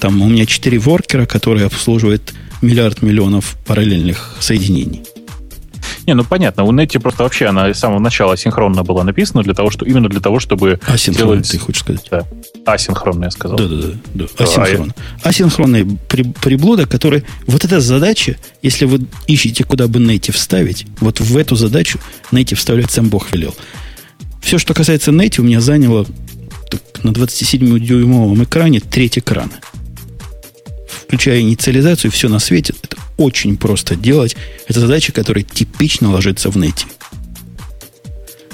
Там 0.00 0.20
у 0.20 0.28
меня 0.28 0.46
четыре 0.46 0.78
воркера, 0.78 1.26
которые 1.26 1.66
обслуживают 1.66 2.34
миллиард 2.60 3.02
миллионов 3.02 3.56
параллельных 3.66 4.36
соединений. 4.40 5.02
Не, 6.06 6.14
ну 6.14 6.24
понятно, 6.24 6.64
у 6.64 6.72
Netty 6.72 6.98
просто 6.98 7.22
вообще 7.22 7.46
она 7.46 7.72
с 7.72 7.78
самого 7.78 8.00
начала 8.00 8.32
асинхронно 8.32 8.82
была 8.82 9.04
написана 9.04 9.42
для 9.42 9.54
того, 9.54 9.70
что 9.70 9.84
именно 9.84 10.08
для 10.08 10.20
того, 10.20 10.40
чтобы 10.40 10.80
Асинхронно, 10.86 11.34
делать... 11.34 11.50
ты 11.50 11.58
хочешь 11.58 11.82
сказать? 11.82 12.06
Да. 12.10 12.24
Асинхронно, 12.66 13.26
я 13.26 13.30
сказал. 13.30 13.56
Да, 13.56 13.68
да, 13.68 13.76
да. 13.76 13.92
да. 14.14 14.44
Асинхронно. 15.22 15.78
А 15.78 15.96
при, 16.08 16.22
приблуда, 16.24 16.86
которые... 16.86 17.24
Вот 17.46 17.64
эта 17.64 17.80
задача, 17.80 18.36
если 18.62 18.84
вы 18.84 19.06
ищете, 19.26 19.64
куда 19.64 19.86
бы 19.86 20.00
Netty 20.00 20.32
вставить, 20.32 20.86
вот 21.00 21.20
в 21.20 21.36
эту 21.36 21.54
задачу 21.54 21.98
Netty 22.32 22.56
вставлять 22.56 22.90
сам 22.90 23.08
Бог 23.08 23.32
велел. 23.32 23.54
Все, 24.40 24.58
что 24.58 24.74
касается 24.74 25.12
Netty, 25.12 25.40
у 25.40 25.44
меня 25.44 25.60
заняло 25.60 26.04
так, 26.68 26.80
на 27.04 27.10
27-дюймовом 27.10 28.42
экране 28.42 28.80
треть 28.80 29.18
экрана 29.18 29.52
включая 31.12 31.40
инициализацию, 31.40 32.10
все 32.10 32.30
на 32.30 32.38
свете. 32.38 32.72
Это 32.82 32.96
очень 33.16 33.56
просто 33.56 33.96
делать. 33.96 34.36
Это 34.68 34.80
задача, 34.80 35.12
которая 35.12 35.44
типично 35.44 36.10
ложится 36.10 36.50
в 36.50 36.56
нете. 36.56 36.86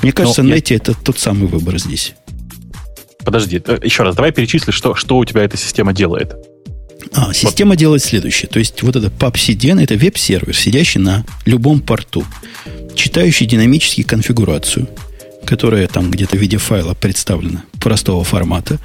Мне 0.02 0.12
кажется, 0.12 0.42
Но 0.42 0.54
нете 0.54 0.74
я... 0.74 0.80
это 0.80 0.94
тот 0.94 1.18
самый 1.18 1.48
выбор 1.48 1.78
здесь. 1.78 2.14
Подожди, 3.24 3.60
э, 3.64 3.78
еще 3.82 4.04
раз, 4.04 4.14
давай 4.14 4.32
перечисли, 4.32 4.70
что, 4.70 4.94
что 4.94 5.18
у 5.18 5.24
тебя 5.24 5.42
эта 5.42 5.56
система 5.56 5.92
делает. 5.92 6.34
А, 7.12 7.32
система 7.32 7.70
вот. 7.70 7.78
делает 7.78 8.02
следующее. 8.02 8.48
То 8.48 8.58
есть 8.58 8.82
вот 8.82 8.96
это 8.96 9.08
PubCDN, 9.08 9.82
это 9.82 9.96
веб-сервер, 9.96 10.54
сидящий 10.54 11.00
на 11.00 11.24
любом 11.44 11.80
порту, 11.80 12.24
читающий 12.94 13.46
динамически 13.46 14.02
конфигурацию, 14.02 14.88
которая 15.44 15.86
там 15.88 16.10
где-то 16.10 16.36
в 16.36 16.40
виде 16.40 16.58
файла 16.58 16.94
представлена, 16.94 17.64
простого 17.80 18.24
формата, 18.24 18.78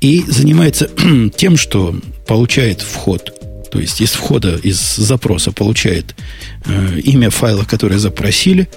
и 0.00 0.24
занимается 0.26 0.90
тем, 1.36 1.56
что 1.56 1.94
получает 2.26 2.80
вход. 2.80 3.37
То 3.70 3.80
есть 3.80 4.00
из 4.00 4.12
входа, 4.12 4.56
из 4.56 4.96
запроса 4.96 5.52
получает 5.52 6.14
э, 6.64 7.00
имя 7.00 7.30
файла, 7.30 7.64
которое 7.64 7.98
запросили, 7.98 8.68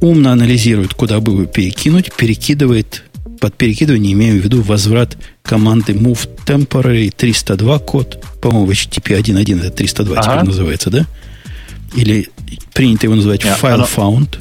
умно 0.00 0.32
анализирует, 0.32 0.94
куда 0.94 1.20
бы 1.20 1.32
его 1.32 1.44
перекинуть, 1.44 2.12
перекидывает, 2.14 3.04
под 3.40 3.54
перекидывание 3.56 4.12
имею 4.12 4.40
в 4.40 4.44
виду 4.44 4.62
возврат 4.62 5.16
команды 5.42 5.92
move 5.92 6.28
temporary 6.44 7.12
302 7.16 7.78
код, 7.78 8.24
по-моему, 8.40 8.66
в 8.66 8.70
HTTP 8.70 9.20
1.1 9.20 9.60
это 9.60 9.70
302 9.70 10.16
ага. 10.16 10.32
теперь 10.32 10.44
называется, 10.46 10.90
да? 10.90 11.06
Или 11.94 12.28
принято 12.74 13.06
его 13.06 13.14
называть 13.14 13.44
Нет, 13.44 13.56
file 13.60 13.74
оно... 13.74 13.84
found. 13.84 14.38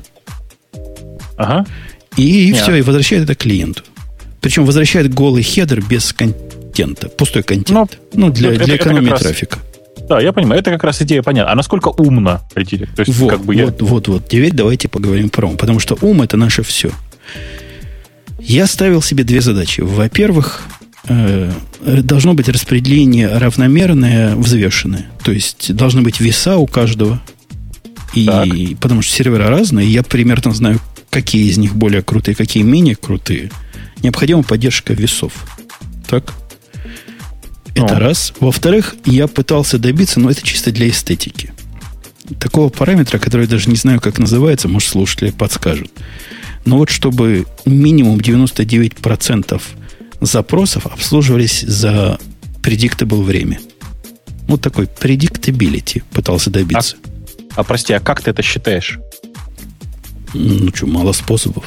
Ага. 1.37 1.65
И, 2.17 2.49
и 2.49 2.53
все, 2.53 2.75
и 2.75 2.81
возвращает 2.81 3.23
это 3.23 3.35
клиенту. 3.35 3.83
Причем 4.41 4.65
возвращает 4.65 5.13
голый 5.13 5.43
хедер 5.43 5.81
без 5.81 6.13
контента, 6.77 7.09
пустой 7.09 7.43
контент. 7.43 7.69
Но, 7.69 7.87
ну, 8.13 8.27
ну, 8.27 8.31
для, 8.31 8.53
это, 8.53 8.65
для 8.65 8.75
экономии 8.75 9.09
раз, 9.09 9.21
трафика. 9.21 9.59
Да, 10.07 10.21
я 10.21 10.31
понимаю, 10.31 10.61
это 10.61 10.71
как 10.71 10.83
раз 10.83 11.01
идея 11.01 11.21
понятна. 11.23 11.51
А 11.51 11.55
насколько 11.55 11.89
умно? 11.89 12.41
То 12.95 13.01
есть, 13.01 13.17
вот, 13.17 13.31
как 13.31 13.43
бы 13.43 13.55
я... 13.55 13.65
вот, 13.65 13.81
вот, 13.81 14.07
вот. 14.07 14.27
Теперь 14.27 14.53
давайте 14.53 14.87
поговорим 14.87 15.29
про 15.29 15.47
ум, 15.47 15.57
потому 15.57 15.79
что 15.79 15.97
ум 16.01 16.21
это 16.21 16.37
наше 16.37 16.63
все. 16.63 16.91
Я 18.39 18.67
ставил 18.67 19.01
себе 19.01 19.23
две 19.23 19.41
задачи. 19.41 19.81
Во-первых, 19.81 20.63
э, 21.09 21.51
должно 21.81 22.33
быть 22.33 22.47
распределение 22.47 23.27
равномерное, 23.27 24.35
взвешенное. 24.35 25.07
То 25.23 25.31
есть 25.31 25.73
должны 25.75 26.01
быть 26.01 26.19
веса 26.19 26.57
у 26.57 26.67
каждого. 26.67 27.21
И, 28.13 28.77
потому 28.79 29.01
что 29.01 29.13
сервера 29.13 29.49
разные, 29.49 29.87
я 29.91 30.01
примерно 30.01 30.51
знаю, 30.51 30.79
какие 31.09 31.49
из 31.49 31.57
них 31.57 31.75
более 31.75 32.01
крутые, 32.01 32.35
какие 32.35 32.63
менее 32.63 32.95
крутые 32.95 33.51
необходима 34.01 34.43
поддержка 34.43 34.93
весов. 34.93 35.33
Так? 36.07 36.33
Это 37.77 37.95
ну. 37.95 37.99
раз. 37.99 38.33
Во-вторых, 38.39 38.95
я 39.05 39.27
пытался 39.27 39.77
добиться, 39.77 40.19
но 40.19 40.29
это 40.29 40.41
чисто 40.41 40.71
для 40.71 40.89
эстетики. 40.89 41.51
Такого 42.39 42.69
параметра, 42.69 43.19
который 43.19 43.47
даже 43.47 43.69
не 43.69 43.75
знаю, 43.75 44.01
как 44.01 44.19
называется, 44.19 44.67
может, 44.67 44.89
слушатели 44.89 45.31
подскажут. 45.31 45.91
Но 46.65 46.77
вот 46.77 46.89
чтобы 46.89 47.45
минимум 47.65 48.17
99% 48.17 49.61
запросов 50.19 50.85
обслуживались 50.87 51.61
за 51.61 52.19
predictable 52.61 53.23
время. 53.23 53.59
Вот 54.47 54.61
такой 54.61 54.85
predictability 54.85 56.03
пытался 56.11 56.49
добиться. 56.49 56.97
А, 57.55 57.61
а 57.61 57.63
прости, 57.63 57.93
а 57.93 57.99
как 57.99 58.21
ты 58.21 58.31
это 58.31 58.41
считаешь? 58.41 58.99
Ну 60.33 60.69
что, 60.73 60.87
мало 60.87 61.13
способов. 61.13 61.65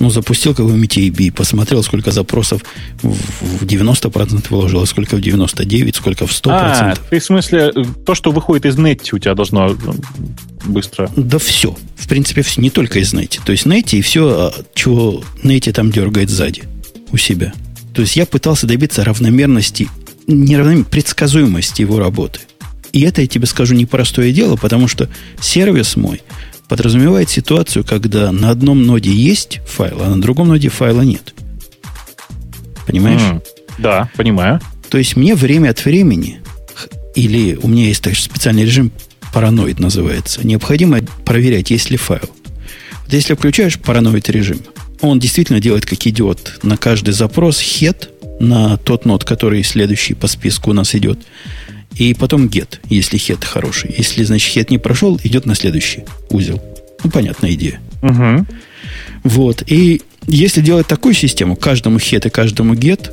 Ну, 0.00 0.10
запустил 0.10 0.54
какой-нибудь 0.54 0.96
AB, 0.96 1.32
посмотрел, 1.32 1.82
сколько 1.82 2.12
запросов 2.12 2.62
в 3.02 3.64
90% 3.64 4.46
вложил, 4.50 4.86
сколько 4.86 5.16
в 5.16 5.20
99%, 5.20 5.94
сколько 5.94 6.26
в 6.26 6.30
100%. 6.30 6.50
А, 6.50 6.94
ты 7.10 7.18
в 7.18 7.24
смысле, 7.24 7.72
то, 8.06 8.14
что 8.14 8.30
выходит 8.30 8.66
из 8.66 8.76
Netty, 8.76 9.08
у 9.12 9.18
тебя 9.18 9.34
должно 9.34 9.76
быстро... 10.64 11.10
Да 11.16 11.38
все. 11.38 11.76
В 11.96 12.06
принципе, 12.06 12.42
все, 12.42 12.60
не 12.60 12.70
только 12.70 13.00
из 13.00 13.12
Netty. 13.12 13.40
То 13.44 13.52
есть 13.52 13.66
Netty 13.66 13.98
и 13.98 14.02
все, 14.02 14.28
а, 14.28 14.52
чего 14.74 15.22
Netty 15.42 15.72
там 15.72 15.90
дергает 15.90 16.30
сзади 16.30 16.62
у 17.10 17.16
себя. 17.16 17.52
То 17.92 18.02
есть 18.02 18.14
я 18.14 18.24
пытался 18.24 18.68
добиться 18.68 19.02
равномерности, 19.02 19.88
неравномерности, 20.28 20.90
предсказуемости 20.90 21.80
его 21.80 21.98
работы. 21.98 22.40
И 22.92 23.02
это, 23.02 23.20
я 23.20 23.26
тебе 23.26 23.46
скажу, 23.46 23.74
непростое 23.74 24.32
дело, 24.32 24.56
потому 24.56 24.86
что 24.86 25.08
сервис 25.40 25.96
мой– 25.96 26.22
подразумевает 26.68 27.30
ситуацию, 27.30 27.84
когда 27.84 28.30
на 28.30 28.50
одном 28.50 28.86
ноде 28.86 29.10
есть 29.10 29.60
файл, 29.66 30.02
а 30.02 30.08
на 30.08 30.20
другом 30.20 30.48
ноде 30.48 30.68
файла 30.68 31.02
нет. 31.02 31.34
Понимаешь? 32.86 33.20
Mm, 33.20 33.42
да, 33.78 34.10
понимаю. 34.16 34.60
То 34.88 34.98
есть 34.98 35.16
мне 35.16 35.34
время 35.34 35.70
от 35.70 35.84
времени, 35.84 36.40
или 37.14 37.58
у 37.62 37.68
меня 37.68 37.86
есть 37.86 38.02
такой 38.02 38.16
специальный 38.16 38.64
режим 38.64 38.92
параноид 39.32 39.78
называется, 39.78 40.46
необходимо 40.46 41.00
проверять, 41.24 41.70
есть 41.70 41.90
ли 41.90 41.96
файл. 41.96 42.30
Вот 43.04 43.12
если 43.12 43.34
включаешь 43.34 43.78
параноид 43.78 44.28
режим, 44.30 44.60
он 45.00 45.18
действительно 45.18 45.60
делает 45.60 45.86
как 45.86 46.06
идиот 46.06 46.60
на 46.62 46.76
каждый 46.76 47.12
запрос 47.12 47.60
head 47.60 48.08
на 48.40 48.76
тот 48.76 49.04
нод, 49.04 49.24
который 49.24 49.62
следующий 49.62 50.14
по 50.14 50.26
списку 50.26 50.70
у 50.70 50.74
нас 50.74 50.94
идет. 50.94 51.18
И 51.98 52.14
потом 52.14 52.46
get, 52.46 52.78
если 52.88 53.18
head 53.18 53.44
хороший. 53.44 53.94
Если, 53.96 54.22
значит, 54.22 54.56
head 54.56 54.66
не 54.70 54.78
прошел, 54.78 55.20
идет 55.24 55.46
на 55.46 55.54
следующий 55.54 56.04
узел. 56.30 56.62
Ну, 57.02 57.10
понятная 57.10 57.52
идея. 57.52 57.80
Угу. 58.02 58.46
Вот. 59.24 59.64
И 59.66 60.02
если 60.26 60.60
делать 60.60 60.86
такую 60.86 61.14
систему, 61.14 61.56
каждому 61.56 61.98
head 61.98 62.26
и 62.26 62.30
каждому 62.30 62.74
get, 62.74 63.10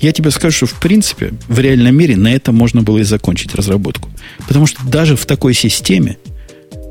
я 0.00 0.12
тебе 0.12 0.30
скажу, 0.30 0.56
что 0.56 0.66
в 0.66 0.80
принципе 0.80 1.32
в 1.46 1.60
реальном 1.60 1.94
мире 1.94 2.16
на 2.16 2.32
этом 2.32 2.56
можно 2.56 2.82
было 2.82 2.98
и 2.98 3.02
закончить 3.02 3.54
разработку. 3.54 4.08
Потому 4.48 4.66
что 4.66 4.84
даже 4.86 5.14
в 5.14 5.26
такой 5.26 5.54
системе 5.54 6.16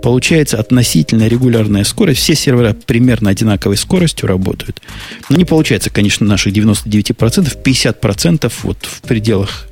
получается 0.03 0.59
относительно 0.59 1.27
регулярная 1.27 1.83
скорость. 1.83 2.21
Все 2.21 2.35
сервера 2.35 2.73
примерно 2.73 3.31
одинаковой 3.31 3.77
скоростью 3.77 4.27
работают. 4.27 4.81
Но 5.29 5.37
не 5.37 5.45
получается, 5.45 5.89
конечно, 5.89 6.25
наших 6.25 6.53
99%, 6.53 7.63
50% 7.63 8.53
вот 8.63 8.77
в 8.81 9.01
пределах, 9.01 9.67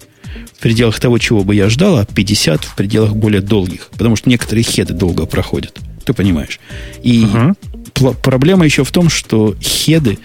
в 0.60 0.62
пределах 0.62 0.99
того, 0.99 1.18
чего 1.18 1.43
бы 1.43 1.55
я 1.55 1.70
ждал, 1.70 1.97
а 1.97 2.03
50% 2.03 2.66
в 2.66 2.76
пределах 2.76 3.16
более 3.16 3.41
долгих. 3.41 3.88
Потому 3.91 4.16
что 4.16 4.30
некоторые 4.30 4.64
хеды 4.64 4.93
долго 4.93 5.26
проходят. 5.26 5.80
Ты 6.05 6.14
понимаешь. 6.14 6.60
И 7.01 7.24
uh-huh. 7.24 8.16
проблема 8.22 8.66
еще 8.66 8.84
в 8.84 8.91
том, 8.91 9.10
что 9.10 9.55
хеды, 9.62 10.20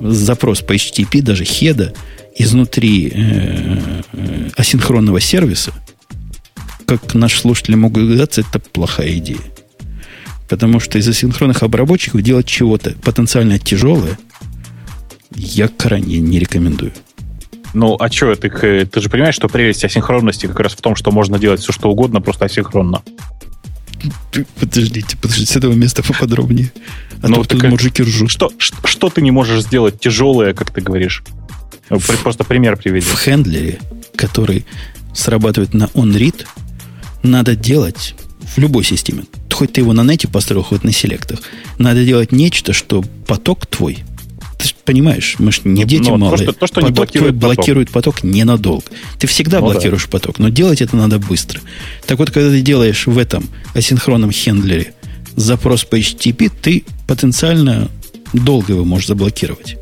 запрос 0.00 0.60
по 0.60 0.74
HTTP, 0.74 1.20
даже 1.22 1.44
хеда, 1.44 1.92
изнутри 2.36 3.12
э, 3.14 4.02
э, 4.12 4.48
асинхронного 4.56 5.20
сервиса– 5.20 5.72
как 6.86 7.14
наши 7.14 7.40
слушатели 7.40 7.74
могут 7.74 8.04
догадаться, 8.04 8.42
это 8.42 8.60
плохая 8.60 9.16
идея. 9.18 9.38
Потому 10.48 10.80
что 10.80 10.98
из 10.98 11.08
асинхронных 11.08 11.62
обработчиков 11.62 12.22
делать 12.22 12.46
чего-то 12.46 12.94
потенциально 13.02 13.58
тяжелое 13.58 14.18
я 15.34 15.68
крайне 15.68 16.20
не 16.20 16.38
рекомендую. 16.38 16.92
Ну, 17.74 17.96
а 17.98 18.10
что, 18.10 18.34
ты, 18.36 18.86
ты 18.86 19.00
же 19.00 19.10
понимаешь, 19.10 19.34
что 19.34 19.48
прелесть 19.48 19.84
асинхронности 19.84 20.46
как 20.46 20.60
раз 20.60 20.72
в 20.72 20.80
том, 20.80 20.94
что 20.94 21.10
можно 21.10 21.38
делать 21.38 21.60
все, 21.60 21.72
что 21.72 21.90
угодно, 21.90 22.20
просто 22.20 22.44
асинхронно. 22.44 23.02
Подождите, 24.60 25.16
подождите, 25.20 25.52
с 25.52 25.56
этого 25.56 25.72
места 25.72 26.02
поподробнее. 26.02 26.72
А 27.22 27.28
ну, 27.28 27.42
то 27.42 27.56
тут 27.56 27.64
мужики 27.64 28.02
ржут. 28.02 28.30
Что, 28.30 28.50
что, 28.58 28.86
что 28.86 29.10
ты 29.10 29.22
не 29.22 29.30
можешь 29.30 29.62
сделать 29.62 29.98
тяжелое, 29.98 30.54
как 30.54 30.70
ты 30.70 30.80
говоришь? 30.80 31.24
В, 31.90 32.22
просто 32.22 32.44
пример 32.44 32.76
приведи. 32.76 33.06
В 33.06 33.14
хендлере, 33.14 33.78
который 34.14 34.64
срабатывает 35.12 35.74
на 35.74 35.84
on-read, 35.94 36.46
надо 37.22 37.56
делать 37.56 38.14
в 38.54 38.58
любой 38.58 38.84
системе, 38.84 39.24
хоть 39.50 39.72
ты 39.72 39.80
его 39.80 39.92
на 39.92 40.02
нете 40.02 40.28
построил, 40.28 40.62
хоть 40.62 40.84
на 40.84 40.92
селектах, 40.92 41.40
надо 41.78 42.04
делать 42.04 42.30
нечто, 42.30 42.72
что 42.72 43.02
поток 43.26 43.66
твой, 43.66 44.04
ты 44.64 44.68
же 44.68 44.74
понимаешь, 44.82 45.36
мы 45.38 45.52
же 45.52 45.60
не 45.64 45.84
дети 45.84 46.08
ну, 46.08 46.16
малые. 46.16 46.38
То, 46.38 46.42
что, 46.44 46.52
то, 46.52 46.66
что 46.66 46.80
поток 46.80 46.88
не 46.88 46.94
блокирует, 46.94 47.34
блокирует 47.34 47.90
поток. 47.90 48.24
ненадолго. 48.24 48.84
Ты 49.18 49.26
всегда 49.26 49.60
ну, 49.60 49.66
блокируешь 49.66 50.04
да. 50.04 50.10
поток, 50.12 50.38
но 50.38 50.48
делать 50.48 50.80
это 50.80 50.96
надо 50.96 51.18
быстро. 51.18 51.60
Так 52.06 52.18
вот, 52.18 52.30
когда 52.30 52.48
ты 52.48 52.62
делаешь 52.62 53.06
в 53.06 53.18
этом 53.18 53.44
асинхронном 53.74 54.30
хендлере 54.32 54.94
запрос 55.36 55.84
по 55.84 55.98
HTTP, 55.98 56.50
ты 56.62 56.84
потенциально 57.06 57.90
долго 58.32 58.72
его 58.72 58.84
можешь 58.86 59.08
заблокировать. 59.08 59.76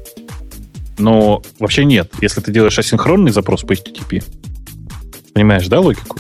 Но 0.99 1.43
вообще 1.61 1.85
нет. 1.85 2.13
Если 2.21 2.41
ты 2.41 2.51
делаешь 2.51 2.77
асинхронный 2.79 3.31
запрос 3.31 3.63
по 3.63 3.73
HTTP, 3.73 4.25
понимаешь, 5.33 5.69
да, 5.69 5.79
логику? 5.79 6.19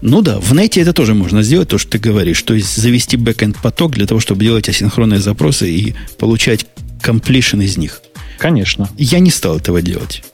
Ну 0.00 0.22
да, 0.22 0.40
в 0.40 0.54
нете 0.54 0.80
это 0.80 0.94
тоже 0.94 1.12
можно 1.12 1.42
сделать, 1.42 1.68
то, 1.68 1.76
что 1.76 1.92
ты 1.92 1.98
говоришь. 1.98 2.40
То 2.42 2.54
есть 2.54 2.74
завести 2.74 3.18
бэкенд 3.18 3.58
поток 3.58 3.92
для 3.92 4.06
того, 4.06 4.18
чтобы 4.18 4.42
делать 4.42 4.68
асинхронные 4.68 5.20
запросы 5.20 5.70
и 5.70 5.94
получать 6.18 6.66
completion 7.02 7.60
из 7.60 7.76
них. 7.76 8.00
Конечно. 8.38 8.88
Я 8.96 9.18
не 9.18 9.30
стал 9.30 9.58
этого 9.58 9.82
делать. 9.82 10.24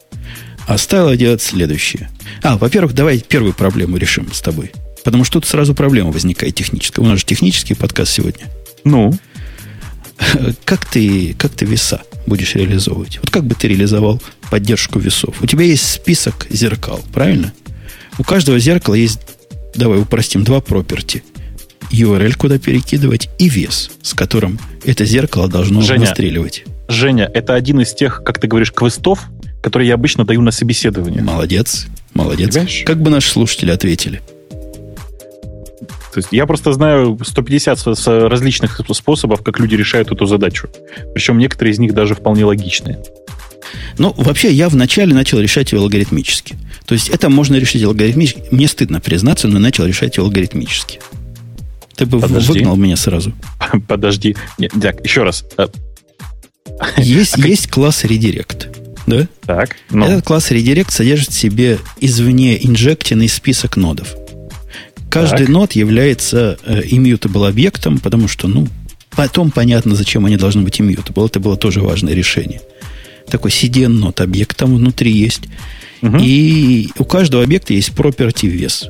А 0.66 0.78
стал 0.78 1.14
делать 1.16 1.42
следующее. 1.42 2.10
А, 2.42 2.56
во-первых, 2.56 2.94
давай 2.94 3.18
первую 3.20 3.54
проблему 3.54 3.96
решим 3.96 4.32
с 4.32 4.40
тобой. 4.40 4.72
Потому 5.04 5.24
что 5.24 5.40
тут 5.40 5.48
сразу 5.48 5.74
проблема 5.74 6.12
возникает 6.12 6.54
техническая. 6.54 7.04
У 7.04 7.08
нас 7.08 7.20
же 7.20 7.24
технический 7.24 7.74
подкаст 7.74 8.12
сегодня. 8.12 8.46
Ну? 8.84 9.12
Как 10.64 10.84
ты, 10.84 11.34
как 11.38 11.52
ты 11.52 11.64
веса 11.64 12.02
будешь 12.26 12.56
реализовывать? 12.56 13.18
Вот 13.22 13.30
как 13.30 13.44
бы 13.44 13.54
ты 13.54 13.68
реализовал 13.68 14.20
поддержку 14.50 14.98
весов? 14.98 15.40
У 15.40 15.46
тебя 15.46 15.64
есть 15.64 15.88
список 15.88 16.48
зеркал, 16.50 17.00
правильно? 17.12 17.52
У 18.18 18.24
каждого 18.24 18.58
зеркала 18.58 18.94
есть 18.94 19.20
давай 19.78 20.00
упростим, 20.00 20.44
два 20.44 20.60
проперти. 20.60 21.22
URL, 21.90 22.34
куда 22.36 22.58
перекидывать, 22.58 23.28
и 23.38 23.48
вес, 23.48 23.90
с 24.02 24.14
которым 24.14 24.58
это 24.84 25.04
зеркало 25.04 25.48
должно 25.48 25.80
Женя, 25.80 26.00
выстреливать. 26.00 26.64
Женя, 26.88 27.30
это 27.32 27.54
один 27.54 27.80
из 27.80 27.94
тех, 27.94 28.22
как 28.24 28.38
ты 28.38 28.46
говоришь, 28.46 28.72
квестов, 28.72 29.20
которые 29.62 29.88
я 29.88 29.94
обычно 29.94 30.24
даю 30.24 30.40
на 30.40 30.50
собеседование. 30.50 31.22
Молодец, 31.22 31.86
молодец. 32.14 32.54
Понимаешь? 32.54 32.82
Как 32.86 33.00
бы 33.02 33.10
наши 33.10 33.30
слушатели 33.30 33.70
ответили? 33.70 34.20
То 36.12 36.20
есть 36.20 36.28
я 36.32 36.46
просто 36.46 36.72
знаю 36.72 37.18
150 37.22 37.78
различных 38.06 38.80
способов, 38.92 39.42
как 39.42 39.60
люди 39.60 39.74
решают 39.74 40.10
эту 40.10 40.26
задачу. 40.26 40.68
Причем 41.14 41.38
некоторые 41.38 41.72
из 41.74 41.78
них 41.78 41.94
даже 41.94 42.14
вполне 42.14 42.44
логичные. 42.44 42.98
Ну, 43.98 44.14
вообще, 44.16 44.50
я 44.50 44.68
вначале 44.68 45.14
начал 45.14 45.38
решать 45.38 45.72
ее 45.72 45.80
алгоритмически. 45.80 46.56
То 46.86 46.94
есть 46.94 47.10
это 47.10 47.28
можно 47.28 47.56
решить 47.56 47.82
алгоритмически. 47.82 48.42
Мне 48.50 48.66
стыдно 48.66 49.00
признаться, 49.00 49.48
но 49.48 49.58
начал 49.58 49.84
решать 49.84 50.16
ее 50.16 50.24
алгоритмически. 50.24 51.00
Ты 51.98 52.06
бы 52.06 52.20
Подожди. 52.20 52.52
выгнал 52.52 52.76
меня 52.76 52.96
сразу. 52.96 53.32
Подожди. 53.88 54.36
Нет, 54.56 54.72
так, 54.80 55.04
еще 55.04 55.24
раз. 55.24 55.44
А, 56.80 57.00
есть, 57.00 57.36
а 57.36 57.40
есть 57.40 57.68
класс 57.68 58.04
редирект. 58.04 58.68
Да? 59.08 59.26
Так. 59.44 59.74
Ну. 59.90 60.06
Этот 60.06 60.24
класс 60.24 60.52
редирект 60.52 60.92
содержит 60.92 61.30
в 61.30 61.34
себе 61.34 61.78
извне 61.98 62.64
инжектенный 62.64 63.28
список 63.28 63.76
нодов. 63.76 64.14
Каждый 65.10 65.46
так. 65.46 65.48
нод 65.48 65.72
является 65.72 66.56
э, 66.64 66.82
immutable 66.82 67.48
объектом, 67.48 67.98
потому 67.98 68.28
что, 68.28 68.46
ну, 68.46 68.68
потом 69.10 69.50
понятно, 69.50 69.96
зачем 69.96 70.24
они 70.24 70.36
должны 70.36 70.62
быть 70.62 70.78
immutable. 70.78 71.26
Это 71.26 71.40
было 71.40 71.56
тоже 71.56 71.80
важное 71.80 72.14
решение. 72.14 72.60
Такой 73.28 73.50
CDN 73.50 73.88
нод 73.88 74.20
объект 74.20 74.56
там 74.56 74.76
внутри 74.76 75.10
есть. 75.10 75.48
Угу. 76.02 76.18
И 76.20 76.90
у 76.96 77.04
каждого 77.04 77.42
объекта 77.42 77.72
есть 77.74 77.90
property 77.90 78.46
вес. 78.46 78.88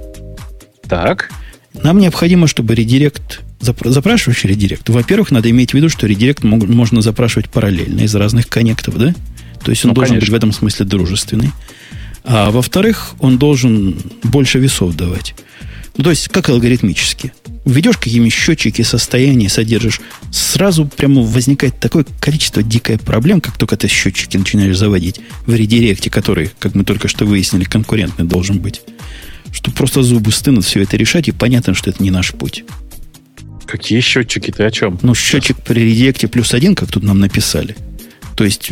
Так. 0.86 1.30
Нам 1.74 1.98
необходимо, 1.98 2.46
чтобы 2.46 2.74
редирект, 2.74 3.42
запрашивающий 3.60 4.48
редирект, 4.48 4.88
во-первых, 4.88 5.30
надо 5.30 5.50
иметь 5.50 5.72
в 5.72 5.74
виду, 5.74 5.88
что 5.88 6.06
редирект 6.06 6.42
можно 6.42 7.02
запрашивать 7.02 7.50
параллельно 7.50 8.00
из 8.00 8.14
разных 8.14 8.48
коннектов, 8.48 8.98
да? 8.98 9.14
То 9.62 9.70
есть 9.70 9.84
он 9.84 9.90
ну, 9.90 9.94
должен 9.94 10.14
конечно. 10.14 10.26
быть 10.26 10.32
в 10.32 10.34
этом 10.34 10.52
смысле 10.52 10.86
дружественный. 10.86 11.50
А 12.24 12.50
во-вторых, 12.50 13.14
он 13.20 13.38
должен 13.38 13.96
больше 14.22 14.58
весов 14.58 14.94
давать. 14.94 15.34
Ну, 15.96 16.04
то 16.04 16.10
есть, 16.10 16.28
как 16.28 16.48
алгоритмически. 16.48 17.32
Введешь 17.64 17.98
какими 17.98 18.28
счетчики 18.28 18.82
состояния 18.82 19.48
содержишь, 19.48 20.00
сразу 20.30 20.86
прямо 20.86 21.22
возникает 21.22 21.80
такое 21.80 22.06
количество 22.20 22.62
дикое 22.62 22.98
проблем, 22.98 23.40
как 23.40 23.58
только 23.58 23.76
ты 23.76 23.88
счетчики 23.88 24.36
начинаешь 24.36 24.78
заводить 24.78 25.20
в 25.44 25.54
редиректе, 25.54 26.08
который, 26.08 26.50
как 26.60 26.74
мы 26.74 26.84
только 26.84 27.08
что 27.08 27.26
выяснили, 27.26 27.64
конкурентный 27.64 28.24
должен 28.24 28.58
быть. 28.58 28.80
Что 29.52 29.70
просто 29.70 30.02
зубы 30.02 30.32
стынут 30.32 30.64
все 30.64 30.82
это 30.82 30.96
решать, 30.96 31.28
и 31.28 31.32
понятно, 31.32 31.74
что 31.74 31.90
это 31.90 32.02
не 32.02 32.10
наш 32.10 32.32
путь. 32.32 32.64
Какие 33.66 34.00
счетчики? 34.00 34.50
Ты 34.50 34.64
о 34.64 34.70
чем? 34.70 34.98
Ну, 35.02 35.14
счетчик 35.14 35.56
при 35.58 35.80
редиректе 35.80 36.26
плюс 36.26 36.54
один, 36.54 36.74
как 36.74 36.90
тут 36.90 37.02
нам 37.02 37.18
написали. 37.20 37.76
То 38.34 38.44
есть 38.44 38.70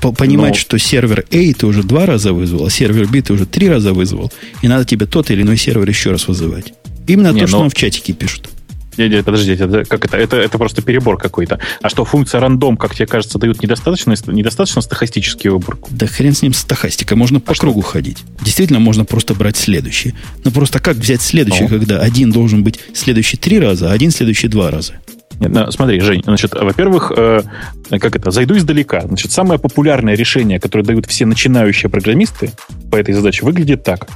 понимать, 0.00 0.54
Но... 0.54 0.54
что 0.54 0.78
сервер 0.78 1.24
A 1.32 1.52
ты 1.52 1.66
уже 1.66 1.82
два 1.82 2.06
раза 2.06 2.32
вызвал, 2.32 2.66
а 2.66 2.70
сервер 2.70 3.08
B 3.08 3.22
ты 3.22 3.32
уже 3.32 3.46
три 3.46 3.68
раза 3.68 3.92
вызвал, 3.92 4.32
и 4.62 4.68
надо 4.68 4.84
тебе 4.84 5.06
тот 5.06 5.30
или 5.30 5.42
иной 5.42 5.56
сервер 5.56 5.88
еще 5.88 6.12
раз 6.12 6.28
вызывать. 6.28 6.74
Именно 7.08 7.32
не, 7.32 7.40
то, 7.40 7.46
что 7.46 7.56
но... 7.56 7.62
нам 7.64 7.70
в 7.70 7.74
чатике 7.74 8.12
пишут. 8.12 8.48
Не, 8.96 9.08
не, 9.08 9.22
подождите, 9.22 9.64
это, 9.64 9.84
как 9.84 10.04
это? 10.04 10.16
это? 10.16 10.36
Это 10.36 10.58
просто 10.58 10.82
перебор 10.82 11.18
какой-то. 11.18 11.58
А 11.82 11.88
что, 11.88 12.04
функция 12.04 12.40
рандом, 12.40 12.76
как 12.76 12.94
тебе 12.94 13.06
кажется, 13.06 13.38
дают 13.38 13.62
недостаточно, 13.62 14.14
недостаточно 14.26 14.80
стахастический 14.80 15.50
выборку? 15.50 15.90
Да 15.92 16.06
хрен 16.06 16.34
с 16.34 16.42
ним 16.42 16.52
стахастика, 16.52 17.16
можно 17.16 17.40
по 17.40 17.52
а 17.52 17.54
кругу 17.54 17.82
что? 17.82 17.90
ходить. 17.90 18.18
Действительно, 18.40 18.80
можно 18.80 19.04
просто 19.04 19.34
брать 19.34 19.56
следующий. 19.56 20.14
Но 20.44 20.50
просто 20.50 20.80
как 20.80 20.96
взять 20.96 21.22
следующий, 21.22 21.64
ну. 21.64 21.68
когда 21.68 22.00
один 22.00 22.30
должен 22.30 22.62
быть 22.62 22.78
следующий 22.94 23.36
три 23.36 23.58
раза, 23.58 23.90
а 23.90 23.92
один 23.92 24.10
следующий 24.10 24.48
два 24.48 24.70
раза? 24.70 24.94
Нет, 25.38 25.50
ну, 25.50 25.70
смотри, 25.70 26.00
Жень, 26.00 26.22
значит, 26.24 26.54
во-первых, 26.54 27.12
э, 27.14 27.42
как 27.90 28.16
это, 28.16 28.30
зайду 28.30 28.56
издалека. 28.56 29.02
Значит, 29.02 29.32
самое 29.32 29.60
популярное 29.60 30.14
решение, 30.14 30.58
которое 30.58 30.82
дают 30.82 31.06
все 31.06 31.26
начинающие 31.26 31.90
программисты 31.90 32.52
по 32.90 32.96
этой 32.96 33.12
задаче, 33.12 33.44
выглядит 33.44 33.84
так. 33.84 34.08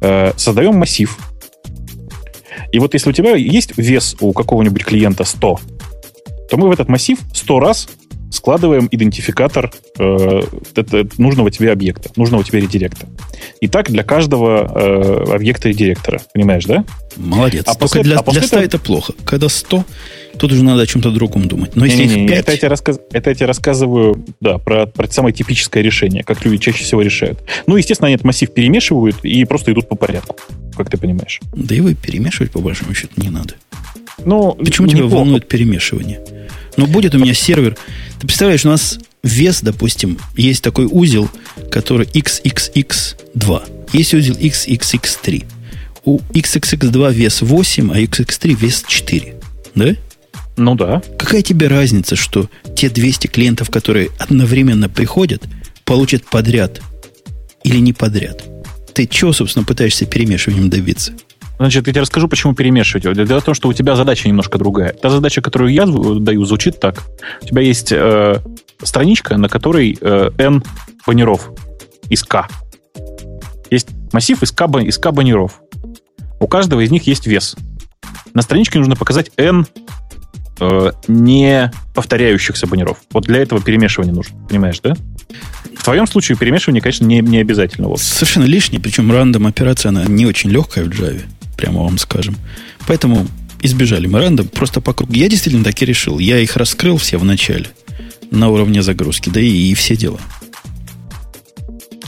Э, 0.00 0.32
создаем 0.36 0.76
массив. 0.76 1.16
И 2.72 2.78
вот 2.78 2.94
если 2.94 3.10
у 3.10 3.12
тебя 3.12 3.36
есть 3.36 3.76
вес 3.76 4.16
у 4.20 4.32
какого-нибудь 4.32 4.84
клиента 4.84 5.24
100, 5.24 5.60
то 6.50 6.56
мы 6.56 6.68
в 6.68 6.72
этот 6.72 6.88
массив 6.88 7.18
100 7.34 7.60
раз 7.60 7.88
складываем 8.32 8.88
идентификатор 8.90 9.70
э, 9.98 10.40
нужного 11.18 11.50
тебе 11.50 11.70
объекта, 11.70 12.10
нужного 12.16 12.42
тебе 12.42 12.60
редиректа. 12.60 13.06
И 13.60 13.68
так 13.68 13.90
для 13.90 14.02
каждого 14.02 14.72
э, 14.74 15.34
объекта 15.34 15.68
редиректора. 15.68 16.20
Понимаешь, 16.32 16.64
да? 16.64 16.84
Молодец. 17.16 17.64
А 17.66 17.74
Только 17.74 17.80
после, 17.80 18.02
для, 18.02 18.18
а 18.18 18.22
после 18.22 18.40
для 18.40 18.48
100 18.48 18.56
этого... 18.56 18.68
это 18.68 18.78
плохо. 18.78 19.12
Когда 19.26 19.48
100, 19.48 19.84
тут 20.38 20.52
уже 20.52 20.64
надо 20.64 20.82
о 20.82 20.86
чем-то 20.86 21.10
другом 21.10 21.46
думать. 21.46 21.76
Но 21.76 21.84
если 21.84 22.04
не, 22.04 22.14
не, 22.14 22.20
не, 22.22 22.28
5... 22.28 22.38
это, 22.38 22.52
я 22.52 22.58
тебе 22.58 22.68
рассказ... 22.68 23.00
это 23.12 23.30
я 23.30 23.36
тебе 23.36 23.46
рассказываю 23.46 24.24
да, 24.40 24.56
про, 24.56 24.86
про 24.86 25.06
самое 25.08 25.34
типическое 25.34 25.82
решение, 25.82 26.24
как 26.24 26.42
люди 26.44 26.56
чаще 26.56 26.84
всего 26.84 27.02
решают. 27.02 27.38
Ну, 27.66 27.76
естественно, 27.76 28.06
они 28.06 28.14
этот 28.14 28.24
массив 28.24 28.50
перемешивают 28.52 29.16
и 29.24 29.44
просто 29.44 29.72
идут 29.72 29.88
по 29.88 29.94
порядку, 29.94 30.36
как 30.76 30.90
ты 30.90 30.96
понимаешь. 30.96 31.40
Да 31.54 31.74
вы 31.76 31.94
перемешивать, 31.94 32.50
по 32.50 32.60
большому 32.60 32.94
счету, 32.94 33.12
не 33.16 33.30
надо. 33.30 33.54
Ну, 34.24 34.52
Почему 34.52 34.86
тебя 34.88 35.04
волнует 35.04 35.48
перемешивание? 35.48 36.20
Ну, 36.76 36.86
будет 36.86 37.14
у 37.14 37.18
меня 37.18 37.34
сервер. 37.34 37.76
Ты 38.20 38.26
представляешь, 38.26 38.64
у 38.64 38.68
нас 38.68 38.98
вес, 39.22 39.60
допустим, 39.62 40.18
есть 40.36 40.62
такой 40.62 40.86
узел, 40.86 41.28
который 41.70 42.06
XXX2. 42.06 43.62
Есть 43.92 44.14
узел 44.14 44.34
XXX3. 44.34 45.44
У 46.04 46.18
XXX2 46.18 47.12
вес 47.12 47.42
8, 47.42 47.92
а 47.92 48.00
XXX3 48.00 48.54
вес 48.54 48.84
4. 48.86 49.34
Да? 49.74 49.96
Ну 50.56 50.74
да. 50.74 51.02
Какая 51.18 51.42
тебе 51.42 51.68
разница, 51.68 52.16
что 52.16 52.48
те 52.76 52.88
200 52.88 53.28
клиентов, 53.28 53.70
которые 53.70 54.08
одновременно 54.18 54.88
приходят, 54.88 55.42
получат 55.84 56.24
подряд 56.24 56.80
или 57.64 57.78
не 57.78 57.92
подряд? 57.92 58.44
Ты 58.94 59.06
чего, 59.06 59.32
собственно, 59.32 59.64
пытаешься 59.64 60.06
перемешиванием 60.06 60.68
добиться? 60.70 61.12
Значит, 61.58 61.86
я 61.86 61.92
тебе 61.92 62.00
расскажу, 62.02 62.28
почему 62.28 62.54
перемешивать. 62.54 63.04
Дело 63.26 63.40
в 63.40 63.44
том, 63.44 63.54
что 63.54 63.68
у 63.68 63.72
тебя 63.72 63.94
задача 63.94 64.28
немножко 64.28 64.58
другая. 64.58 64.92
Та 64.92 65.10
задача, 65.10 65.40
которую 65.40 65.72
я 65.72 65.86
даю, 65.86 66.44
звучит 66.44 66.80
так. 66.80 67.02
У 67.42 67.46
тебя 67.46 67.62
есть 67.62 67.92
э, 67.92 68.40
страничка, 68.82 69.36
на 69.36 69.48
которой 69.48 69.96
э, 70.00 70.30
n 70.38 70.62
баннеров 71.06 71.50
из 72.10 72.24
k. 72.24 72.48
Есть 73.70 73.88
массив 74.12 74.42
из 74.42 74.50
k, 74.50 74.66
из 74.82 74.98
k 74.98 75.12
баннеров. 75.12 75.60
У 76.40 76.48
каждого 76.48 76.80
из 76.80 76.90
них 76.90 77.06
есть 77.06 77.26
вес. 77.26 77.54
На 78.34 78.42
страничке 78.42 78.78
нужно 78.78 78.96
показать 78.96 79.30
n 79.36 79.66
э, 80.58 80.92
не 81.06 81.70
повторяющихся 81.94 82.66
баннеров. 82.66 82.98
Вот 83.12 83.24
для 83.24 83.40
этого 83.40 83.62
перемешивание 83.62 84.12
нужно. 84.12 84.36
Понимаешь, 84.48 84.80
да? 84.80 84.96
В 85.76 85.84
твоем 85.84 86.06
случае 86.06 86.38
перемешивание, 86.38 86.80
конечно, 86.80 87.04
не, 87.04 87.20
не 87.20 87.38
обязательно. 87.38 87.88
Вот. 87.88 88.00
Совершенно 88.00 88.44
лишнее, 88.44 88.80
причем 88.80 89.10
рандом 89.10 89.46
операция, 89.46 89.90
она 89.90 90.04
не 90.04 90.26
очень 90.26 90.50
легкая 90.50 90.84
в 90.84 90.88
Java 90.88 91.22
прямо 91.56 91.82
вам 91.82 91.98
скажем. 91.98 92.36
Поэтому 92.86 93.26
избежали 93.62 94.06
мы 94.06 94.18
рандом 94.18 94.48
просто 94.48 94.80
по 94.80 94.92
кругу. 94.92 95.12
Я 95.12 95.28
действительно 95.28 95.64
так 95.64 95.80
и 95.80 95.84
решил. 95.84 96.18
Я 96.18 96.38
их 96.38 96.56
раскрыл 96.56 96.96
все 96.96 97.18
в 97.18 97.24
начале 97.24 97.66
на 98.30 98.48
уровне 98.48 98.82
загрузки, 98.82 99.30
да 99.30 99.40
и, 99.40 99.70
и 99.70 99.74
все 99.74 99.96
дела. 99.96 100.18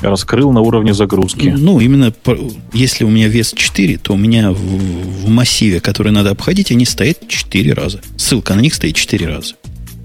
Раскрыл 0.00 0.52
на 0.52 0.60
уровне 0.60 0.92
загрузки. 0.92 1.54
Ну, 1.56 1.80
именно 1.80 2.12
если 2.72 3.04
у 3.04 3.10
меня 3.10 3.28
вес 3.28 3.52
4, 3.54 3.98
то 3.98 4.14
у 4.14 4.16
меня 4.16 4.50
в, 4.50 4.56
в 4.56 5.28
массиве, 5.28 5.80
который 5.80 6.12
надо 6.12 6.30
обходить, 6.30 6.70
они 6.72 6.84
стоят 6.84 7.26
4 7.26 7.72
раза. 7.72 8.00
Ссылка 8.16 8.54
на 8.54 8.60
них 8.60 8.74
стоит 8.74 8.96
4 8.96 9.26
раза. 9.26 9.54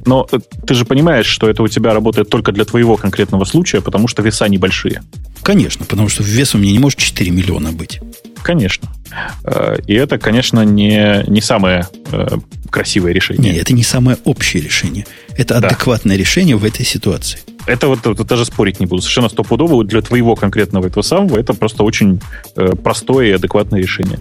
Но 0.06 0.28
э, 0.32 0.40
ты 0.66 0.74
же 0.74 0.86
понимаешь, 0.86 1.26
что 1.26 1.50
это 1.50 1.64
у 1.64 1.68
тебя 1.68 1.94
работает 1.94 2.30
только 2.30 2.52
для 2.52 2.66
твоего 2.66 2.98
конкретного 2.98 3.46
случая, 3.46 3.82
потому 3.82 4.08
что 4.08 4.22
веса 4.22 4.48
небольшие. 4.48 5.02
Конечно, 5.44 5.86
потому 5.86 6.10
что 6.10 6.24
вес 6.24 6.56
у 6.56 6.58
меня 6.58 6.72
не 6.72 6.80
может 6.80 7.00
4 7.00 7.32
миллиона 7.32 7.72
быть. 7.72 8.00
Конечно. 8.42 8.90
Э, 9.44 9.78
и 9.86 9.94
это, 9.94 10.18
конечно, 10.18 10.64
не, 10.64 11.24
не 11.28 11.42
самое 11.42 11.88
э, 12.12 12.28
красивое 12.70 13.12
решение. 13.12 13.54
Нет, 13.54 13.62
это 13.64 13.74
не 13.74 13.84
самое 13.84 14.18
общее 14.24 14.64
решение. 14.64 15.06
Это 15.38 15.60
да. 15.60 15.68
адекватное 15.68 16.16
решение 16.16 16.56
в 16.56 16.66
этой 16.66 16.86
ситуации. 16.86 17.40
Это 17.66 17.88
вот, 17.88 18.06
вот 18.06 18.26
даже 18.26 18.46
спорить 18.46 18.80
не 18.80 18.86
буду. 18.86 19.02
Совершенно 19.02 19.30
стопудово 19.30 19.84
для 19.84 20.02
твоего 20.02 20.36
конкретного 20.36 20.88
этого 20.88 21.04
самого 21.04 21.38
это 21.38 21.54
просто 21.54 21.84
очень 21.84 22.20
простое 22.84 23.28
и 23.28 23.32
адекватное 23.32 23.80
решение. 23.80 24.20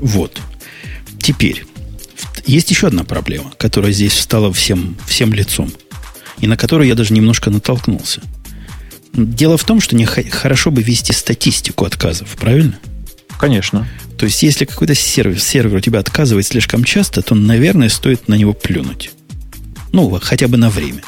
Вот. 0.00 0.38
Теперь. 1.18 1.64
Есть 2.46 2.70
еще 2.70 2.88
одна 2.88 3.04
проблема, 3.04 3.52
которая 3.56 3.92
здесь 3.92 4.12
встала 4.12 4.52
всем, 4.52 4.96
всем 5.06 5.32
лицом. 5.32 5.72
И 6.40 6.46
на 6.46 6.56
которую 6.56 6.88
я 6.88 6.94
даже 6.94 7.12
немножко 7.14 7.50
натолкнулся– 7.50 8.20
Дело 9.14 9.56
в 9.56 9.64
том, 9.64 9.80
что 9.80 9.94
не 9.94 10.04
хорошо 10.06 10.72
бы 10.72 10.82
вести 10.82 11.12
статистику 11.12 11.84
отказов, 11.84 12.30
правильно? 12.30 12.78
Конечно. 13.38 13.86
То 14.18 14.26
есть, 14.26 14.42
если 14.42 14.64
какой-то 14.64 14.94
сервер, 14.94 15.40
сервер 15.40 15.76
у 15.76 15.80
тебя 15.80 16.00
отказывает 16.00 16.46
слишком 16.46 16.82
часто, 16.82 17.22
то, 17.22 17.36
наверное, 17.36 17.88
стоит 17.88 18.26
на 18.26 18.34
него 18.34 18.52
плюнуть. 18.52 19.12
Ну, 19.92 20.18
хотя 20.20 20.48
бы 20.48 20.56
на 20.56 20.68
время. 20.68 21.02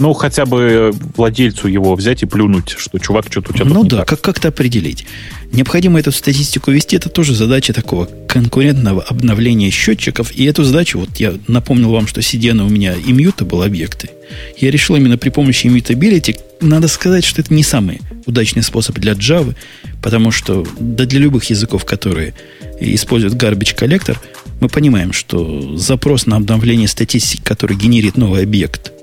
Ну, 0.00 0.14
хотя 0.14 0.46
бы 0.46 0.94
владельцу 1.14 1.68
его 1.68 1.94
взять 1.94 2.22
и 2.22 2.26
плюнуть, 2.26 2.70
что 2.70 2.98
чувак 2.98 3.26
что-то 3.30 3.52
у 3.52 3.54
тебя 3.54 3.66
Ну 3.66 3.84
да, 3.84 4.04
как- 4.06 4.22
как-то 4.22 4.48
определить. 4.48 5.04
Необходимо 5.52 6.00
эту 6.00 6.10
статистику 6.10 6.70
вести, 6.70 6.96
это 6.96 7.10
тоже 7.10 7.34
задача 7.34 7.74
такого 7.74 8.08
конкурентного 8.26 9.02
обновления 9.02 9.70
счетчиков. 9.70 10.32
И 10.34 10.44
эту 10.44 10.64
задачу, 10.64 11.00
вот 11.00 11.16
я 11.18 11.34
напомнил 11.48 11.90
вам, 11.90 12.06
что 12.06 12.22
CDN 12.22 12.64
у 12.64 12.70
меня 12.70 12.94
immutable 12.94 13.62
объекты. 13.62 14.08
Я 14.56 14.70
решил 14.70 14.96
именно 14.96 15.18
при 15.18 15.28
помощи 15.28 15.66
immutability. 15.66 16.38
Надо 16.62 16.88
сказать, 16.88 17.24
что 17.24 17.42
это 17.42 17.52
не 17.52 17.62
самый 17.62 18.00
удачный 18.24 18.62
способ 18.62 18.98
для 18.98 19.12
Java, 19.12 19.54
потому 20.02 20.30
что 20.30 20.66
да 20.78 21.04
для 21.04 21.20
любых 21.20 21.44
языков, 21.50 21.84
которые 21.84 22.32
используют 22.80 23.34
garbage 23.34 23.76
collector, 23.76 24.16
мы 24.60 24.68
понимаем, 24.70 25.12
что 25.12 25.76
запрос 25.76 26.24
на 26.24 26.36
обновление 26.36 26.88
статистики, 26.88 27.42
который 27.44 27.76
генерит 27.76 28.16
новый 28.16 28.44
объект– 28.44 28.92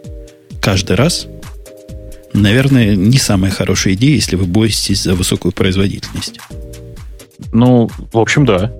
каждый 0.68 0.98
раз, 0.98 1.27
наверное, 2.34 2.94
не 2.94 3.18
самая 3.18 3.52
хорошая 3.52 3.94
идея, 3.94 4.15
если 4.15 4.35
вы 4.35 4.48
боретесь 4.48 5.03
за 5.03 5.15
высокую 5.15 5.53
производительность. 5.53 6.41
Ну, 7.53 7.89
в 8.11 8.18
общем, 8.18 8.45
да. 8.45 8.73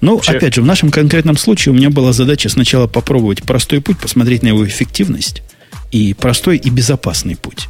Ну, 0.00 0.14
Вообще... 0.14 0.32
опять 0.32 0.54
же, 0.54 0.62
в 0.62 0.64
нашем 0.64 0.90
конкретном 0.90 1.36
случае 1.36 1.74
у 1.74 1.76
меня 1.76 1.90
была 1.90 2.14
задача 2.14 2.48
сначала 2.48 2.86
попробовать 2.86 3.42
простой 3.42 3.82
путь, 3.82 3.98
посмотреть 3.98 4.42
на 4.42 4.48
его 4.48 4.66
эффективность, 4.66 5.42
и 5.90 6.14
простой 6.14 6.56
и 6.56 6.70
безопасный 6.70 7.36
путь. 7.36 7.68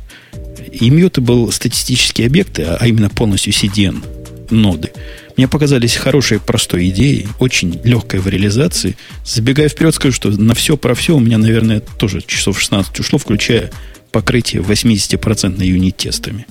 И 0.71 0.89
мьюты 0.91 1.21
был 1.21 1.51
статистические 1.51 2.29
объекты, 2.29 2.63
а 2.63 2.87
именно 2.87 3.11
полностью 3.11 3.53
CDN 3.53 4.05
ноды 4.51 4.93
мне 5.37 5.49
показались 5.49 5.97
хорошей, 5.97 6.41
простой 6.41 6.89
идеей, 6.89 7.29
очень 7.39 7.81
легкой 7.85 8.21
в 8.21 8.29
реализации. 8.29 8.97
Забегая 9.25 9.69
вперед, 9.69 9.95
скажу, 9.95 10.15
что 10.15 10.31
на 10.31 10.55
все 10.55 10.77
про 10.77 10.95
все 10.95 11.17
у 11.17 11.21
меня, 11.21 11.39
наверное, 11.39 11.81
тоже 11.81 12.23
часов 12.23 12.61
16 12.61 13.01
ушло, 13.01 13.19
включая 13.19 13.71
покрытие 14.11 14.63
80% 14.63 15.65
юнит-тестами. 15.65 16.47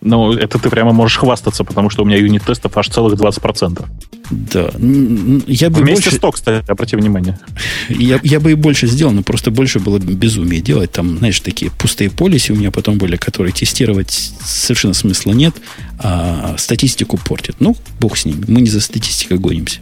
Ну, 0.00 0.32
это 0.32 0.58
ты 0.58 0.68
прямо 0.68 0.92
можешь 0.92 1.16
хвастаться, 1.16 1.64
потому 1.64 1.88
что 1.88 2.02
у 2.02 2.06
меня 2.06 2.18
юнит-тестов 2.18 2.76
аж 2.76 2.88
целых 2.88 3.14
20%. 3.14 3.86
Да. 4.30 4.70
Я 5.46 5.70
бы 5.70 5.80
Вместе 5.80 6.04
больше... 6.04 6.10
100, 6.12 6.32
кстати, 6.32 6.70
обрати 6.70 6.96
внимание. 6.96 7.38
Я, 7.88 8.18
я 8.22 8.40
бы 8.40 8.52
и 8.52 8.54
больше 8.54 8.86
сделал, 8.86 9.12
но 9.12 9.22
просто 9.22 9.50
больше 9.50 9.80
было 9.80 9.98
безумие 9.98 10.60
делать. 10.60 10.92
Там, 10.92 11.18
знаешь, 11.18 11.40
такие 11.40 11.70
пустые 11.70 12.10
полиси 12.10 12.52
у 12.52 12.56
меня 12.56 12.70
потом 12.70 12.98
были, 12.98 13.16
которые 13.16 13.52
тестировать 13.52 14.10
совершенно 14.10 14.94
смысла 14.94 15.32
нет, 15.32 15.54
а 15.98 16.56
статистику 16.58 17.18
портят. 17.18 17.56
Ну, 17.60 17.76
бог 18.00 18.16
с 18.16 18.24
ними. 18.24 18.44
Мы 18.48 18.62
не 18.62 18.70
за 18.70 18.80
статистикой 18.80 19.38
гонимся. 19.38 19.80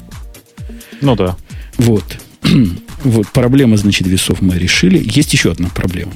Ну 1.01 1.15
да. 1.15 1.37
Вот. 1.77 2.05
вот 3.05 3.29
проблема, 3.29 3.77
значит, 3.77 4.07
весов 4.07 4.43
мы 4.43 4.59
решили. 4.59 5.01
Есть 5.05 5.33
еще 5.33 5.53
одна 5.53 5.69
проблема. 5.69 6.13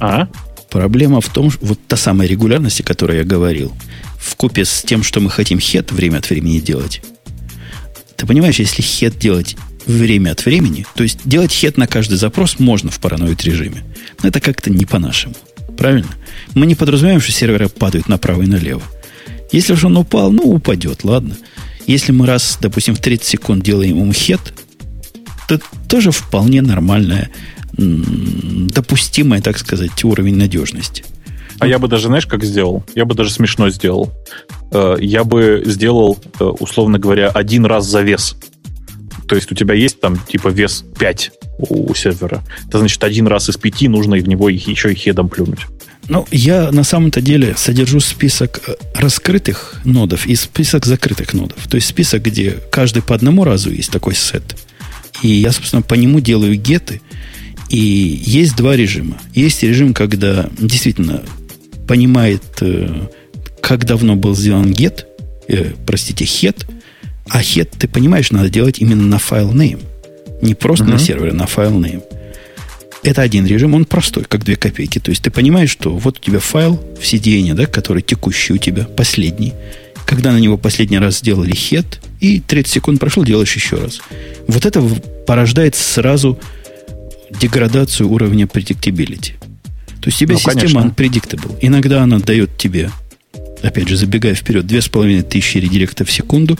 А? 0.00 0.28
Проблема 0.70 1.20
в 1.20 1.28
том, 1.28 1.50
вот 1.60 1.78
та 1.88 1.96
самая 1.96 2.28
регулярность, 2.28 2.80
о 2.80 2.84
которой 2.84 3.18
я 3.18 3.24
говорил, 3.24 3.72
в 4.18 4.36
купе 4.36 4.64
с 4.64 4.82
тем, 4.82 5.02
что 5.02 5.20
мы 5.20 5.30
хотим 5.30 5.58
хед 5.58 5.92
время 5.92 6.18
от 6.18 6.28
времени 6.28 6.58
делать. 6.58 7.02
Ты 8.16 8.26
понимаешь, 8.26 8.58
если 8.58 8.82
хед 8.82 9.18
делать 9.18 9.56
время 9.86 10.32
от 10.32 10.44
времени, 10.44 10.86
то 10.94 11.02
есть 11.02 11.20
делать 11.24 11.52
хед 11.52 11.76
на 11.76 11.86
каждый 11.86 12.16
запрос 12.16 12.58
можно 12.58 12.90
в 12.90 12.98
параноид 12.98 13.44
режиме. 13.44 13.84
Но 14.22 14.28
это 14.28 14.40
как-то 14.40 14.70
не 14.70 14.84
по-нашему. 14.84 15.34
Правильно? 15.76 16.08
Мы 16.54 16.66
не 16.66 16.74
подразумеваем, 16.74 17.20
что 17.20 17.32
серверы 17.32 17.68
падают 17.68 18.08
направо 18.08 18.42
и 18.42 18.46
налево. 18.46 18.82
Если 19.52 19.74
же 19.74 19.86
он 19.86 19.96
упал, 19.96 20.32
ну, 20.32 20.42
упадет, 20.42 21.04
ладно. 21.04 21.36
Если 21.86 22.10
мы 22.12 22.26
раз, 22.26 22.58
допустим, 22.60 22.96
в 22.96 23.00
30 23.00 23.26
секунд 23.26 23.62
делаем 23.62 23.98
ему 23.98 24.12
хед, 24.12 24.54
то 25.48 25.60
тоже 25.88 26.10
вполне 26.10 26.62
нормальная 26.62 27.30
допустимый, 27.76 29.40
так 29.40 29.58
сказать, 29.58 30.02
уровень 30.02 30.36
надежности. 30.36 31.04
А 31.58 31.66
я 31.66 31.78
бы 31.78 31.88
даже, 31.88 32.08
знаешь, 32.08 32.26
как 32.26 32.44
сделал? 32.44 32.84
Я 32.94 33.04
бы 33.04 33.14
даже 33.14 33.30
смешно 33.30 33.70
сделал. 33.70 34.12
Э, 34.76 34.96
я 35.00 35.24
бы 35.24 35.62
сделал, 35.64 36.18
э, 36.38 36.44
условно 36.44 36.98
говоря, 36.98 37.28
один 37.28 37.64
раз 37.64 37.86
за 37.86 38.02
вес. 38.02 38.36
То 39.26 39.34
есть 39.34 39.50
у 39.50 39.54
тебя 39.54 39.74
есть 39.74 40.00
там 40.00 40.18
типа 40.18 40.48
вес 40.48 40.84
5 40.98 41.32
у 41.58 41.94
сервера. 41.94 42.44
Это 42.68 42.78
значит, 42.78 43.02
один 43.02 43.26
раз 43.26 43.48
из 43.48 43.56
пяти 43.56 43.88
нужно 43.88 44.16
в 44.16 44.28
него 44.28 44.50
еще 44.50 44.92
и 44.92 44.94
хедом 44.94 45.28
плюнуть. 45.28 45.60
Ну, 46.08 46.26
я 46.30 46.70
на 46.72 46.84
самом-то 46.84 47.20
деле 47.22 47.54
содержу 47.56 48.00
список 48.00 48.60
э, 48.66 48.74
раскрытых 48.94 49.80
нодов 49.84 50.26
и 50.26 50.34
список 50.34 50.84
закрытых 50.84 51.32
нодов. 51.32 51.66
То 51.68 51.76
есть 51.76 51.88
список, 51.88 52.22
где 52.22 52.58
каждый 52.70 53.02
по 53.02 53.14
одному 53.14 53.44
разу 53.44 53.70
есть 53.72 53.90
такой 53.90 54.14
сет 54.14 54.56
И 55.22 55.28
я, 55.28 55.52
собственно, 55.52 55.82
по 55.82 55.94
нему 55.94 56.20
делаю 56.20 56.54
геты. 56.56 57.00
И 57.70 57.78
есть 57.78 58.56
два 58.56 58.76
режима. 58.76 59.16
Есть 59.34 59.62
режим, 59.62 59.94
когда 59.94 60.50
действительно 60.58 61.22
понимает, 61.88 62.42
как 63.66 63.84
давно 63.84 64.14
был 64.14 64.36
сделан 64.36 64.70
get, 64.70 65.06
э, 65.48 65.72
простите, 65.84 66.24
head, 66.24 66.64
а 67.28 67.42
head, 67.42 67.68
ты 67.76 67.88
понимаешь, 67.88 68.30
надо 68.30 68.48
делать 68.48 68.78
именно 68.78 69.02
на 69.02 69.18
файл 69.18 69.52
name. 69.52 69.82
Не 70.40 70.54
просто 70.54 70.84
uh-huh. 70.84 70.92
на 70.92 70.98
сервере, 71.00 71.32
на 71.32 71.48
файл 71.48 71.72
name. 71.72 72.04
Это 73.02 73.22
один 73.22 73.44
режим, 73.44 73.74
он 73.74 73.84
простой, 73.84 74.22
как 74.22 74.44
две 74.44 74.54
копейки. 74.54 75.00
То 75.00 75.10
есть 75.10 75.20
ты 75.20 75.32
понимаешь, 75.32 75.70
что 75.70 75.96
вот 75.96 76.18
у 76.18 76.20
тебя 76.20 76.38
файл 76.38 76.76
в 76.76 77.02
CDN, 77.02 77.54
да, 77.54 77.66
который 77.66 78.02
текущий 78.02 78.52
у 78.52 78.56
тебя, 78.56 78.84
последний. 78.84 79.52
Когда 80.06 80.30
на 80.30 80.38
него 80.38 80.56
последний 80.56 81.00
раз 81.00 81.18
сделали 81.18 81.52
head, 81.52 81.86
и 82.20 82.38
30 82.38 82.72
секунд 82.72 83.00
прошло, 83.00 83.24
делаешь 83.24 83.52
еще 83.56 83.78
раз. 83.78 83.98
Вот 84.46 84.64
это 84.64 84.80
порождает 85.26 85.74
сразу 85.74 86.38
деградацию 87.40 88.08
уровня 88.08 88.44
predictability. 88.44 89.32
То 90.00 90.06
есть 90.06 90.22
у 90.22 90.24
тебя 90.24 90.34
ну, 90.34 90.38
система 90.38 90.82
конечно. 90.82 91.02
unpredictable. 91.02 91.58
Иногда 91.60 92.04
она 92.04 92.20
дает 92.20 92.56
тебе, 92.56 92.92
опять 93.66 93.88
же, 93.88 93.96
забегая 93.96 94.34
вперед, 94.34 94.66
2500 94.66 95.62
редиректов 95.62 96.08
в 96.08 96.12
секунду 96.12 96.58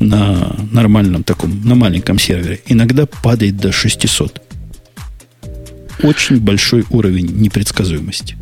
на 0.00 0.56
нормальном 0.70 1.22
таком, 1.22 1.60
на 1.64 1.74
маленьком 1.74 2.18
сервере. 2.18 2.60
Иногда 2.66 3.06
падает 3.06 3.56
до 3.56 3.72
600. 3.72 4.42
Очень 6.02 6.40
большой 6.40 6.84
уровень 6.90 7.26
непредсказуемости. 7.26 8.36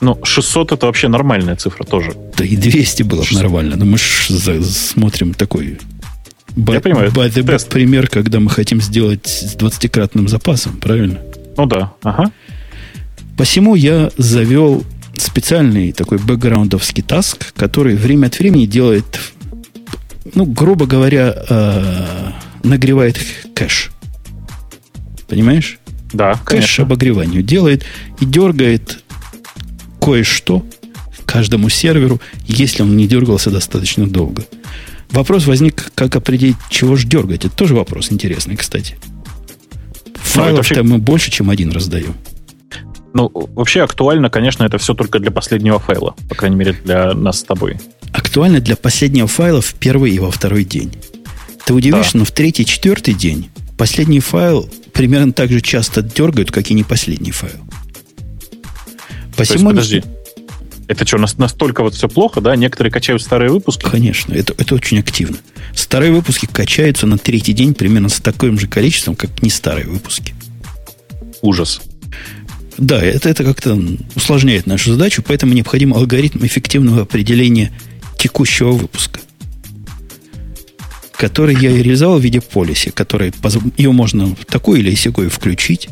Ну, 0.00 0.18
600 0.22 0.72
это 0.72 0.86
вообще 0.86 1.08
нормальная 1.08 1.56
цифра 1.56 1.84
тоже. 1.84 2.12
Да 2.36 2.44
и 2.44 2.56
200 2.56 3.04
было 3.04 3.22
бы 3.22 3.34
нормально. 3.36 3.76
Но 3.76 3.84
мы 3.84 3.98
же 3.98 4.62
смотрим 4.64 5.32
такой 5.32 5.78
By, 6.56 6.74
Я 6.74 6.80
понимаю. 6.80 7.10
By 7.12 7.28
the 7.28 7.44
тест. 7.44 7.68
пример, 7.70 8.08
когда 8.08 8.40
мы 8.40 8.50
хотим 8.50 8.80
сделать 8.82 9.26
с 9.26 9.56
20-кратным 9.56 10.28
запасом, 10.28 10.76
правильно? 10.76 11.18
Ну 11.56 11.66
да, 11.66 11.94
ага. 12.02 12.30
Посему 13.36 13.74
я 13.74 14.10
завел 14.18 14.84
специальный 15.16 15.92
такой 15.92 16.18
бэкграундовский 16.18 17.02
таск, 17.02 17.52
который 17.54 17.96
время 17.96 18.26
от 18.26 18.38
времени 18.38 18.66
делает, 18.66 19.20
ну, 20.34 20.44
грубо 20.44 20.86
говоря, 20.86 21.34
э, 21.48 22.32
нагревает 22.62 23.18
кэш. 23.54 23.90
Понимаешь? 25.28 25.78
Да, 26.12 26.34
Кэш 26.34 26.42
конечно. 26.44 26.84
обогреванию 26.84 27.42
делает 27.42 27.84
и 28.20 28.26
дергает 28.26 29.02
кое-что 30.00 30.64
каждому 31.24 31.70
серверу, 31.70 32.20
если 32.46 32.82
он 32.82 32.96
не 32.96 33.08
дергался 33.08 33.50
достаточно 33.50 34.06
долго. 34.06 34.44
Вопрос 35.10 35.46
возник, 35.46 35.90
как 35.94 36.16
определить, 36.16 36.56
чего 36.70 36.96
же 36.96 37.06
дергать. 37.06 37.44
Это 37.44 37.54
тоже 37.54 37.74
вопрос 37.74 38.12
интересный, 38.12 38.56
кстати. 38.56 38.96
Ну, 40.06 40.12
Файлов-то 40.14 40.74
вообще... 40.74 40.82
мы 40.82 40.98
больше, 40.98 41.30
чем 41.30 41.50
один 41.50 41.70
раздаем. 41.70 42.14
Ну, 43.14 43.30
вообще 43.32 43.82
актуально, 43.82 44.30
конечно, 44.30 44.64
это 44.64 44.78
все 44.78 44.94
только 44.94 45.18
для 45.18 45.30
последнего 45.30 45.78
файла. 45.78 46.14
По 46.28 46.34
крайней 46.34 46.56
мере, 46.56 46.72
для 46.72 47.12
нас 47.12 47.40
с 47.40 47.42
тобой. 47.42 47.78
Актуально 48.12 48.60
для 48.60 48.76
последнего 48.76 49.28
файла 49.28 49.60
в 49.60 49.74
первый 49.74 50.12
и 50.12 50.18
во 50.18 50.30
второй 50.30 50.64
день. 50.64 50.92
Ты 51.64 51.74
удивишься, 51.74 52.14
да. 52.14 52.20
но 52.20 52.24
в 52.24 52.30
третий, 52.32 52.64
четвертый 52.64 53.14
день 53.14 53.50
последний 53.76 54.20
файл 54.20 54.68
примерно 54.92 55.32
так 55.32 55.50
же 55.50 55.60
часто 55.60 56.02
дергают, 56.02 56.50
как 56.50 56.70
и 56.70 56.74
не 56.74 56.84
последний 56.84 57.32
файл. 57.32 57.58
Посему... 59.36 59.36
То 59.36 59.52
есть, 59.52 59.64
подожди, 59.64 60.02
это 60.88 61.06
что, 61.06 61.18
настолько 61.18 61.82
вот 61.82 61.94
все 61.94 62.08
плохо, 62.08 62.40
да? 62.40 62.54
Некоторые 62.56 62.92
качают 62.92 63.22
старые 63.22 63.50
выпуски? 63.50 63.84
Конечно, 63.84 64.34
это, 64.34 64.54
это 64.58 64.74
очень 64.74 64.98
активно. 64.98 65.38
Старые 65.74 66.12
выпуски 66.12 66.46
качаются 66.46 67.06
на 67.06 67.18
третий 67.18 67.52
день 67.52 67.74
примерно 67.74 68.08
с 68.08 68.20
таким 68.20 68.58
же 68.58 68.66
количеством, 68.66 69.16
как 69.16 69.42
не 69.42 69.50
старые 69.50 69.86
выпуски. 69.86 70.34
Ужас. 71.40 71.80
Да, 72.78 73.02
это, 73.02 73.28
это 73.28 73.44
как-то 73.44 73.78
усложняет 74.14 74.66
нашу 74.66 74.92
задачу, 74.92 75.22
поэтому 75.26 75.52
необходим 75.52 75.94
алгоритм 75.94 76.44
эффективного 76.44 77.02
определения 77.02 77.72
текущего 78.18 78.72
выпуска, 78.72 79.20
который 81.12 81.54
я 81.54 81.70
реализовал 81.70 82.18
в 82.18 82.22
виде 82.22 82.40
полиси, 82.40 82.90
который 82.90 83.32
ее 83.76 83.92
можно 83.92 84.34
такой 84.48 84.80
или 84.80 84.94
сякой 84.94 85.28
включить, 85.28 85.88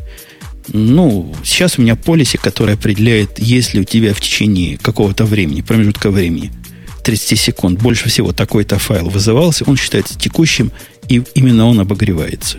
ну, 0.72 1.34
сейчас 1.42 1.78
у 1.78 1.82
меня 1.82 1.96
полиси, 1.96 2.36
который 2.36 2.74
определяет, 2.74 3.38
если 3.38 3.80
у 3.80 3.84
тебя 3.84 4.14
в 4.14 4.20
течение 4.20 4.78
какого-то 4.78 5.24
времени, 5.24 5.62
промежутка 5.62 6.10
времени, 6.10 6.52
30 7.02 7.38
секунд, 7.38 7.80
больше 7.80 8.08
всего 8.08 8.32
такой-то 8.32 8.78
файл 8.78 9.08
вызывался, 9.08 9.64
он 9.64 9.76
считается 9.76 10.18
текущим, 10.18 10.70
и 11.08 11.22
именно 11.34 11.66
он 11.66 11.80
обогревается. 11.80 12.58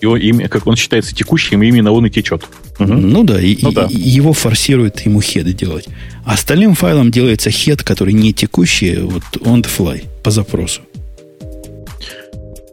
Его 0.00 0.16
имя, 0.16 0.48
как 0.48 0.66
он 0.66 0.76
считается 0.76 1.14
текущим, 1.14 1.62
именно 1.62 1.90
он 1.90 2.06
и 2.06 2.10
течет. 2.10 2.44
Угу. 2.78 2.92
Ну 2.92 3.24
да, 3.24 3.40
и, 3.40 3.58
ну, 3.62 3.72
да. 3.72 3.86
И, 3.90 3.96
его 3.96 4.32
форсирует 4.32 5.00
ему 5.00 5.20
хеды 5.20 5.52
делать. 5.52 5.86
А 6.24 6.34
остальным 6.34 6.74
файлом 6.74 7.10
делается 7.10 7.50
хед, 7.50 7.82
который 7.82 8.12
не 8.12 8.32
текущий, 8.32 8.98
вот 8.98 9.22
on 9.40 9.62
the 9.62 9.68
fly, 9.68 10.04
по 10.22 10.30
запросу. 10.30 10.82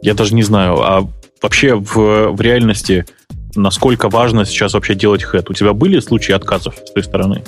Я 0.02 0.14
даже 0.14 0.34
не 0.34 0.44
знаю, 0.44 0.80
а 0.82 1.08
вообще 1.42 1.74
в, 1.74 2.30
в 2.30 2.40
реальности 2.40 3.06
насколько 3.56 4.08
важно 4.08 4.44
сейчас 4.44 4.74
вообще 4.74 4.94
делать 4.94 5.22
хэт? 5.22 5.50
У 5.50 5.54
тебя 5.54 5.72
были 5.72 6.00
случаи 6.00 6.32
отказов 6.32 6.74
с 6.84 6.92
той 6.92 7.02
стороны? 7.02 7.42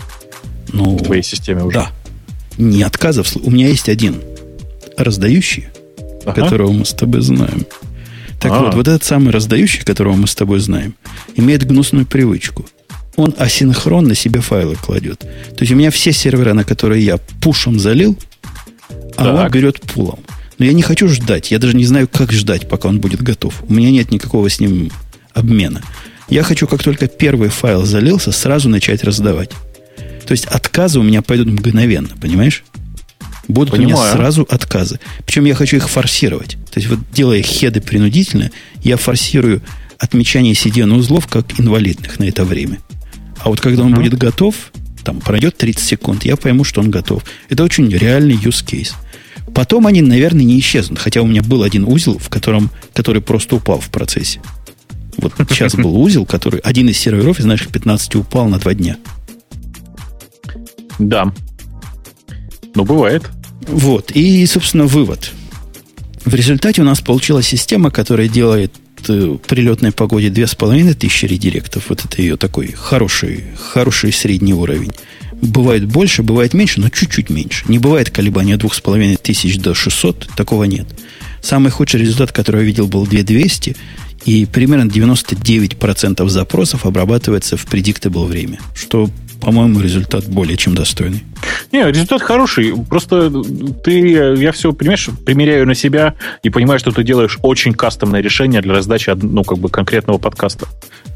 Ну, 0.73 0.97
в 0.97 1.03
твоей 1.03 1.23
системе 1.23 1.65
уже? 1.65 1.75
Да. 1.79 1.91
Не 2.57 2.83
отказов. 2.83 3.37
У 3.37 3.51
меня 3.51 3.69
есть 3.69 3.89
один 3.89 4.21
раздающий, 4.97 5.69
ага. 6.25 6.43
которого 6.43 6.73
мы 6.73 6.85
с 6.85 6.93
тобой 6.93 7.21
знаем. 7.21 7.67
Так 8.41 8.53
А-а-а. 8.53 8.65
вот, 8.67 8.75
вот 8.75 8.89
этот 8.89 9.05
самый 9.05 9.33
раздающий, 9.33 9.85
которого 9.85 10.15
мы 10.15 10.27
с 10.27 10.35
тобой 10.35 10.61
знаем, 10.61 10.95
имеет 11.35 11.67
гнусную 11.67 12.07
привычку. 12.07 12.67
Он 13.17 13.35
асинхронно 13.37 14.15
себе 14.15 14.41
файлы 14.41 14.77
кладет. 14.77 15.21
То 15.21 15.61
есть 15.61 15.73
у 15.73 15.77
меня 15.77 15.91
все 15.91 16.13
сервера, 16.13 16.55
на 16.55 16.65
которые 16.65 17.05
я 17.05 17.19
пушем 17.41 17.81
залил, 17.81 18.17
а 19.17 19.25
так. 19.25 19.35
он 19.35 19.51
берет 19.51 19.81
пулом. 19.81 20.21
Но 20.59 20.65
я 20.65 20.73
не 20.73 20.83
хочу 20.83 21.09
ждать. 21.09 21.51
Я 21.51 21.59
даже 21.59 21.77
не 21.77 21.85
знаю, 21.85 22.09
как 22.09 22.33
ждать, 22.33 22.69
пока 22.69 22.89
он 22.89 23.01
будет 23.01 23.23
готов. 23.23 23.55
У 23.69 23.73
меня 23.73 23.91
нет 23.91 24.11
никакого 24.11 24.49
с 24.49 24.61
ним 24.61 24.91
обмена. 25.35 25.83
Я 26.29 26.43
хочу, 26.43 26.67
как 26.67 26.83
только 26.83 27.09
первый 27.09 27.49
файл 27.49 27.85
залился, 27.85 28.33
сразу 28.33 28.69
начать 28.69 29.03
раздавать. 29.03 29.51
То 30.27 30.33
есть 30.33 30.45
отказы 30.45 31.01
у 31.01 31.03
меня 31.03 31.23
пойдут 31.23 31.49
мгновенно, 31.49 32.11
понимаешь? 32.21 32.65
Будут 33.49 33.73
Понимаю. 33.73 33.97
у 33.97 34.01
меня 34.01 34.13
сразу 34.13 34.47
отказы. 34.49 35.01
Причем 35.25 35.47
я 35.47 35.55
хочу 35.55 35.77
их 35.77 35.89
форсировать. 35.89 36.59
То 36.71 36.79
есть 36.79 36.89
вот 36.89 36.99
делая 37.13 37.43
хеды 37.43 37.81
принудительно, 37.81 38.51
я 38.83 38.97
форсирую 38.97 39.63
отмечание 39.99 40.55
CDN 40.55 40.95
узлов 40.95 41.27
как 41.27 41.59
инвалидных 41.59 42.19
на 42.19 42.25
это 42.25 42.45
время. 42.45 42.79
А 43.41 43.49
вот 43.49 43.61
когда 43.61 43.85
он 43.85 43.95
uh-huh. 43.95 43.97
будет 43.97 44.19
готов, 44.19 44.55
там 45.05 45.21
пройдет 45.21 45.57
30 45.57 45.83
секунд, 45.83 46.25
я 46.25 46.37
пойму, 46.37 46.65
что 46.65 46.81
он 46.81 46.91
готов. 46.91 47.25
Это 47.49 47.65
очень 47.65 47.89
реальный 47.89 48.37
use 48.37 48.65
case. 48.65 48.93
Потом 49.55 49.87
они, 49.87 50.03
наверное, 50.03 50.45
не 50.45 50.59
исчезнут. 50.61 50.99
Хотя 50.99 51.23
у 51.23 51.27
меня 51.27 51.43
был 51.43 51.63
один 51.63 51.85
узел, 51.85 52.19
в 52.19 52.29
котором, 52.29 52.71
который 52.93 53.23
просто 53.23 53.57
упал 53.57 53.81
в 53.81 53.89
процессе. 53.89 54.41
Вот 55.17 55.33
сейчас 55.49 55.75
был 55.75 55.97
узел, 56.01 56.27
который 56.27 56.61
один 56.61 56.89
из 56.89 56.99
серверов 56.99 57.41
из 57.41 57.45
наших 57.45 57.69
15 57.69 58.17
упал 58.17 58.49
на 58.49 58.59
два 58.59 58.75
дня. 58.75 58.99
Да. 60.99 61.33
Ну, 62.75 62.85
бывает. 62.85 63.29
Вот. 63.69 64.11
И, 64.13 64.45
собственно, 64.47 64.87
вывод. 64.87 65.33
В 66.25 66.35
результате 66.35 66.83
у 66.83 66.85
нас 66.85 67.01
получилась 67.01 67.47
система, 67.47 67.91
которая 67.91 68.29
делает 68.29 68.73
э, 69.09 69.37
прилетной 69.47 69.93
погоде 69.93 70.31
2500 70.31 71.31
редиректов. 71.31 71.85
Вот 71.89 72.05
это 72.05 72.21
ее 72.21 72.37
такой 72.37 72.73
хороший, 72.73 73.45
хороший 73.57 74.13
средний 74.13 74.55
уровень. 74.55 74.93
Бывает 75.41 75.87
больше, 75.87 76.23
бывает 76.23 76.55
меньше, 76.55 76.81
но 76.81 76.89
чуть-чуть 76.89 77.31
меньше. 77.31 77.65
Не 77.69 77.79
бывает 77.79 78.11
колебания 78.11 78.57
2500 78.57 79.63
до 79.63 79.75
600, 79.75 80.29
такого 80.37 80.65
нет. 80.65 80.87
Самый 81.41 81.71
худший 81.71 82.01
результат, 82.01 82.33
который 82.33 82.63
я 82.63 82.67
видел, 82.67 82.89
был 82.89 83.07
2200, 83.07 83.77
и 84.25 84.47
примерно 84.47 84.91
99% 84.91 86.29
запросов 86.29 86.85
обрабатывается 86.85 87.57
в 87.57 87.65
predictable 87.67 88.27
время, 88.27 88.59
что, 88.75 89.09
по-моему, 89.41 89.81
результат 89.81 90.27
более 90.27 90.57
чем 90.57 90.75
достойный. 90.75 91.25
Не, 91.73 91.87
результат 91.91 92.23
хороший. 92.23 92.75
Просто 92.89 93.31
ты, 93.85 94.37
я 94.37 94.53
все, 94.53 94.73
понимаешь, 94.73 95.09
примеряю 95.25 95.67
на 95.67 95.75
себя 95.75 96.15
и 96.43 96.51
понимаю, 96.51 96.79
что 96.79 96.91
ты 96.91 97.03
делаешь 97.03 97.39
очень 97.43 97.73
кастомное 97.73 98.21
решение 98.21 98.61
для 98.61 98.75
раздачи, 98.75 99.11
ну, 99.11 99.45
как 99.45 99.59
бы 99.59 99.69
конкретного 99.69 100.19
подкаста. 100.19 100.67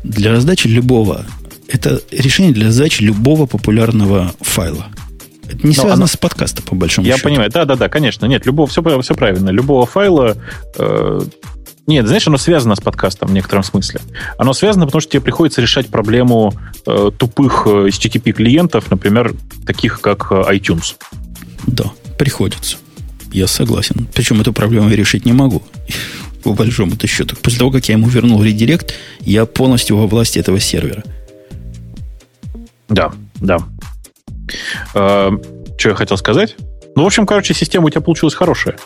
Для 0.04 0.30
раздачи 0.32 0.68
любого. 0.68 1.24
Это 1.68 2.00
решение 2.10 2.52
для 2.52 2.66
раздачи 2.66 3.02
любого 3.02 3.46
популярного 3.46 4.34
файла. 4.40 4.86
Это 5.44 5.66
не 5.66 5.74
Но 5.74 5.82
связано 5.82 5.94
оно... 5.94 6.06
с 6.06 6.16
подкастом, 6.16 6.64
по 6.64 6.74
большому 6.74 7.06
я 7.06 7.14
счету. 7.14 7.28
Я 7.28 7.30
понимаю, 7.30 7.50
да, 7.50 7.64
да, 7.64 7.76
да, 7.76 7.88
конечно. 7.88 8.26
Нет, 8.26 8.46
любого, 8.46 8.68
все, 8.68 8.82
все 9.02 9.14
правильно. 9.14 9.50
Любого 9.50 9.86
файла 9.86 10.36
э, 10.78 11.20
нет, 11.86 12.06
знаешь, 12.06 12.26
оно 12.28 12.38
связано 12.38 12.76
с 12.76 12.80
подкастом 12.80 13.28
в 13.28 13.32
некотором 13.32 13.64
смысле. 13.64 14.00
Оно 14.38 14.52
связано, 14.52 14.86
потому 14.86 15.00
что 15.00 15.12
тебе 15.12 15.20
приходится 15.20 15.60
решать 15.60 15.88
проблему 15.88 16.54
э, 16.86 17.10
тупых 17.16 17.66
э, 17.66 17.88
HTTP 17.88 18.32
клиентов, 18.32 18.90
например, 18.90 19.34
таких 19.66 20.00
как 20.00 20.30
э, 20.30 20.42
iTunes. 20.54 20.96
Да, 21.66 21.86
приходится. 22.18 22.76
Я 23.32 23.46
согласен. 23.46 24.06
Причем 24.14 24.40
эту 24.40 24.52
проблему 24.52 24.90
я 24.90 24.96
решить 24.96 25.24
не 25.24 25.32
могу. 25.32 25.62
по 26.42 26.52
большому-то 26.52 27.06
счету. 27.06 27.36
После 27.36 27.58
того, 27.58 27.70
как 27.70 27.88
я 27.88 27.94
ему 27.94 28.08
вернул 28.08 28.42
редирект, 28.42 28.94
я 29.20 29.46
полностью 29.46 29.96
во 29.96 30.06
власти 30.06 30.38
этого 30.38 30.60
сервера. 30.60 31.02
Да, 32.88 33.12
да. 33.36 33.58
Э, 34.94 35.30
что 35.78 35.88
я 35.88 35.94
хотел 35.94 36.16
сказать? 36.16 36.56
Ну, 36.94 37.04
в 37.04 37.06
общем, 37.06 37.26
короче, 37.26 37.54
система 37.54 37.86
у 37.86 37.90
тебя 37.90 38.02
получилась 38.02 38.34
хорошая. 38.34 38.76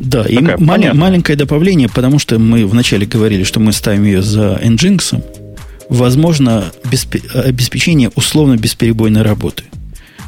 Да, 0.00 0.24
Такая, 0.24 0.56
и 0.56 0.62
мал- 0.62 0.94
маленькое 0.94 1.36
добавление, 1.36 1.88
потому 1.88 2.18
что 2.18 2.38
мы 2.38 2.66
вначале 2.66 3.06
говорили, 3.06 3.44
что 3.44 3.60
мы 3.60 3.72
ставим 3.72 4.04
ее 4.04 4.22
за 4.22 4.58
Nginx. 4.62 5.22
Возможно, 5.90 6.72
беспе- 6.84 7.22
обеспечение 7.34 8.10
условно 8.14 8.56
бесперебойной 8.56 9.22
работы. 9.22 9.64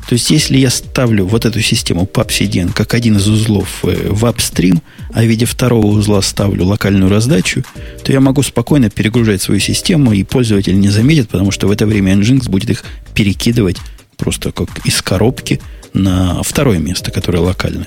То 0.09 0.15
есть, 0.15 0.31
если 0.31 0.59
я 0.59 0.69
ставлю 0.69 1.24
вот 1.24 1.47
эту 1.47 1.61
систему 1.62 2.09
PubCDN 2.12 2.73
как 2.74 2.93
один 2.93 3.16
из 3.16 3.28
узлов 3.28 3.85
э, 3.85 4.09
в 4.11 4.27
апстрим, 4.27 4.82
а 5.15 5.23
в 5.23 5.27
виде 5.27 5.47
второго 5.47 5.86
узла 5.86 6.20
ставлю 6.23 6.66
локальную 6.66 7.09
раздачу, 7.09 7.65
то 8.05 8.12
я 8.12 8.20
могу 8.20 8.43
спокойно 8.43 8.90
перегружать 8.90 9.40
свою 9.40 9.61
систему, 9.61 10.12
и 10.12 10.24
пользователь 10.24 10.78
не 10.78 10.89
заметит, 10.89 11.28
потому 11.28 11.51
что 11.51 11.66
в 11.66 11.70
это 11.70 11.86
время 11.86 12.15
Nginx 12.15 12.51
будет 12.51 12.69
их 12.70 12.85
перекидывать 13.15 13.78
просто 14.16 14.53
как 14.53 14.69
из 14.85 15.01
коробки 15.01 15.61
на 15.94 16.43
второе 16.43 16.78
место, 16.78 17.11
которое 17.11 17.39
локальное. 17.39 17.86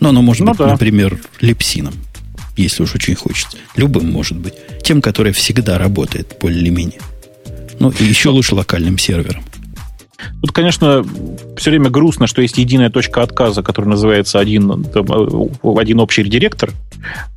Но 0.00 0.10
оно 0.10 0.22
может 0.22 0.44
ну, 0.44 0.50
быть, 0.50 0.58
да. 0.58 0.68
например, 0.68 1.18
липсином, 1.40 1.94
если 2.56 2.82
уж 2.82 2.94
очень 2.94 3.14
хочется. 3.14 3.56
Любым 3.76 4.10
может 4.10 4.36
быть. 4.36 4.54
Тем, 4.82 5.00
который 5.02 5.32
всегда 5.32 5.78
работает 5.78 6.36
более-менее. 6.40 7.00
Ну, 7.78 7.90
и 7.90 8.04
еще 8.04 8.30
лучше 8.30 8.54
локальным 8.54 8.98
сервером. 8.98 9.42
Тут, 10.40 10.52
конечно, 10.52 11.04
все 11.56 11.70
время 11.70 11.90
грустно, 11.90 12.26
что 12.26 12.42
есть 12.42 12.58
единая 12.58 12.90
точка 12.90 13.22
отказа, 13.22 13.62
которая 13.62 13.90
называется 13.90 14.38
один, 14.38 14.84
там, 14.84 15.06
э, 15.06 15.80
один 15.80 16.00
общий 16.00 16.22
редиректор, 16.22 16.72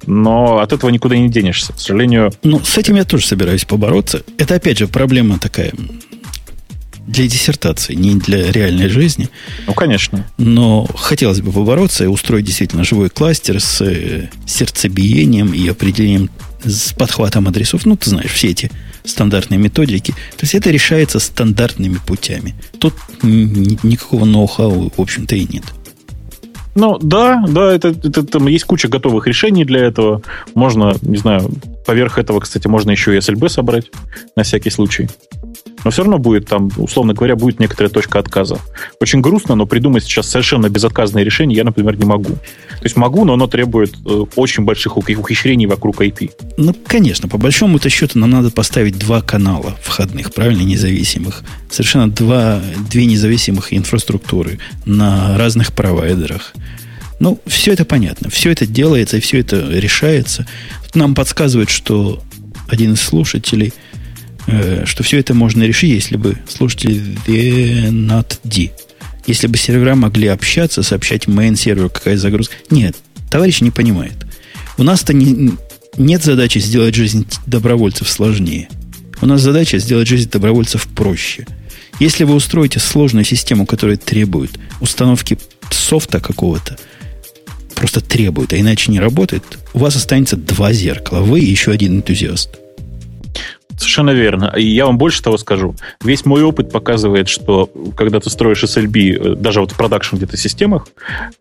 но 0.05 0.59
от 0.59 0.73
этого 0.73 0.89
никуда 0.89 1.17
не 1.17 1.29
денешься, 1.29 1.73
к 1.73 1.79
сожалению. 1.79 2.31
Ну, 2.43 2.59
с 2.63 2.77
этим 2.77 2.95
я 2.95 3.03
тоже 3.03 3.25
собираюсь 3.25 3.65
побороться. 3.65 4.23
Это, 4.37 4.55
опять 4.55 4.77
же, 4.77 4.87
проблема 4.87 5.39
такая 5.39 5.71
для 7.09 7.27
диссертации, 7.27 7.95
не 7.95 8.15
для 8.15 8.51
реальной 8.51 8.87
жизни. 8.87 9.29
Ну, 9.65 9.73
конечно. 9.73 10.25
Но 10.37 10.85
хотелось 10.95 11.41
бы 11.41 11.51
побороться 11.51 12.03
и 12.03 12.07
устроить 12.07 12.45
действительно 12.45 12.83
живой 12.83 13.09
кластер 13.09 13.59
с 13.59 13.81
э, 13.81 14.29
сердцебиением 14.45 15.53
и 15.53 15.67
определением 15.67 16.29
с 16.63 16.93
подхватом 16.93 17.47
адресов. 17.47 17.85
Ну, 17.85 17.95
ты 17.97 18.09
знаешь, 18.09 18.31
все 18.31 18.49
эти 18.49 18.71
стандартные 19.03 19.57
методики. 19.57 20.11
То 20.11 20.43
есть 20.43 20.53
это 20.53 20.69
решается 20.69 21.19
стандартными 21.19 21.97
путями. 22.05 22.53
Тут 22.79 22.93
никакого 23.23 24.25
ноу-хау, 24.25 24.91
в 24.95 25.01
общем-то, 25.01 25.35
и 25.35 25.47
нет. 25.51 25.63
Ну, 26.75 26.99
да, 26.99 27.43
да, 27.47 27.73
это, 27.73 27.89
это, 27.89 28.23
там 28.23 28.47
есть 28.47 28.65
куча 28.65 28.87
готовых 28.87 29.25
решений 29.25 29.65
для 29.65 29.79
этого. 29.79 30.21
Можно, 30.53 30.95
не 31.01 31.17
знаю, 31.17 31.51
поверх 31.87 32.19
этого, 32.19 32.39
кстати, 32.39 32.67
можно 32.67 32.91
еще 32.91 33.15
и 33.15 33.17
SLB 33.17 33.49
собрать 33.49 33.87
на 34.35 34.43
всякий 34.43 34.69
случай 34.69 35.09
но 35.83 35.91
все 35.91 36.03
равно 36.03 36.17
будет 36.17 36.47
там, 36.47 36.69
условно 36.77 37.13
говоря, 37.13 37.35
будет 37.35 37.59
некоторая 37.59 37.89
точка 37.89 38.19
отказа. 38.19 38.59
Очень 38.99 39.21
грустно, 39.21 39.55
но 39.55 39.65
придумать 39.65 40.03
сейчас 40.03 40.27
совершенно 40.27 40.69
безотказное 40.69 41.23
решение 41.23 41.57
я, 41.57 41.63
например, 41.63 41.97
не 41.97 42.05
могу. 42.05 42.33
То 42.33 42.83
есть 42.83 42.95
могу, 42.95 43.25
но 43.25 43.33
оно 43.33 43.47
требует 43.47 43.93
э, 44.05 44.25
очень 44.35 44.63
больших 44.63 44.97
ухищрений 44.97 45.65
вокруг 45.65 46.01
IP. 46.01 46.31
Ну, 46.57 46.75
конечно, 46.85 47.27
по 47.27 47.37
большому-то 47.37 47.89
счету 47.89 48.19
нам 48.19 48.29
надо 48.29 48.51
поставить 48.51 48.97
два 48.97 49.21
канала 49.21 49.77
входных, 49.81 50.33
правильно, 50.33 50.61
независимых. 50.61 51.43
Совершенно 51.69 52.09
два, 52.09 52.61
две 52.89 53.05
независимых 53.05 53.73
инфраструктуры 53.73 54.59
на 54.85 55.37
разных 55.37 55.73
провайдерах. 55.73 56.53
Ну, 57.19 57.39
все 57.45 57.73
это 57.73 57.85
понятно. 57.85 58.29
Все 58.29 58.51
это 58.51 58.65
делается 58.65 59.17
и 59.17 59.19
все 59.19 59.39
это 59.39 59.69
решается. 59.69 60.47
Нам 60.93 61.15
подсказывает, 61.15 61.69
что 61.69 62.21
один 62.69 62.93
из 62.93 63.01
слушателей– 63.01 63.73
что 64.85 65.03
все 65.03 65.19
это 65.19 65.33
можно 65.33 65.63
решить, 65.63 65.91
если 65.91 66.17
бы 66.17 66.37
слушатели 66.47 67.01
VNAT-D. 67.27 68.71
Если 69.27 69.47
бы 69.47 69.57
сервера 69.57 69.95
могли 69.95 70.27
общаться, 70.27 70.81
сообщать 70.81 71.25
main 71.25 71.55
серверу, 71.55 71.89
какая 71.89 72.17
загрузка. 72.17 72.55
Нет, 72.69 72.95
товарищ 73.29 73.61
не 73.61 73.71
понимает. 73.71 74.15
У 74.77 74.83
нас-то 74.83 75.13
не, 75.13 75.51
нет 75.97 76.23
задачи 76.23 76.59
сделать 76.59 76.95
жизнь 76.95 77.27
добровольцев 77.45 78.09
сложнее. 78.09 78.69
У 79.21 79.25
нас 79.25 79.41
задача 79.41 79.77
сделать 79.77 80.07
жизнь 80.07 80.29
добровольцев 80.29 80.87
проще. 80.87 81.45
Если 81.99 82.23
вы 82.23 82.35
устроите 82.35 82.79
сложную 82.79 83.25
систему, 83.25 83.65
которая 83.65 83.97
требует 83.97 84.57
установки 84.79 85.37
софта 85.69 86.21
какого-то, 86.21 86.77
просто 87.75 88.01
требует, 88.01 88.53
а 88.53 88.59
иначе 88.59 88.91
не 88.91 88.99
работает, 88.99 89.43
у 89.73 89.79
вас 89.79 89.95
останется 89.95 90.37
два 90.37 90.71
зеркала. 90.71 91.19
Вы 91.21 91.41
и 91.41 91.49
еще 91.49 91.71
один 91.71 91.97
энтузиаст. 91.97 92.49
Совершенно 93.79 94.11
верно. 94.11 94.53
И 94.57 94.63
я 94.63 94.85
вам 94.85 94.97
больше 94.97 95.23
того 95.23 95.37
скажу. 95.37 95.73
Весь 96.03 96.25
мой 96.25 96.43
опыт 96.43 96.69
показывает, 96.69 97.29
что 97.29 97.69
когда 97.95 98.19
ты 98.19 98.29
строишь 98.29 98.63
SLB, 98.65 99.33
э, 99.33 99.35
даже 99.35 99.61
вот 99.61 99.71
в 99.71 99.77
продакшн 99.77 100.17
где-то 100.17 100.35
системах, 100.35 100.87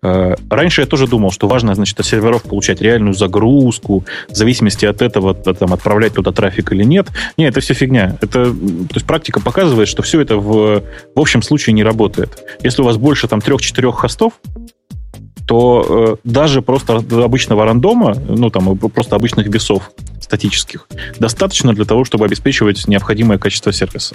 э, 0.05 0.37
раньше 0.49 0.83
я 0.83 0.87
тоже 0.87 1.09
думал, 1.09 1.33
что 1.33 1.49
важно, 1.49 1.75
значит, 1.75 1.99
от 1.99 2.07
серверов 2.07 2.45
получать 2.45 2.81
реальную 2.81 3.15
загрузку, 3.15 4.05
в 4.29 4.37
зависимости 4.37 4.87
от 4.87 5.03
этого, 5.03 5.35
там, 5.35 5.73
отправлять 5.73 6.15
туда 6.15 6.31
трафик 6.31 6.71
или 6.71 6.85
нет. 6.85 7.09
Не, 7.37 7.47
это 7.47 7.61
все 7.61 7.75
фигня. 7.75 8.17
Это, 8.21 8.45
то 8.45 8.95
есть 8.95 9.07
практика 9.07 9.41
показывает, 9.41 9.89
что 9.89 10.03
все 10.03 10.21
это 10.21 10.37
в, 10.37 10.85
в 11.15 11.21
общем 11.21 11.43
случае 11.43 11.75
не 11.75 11.83
работает. 11.83 12.39
Если 12.63 12.83
у 12.83 12.85
вас 12.85 12.99
больше 12.99 13.27
там 13.27 13.41
трех-четырех 13.41 13.97
хостов, 13.97 14.35
то 15.49 16.19
э, 16.25 16.29
даже 16.29 16.61
просто 16.61 16.97
обычного 16.97 17.65
рандома, 17.65 18.15
ну 18.15 18.51
там 18.51 18.77
просто 18.77 19.17
обычных 19.17 19.47
весов 19.47 19.91
статических, 20.21 20.87
достаточно 21.19 21.73
для 21.73 21.87
того, 21.87 22.05
чтобы 22.05 22.27
обеспечивать 22.27 22.87
необходимое 22.87 23.39
качество 23.39 23.73
сервиса. 23.73 24.15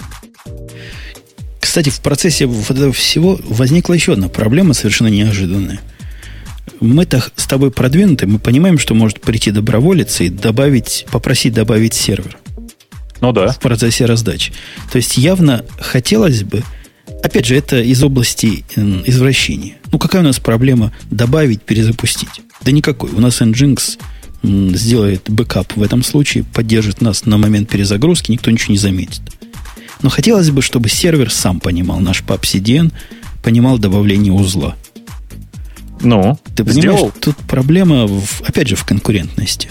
Кстати, 1.58 1.90
в 1.90 2.00
процессе 2.00 2.46
вот 2.46 2.70
этого 2.70 2.92
всего 2.92 3.36
возникла 3.48 3.94
еще 3.94 4.12
одна 4.12 4.28
проблема, 4.28 4.74
совершенно 4.74 5.08
неожиданная. 5.08 5.80
Мы-то 6.78 7.24
с 7.34 7.46
тобой 7.46 7.72
продвинуты, 7.72 8.28
мы 8.28 8.38
понимаем, 8.38 8.78
что 8.78 8.94
может 8.94 9.20
прийти 9.20 9.50
доброволец 9.50 10.20
и 10.20 10.28
добавить, 10.28 11.04
попросить 11.10 11.52
добавить 11.52 11.94
сервер. 11.94 12.38
Ну 13.20 13.32
да. 13.32 13.48
В 13.48 13.58
процессе 13.58 14.04
раздачи. 14.04 14.52
То 14.92 14.98
есть 14.98 15.16
явно 15.16 15.64
хотелось 15.80 16.44
бы, 16.44 16.62
опять 17.24 17.46
же, 17.46 17.56
это 17.56 17.80
из 17.80 18.02
области 18.02 18.64
извращения. 18.76 19.76
Ну, 19.90 19.98
какая 19.98 20.20
у 20.20 20.24
нас 20.24 20.38
проблема 20.38 20.92
добавить, 21.10 21.62
перезапустить? 21.62 22.28
Да 22.62 22.70
никакой. 22.70 23.10
У 23.10 23.20
нас 23.20 23.40
Nginx 23.40 23.98
сделает 24.42 25.30
бэкап 25.30 25.74
в 25.74 25.82
этом 25.82 26.02
случае, 26.04 26.44
поддержит 26.44 27.00
нас 27.00 27.24
на 27.24 27.38
момент 27.38 27.70
перезагрузки, 27.70 28.30
никто 28.30 28.50
ничего 28.50 28.72
не 28.72 28.78
заметит. 28.78 29.22
Но 30.02 30.10
хотелось 30.10 30.50
бы, 30.50 30.60
чтобы 30.60 30.90
сервер 30.90 31.30
сам 31.32 31.60
понимал, 31.60 31.98
наш 32.00 32.22
PubCDN 32.22 32.92
понимал 33.42 33.78
добавление 33.78 34.32
узла. 34.32 34.76
Ну, 36.02 36.38
ты 36.54 36.62
понимаешь, 36.62 36.82
сделал. 36.82 37.12
тут 37.18 37.36
проблема, 37.36 38.06
в, 38.06 38.42
опять 38.42 38.68
же, 38.68 38.76
в 38.76 38.84
конкурентности. 38.84 39.70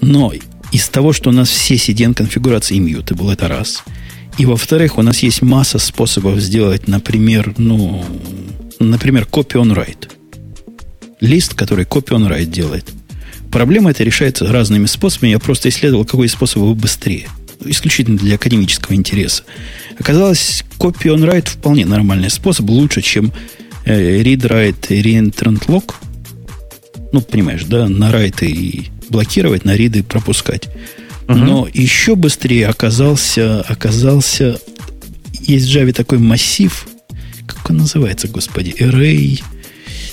Но 0.00 0.32
из 0.72 0.88
того, 0.88 1.12
что 1.12 1.30
у 1.30 1.32
нас 1.32 1.48
все 1.48 1.76
CDN 1.76 2.14
конфигурации 2.14 2.76
immutable, 2.76 3.32
это 3.32 3.46
раз. 3.46 3.84
И 4.36 4.46
во-вторых, 4.46 4.98
у 4.98 5.02
нас 5.02 5.22
есть 5.22 5.42
масса 5.42 5.78
способов 5.78 6.40
сделать, 6.40 6.88
например, 6.88 7.54
ну, 7.56 8.04
например, 8.80 9.28
copy 9.30 9.52
on 9.52 9.74
write. 9.74 10.10
Лист, 11.20 11.54
который 11.54 11.84
copy 11.84 12.16
on 12.16 12.28
write 12.28 12.46
делает. 12.46 12.90
Проблема 13.52 13.92
эта 13.92 14.02
решается 14.02 14.50
разными 14.50 14.86
способами. 14.86 15.30
Я 15.30 15.38
просто 15.38 15.68
исследовал, 15.68 16.04
какой 16.04 16.28
способ 16.28 16.62
был 16.62 16.74
быстрее. 16.74 17.28
Исключительно 17.64 18.18
для 18.18 18.34
академического 18.34 18.94
интереса. 18.94 19.44
Оказалось, 19.98 20.64
copy 20.78 21.14
on 21.14 21.24
write 21.24 21.48
вполне 21.48 21.86
нормальный 21.86 22.30
способ, 22.30 22.68
лучше, 22.68 23.00
чем 23.00 23.32
э, 23.84 24.22
read 24.22 24.40
write 24.40 24.88
reentrant 24.88 25.66
lock. 25.66 25.94
Ну, 27.12 27.20
понимаешь, 27.20 27.64
да, 27.64 27.88
на 27.88 28.10
write 28.10 28.44
и 28.44 28.90
блокировать, 29.08 29.64
на 29.64 29.76
read 29.76 29.98
и 29.98 30.02
пропускать. 30.02 30.68
Но 31.28 31.68
еще 31.72 32.16
быстрее 32.16 32.68
оказался, 32.68 33.62
оказался, 33.62 34.58
есть 35.40 35.66
в 35.66 35.74
Java 35.74 35.92
такой 35.92 36.18
массив, 36.18 36.86
как 37.46 37.70
он 37.70 37.78
называется, 37.78 38.28
господи, 38.28 38.74
array, 38.78 39.42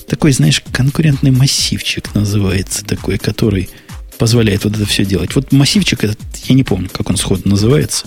такой, 0.08 0.32
знаешь, 0.32 0.62
конкурентный 0.72 1.32
массивчик 1.32 2.14
называется, 2.14 2.84
такой, 2.86 3.18
который 3.18 3.70
позволяет 4.18 4.66
вот 4.66 4.76
это 4.76 4.86
все 4.86 5.06
делать. 5.06 5.36
Вот 5.36 5.52
массивчик 5.52 6.04
этот, 6.04 6.20
я 6.46 6.56
не 6.56 6.64
помню, 6.64 6.90
как 6.92 7.10
он 7.10 7.18
сходу 7.18 7.48
называется, 7.48 8.06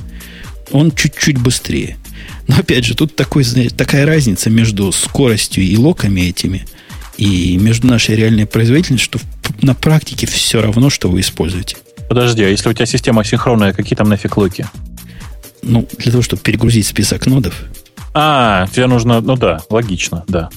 он 0.70 0.92
чуть-чуть 0.92 1.38
быстрее. 1.38 1.96
Но 2.46 2.56
опять 2.56 2.84
же, 2.84 2.94
тут 2.94 3.16
такой, 3.16 3.44
знаешь, 3.44 3.72
такая 3.76 4.06
разница 4.06 4.50
между 4.50 4.92
скоростью 4.92 5.64
и 5.64 5.76
локами 5.76 6.20
этими, 6.22 6.66
и 7.16 7.56
между 7.56 7.86
нашей 7.86 8.16
реальной 8.16 8.46
производительностью, 8.46 9.18
что 9.18 9.26
на 9.62 9.74
практике 9.74 10.26
все 10.26 10.60
равно, 10.60 10.90
что 10.90 11.10
вы 11.10 11.20
используете. 11.20 11.76
Подожди, 12.08 12.42
а 12.44 12.48
если 12.48 12.68
у 12.68 12.72
тебя 12.72 12.86
система 12.86 13.24
синхронная, 13.24 13.72
какие 13.72 13.96
там 13.96 14.08
нафиг 14.08 14.36
локи? 14.36 14.66
Ну, 15.62 15.88
для 15.98 16.12
того, 16.12 16.22
чтобы 16.22 16.42
перегрузить 16.42 16.86
список 16.86 17.26
нодов, 17.26 17.64
а, 18.16 18.68
тебе 18.72 18.86
нужно, 18.86 19.20
ну 19.20 19.36
да, 19.36 19.60
логично, 19.68 20.24
да. 20.28 20.48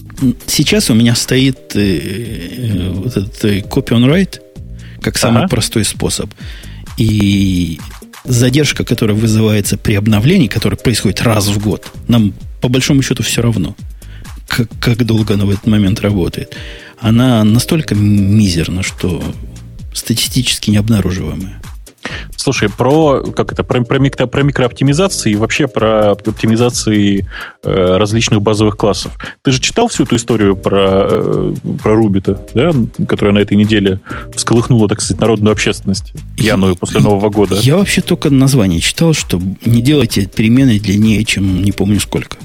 Сейчас 0.46 0.92
у 0.92 0.94
меня 0.94 1.16
стоит 1.16 1.76
э, 1.76 1.80
э, 1.80 2.90
вот 2.92 3.18
этот 3.18 3.46
э, 3.46 3.60
copy 3.62 3.98
on 3.98 4.06
write, 4.06 4.40
как 5.02 5.18
самый 5.18 5.40
ага. 5.40 5.48
простой 5.48 5.84
способ. 5.84 6.30
И 6.98 7.80
задержка, 8.26 8.86
которая 8.86 9.18
вызывается 9.18 9.76
при 9.76 9.96
обновлении, 9.96 10.48
которая 10.48 10.78
происходит 10.78 11.22
раз 11.22 11.48
в 11.48 11.60
год, 11.60 11.92
нам 12.08 12.34
по 12.62 12.70
большому 12.70 13.02
счету 13.02 13.24
все 13.24 13.42
равно, 13.42 13.76
как, 14.48 14.70
как 14.80 15.04
долго 15.04 15.34
она 15.34 15.46
в 15.46 15.50
этот 15.50 15.66
момент 15.66 16.00
работает. 16.02 16.56
Она 17.00 17.44
настолько 17.44 17.96
мизерна, 17.96 18.84
что 18.84 19.24
статистически 19.98 20.70
необнаруживаемая. 20.70 21.62
Слушай, 22.36 22.70
про 22.70 23.24
как 23.36 23.52
это 23.52 23.64
про, 23.64 23.84
про, 23.84 24.00
микро, 24.00 24.28
про 24.28 24.44
микрооптимизации 24.44 25.34
и 25.34 25.36
вообще 25.36 25.68
про 25.68 26.12
оптимизации 26.12 27.28
э, 27.64 27.98
различных 27.98 28.42
базовых 28.42 28.78
классов. 28.78 29.18
Ты 29.42 29.52
же 29.52 29.60
читал 29.60 29.88
всю 29.88 30.04
эту 30.04 30.16
историю 30.16 30.56
про, 30.56 31.08
э, 31.10 31.54
про 31.82 31.94
Ruby-то, 31.94 32.40
да, 32.54 32.72
которая 33.06 33.34
на 33.34 33.40
этой 33.40 33.58
неделе 33.58 34.00
всколыхнула, 34.34 34.88
так 34.88 35.02
сказать, 35.02 35.20
народную 35.20 35.52
общественность, 35.52 36.14
пьяную 36.38 36.76
после 36.76 37.02
Нового 37.02 37.30
года? 37.30 37.58
Я 37.62 37.78
вообще 37.78 38.02
только 38.02 38.30
название 38.30 38.80
читал, 38.80 39.14
что 39.14 39.42
не 39.66 39.82
делайте 39.82 40.26
перемены 40.28 40.80
длиннее, 40.80 41.24
чем 41.26 41.62
не 41.64 41.72
помню 41.72 42.00
сколько. 42.00 42.38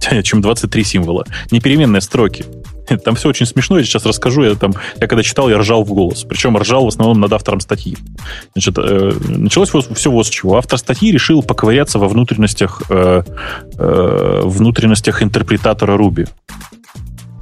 Чем 0.22 0.40
23 0.40 0.84
символа. 0.84 1.26
Не 1.50 1.60
переменные 1.60 2.00
строки. 2.00 2.44
Там 3.04 3.14
все 3.14 3.28
очень 3.28 3.46
смешно, 3.46 3.78
я 3.78 3.84
сейчас 3.84 4.06
расскажу. 4.06 4.42
Я, 4.42 4.54
там, 4.54 4.74
я 5.00 5.06
когда 5.06 5.22
читал, 5.22 5.48
я 5.48 5.58
ржал 5.58 5.84
в 5.84 5.92
голос. 5.92 6.24
Причем 6.24 6.56
ржал 6.56 6.84
в 6.84 6.88
основном 6.88 7.20
над 7.20 7.32
автором 7.32 7.60
статьи. 7.60 7.96
Значит, 8.54 8.78
э, 8.78 9.12
началось 9.28 9.70
все 9.70 10.10
вот 10.10 10.26
с 10.26 10.30
чего. 10.30 10.56
Автор 10.56 10.78
статьи 10.78 11.12
решил 11.12 11.42
поковыряться 11.42 11.98
во 11.98 12.08
внутренностях, 12.08 12.82
э, 12.88 13.22
э, 13.78 14.40
внутренностях 14.44 15.22
интерпретатора 15.22 15.96
Ruby. 15.96 16.28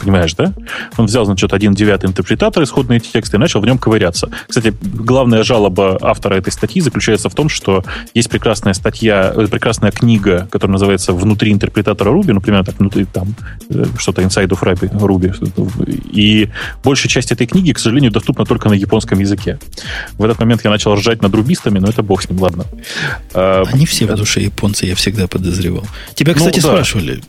Понимаешь, 0.06 0.34
да? 0.34 0.52
Он 0.98 1.06
взял, 1.06 1.24
значит, 1.24 1.52
один 1.52 1.74
девятый 1.74 2.08
интерпретатор, 2.08 2.62
исходные 2.62 3.00
тексты, 3.00 3.38
и 3.38 3.40
начал 3.40 3.60
в 3.60 3.66
нем 3.66 3.76
ковыряться. 3.76 4.30
Кстати, 4.46 4.72
главная 4.80 5.42
жалоба 5.42 5.98
автора 6.00 6.36
этой 6.36 6.52
статьи 6.52 6.80
заключается 6.80 7.28
в 7.28 7.34
том, 7.34 7.48
что 7.48 7.82
есть 8.14 8.30
прекрасная 8.30 8.72
статья, 8.72 9.32
э, 9.34 9.48
прекрасная 9.48 9.90
книга, 9.90 10.46
которая 10.52 10.74
называется 10.74 11.12
«Внутри 11.12 11.50
интерпретатора 11.50 12.10
Ruby», 12.10 12.32
например, 12.32 12.64
так, 12.64 12.78
внутри 12.78 13.04
там 13.04 13.34
э, 13.68 13.84
что-то 13.98 14.22
«Inside 14.22 14.50
of 14.50 14.60
Ruby», 14.62 15.32
и 16.12 16.50
большая 16.84 17.10
часть 17.10 17.32
этой 17.32 17.48
книги, 17.48 17.72
к 17.72 17.80
сожалению, 17.80 18.12
доступна 18.12 18.44
только 18.44 18.68
на 18.68 18.74
японском 18.74 19.18
языке. 19.18 19.58
В 20.18 20.24
этот 20.24 20.38
момент 20.38 20.62
я 20.62 20.70
начал 20.70 20.94
ржать 20.94 21.20
над 21.20 21.34
рубистами, 21.34 21.80
но 21.80 21.88
это 21.88 22.04
бог 22.04 22.22
с 22.22 22.30
ним, 22.30 22.40
ладно. 22.40 22.64
А, 23.34 23.64
Они 23.72 23.86
все 23.86 24.06
в 24.06 24.14
душе 24.14 24.40
японцы, 24.40 24.86
я 24.86 24.94
всегда 24.94 25.26
подозревал. 25.26 25.82
Тебя, 26.14 26.32
ну 26.32 26.38
кстати, 26.38 26.60
ну, 26.60 26.62
да. 26.62 26.68
спрашивали, 26.74 27.22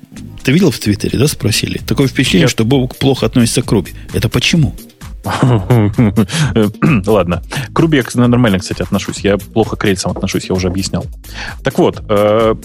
ты 0.44 0.52
видел 0.52 0.72
в 0.72 0.80
Твиттере, 0.80 1.18
да, 1.18 1.28
спросили? 1.28 1.80
Такое 1.80 2.08
впечатление, 2.08 2.46
Я... 2.46 2.50
что 2.50 2.66
Бобук 2.66 2.96
плохо 2.96 3.26
относится 3.26 3.62
к 3.62 3.72
Руби. 3.72 3.94
Это 4.14 4.30
почему? 4.30 4.76
Ладно. 7.06 7.44
К 7.74 7.80
Руби 7.80 7.98
я 7.98 8.28
нормально, 8.28 8.60
кстати, 8.60 8.82
отношусь. 8.82 9.20
Я 9.20 9.38
плохо 9.38 9.76
к 9.76 9.84
рельсам 9.84 10.12
отношусь, 10.12 10.46
я 10.50 10.56
уже 10.56 10.68
объяснял. 10.68 11.06
Так 11.64 11.78
вот, 11.80 12.02
э, 12.08 12.56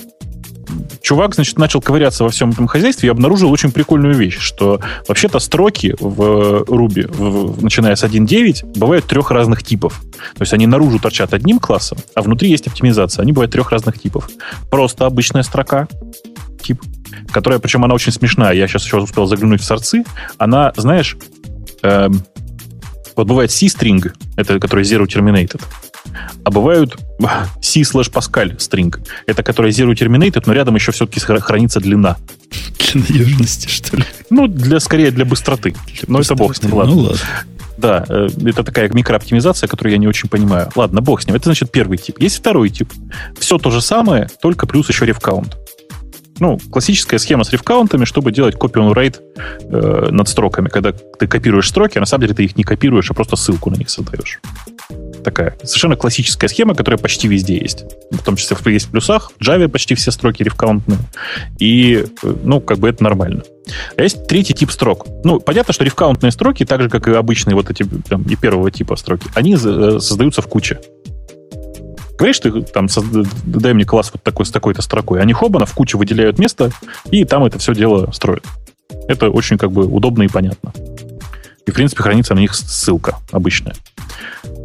чувак, 1.03 1.35
значит, 1.35 1.59
начал 1.59 1.81
ковыряться 1.81 2.24
во 2.24 2.31
всем 2.31 2.51
этом 2.51 2.66
хозяйстве 2.66 3.09
и 3.09 3.11
обнаружил 3.11 3.51
очень 3.51 3.73
прикольную 3.73 4.15
вещь, 4.15 4.39
что 4.39 4.81
вообще-то 5.09 5.39
строки 5.39 5.94
в 5.99 6.62
Ruby, 6.62 7.11
в, 7.12 7.62
начиная 7.62 7.97
с 7.97 8.05
1.9, 8.05 8.78
бывают 8.78 9.07
трех 9.07 9.31
разных 9.31 9.62
типов. 9.62 10.01
То 10.35 10.43
есть 10.43 10.53
они 10.53 10.66
наружу 10.66 10.99
торчат 10.99 11.35
одним 11.35 11.59
классом, 11.59 11.99
а 12.15 12.23
внутри 12.23 12.51
есть 12.51 12.66
оптимизация. 12.66 13.23
Они 13.23 13.32
бывают 13.32 13.53
трех 13.53 13.70
разных 13.70 14.01
типов. 14.01 14.28
Просто 14.70 15.07
обычная 15.07 15.43
строка, 15.43 15.89
тип 16.62 16.81
которая, 17.32 17.59
причем 17.59 17.84
она 17.84 17.94
очень 17.94 18.12
смешная, 18.12 18.52
я 18.52 18.68
сейчас 18.68 18.84
еще 18.84 18.98
успел 18.98 19.26
заглянуть 19.26 19.60
в 19.60 19.64
сорцы, 19.64 20.04
она, 20.38 20.72
знаешь, 20.76 21.16
эм, 21.82 22.24
вот 23.16 23.26
бывает 23.26 23.50
C-string, 23.50 24.12
это 24.36 24.59
который 24.60 24.84
Zero 24.84 25.06
Terminated, 25.06 25.62
а 26.44 26.50
бывают 26.50 26.96
C 27.60 27.80
slash 27.80 28.12
Pascal 28.12 28.56
string, 28.56 28.94
это 29.26 29.42
который 29.42 29.70
Zero 29.70 29.92
Terminated, 29.92 30.44
но 30.46 30.52
рядом 30.52 30.74
еще 30.74 30.92
все-таки 30.92 31.20
хранится 31.20 31.80
длина. 31.80 32.16
Для 32.94 33.00
надежности, 33.00 33.68
что 33.68 33.96
ли? 33.96 34.04
Ну, 34.30 34.46
для, 34.46 34.80
скорее 34.80 35.10
для 35.10 35.24
быстроты. 35.24 35.70
Для 35.70 36.02
но 36.09 36.18
быстроты. 36.18 36.34
это 36.34 36.34
бог 36.34 36.56
с 36.56 36.62
ним, 36.62 36.74
ладно. 36.74 36.94
Ну, 36.94 37.00
ладно. 37.00 37.20
Да, 37.78 38.04
э, 38.09 38.28
это 38.44 38.64
такая 38.64 38.88
микрооптимизация, 38.90 39.66
которую 39.66 39.92
я 39.92 39.98
не 39.98 40.06
очень 40.06 40.28
понимаю. 40.28 40.70
Ладно, 40.76 41.00
бог 41.00 41.22
с 41.22 41.26
ним. 41.26 41.34
Это 41.34 41.44
значит 41.46 41.70
первый 41.70 41.98
тип. 41.98 42.18
Есть 42.20 42.38
второй 42.38 42.70
тип. 42.70 42.92
Все 43.38 43.59
то 43.59 43.70
же 43.70 43.80
самое, 43.80 44.28
только 44.40 44.66
плюс 44.66 44.88
еще 44.88 45.06
рефкаунт. 45.06 45.56
Ну, 46.43 46.59
классическая 46.73 47.19
схема 47.19 47.44
с 47.44 47.52
рефкаунтами, 47.52 48.05
чтобы 48.05 48.32
делать 48.32 48.56
copy 48.56 48.73
on 48.73 49.14
э, 49.70 50.09
над 50.10 50.28
строками. 50.28 50.69
Когда 50.69 50.90
ты 50.90 51.28
копируешь 51.28 51.69
строки, 51.69 52.01
на 52.01 52.05
самом 52.05 52.23
деле 52.23 52.35
ты 52.35 52.43
их 52.43 52.56
не 52.56 52.64
копируешь, 52.64 53.09
а 53.12 53.14
просто 53.14 53.36
ссылку 53.36 53.70
на 53.70 53.77
них 53.77 53.89
создаешь. 53.89 54.40
Такая 55.23 55.56
совершенно 55.62 55.94
классическая 55.94 56.48
схема, 56.48 56.74
которая 56.74 56.98
почти 56.98 57.28
везде 57.28 57.59
есть. 57.59 57.85
В 58.10 58.24
том 58.24 58.35
числе 58.35 58.56
есть 58.73 58.86
в 58.86 58.90
плюсах, 58.90 59.31
в 59.39 59.40
Java 59.40 59.69
почти 59.69 59.94
все 59.94 60.10
строки 60.10 60.43
рефкаунтные. 60.43 60.98
И, 61.60 62.06
э, 62.24 62.35
ну, 62.43 62.60
как 62.60 62.78
бы 62.78 62.89
это 62.89 63.05
нормально. 63.05 63.44
А 63.97 64.02
есть 64.02 64.27
третий 64.27 64.52
тип 64.52 64.73
строк. 64.73 65.06
Ну, 65.23 65.39
понятно, 65.39 65.73
что 65.73 65.85
рефкаунтные 65.85 66.32
строки, 66.32 66.64
так 66.64 66.82
же, 66.82 66.89
как 66.89 67.06
и 67.06 67.12
обычные 67.12 67.55
вот 67.55 67.70
эти 67.70 67.85
прям, 67.85 68.24
и 68.24 68.35
первого 68.35 68.73
типа 68.73 68.97
строки, 68.97 69.28
они 69.35 69.55
э, 69.55 70.01
создаются 70.01 70.43
в 70.43 70.48
куче. 70.48 70.81
Говоришь, 72.23 72.39
ты 72.39 72.62
там, 72.62 72.86
дай 73.44 73.73
мне 73.73 73.85
класс 73.85 74.12
вот 74.15 74.23
такой 74.23 74.47
с 74.47 74.53
такой-то 74.53 74.81
строкой. 74.81 75.20
Они 75.20 75.32
хобана 75.32 75.66
в 75.66 75.74
кучу 75.74 75.99
выделяют 75.99 76.39
место, 76.39 76.70
и 77.11 77.24
там 77.24 77.44
это 77.44 77.59
все 77.59 77.74
дело 77.74 78.12
строят. 78.12 78.44
Это 79.09 79.28
очень 79.28 79.59
как 79.59 79.73
бы 79.73 79.86
удобно 79.86 80.23
и 80.23 80.28
понятно. 80.28 80.73
И, 81.66 81.73
в 81.73 81.74
принципе, 81.74 82.05
хранится 82.05 82.36
на 82.36 82.39
них 82.39 82.55
ссылка 82.55 83.16
обычная. 83.32 83.74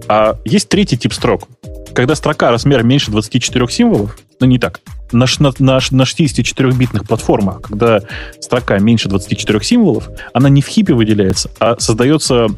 А 0.07 0.37
есть 0.45 0.69
третий 0.69 0.99
тип 0.99 1.13
строк. 1.13 1.47
Когда 1.95 2.13
строка 2.13 2.51
размером 2.51 2.87
меньше 2.87 3.09
24 3.09 3.67
символов, 3.69 4.15
ну 4.39 4.45
не 4.45 4.59
так, 4.59 4.81
на, 5.11 5.25
на, 5.39 5.51
на, 5.57 5.79
на 5.89 6.01
64-битных 6.03 7.07
платформах, 7.07 7.63
когда 7.63 8.01
строка 8.39 8.77
меньше 8.77 9.09
24 9.09 9.63
символов, 9.63 10.09
она 10.31 10.49
не 10.49 10.61
в 10.61 10.67
хипе 10.67 10.93
выделяется, 10.93 11.49
а 11.59 11.75
создается 11.79 12.49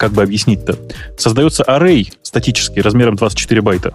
как 0.00 0.12
бы 0.12 0.22
объяснить-то? 0.22 0.78
Создается 1.18 1.62
array 1.62 2.10
статический 2.22 2.80
размером 2.80 3.16
24 3.16 3.60
байта. 3.60 3.92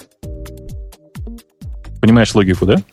Понимаешь 1.99 2.36
логику, 2.36 2.68
да? 2.68 2.84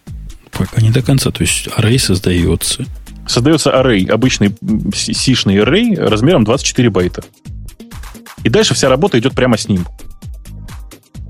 Пока 0.50 0.80
не 0.80 0.88
до 0.88 1.02
конца. 1.02 1.30
То 1.30 1.42
есть 1.42 1.68
array 1.76 1.98
создается. 1.98 2.86
Создается 3.26 3.68
array, 3.68 4.08
обычный 4.08 4.56
сишный 4.94 5.58
array 5.58 5.94
размером 5.94 6.44
24 6.44 6.88
байта. 6.88 7.22
И 8.44 8.48
дальше 8.48 8.72
вся 8.72 8.88
работа 8.88 9.18
идет 9.18 9.34
прямо 9.34 9.58
с 9.58 9.68
ним. 9.68 9.86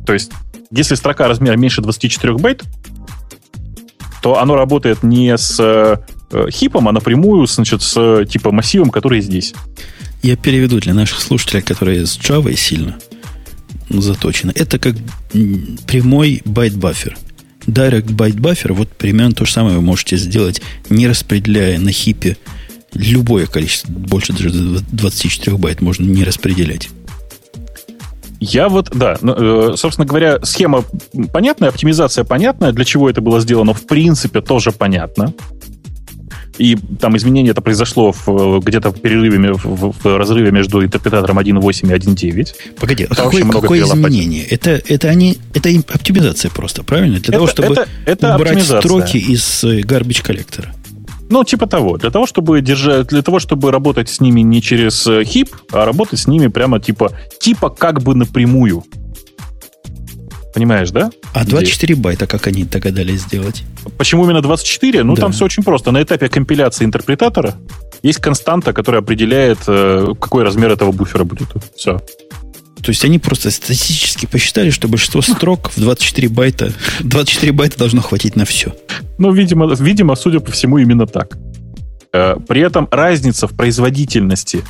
То 0.07 0.13
есть, 0.13 0.31
если 0.71 0.95
строка 0.95 1.27
размером 1.27 1.61
меньше 1.61 1.83
24 1.83 2.35
байт, 2.35 2.63
то 4.23 4.39
оно 4.39 4.55
работает 4.55 5.03
не 5.03 5.37
с 5.37 5.59
э, 5.59 5.97
хипом, 6.49 6.87
а 6.87 6.93
напрямую 6.93 7.49
значит, 7.49 7.83
с 7.83 8.25
типа 8.27 8.53
массивом, 8.53 8.91
который 8.91 9.21
здесь. 9.21 9.53
Я 10.23 10.37
переведу 10.37 10.79
для 10.81 10.95
наших 10.95 11.21
слушателей, 11.21 11.63
которые 11.63 12.07
с 12.07 12.17
Java 12.17 12.55
сильно 12.57 12.97
заточены. 13.89 14.53
Это 14.55 14.79
как 14.79 14.95
прямой 15.87 16.43
byte 16.45 16.71
buffer. 16.71 17.17
Direct 17.67 18.07
byte 18.07 18.39
buffer, 18.39 18.73
вот 18.73 18.89
примерно 18.89 19.35
то 19.35 19.45
же 19.45 19.53
самое 19.53 19.77
вы 19.77 19.83
можете 19.83 20.17
сделать, 20.17 20.61
не 20.91 21.07
распределяя 21.07 21.79
на 21.79 21.93
хипе 21.93 22.37
любое 22.93 23.47
количество, 23.47 23.91
больше 23.93 24.33
даже 24.33 24.51
24 24.51 25.57
байт 25.59 25.81
можно 25.81 26.05
не 26.05 26.25
распределять. 26.25 26.89
Я 28.41 28.69
вот, 28.69 28.91
да, 28.93 29.17
ну, 29.21 29.73
э, 29.73 29.77
собственно 29.77 30.05
говоря, 30.05 30.41
схема 30.43 30.85
понятная, 31.33 31.69
оптимизация 31.69 32.25
понятная, 32.25 32.73
для 32.73 32.85
чего 32.85 33.09
это 33.09 33.21
было 33.21 33.41
сделано, 33.41 33.73
в 33.73 33.87
принципе, 33.87 34.41
тоже 34.41 34.73
понятно. 34.73 35.33
И 36.59 36.77
там 37.01 37.17
изменение 37.17 37.53
это 37.53 37.63
произошло 37.63 38.13
в, 38.13 38.61
где-то 38.61 38.91
в 38.91 39.01
перерыве, 39.01 39.53
в, 39.55 39.95
в 40.03 40.19
разрыве 40.19 40.51
между 40.51 40.85
интерпретатором 40.85 41.39
1.8 41.39 41.91
и 41.91 42.33
1.9. 42.33 42.55
Погоди, 42.79 43.07
а 43.09 43.15
какое, 43.15 43.45
какое 43.45 43.83
изменение? 43.83 44.45
Это, 44.45 44.71
это, 44.71 45.09
они, 45.09 45.39
это 45.55 45.71
оптимизация 45.93 46.51
просто, 46.51 46.83
правильно? 46.85 47.19
Для 47.21 47.23
это, 47.23 47.33
того, 47.33 47.47
чтобы 47.47 47.73
это, 47.73 47.89
это 48.05 48.37
убрать 48.37 48.63
строки 48.65 49.17
из 49.17 49.65
э, 49.65 49.81
garbage 49.81 50.23
коллектора. 50.23 50.75
Ну, 51.31 51.45
типа 51.45 51.67
того. 51.67 51.97
Для 51.97 52.11
того, 52.11 52.27
чтобы 52.27 52.61
держать, 52.61 53.07
для 53.07 53.23
того, 53.23 53.39
чтобы 53.39 53.71
работать 53.71 54.11
с 54.11 54.21
ними 54.21 54.43
не 54.43 54.61
через 54.61 55.09
хип, 55.25 55.49
э, 55.55 55.59
а 55.73 55.87
работать 55.87 56.21
с 56.21 56.27
ними 56.27 56.49
прямо 56.49 56.79
типа, 56.79 57.13
типа 57.41 57.71
как 57.71 58.03
бы 58.03 58.15
напрямую. 58.15 58.85
Понимаешь, 60.55 60.91
да? 60.91 61.11
А 61.33 61.45
24 61.45 61.95
Идея. 61.95 62.03
байта 62.03 62.27
как 62.27 62.47
они 62.47 62.65
догадались 62.65 63.23
сделать? 63.23 63.63
Почему 63.97 64.25
именно 64.25 64.43
24? 64.43 65.03
Ну, 65.03 65.15
да. 65.15 65.23
там 65.23 65.33
все 65.33 65.45
очень 65.45 65.63
просто. 65.63 65.91
На 65.93 66.03
этапе 66.03 66.29
компиляции 66.29 66.85
интерпретатора 66.85 67.55
есть 68.03 68.19
константа, 68.19 68.73
которая 68.73 69.01
определяет, 69.01 69.59
э, 69.67 70.09
какой 70.21 70.45
размер 70.45 70.71
этого 70.71 70.93
буфера 70.93 71.25
будет. 71.25 71.49
Все. 71.75 72.01
То 72.83 72.91
есть 72.91 73.05
они 73.05 73.19
просто 73.19 73.51
статистически 73.51 74.27
посчитали, 74.27 74.71
что 74.71 74.89
большинство 74.89 75.23
строк 75.23 75.71
в 75.71 75.81
24 75.81 76.29
байта, 76.29 76.73
24 77.01 77.53
байта 77.53 77.79
должно 77.79 78.03
хватить 78.03 78.35
на 78.35 78.45
все. 78.45 78.75
Ну, 79.19 79.33
видимо, 79.33 79.73
видимо, 79.73 80.17
судя 80.17 80.41
по 80.41 80.51
всему, 80.51 80.79
именно 80.79 81.07
так. 81.07 81.39
Э, 82.13 82.37
при 82.47 82.61
этом 82.61 82.89
разница 82.91 83.47
в 83.47 83.55
производительности 83.55 84.65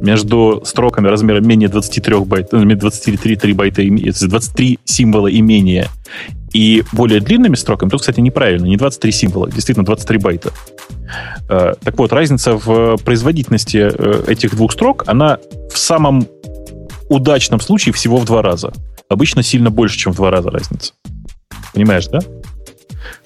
между 0.00 0.62
строками 0.64 1.08
размером 1.08 1.46
менее 1.46 1.68
23 1.68 2.20
байт, 2.20 2.50
23 2.50 3.36
3 3.36 3.52
байта, 3.52 3.82
23 3.82 4.78
символа 4.84 5.26
и 5.26 5.40
менее, 5.40 5.88
и 6.52 6.84
более 6.92 7.20
длинными 7.20 7.56
строками, 7.56 7.90
тут, 7.90 8.00
кстати, 8.00 8.20
неправильно, 8.20 8.66
не 8.66 8.76
23 8.76 9.12
символа, 9.12 9.50
действительно 9.50 9.84
23 9.84 10.18
байта. 10.18 10.52
Э, 11.48 11.74
так 11.82 11.98
вот, 11.98 12.12
разница 12.12 12.56
в 12.56 12.96
производительности 12.98 13.90
э, 13.92 14.24
этих 14.28 14.54
двух 14.54 14.72
строк, 14.72 15.02
она 15.08 15.38
в 15.72 15.78
самом 15.78 16.28
удачном 17.08 17.60
случае 17.60 17.92
всего 17.92 18.18
в 18.18 18.24
два 18.24 18.40
раза. 18.40 18.72
Обычно 19.08 19.42
сильно 19.42 19.70
больше, 19.70 19.98
чем 19.98 20.12
в 20.12 20.16
два 20.16 20.30
раза 20.30 20.50
разница. 20.50 20.92
Понимаешь, 21.72 22.06
да? 22.06 22.20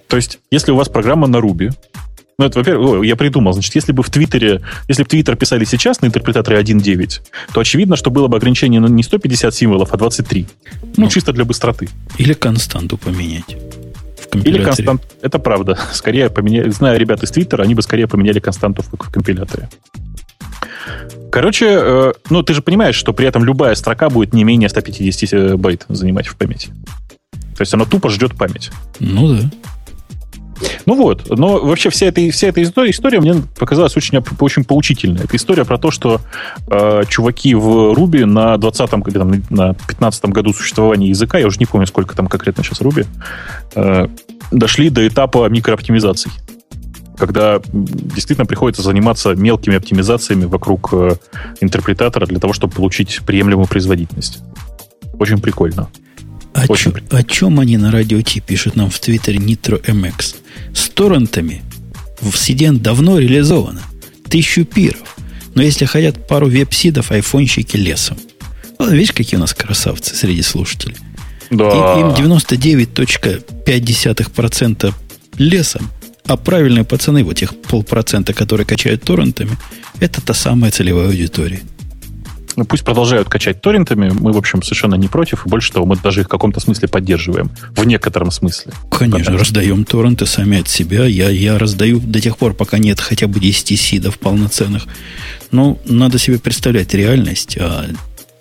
То 0.09 0.17
есть, 0.17 0.39
если 0.51 0.73
у 0.73 0.77
вас 0.77 0.89
программа 0.89 1.27
на 1.27 1.37
Ruby, 1.37 1.71
ну, 2.39 2.47
это, 2.47 2.61
во-первых, 2.61 3.05
я 3.05 3.17
придумал, 3.17 3.53
значит, 3.53 3.75
если 3.75 3.91
бы 3.91 4.05
в 4.05 4.11
Твиттере, 4.11 4.63
если 4.87 5.03
бы 5.03 5.09
Твиттер 5.09 5.35
писали 5.35 5.65
сейчас 5.65 6.01
на 6.03 6.07
интерпретаторе 6.07 6.61
1.9, 6.61 7.21
то 7.53 7.61
очевидно, 7.61 7.97
что 7.97 8.11
было 8.11 8.29
бы 8.29 8.37
ограничение 8.37 8.81
не 8.81 9.03
150 9.03 9.53
символов, 9.53 9.93
а 9.93 9.97
23. 9.97 10.47
Ну, 10.83 10.89
ну 10.97 11.09
чисто 11.09 11.33
для 11.33 11.45
быстроты. 11.45 11.89
Или 12.17 12.35
константу 12.35 12.97
поменять. 12.97 13.57
Или 14.33 14.63
констант. 14.63 15.03
Это 15.21 15.41
правда. 15.41 15.77
Скорее 15.93 16.31
поменяли. 16.31 16.71
Зная 16.71 16.97
ребят 16.97 17.25
из 17.25 17.31
Твиттера, 17.33 17.65
они 17.65 17.75
бы 17.75 17.83
скорее 17.83 18.07
поменяли 18.07 18.39
константу 18.39 18.83
в, 18.83 18.93
в 18.93 19.11
компиляторе. 19.11 19.69
Короче, 21.33 21.67
э, 21.69 22.13
ну 22.31 22.43
ты 22.43 22.55
же 22.55 22.63
понимаешь, 22.63 22.95
что 22.95 23.13
при 23.13 23.27
этом 23.27 23.45
любая 23.45 23.75
строка 23.75 24.11
будет 24.11 24.33
не 24.33 24.45
менее 24.45 24.69
150 24.69 25.33
э, 25.33 25.57
байт 25.57 25.87
занимать 25.89 26.29
в 26.29 26.37
памяти. 26.37 26.69
То 27.57 27.63
есть 27.63 27.75
она 27.75 27.85
тупо 27.85 28.09
ждет 28.11 28.37
память. 28.37 28.71
Ну 29.01 29.35
да. 29.35 29.51
Ну 30.89 30.95
вот, 30.95 31.29
но 31.29 31.61
вообще 31.61 31.91
вся 31.91 32.07
эта, 32.07 32.31
вся 32.31 32.47
эта 32.47 32.63
история, 32.63 33.21
мне 33.21 33.35
показалась 33.59 33.95
очень, 33.95 34.25
очень 34.41 34.65
поучительной. 34.65 35.23
Это 35.23 35.37
история 35.37 35.67
про 35.67 35.77
то, 35.77 35.91
что 35.91 36.23
э, 36.67 37.03
чуваки 37.07 37.55
в 37.55 37.93
Руби 37.93 38.25
на 38.25 38.55
20-м, 38.55 39.03
или 39.03 39.19
там, 39.19 39.31
на 39.51 39.73
15-м 39.73 40.31
году 40.31 40.55
существования 40.55 41.11
языка, 41.11 41.37
я 41.37 41.47
уже 41.47 41.59
не 41.59 41.67
помню, 41.67 41.87
сколько 41.87 42.17
там 42.17 42.27
конкретно 42.27 42.65
сейчас 42.65 42.81
Руби, 42.81 43.05
э, 43.75 44.09
дошли 44.51 44.89
до 44.89 45.07
этапа 45.07 45.47
микрооптимизаций 45.51 46.33
когда 47.19 47.61
действительно 47.73 48.47
приходится 48.47 48.81
заниматься 48.81 49.35
мелкими 49.35 49.77
оптимизациями 49.77 50.45
вокруг 50.45 50.91
э, 50.93 51.17
интерпретатора 51.61 52.27
для 52.27 52.39
того, 52.39 52.55
чтобы 52.55 52.73
получить 52.73 53.21
приемлемую 53.27 53.67
производительность. 53.67 54.39
Очень 55.19 55.41
прикольно. 55.41 55.89
О, 56.55 56.65
Очень 56.69 56.93
чё, 56.93 57.01
о 57.11 57.23
чем 57.25 57.61
они 57.61 57.77
на 57.77 57.91
радио 57.91 58.23
Ти 58.23 58.41
пишут 58.41 58.77
нам 58.77 58.89
в 58.89 58.99
Твиттере 59.01 59.39
Nitro 59.39 59.85
MX? 59.85 60.37
С 60.75 60.89
торрентами 60.89 61.63
в 62.21 62.35
CDN 62.35 62.79
давно 62.79 63.19
реализовано. 63.19 63.83
Тысячу 64.29 64.65
пиров. 64.65 65.17
Но 65.55 65.63
если 65.63 65.87
хотят 65.87 66.29
пару 66.29 66.49
веб-сидов, 66.49 67.11
айфонщики 67.11 67.77
лесом. 67.77 68.17
Вот 68.79 68.93
видишь, 68.93 69.13
какие 69.13 69.37
у 69.37 69.41
нас 69.41 69.55
красавцы 69.55 70.15
среди 70.15 70.43
слушателей. 70.43 70.97
Да. 71.51 71.99
Им, 71.99 72.11
им 72.11 72.37
99.5% 72.37 74.95
лесом, 75.39 75.91
а 76.27 76.37
правильные 76.37 76.85
пацаны, 76.85 77.25
вот 77.25 77.39
тех 77.39 77.57
полпроцента, 77.57 78.35
которые 78.35 78.67
качают 78.67 79.03
торрентами, 79.03 79.57
это 79.99 80.21
та 80.21 80.35
самая 80.35 80.71
целевая 80.71 81.09
аудитория. 81.09 81.63
Ну, 82.59 82.65
пусть 82.65 82.83
продолжают 82.83 83.29
качать 83.29 83.61
торрентами, 83.61 84.11
мы, 84.11 84.33
в 84.33 84.37
общем, 84.37 84.65
совершенно 84.65 84.97
не 84.97 85.07
против, 85.07 85.47
и 85.47 85.49
больше 85.49 85.73
того, 85.73 85.87
мы 85.87 85.95
даже 85.95 86.23
их 86.23 86.27
в 86.27 86.29
каком-то 86.29 86.59
смысле 86.59 86.89
поддерживаем. 86.89 87.53
В 87.71 87.87
некотором 87.87 88.33
смысле. 88.33 88.73
Конечно, 88.91 89.19
Потому 89.19 89.39
раздаем 89.39 89.85
торренты 89.85 90.27
сами 90.27 90.59
от 90.59 90.69
себя. 90.69 91.05
Я, 91.05 91.31
я 91.31 91.57
раздаю 91.57 92.01
до 92.01 92.21
тех 92.21 92.37
пор, 92.37 92.55
пока 92.55 92.79
нет 92.79 92.99
хотя 92.99 93.29
бы 93.29 93.39
10 93.39 93.79
сидов 93.79 94.19
полноценных. 94.19 94.87
Но 95.53 95.79
надо 95.85 96.19
себе 96.19 96.41
представлять 96.41 96.93
реальность, 96.95 97.57
а 97.61 97.87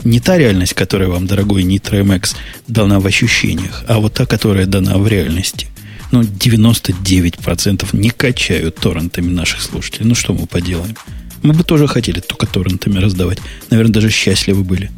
не 0.04 0.20
та 0.20 0.40
реальность, 0.40 0.74
которая 0.74 1.10
вам, 1.10 1.28
дорогой 1.28 1.62
Nitro 1.62 2.04
MX, 2.04 2.36
дана 2.68 3.00
в 3.00 3.06
ощущениях, 3.06 3.84
а 3.88 4.00
вот 4.00 4.16
та, 4.16 4.26
которая 4.26 4.66
дана 4.66 4.98
в 4.98 5.08
реальности. 5.08 5.68
Ну, 6.12 6.24
99% 6.24 7.88
не 7.94 8.10
качают 8.10 8.78
торрентами 8.78 9.30
наших 9.30 9.62
слушателей. 9.62 10.08
Ну, 10.08 10.16
что 10.16 10.34
мы 10.34 10.48
поделаем? 10.48 10.96
Мы 11.44 11.54
бы 11.54 11.64
тоже 11.64 11.88
хотели 11.88 12.20
только 12.20 12.46
торрентами 12.46 13.00
раздавать. 13.00 13.40
Наверное, 13.70 13.94
даже 13.94 14.10
счастливы 14.10 14.64
были. 14.64 14.92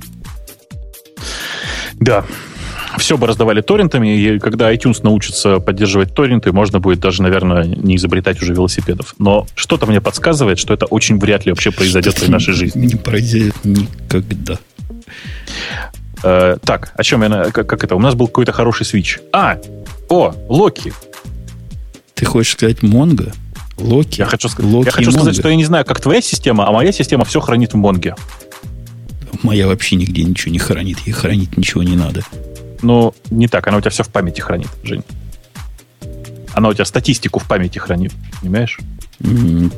Да. 2.00 2.26
Все 2.98 3.18
бы 3.18 3.28
раздавали 3.28 3.62
торрентами, 3.62 4.18
и 4.18 4.40
когда 4.40 4.74
iTunes 4.74 5.00
научится 5.04 5.60
поддерживать 5.60 6.14
торренты, 6.14 6.52
можно 6.52 6.80
будет 6.80 7.00
даже, 7.00 7.22
наверное, 7.22 7.64
не 7.64 7.96
изобретать 7.96 8.42
уже 8.42 8.54
велосипедов. 8.54 9.16
Но 9.20 9.48
что-то 9.56 9.86
мне 9.86 10.02
подсказывает, 10.02 10.60
что 10.60 10.74
это 10.74 10.86
очень 10.86 11.20
вряд 11.20 11.46
ли 11.46 11.52
вообще 11.52 11.72
произойдет 11.72 12.20
в 12.20 12.30
нашей 12.30 12.54
жизни. 12.54 12.88
Не 12.88 12.96
произойдет 12.96 13.56
никогда. 13.64 14.60
Э, 16.24 16.58
так, 16.64 16.94
о 16.96 17.04
чем 17.04 17.24
я... 17.24 17.52
Как, 17.52 17.68
как 17.68 17.84
это? 17.84 17.96
У 17.96 18.00
нас 18.00 18.16
был 18.16 18.28
какой-то 18.28 18.52
хороший 18.52 18.86
свич. 18.86 19.20
А! 19.32 19.58
О! 20.10 20.34
Локи! 20.50 20.92
Ты 22.16 22.26
хочешь 22.26 22.54
сказать 22.54 22.82
Монго? 22.82 23.32
Локи. 23.80 24.20
Я 24.20 24.26
хочу, 24.26 24.50
Локи 24.60 24.88
я 24.88 24.92
хочу 24.92 25.12
сказать, 25.12 25.36
что 25.36 25.50
я 25.50 25.56
не 25.56 25.66
знаю, 25.66 25.86
как 25.86 26.02
твоя 26.02 26.22
система, 26.22 26.68
а 26.68 26.72
моя 26.72 26.92
система 26.92 27.26
все 27.26 27.40
хранит 27.40 27.74
в 27.74 27.78
Монге. 27.78 28.16
Моя 29.44 29.68
вообще 29.68 29.96
нигде 29.96 30.24
ничего 30.24 30.52
не 30.52 30.60
хранит. 30.60 31.00
Ей 31.06 31.14
хранить 31.14 31.58
ничего 31.58 31.84
не 31.84 31.96
надо. 31.96 32.24
Ну, 32.82 33.14
не 33.30 33.48
так. 33.48 33.68
Она 33.68 33.78
у 33.78 33.82
тебя 33.82 33.92
все 33.92 34.04
в 34.04 34.10
памяти 34.10 34.42
хранит, 34.42 34.70
Жень. 34.84 35.04
Она 36.54 36.70
у 36.70 36.74
тебя 36.74 36.86
статистику 36.86 37.40
в 37.40 37.48
памяти 37.48 37.80
хранит. 37.80 38.12
Понимаешь? 38.42 38.80
Mm, 39.22 39.72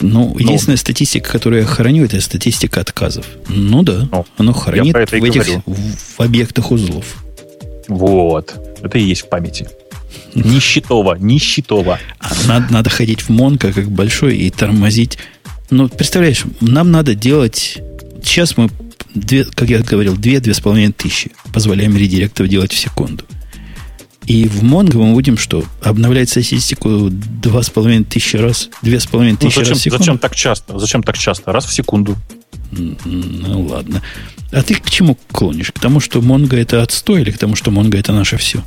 ну, 0.00 0.36
единственная 0.38 0.76
статистика, 0.76 1.32
которую 1.32 1.62
я 1.62 1.66
храню, 1.66 2.04
это 2.04 2.20
статистика 2.20 2.80
отказов. 2.80 3.26
Ну 3.48 3.82
да, 3.82 4.08
ну, 4.10 4.26
оно 4.36 4.52
хранит 4.52 4.94
в 4.94 5.12
этих 5.12 5.62
в 5.66 6.20
объектах 6.20 6.70
узлов. 6.70 7.04
Вот. 7.88 8.54
Это 8.82 8.98
и 8.98 9.02
есть 9.02 9.22
в 9.22 9.28
памяти. 9.28 9.68
Нищетово, 10.34 11.14
нищетово. 11.14 11.98
А 12.18 12.30
надо, 12.46 12.72
надо 12.72 12.90
ходить 12.90 13.22
в 13.22 13.28
Монко 13.30 13.72
как 13.72 13.90
большой 13.90 14.36
и 14.36 14.50
тормозить. 14.50 15.18
Ну, 15.70 15.88
представляешь, 15.88 16.44
нам 16.60 16.90
надо 16.90 17.14
делать... 17.14 17.78
Сейчас 18.22 18.56
мы, 18.56 18.68
две, 19.14 19.44
как 19.44 19.68
я 19.68 19.80
говорил, 19.80 20.16
две-две 20.16 20.52
с 20.52 20.60
половиной 20.60 20.92
тысячи 20.92 21.30
позволяем 21.52 21.96
редиректов 21.96 22.48
делать 22.48 22.72
в 22.72 22.78
секунду. 22.78 23.24
И 24.26 24.44
в 24.44 24.62
Mongo 24.62 24.98
мы 24.98 25.14
будем 25.14 25.38
что? 25.38 25.64
Обновлять 25.82 26.28
статистику 26.28 27.08
два 27.10 27.62
с 27.62 27.70
половиной 27.70 28.04
тысячи 28.04 28.36
раз, 28.36 28.68
две 28.82 29.00
с 29.00 29.06
половиной 29.06 29.38
ну, 29.40 29.48
тысячи 29.48 29.58
ну, 29.58 29.64
зачем, 29.64 29.72
раз 29.72 29.78
в 29.78 29.82
секунду? 29.82 30.04
Зачем 30.04 30.18
так 30.18 30.36
часто? 30.36 30.78
Зачем 30.78 31.02
так 31.02 31.16
часто? 31.16 31.52
Раз 31.52 31.64
в 31.64 31.72
секунду. 31.72 32.16
Ну, 32.70 33.62
ладно. 33.62 34.02
А 34.52 34.62
ты 34.62 34.74
к 34.74 34.90
чему 34.90 35.16
клонишь? 35.32 35.72
К 35.72 35.78
тому, 35.78 36.00
что 36.00 36.20
Mongo 36.20 36.56
это 36.56 36.82
отстой 36.82 37.22
или 37.22 37.30
к 37.30 37.38
тому, 37.38 37.56
что 37.56 37.70
Mongo 37.70 37.98
это 37.98 38.12
наше 38.12 38.36
все? 38.36 38.62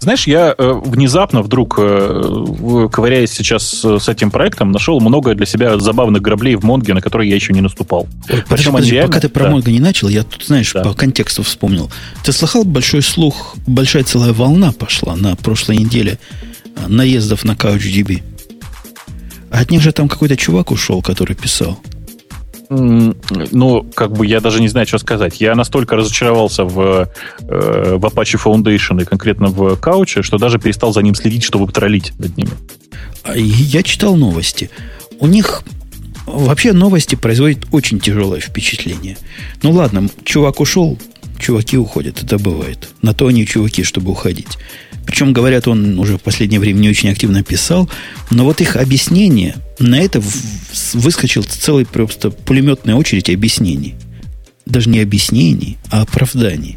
Знаешь, 0.00 0.26
я 0.26 0.54
э, 0.56 0.80
внезапно 0.84 1.42
вдруг, 1.42 1.74
э, 1.78 2.88
ковыряясь 2.92 3.32
сейчас 3.32 3.84
с 3.84 4.08
этим 4.08 4.30
проектом, 4.30 4.70
нашел 4.70 5.00
много 5.00 5.34
для 5.34 5.44
себя 5.44 5.78
забавных 5.78 6.22
граблей 6.22 6.54
в 6.54 6.64
Монге, 6.64 6.94
на 6.94 7.00
которые 7.00 7.28
я 7.28 7.34
еще 7.34 7.52
не 7.52 7.60
наступал. 7.60 8.06
Ой, 8.30 8.42
подожди, 8.42 8.70
подожди, 8.70 8.92
реально... 8.92 9.08
пока 9.08 9.20
ты 9.20 9.28
про 9.28 9.44
да. 9.44 9.50
Монго 9.50 9.70
не 9.70 9.80
начал, 9.80 10.08
я 10.08 10.22
тут, 10.22 10.44
знаешь, 10.44 10.72
да. 10.72 10.84
по 10.84 10.94
контексту 10.94 11.42
вспомнил. 11.42 11.90
Ты 12.22 12.32
слыхал 12.32 12.64
большой 12.64 13.02
слух, 13.02 13.56
большая 13.66 14.04
целая 14.04 14.32
волна 14.32 14.72
пошла 14.72 15.16
на 15.16 15.34
прошлой 15.34 15.78
неделе 15.78 16.18
э, 16.76 16.86
наездов 16.86 17.44
на 17.44 17.52
CouchDB? 17.52 18.22
От 19.50 19.70
них 19.70 19.82
же 19.82 19.92
там 19.92 20.08
какой-то 20.08 20.36
чувак 20.36 20.70
ушел, 20.70 21.02
который 21.02 21.34
писал 21.34 21.80
ну, 22.70 23.86
как 23.94 24.12
бы 24.12 24.26
я 24.26 24.40
даже 24.40 24.60
не 24.60 24.68
знаю, 24.68 24.86
что 24.86 24.98
сказать. 24.98 25.40
Я 25.40 25.54
настолько 25.54 25.96
разочаровался 25.96 26.64
в, 26.64 27.08
э, 27.40 27.96
в 27.96 28.04
Apache 28.04 28.38
Foundation 28.42 29.00
и 29.02 29.04
конкретно 29.04 29.48
в 29.48 29.74
Couch, 29.74 30.22
что 30.22 30.38
даже 30.38 30.58
перестал 30.58 30.92
за 30.92 31.00
ним 31.02 31.14
следить, 31.14 31.44
чтобы 31.44 31.70
троллить 31.72 32.12
над 32.18 32.36
ними. 32.36 32.52
А 33.24 33.36
я 33.36 33.82
читал 33.82 34.16
новости. 34.16 34.70
У 35.18 35.26
них 35.26 35.62
вообще 36.26 36.72
новости 36.72 37.14
производят 37.14 37.66
очень 37.72 38.00
тяжелое 38.00 38.40
впечатление. 38.40 39.16
Ну 39.62 39.72
ладно, 39.72 40.08
чувак 40.24 40.60
ушел, 40.60 40.98
чуваки 41.38 41.78
уходят, 41.78 42.22
это 42.22 42.38
бывает. 42.38 42.90
На 43.02 43.14
то 43.14 43.26
они 43.28 43.46
чуваки, 43.46 43.82
чтобы 43.82 44.10
уходить. 44.10 44.58
Причем, 45.08 45.32
говорят, 45.32 45.66
он 45.66 45.98
уже 45.98 46.18
в 46.18 46.20
последнее 46.20 46.60
время 46.60 46.80
не 46.80 46.90
очень 46.90 47.08
активно 47.08 47.42
писал, 47.42 47.88
но 48.30 48.44
вот 48.44 48.60
их 48.60 48.76
объяснение, 48.76 49.56
на 49.78 49.98
это 49.98 50.22
выскочил 50.92 51.42
целый 51.42 51.86
просто 51.86 52.30
пулеметная 52.30 52.94
очередь 52.94 53.30
объяснений. 53.30 53.94
Даже 54.66 54.90
не 54.90 55.00
объяснений, 55.00 55.78
а 55.90 56.02
оправданий. 56.02 56.76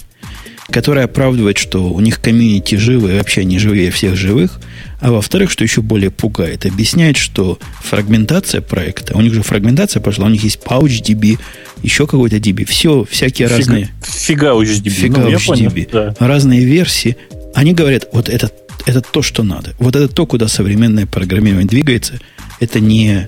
Которая 0.69 1.05
оправдывает, 1.05 1.57
что 1.57 1.91
у 1.91 1.99
них 1.99 2.21
комьюнити 2.21 2.75
живы, 2.75 3.11
и 3.11 3.17
вообще 3.17 3.41
они 3.41 3.59
живее 3.59 3.91
всех 3.91 4.15
живых. 4.15 4.61
А 5.01 5.11
во-вторых, 5.11 5.51
что 5.51 5.65
еще 5.65 5.81
более 5.81 6.09
пугает, 6.09 6.65
объясняет, 6.65 7.17
что 7.17 7.59
фрагментация 7.83 8.61
проекта, 8.61 9.13
у 9.17 9.19
них 9.19 9.33
же 9.33 9.43
фрагментация 9.43 9.99
пошла, 9.99 10.27
у 10.27 10.29
них 10.29 10.45
есть 10.45 10.61
PouchDB, 10.63 11.37
еще 11.83 12.07
какой-то 12.07 12.37
DB, 12.37 12.63
все, 12.63 13.03
всякие 13.03 13.49
Фига, 13.49 13.57
разные... 13.57 13.89
Фига 14.01 14.47
USDB. 14.51 14.89
Фига 14.89 15.19
ну, 15.19 15.31
USDB. 15.31 15.89
Да. 15.91 16.15
Разные 16.17 16.63
версии. 16.63 17.17
Они 17.53 17.73
говорят, 17.73 18.07
вот 18.13 18.29
это, 18.29 18.51
это 18.85 19.01
то, 19.01 19.21
что 19.21 19.43
надо. 19.43 19.73
Вот 19.79 19.95
это 19.95 20.07
то, 20.07 20.25
куда 20.25 20.47
современное 20.47 21.05
программирование 21.05 21.67
двигается. 21.67 22.19
Это 22.59 22.79
не, 22.79 23.27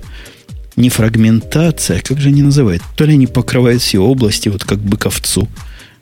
не 0.75 0.89
фрагментация, 0.89 2.01
как 2.01 2.19
же 2.19 2.29
они 2.29 2.41
называют? 2.41 2.81
То 2.95 3.05
ли 3.05 3.13
они 3.13 3.27
покрывают 3.27 3.81
все 3.81 3.99
области, 3.99 4.49
вот 4.49 4.63
как 4.63 4.79
быковцу, 4.79 5.47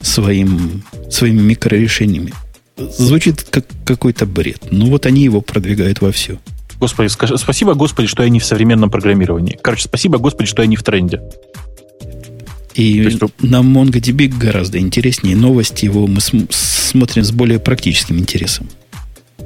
своим, 0.02 0.84
своими 1.10 1.42
микрорешениями. 1.42 2.34
Звучит 2.78 3.44
как 3.44 3.66
какой-то 3.86 4.26
бред. 4.26 4.68
Ну 4.72 4.88
вот 4.90 5.06
они 5.06 5.24
его 5.24 5.42
продвигают 5.42 6.02
во 6.02 6.12
все. 6.12 6.40
Господи, 6.80 7.10
скажи, 7.10 7.38
спасибо, 7.38 7.76
Господи, 7.76 8.08
что 8.08 8.24
я 8.24 8.30
не 8.30 8.40
в 8.40 8.46
современном 8.46 8.90
программировании. 8.90 9.60
Короче, 9.62 9.84
спасибо, 9.84 10.18
Господи, 10.18 10.50
что 10.50 10.64
я 10.64 10.68
не 10.68 10.76
в 10.78 10.84
тренде. 10.84 11.22
И 12.74 12.84
есть, 12.84 13.20
на 13.42 13.58
MongoDB 13.62 14.30
гораздо 14.36 14.80
интереснее 14.80 15.36
новости 15.36 15.86
его 15.86 16.08
мы 16.08 16.22
см- 16.22 16.48
смотрим 16.92 17.24
с 17.24 17.32
более 17.32 17.60
практическим 17.60 18.20
интересом. 18.20 18.70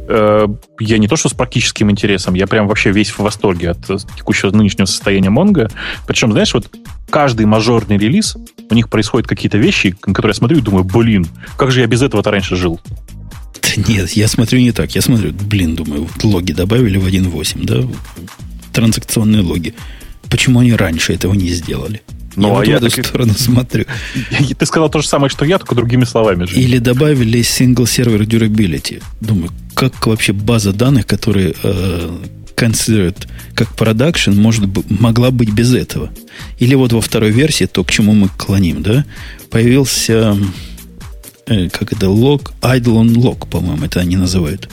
Э, 0.07 0.47
я 0.79 0.97
не 0.97 1.07
то, 1.07 1.15
что 1.15 1.29
с 1.29 1.33
практическим 1.33 1.89
интересом, 1.89 2.33
я 2.33 2.47
прям 2.47 2.67
вообще 2.67 2.91
весь 2.91 3.09
в 3.09 3.19
восторге 3.19 3.71
от 3.71 3.85
текущего 4.17 4.51
нынешнего 4.51 4.85
состояния 4.85 5.29
Mongo. 5.29 5.71
Причем, 6.07 6.31
знаешь, 6.31 6.53
вот 6.53 6.69
каждый 7.09 7.45
мажорный 7.45 7.97
релиз, 7.97 8.35
у 8.69 8.73
них 8.73 8.89
происходят 8.89 9.27
какие-то 9.27 9.57
вещи, 9.57 9.95
на 10.05 10.13
которые 10.13 10.31
я 10.31 10.35
смотрю 10.35 10.57
и 10.57 10.61
думаю, 10.61 10.83
блин, 10.83 11.27
как 11.57 11.71
же 11.71 11.81
я 11.81 11.87
без 11.87 12.01
этого-то 12.01 12.31
раньше 12.31 12.55
жил? 12.55 12.79
Нет, 13.75 14.11
я 14.11 14.27
смотрю 14.27 14.59
не 14.59 14.71
так. 14.71 14.93
Я 14.95 15.01
смотрю, 15.01 15.33
блин, 15.33 15.75
думаю, 15.75 16.03
вот 16.03 16.23
логи 16.23 16.51
добавили 16.51 16.97
в 16.97 17.05
1.8, 17.05 17.65
да? 17.65 17.87
Транзакционные 18.73 19.41
логи. 19.41 19.73
Почему 20.29 20.59
они 20.59 20.73
раньше 20.73 21.13
этого 21.13 21.33
не 21.33 21.49
сделали? 21.49 22.01
Ну, 22.35 22.47
я 22.47 22.53
а 22.53 22.55
вот 22.55 22.67
я 22.67 22.79
в 22.79 22.83
эту 22.83 22.95
так... 22.95 23.05
сторону 23.05 23.33
смотрю. 23.37 23.85
Ты 24.57 24.65
сказал 24.65 24.89
то 24.89 25.01
же 25.01 25.07
самое, 25.07 25.29
что 25.29 25.45
я, 25.45 25.57
только 25.57 25.75
другими 25.75 26.03
словами. 26.03 26.45
Же. 26.45 26.55
Или 26.55 26.79
добавили 26.79 27.39
single 27.39 27.85
server 27.85 28.25
durability. 28.25 29.01
Думаю, 29.21 29.51
как 29.73 30.05
вообще 30.07 30.33
база 30.33 30.73
данных, 30.73 31.05
которая 31.07 31.53
э, 31.63 32.17
considered 32.55 33.27
как 33.53 33.69
production, 33.69 34.35
может, 34.35 34.65
могла 34.89 35.31
быть 35.31 35.51
без 35.51 35.73
этого? 35.73 36.09
Или 36.59 36.75
вот 36.75 36.93
во 36.93 37.01
второй 37.01 37.31
версии, 37.31 37.65
то, 37.65 37.83
к 37.83 37.91
чему 37.91 38.13
мы 38.13 38.29
клоним, 38.37 38.83
да, 38.83 39.05
появился, 39.49 40.37
э, 41.47 41.69
как 41.69 41.93
это, 41.93 42.09
лог, 42.09 42.51
idle 42.61 43.01
on 43.01 43.13
log, 43.15 43.47
по-моему, 43.49 43.85
это 43.85 44.01
они 44.01 44.17
называют. 44.17 44.69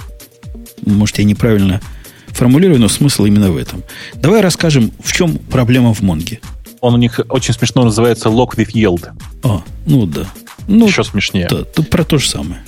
Может, 0.84 1.18
я 1.18 1.24
неправильно 1.24 1.80
формулирую, 2.28 2.80
но 2.80 2.88
смысл 2.88 3.24
именно 3.24 3.52
в 3.52 3.56
этом. 3.56 3.84
Давай 4.14 4.40
расскажем, 4.40 4.90
в 5.02 5.12
чем 5.12 5.38
проблема 5.38 5.94
в 5.94 6.00
Монге 6.00 6.40
он 6.82 6.94
у 6.94 6.98
них 6.98 7.20
очень 7.28 7.54
смешно 7.54 7.84
называется 7.84 8.28
Lock 8.28 8.56
with 8.56 8.72
Yield. 8.74 9.08
А, 9.44 9.62
ну 9.86 10.04
да. 10.04 10.26
Ну, 10.66 10.86
Еще 10.86 11.04
смешнее. 11.04 11.46
Да, 11.48 11.62
тут 11.62 11.88
про 11.88 12.04
то 12.04 12.18
же 12.18 12.28
самое. 12.28 12.62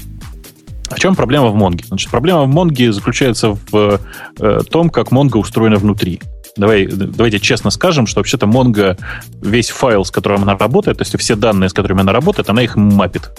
В 0.89 0.99
чем 1.01 1.16
проблема 1.16 1.49
в 1.49 1.55
Монге? 1.57 1.85
Значит, 1.89 2.11
проблема 2.11 2.43
в 2.45 2.49
Монге 2.49 2.93
заключается 2.93 3.59
в 3.70 4.01
э, 4.39 4.61
том, 4.70 4.91
как 4.91 5.11
Монго 5.11 5.39
устроена 5.39 5.77
внутри. 5.77 6.20
Давай, 6.57 6.86
давайте 6.86 7.41
честно 7.41 7.70
скажем, 7.70 8.07
что 8.07 8.20
вообще-то 8.20 8.47
Mongo 8.47 8.97
весь 9.43 9.70
файл, 9.70 10.05
с 10.05 10.12
которым 10.12 10.43
она 10.43 10.57
работает, 10.57 10.99
то 10.99 11.03
есть 11.03 11.19
все 11.19 11.35
данные, 11.35 11.69
с 11.69 11.73
которыми 11.73 12.03
она 12.03 12.12
работает, 12.12 12.49
она 12.49 12.62
их 12.62 12.77
мапит. 12.77 13.31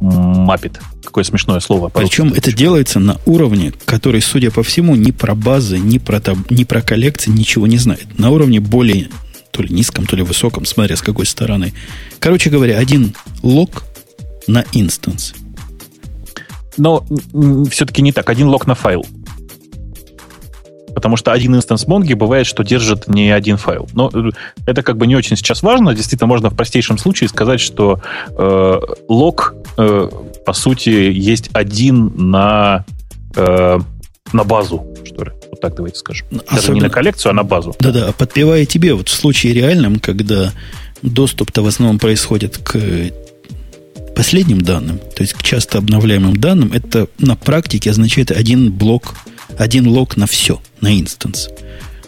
Мапит. 0.00 0.78
Какое 1.02 1.24
смешное 1.24 1.60
слово. 1.60 1.88
Причем 1.88 2.34
это 2.34 2.52
делается 2.52 3.00
на 3.00 3.16
уровне, 3.24 3.72
который, 3.86 4.20
судя 4.20 4.50
по 4.50 4.62
всему, 4.62 4.94
ни 4.94 5.10
про 5.10 5.34
базы, 5.34 5.78
ни 5.78 5.96
про, 5.96 6.20
ни 6.50 6.64
про 6.64 6.82
коллекции 6.82 7.30
ничего 7.30 7.66
не 7.66 7.78
знает. 7.78 8.18
На 8.18 8.28
уровне 8.28 8.60
более 8.60 9.08
то 9.56 9.62
ли 9.62 9.74
низком, 9.74 10.04
то 10.06 10.16
ли 10.16 10.22
высоком, 10.22 10.66
смотря 10.66 10.96
с 10.96 11.02
какой 11.02 11.24
стороны. 11.24 11.72
Короче 12.18 12.50
говоря, 12.50 12.78
один 12.78 13.14
лог 13.42 13.84
на 14.46 14.64
instance. 14.72 15.34
Но 16.76 17.06
все-таки 17.70 18.02
не 18.02 18.12
так. 18.12 18.28
Один 18.28 18.48
лог 18.48 18.66
на 18.66 18.74
файл. 18.74 19.06
Потому 20.94 21.16
что 21.16 21.32
один 21.32 21.54
instance 21.54 21.86
Монги 21.86 22.12
бывает, 22.12 22.46
что 22.46 22.64
держит 22.64 23.08
не 23.08 23.30
один 23.30 23.56
файл. 23.56 23.88
Но 23.94 24.10
э, 24.12 24.30
это 24.66 24.82
как 24.82 24.98
бы 24.98 25.06
не 25.06 25.16
очень 25.16 25.36
сейчас 25.36 25.62
важно. 25.62 25.94
Действительно, 25.94 26.28
можно 26.28 26.50
в 26.50 26.56
простейшем 26.56 26.98
случае 26.98 27.28
сказать, 27.28 27.60
что 27.60 28.00
э, 28.30 28.80
лог, 29.08 29.54
э, 29.78 30.08
по 30.44 30.52
сути, 30.52 30.90
есть 30.90 31.50
один 31.54 32.30
на, 32.30 32.84
э, 33.34 33.78
на 34.32 34.44
базу, 34.44 34.86
что 35.04 35.24
ли. 35.24 35.32
Вот 35.56 35.62
так 35.62 35.74
давайте 35.74 35.98
скажем. 35.98 36.26
Особенно, 36.30 36.54
Даже 36.54 36.72
не 36.72 36.80
на 36.82 36.90
коллекцию, 36.90 37.30
а 37.30 37.32
на 37.32 37.42
базу. 37.42 37.74
Да-да, 37.80 38.12
подпевая 38.12 38.66
тебе, 38.66 38.92
вот 38.92 39.08
в 39.08 39.14
случае 39.14 39.54
реальном, 39.54 39.98
когда 40.00 40.52
доступ-то 41.00 41.62
в 41.62 41.66
основном 41.66 41.98
происходит 41.98 42.58
к 42.58 42.78
последним 44.14 44.60
данным, 44.60 44.98
то 44.98 45.22
есть 45.22 45.32
к 45.32 45.42
часто 45.42 45.78
обновляемым 45.78 46.36
данным, 46.36 46.72
это 46.74 47.08
на 47.18 47.36
практике 47.36 47.90
означает 47.90 48.30
один 48.30 48.70
блок, 48.70 49.14
один 49.56 49.86
лог 49.88 50.18
на 50.18 50.26
все, 50.26 50.60
на 50.82 50.98
инстанс. 50.98 51.48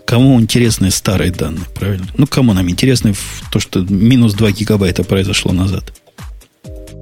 Кому 0.05 0.39
интересны 0.39 0.91
старые 0.91 1.31
данные, 1.31 1.65
правильно? 1.75 2.07
Ну, 2.19 2.27
кому 2.27 2.53
нам 2.53 2.69
интересно 2.69 3.15
то, 3.51 3.61
что 3.61 3.81
минус 3.81 4.35
2 4.35 4.53
гигабайта 4.53 5.05
произошло 5.05 5.53
назад? 5.53 5.98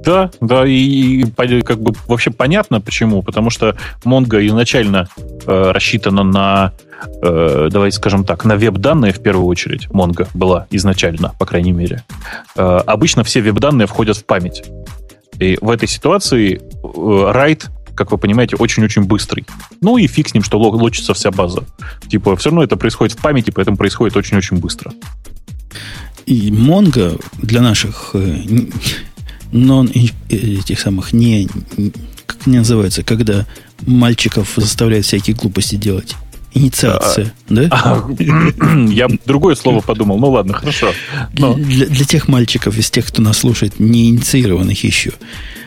Да, 0.07 0.31
да, 0.39 0.65
и, 0.65 0.71
и 0.71 1.61
как 1.63 1.81
бы 1.81 1.93
вообще 2.07 2.31
понятно 2.31 2.79
почему, 2.79 3.21
потому 3.21 3.49
что 3.49 3.75
Mongo 4.05 4.45
изначально 4.47 5.09
э, 5.45 5.71
рассчитана 5.71 6.23
на, 6.23 6.71
э, 7.21 7.67
давайте 7.69 7.97
скажем 7.97 8.23
так, 8.23 8.45
на 8.45 8.55
веб-данные 8.55 9.11
в 9.11 9.21
первую 9.21 9.47
очередь. 9.47 9.87
Mongo 9.87 10.25
была 10.33 10.65
изначально, 10.71 11.35
по 11.37 11.45
крайней 11.45 11.73
мере. 11.73 12.05
Э, 12.55 12.79
обычно 12.85 13.25
все 13.25 13.41
веб-данные 13.41 13.85
входят 13.85 14.15
в 14.15 14.23
память. 14.23 14.63
И 15.39 15.57
в 15.59 15.69
этой 15.69 15.89
ситуации 15.89 16.61
э, 16.83 17.55
как 17.93 18.11
вы 18.11 18.17
понимаете, 18.17 18.55
очень-очень 18.55 19.03
быстрый. 19.03 19.45
Ну 19.81 19.97
и 19.97 20.07
фиг 20.07 20.29
с 20.29 20.33
ним, 20.33 20.43
что 20.43 20.57
лочится 20.57 21.13
вся 21.15 21.31
база. 21.31 21.65
Типа, 22.07 22.37
все 22.37 22.49
равно 22.49 22.63
это 22.63 22.77
происходит 22.77 23.17
в 23.17 23.21
памяти, 23.21 23.51
поэтому 23.51 23.75
происходит 23.75 24.15
очень-очень 24.15 24.57
быстро. 24.57 24.93
И 26.25 26.49
Mongo 26.51 27.21
для 27.41 27.61
наших 27.61 28.11
э, 28.13 28.37
но 29.51 29.85
этих 30.29 30.79
самых 30.79 31.13
не, 31.13 31.47
как 32.25 32.39
они 32.45 32.57
называются, 32.57 33.03
когда 33.03 33.45
мальчиков 33.85 34.53
заставляют 34.55 35.05
всякие 35.05 35.35
глупости 35.35 35.75
делать. 35.75 36.15
Инициация, 36.53 37.33
а, 37.49 37.53
да? 37.53 37.67
А, 37.71 38.09
я 38.89 39.07
другое 39.25 39.55
слово 39.55 39.81
подумал. 39.81 40.17
Ну 40.17 40.31
ладно, 40.31 40.53
хорошо. 40.53 40.91
Но. 41.37 41.53
Для, 41.53 41.85
для 41.85 42.05
тех 42.05 42.27
мальчиков 42.27 42.77
из 42.77 42.89
тех, 42.89 43.05
кто 43.05 43.21
нас 43.21 43.39
слушает, 43.39 43.79
не 43.79 44.09
инициированных 44.09 44.83
еще, 44.83 45.11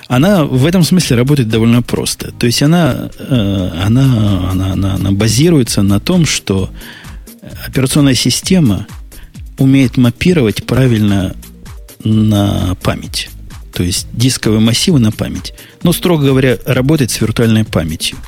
она 0.09 0.45
в 0.45 0.67
этом 0.67 0.83
смысле 0.83 1.17
работает 1.17 1.49
довольно 1.49 1.83
просто. 1.83 2.33
То 2.33 2.47
есть 2.47 2.63
она, 2.63 3.11
э, 3.19 3.71
она, 3.85 4.51
она, 4.51 4.73
она, 4.73 4.95
она 4.95 5.13
базируется 5.13 5.83
на 5.83 6.01
том, 6.01 6.27
что 6.27 6.71
операционная 7.67 8.15
система 8.15 8.87
умеет 9.59 9.97
мапировать 9.97 10.65
правильно 10.67 11.37
на 12.03 12.75
память 12.83 13.31
то 13.73 13.83
есть 13.83 14.07
дисковые 14.13 14.61
массивы 14.61 14.99
на 14.99 15.13
память. 15.13 15.55
Но, 15.83 15.93
строго 15.93 16.27
говоря, 16.27 16.59
работать 16.67 17.11
с 17.11 17.21
виртуальной 17.21 17.65
памятью. 17.65 18.19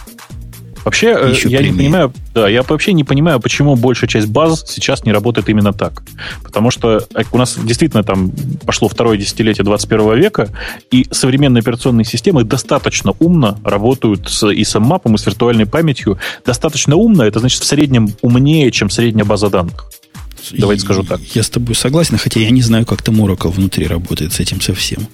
Вообще, 0.85 1.15
э, 1.17 1.31
Еще 1.31 1.49
я 1.49 1.63
не 1.63 1.73
понимаю, 1.73 2.13
да, 2.35 2.49
я 2.49 2.63
вообще 2.63 2.93
не 2.93 3.05
понимаю, 3.05 3.39
почему 3.41 3.77
большая 3.77 4.09
часть 4.09 4.27
баз 4.27 4.65
сейчас 4.67 5.05
не 5.05 5.13
работает 5.13 5.49
именно 5.49 5.73
так. 5.73 6.03
Потому 6.43 6.71
что 6.71 7.07
э, 7.15 7.23
у 7.31 7.39
нас 7.39 7.57
действительно 7.57 8.03
там 8.03 8.33
пошло 8.67 8.89
второе 8.89 9.17
десятилетие 9.17 9.65
21 9.65 10.19
века, 10.19 10.49
и 10.91 11.07
современные 11.11 11.61
операционные 11.61 12.05
системы 12.05 12.43
достаточно 12.43 13.13
умно 13.21 13.59
работают 13.65 14.29
с 14.29 14.49
и 14.51 14.65
с 14.65 14.79
мапом, 14.79 15.15
и 15.15 15.19
с 15.19 15.27
виртуальной 15.27 15.67
памятью. 15.67 16.19
Достаточно 16.45 16.97
умно, 16.97 17.25
это 17.25 17.39
значит 17.39 17.63
в 17.63 17.67
среднем 17.67 18.09
умнее, 18.21 18.71
чем 18.73 18.91
средняя 18.91 19.25
база 19.25 19.51
данных. 19.51 19.89
Давайте 20.51 20.83
скажу 20.83 21.05
так. 21.05 21.21
Я 21.35 21.45
с 21.45 21.51
тобой 21.51 21.77
согласен, 21.77 22.19
хотя 22.19 22.41
я 22.41 22.51
не 22.51 22.63
знаю, 22.63 22.85
как 22.87 23.03
там 23.03 23.21
Oracle 23.25 23.51
внутри 23.51 23.87
работает 23.87 24.33
с 24.33 24.41
этим 24.41 24.61
совсем. 24.61 25.07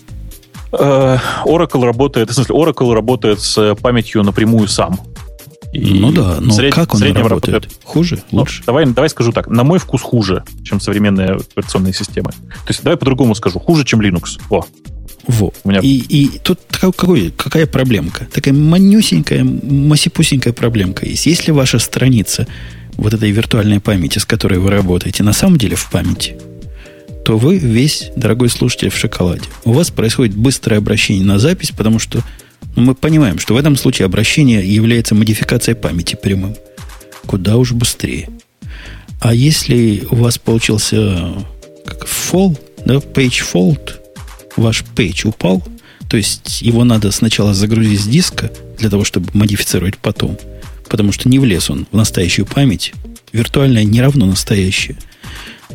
Э, 0.72 1.18
Oracle 1.44 1.84
работает, 1.84 2.30
в 2.30 2.34
смысле, 2.34 2.54
Oracle 2.54 2.92
работает 2.94 3.40
с 3.40 3.74
памятью 3.76 4.22
напрямую 4.22 4.68
сам. 4.68 5.00
И 5.72 5.98
ну 5.98 6.12
да, 6.12 6.38
но 6.40 6.52
сред... 6.52 6.74
как 6.74 6.94
он 6.94 7.02
работает? 7.02 7.28
работает? 7.30 7.68
Хуже? 7.84 8.22
Ну, 8.30 8.40
лучше? 8.40 8.62
Давай, 8.64 8.86
давай 8.86 9.10
скажу 9.10 9.32
так. 9.32 9.48
На 9.48 9.64
мой 9.64 9.78
вкус 9.78 10.00
хуже, 10.00 10.44
чем 10.64 10.80
современные 10.80 11.32
операционные 11.32 11.92
системы. 11.92 12.30
То 12.30 12.68
есть 12.68 12.82
давай 12.82 12.96
по-другому 12.96 13.34
скажу. 13.34 13.58
Хуже, 13.58 13.84
чем 13.84 14.00
Linux. 14.00 14.40
О. 14.48 14.64
Во. 15.26 15.52
У 15.64 15.68
меня... 15.68 15.80
и, 15.80 15.98
и 15.98 16.38
тут 16.38 16.60
какой, 16.70 17.30
какая 17.36 17.66
проблемка? 17.66 18.26
Такая 18.32 18.54
манюсенькая, 18.54 19.44
масипусенькая 19.44 20.54
проблемка 20.54 21.04
есть. 21.04 21.26
Если 21.26 21.50
ваша 21.50 21.78
страница 21.78 22.46
вот 22.96 23.12
этой 23.12 23.30
виртуальной 23.30 23.80
памяти, 23.80 24.18
с 24.18 24.24
которой 24.24 24.58
вы 24.58 24.70
работаете, 24.70 25.22
на 25.22 25.34
самом 25.34 25.58
деле 25.58 25.76
в 25.76 25.90
памяти, 25.90 26.38
то 27.28 27.36
вы 27.36 27.58
весь, 27.58 28.10
дорогой 28.16 28.48
слушатель, 28.48 28.88
в 28.88 28.96
шоколаде. 28.96 29.42
У 29.66 29.72
вас 29.72 29.90
происходит 29.90 30.34
быстрое 30.34 30.78
обращение 30.78 31.26
на 31.26 31.38
запись, 31.38 31.72
потому 31.76 31.98
что 31.98 32.22
ну, 32.74 32.80
мы 32.80 32.94
понимаем, 32.94 33.38
что 33.38 33.52
в 33.52 33.58
этом 33.58 33.76
случае 33.76 34.06
обращение 34.06 34.66
является 34.66 35.14
модификацией 35.14 35.76
памяти 35.76 36.16
прямым. 36.16 36.56
Куда 37.26 37.58
уж 37.58 37.72
быстрее. 37.72 38.30
А 39.20 39.34
если 39.34 40.04
у 40.10 40.14
вас 40.14 40.38
получился 40.38 41.34
как 41.84 42.06
fall, 42.06 42.58
да, 42.86 42.94
page 42.94 43.44
fault, 43.52 43.96
ваш 44.56 44.82
page 44.96 45.28
упал, 45.28 45.62
то 46.08 46.16
есть 46.16 46.62
его 46.62 46.82
надо 46.84 47.12
сначала 47.12 47.52
загрузить 47.52 48.00
с 48.00 48.06
диска 48.06 48.50
для 48.78 48.88
того, 48.88 49.04
чтобы 49.04 49.28
модифицировать 49.34 49.98
потом, 49.98 50.38
потому 50.88 51.12
что 51.12 51.28
не 51.28 51.38
влез 51.38 51.68
он 51.68 51.86
в 51.92 51.94
настоящую 51.94 52.46
память. 52.46 52.94
Виртуальная 53.34 53.84
не 53.84 54.00
равно 54.00 54.24
настоящая 54.24 54.96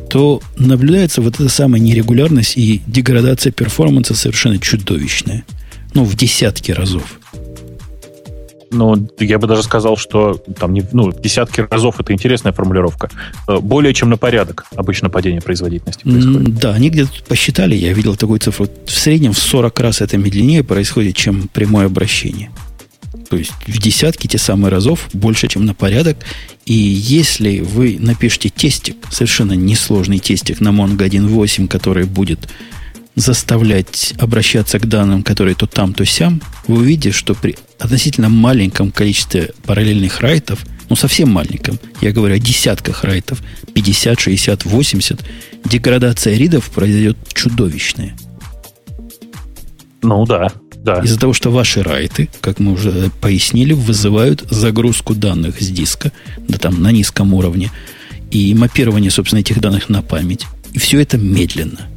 то 0.09 0.41
наблюдается 0.57 1.21
вот 1.21 1.35
эта 1.35 1.49
самая 1.49 1.81
нерегулярность 1.81 2.57
и 2.57 2.81
деградация 2.87 3.51
перформанса 3.51 4.15
совершенно 4.15 4.57
чудовищная. 4.57 5.45
Ну, 5.93 6.03
в 6.03 6.15
десятки 6.15 6.71
разов. 6.71 7.19
Ну, 8.73 9.07
я 9.19 9.37
бы 9.37 9.47
даже 9.47 9.63
сказал, 9.63 9.97
что 9.97 10.33
там 10.57 10.73
не, 10.73 10.83
ну, 10.91 11.11
десятки 11.11 11.61
разов 11.61 11.99
это 11.99 12.11
интересная 12.11 12.53
формулировка. 12.53 13.09
Э, 13.47 13.59
более 13.59 13.93
чем 13.93 14.09
на 14.09 14.17
порядок 14.17 14.65
обычно 14.75 15.09
падение 15.09 15.41
производительности 15.41 16.03
происходит. 16.03 16.55
Да, 16.55 16.73
они 16.73 16.89
где-то 16.89 17.11
посчитали, 17.27 17.75
я 17.75 17.93
видел 17.93 18.15
такую 18.15 18.39
цифру. 18.39 18.67
В 18.85 18.91
среднем 18.91 19.33
в 19.33 19.37
40 19.37 19.79
раз 19.79 20.01
это 20.01 20.17
медленнее 20.17 20.63
происходит, 20.63 21.15
чем 21.15 21.47
прямое 21.53 21.85
обращение. 21.85 22.49
То 23.33 23.37
есть 23.37 23.51
в 23.65 23.79
десятки 23.79 24.27
те 24.27 24.37
самые 24.37 24.71
разов 24.71 25.09
больше, 25.11 25.47
чем 25.47 25.65
на 25.65 25.73
порядок. 25.73 26.17
И 26.67 26.75
если 26.75 27.61
вы 27.61 27.97
напишете 27.99 28.49
тестик, 28.49 28.95
совершенно 29.09 29.53
несложный 29.53 30.19
тестик 30.19 30.61
на 30.61 30.67
Mongo 30.67 30.97
1.8, 30.97 31.67
который 31.67 32.05
будет 32.05 32.47
заставлять 33.15 34.13
обращаться 34.19 34.77
к 34.77 34.85
данным, 34.85 35.23
которые 35.23 35.55
то 35.55 35.65
там, 35.65 35.95
то 35.95 36.05
сям, 36.05 36.43
вы 36.67 36.81
увидите, 36.81 37.09
что 37.11 37.33
при 37.33 37.55
относительно 37.79 38.29
маленьком 38.29 38.91
количестве 38.91 39.49
параллельных 39.65 40.19
райтов, 40.19 40.59
ну 40.89 40.95
совсем 40.95 41.29
маленьком, 41.29 41.79
я 42.01 42.11
говорю 42.11 42.35
о 42.35 42.39
десятках 42.39 43.03
райтов, 43.03 43.41
50, 43.73 44.19
60, 44.19 44.65
80, 44.65 45.19
деградация 45.65 46.37
ридов 46.37 46.69
произойдет 46.69 47.17
чудовищная. 47.33 48.15
Ну 50.03 50.23
да, 50.25 50.51
да. 50.83 50.99
Из-за 50.99 51.17
того, 51.17 51.31
что 51.31 51.49
ваши 51.49 51.81
райты, 51.81 52.29
как 52.41 52.59
мы 52.59 52.73
уже 52.73 53.09
пояснили, 53.21 53.71
вызывают 53.71 54.41
загрузку 54.49 55.15
данных 55.15 55.61
с 55.61 55.69
диска, 55.69 56.11
да 56.37 56.57
там 56.57 56.81
на 56.81 56.91
низком 56.91 57.33
уровне, 57.33 57.71
и 58.31 58.53
мапирование, 58.53 59.09
собственно, 59.09 59.39
этих 59.39 59.61
данных 59.61 59.87
на 59.87 60.01
память. 60.01 60.45
И 60.73 60.79
все 60.79 60.99
это 61.01 61.17
медленно. 61.17 61.87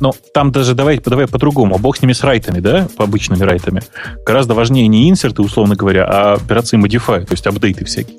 Но 0.00 0.12
там 0.32 0.50
даже 0.50 0.74
давай, 0.74 0.98
давай 0.98 1.28
по-другому. 1.28 1.78
Бог 1.78 1.96
с 1.96 2.02
ними 2.02 2.12
с 2.12 2.24
райтами, 2.24 2.58
да, 2.58 2.88
по 2.96 3.04
обычными 3.04 3.42
райтами. 3.42 3.82
Гораздо 4.26 4.54
важнее 4.54 4.88
не 4.88 5.08
инсерты, 5.08 5.40
условно 5.42 5.76
говоря, 5.76 6.06
а 6.06 6.34
операции 6.34 6.76
modify, 6.76 7.24
то 7.24 7.32
есть 7.32 7.46
апдейты 7.46 7.84
всякие. 7.84 8.18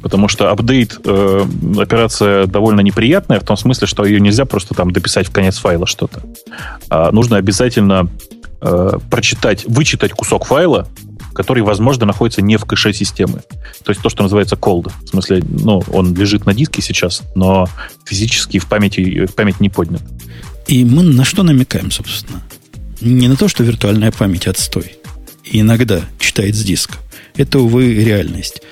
Потому 0.00 0.28
что 0.28 0.50
апдейт 0.50 1.00
э, 1.04 1.46
операция 1.78 2.46
довольно 2.46 2.80
неприятная, 2.80 3.40
в 3.40 3.44
том 3.44 3.56
смысле, 3.56 3.88
что 3.88 4.04
ее 4.04 4.20
нельзя 4.20 4.44
просто 4.44 4.74
там 4.74 4.92
дописать 4.92 5.26
в 5.26 5.32
конец 5.32 5.58
файла 5.58 5.88
что-то. 5.88 6.22
А 6.88 7.10
нужно 7.10 7.36
обязательно 7.38 8.08
э, 8.64 8.98
прочитать, 9.10 9.64
вычитать 9.66 10.12
кусок 10.12 10.46
файла, 10.46 10.88
который, 11.34 11.62
возможно, 11.62 12.06
находится 12.06 12.42
не 12.42 12.56
в 12.56 12.64
кэше 12.64 12.92
системы. 12.92 13.42
То 13.84 13.90
есть 13.90 14.00
то, 14.00 14.08
что 14.08 14.22
называется 14.22 14.56
cold. 14.56 14.90
В 15.04 15.08
смысле, 15.08 15.44
ну, 15.46 15.82
он 15.92 16.14
лежит 16.14 16.46
на 16.46 16.54
диске 16.54 16.80
сейчас, 16.80 17.22
но 17.34 17.68
физически 18.04 18.58
в 18.58 18.66
памяти, 18.66 19.26
в 19.26 19.34
память 19.34 19.60
не 19.60 19.68
поднят. 19.68 20.02
И 20.66 20.84
мы 20.84 21.02
на 21.02 21.24
что 21.24 21.42
намекаем, 21.42 21.90
собственно? 21.90 22.42
Не 23.00 23.28
на 23.28 23.36
то, 23.36 23.48
что 23.48 23.62
виртуальная 23.62 24.12
память 24.12 24.46
отстой. 24.46 24.96
И 25.44 25.60
иногда 25.60 26.00
читает 26.18 26.54
с 26.54 26.62
диска. 26.62 26.96
Это, 27.36 27.58
увы, 27.58 27.94
реальность. 27.94 28.62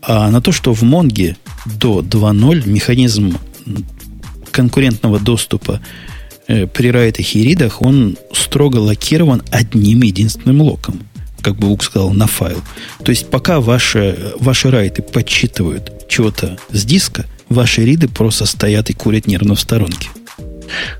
А 0.00 0.30
на 0.30 0.40
то, 0.40 0.52
что 0.52 0.72
в 0.72 0.82
Монге 0.82 1.36
до 1.66 2.00
2.0 2.00 2.68
механизм 2.68 3.36
конкурентного 4.50 5.18
доступа 5.18 5.80
при 6.72 6.90
райтах 6.90 7.34
и 7.34 7.42
ридах, 7.42 7.82
он 7.82 8.16
строго 8.32 8.76
локирован 8.76 9.42
одним 9.50 10.02
единственным 10.02 10.62
локом. 10.62 11.00
Как 11.40 11.56
бы 11.56 11.68
Ук 11.68 11.82
сказал, 11.82 12.10
на 12.10 12.26
файл. 12.26 12.60
То 13.04 13.10
есть, 13.10 13.28
пока 13.28 13.60
ваши, 13.60 14.32
ваши 14.38 14.70
райты 14.70 15.02
подсчитывают 15.02 16.06
чего-то 16.08 16.56
с 16.70 16.84
диска, 16.84 17.26
ваши 17.48 17.84
риды 17.84 18.08
просто 18.08 18.46
стоят 18.46 18.90
и 18.90 18.92
курят 18.92 19.26
нервно 19.26 19.54
в 19.54 19.60
сторонке. 19.60 20.08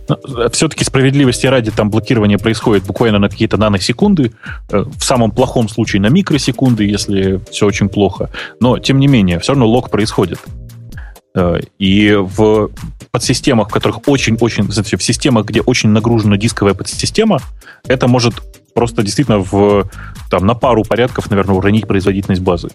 Э, 0.09 0.49
все-таки 0.53 0.85
справедливости 0.85 1.47
ради 1.47 1.71
там 1.71 1.91
блокирование 1.91 2.39
происходит 2.39 2.85
буквально 2.85 3.19
на 3.19 3.29
какие-то 3.29 3.57
наносекунды, 3.57 4.33
э, 4.71 4.85
в 4.97 5.05
самом 5.05 5.31
плохом 5.31 5.69
случае 5.69 6.03
на 6.03 6.09
микросекунды, 6.09 6.85
если 6.85 7.41
все 7.51 7.67
очень 7.67 7.89
плохо. 7.89 8.31
Но, 8.61 8.79
тем 8.79 8.99
не 8.99 9.07
менее, 9.07 9.39
все 9.39 9.53
равно 9.53 9.67
лог 9.67 9.91
происходит. 9.91 10.39
Э, 11.35 11.61
и 11.79 12.15
в 12.15 12.71
подсистемах, 13.11 13.69
в 13.69 13.73
которых 13.73 14.07
очень-очень, 14.07 14.65
в 14.65 15.03
системах, 15.03 15.47
где 15.47 15.61
очень 15.61 15.91
нагружена 15.91 16.37
дисковая 16.37 16.75
подсистема, 16.75 17.41
это 17.87 18.09
может 18.09 18.35
просто 18.75 19.03
действительно 19.03 19.39
в, 19.39 19.89
там, 20.31 20.47
на 20.47 20.55
пару 20.55 20.85
порядков, 20.85 21.31
наверное, 21.31 21.55
уронить 21.55 21.87
производительность 21.87 22.43
базы. 22.43 22.69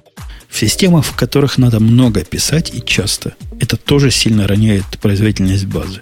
В 0.48 0.58
системах, 0.58 1.06
в 1.06 1.16
которых 1.16 1.58
надо 1.58 1.80
много 1.80 2.24
писать 2.24 2.72
и 2.74 2.84
часто, 2.84 3.34
это 3.60 3.78
тоже 3.78 4.12
сильно 4.12 4.48
роняет 4.48 4.86
производительность 5.02 5.66
базы. 5.66 6.02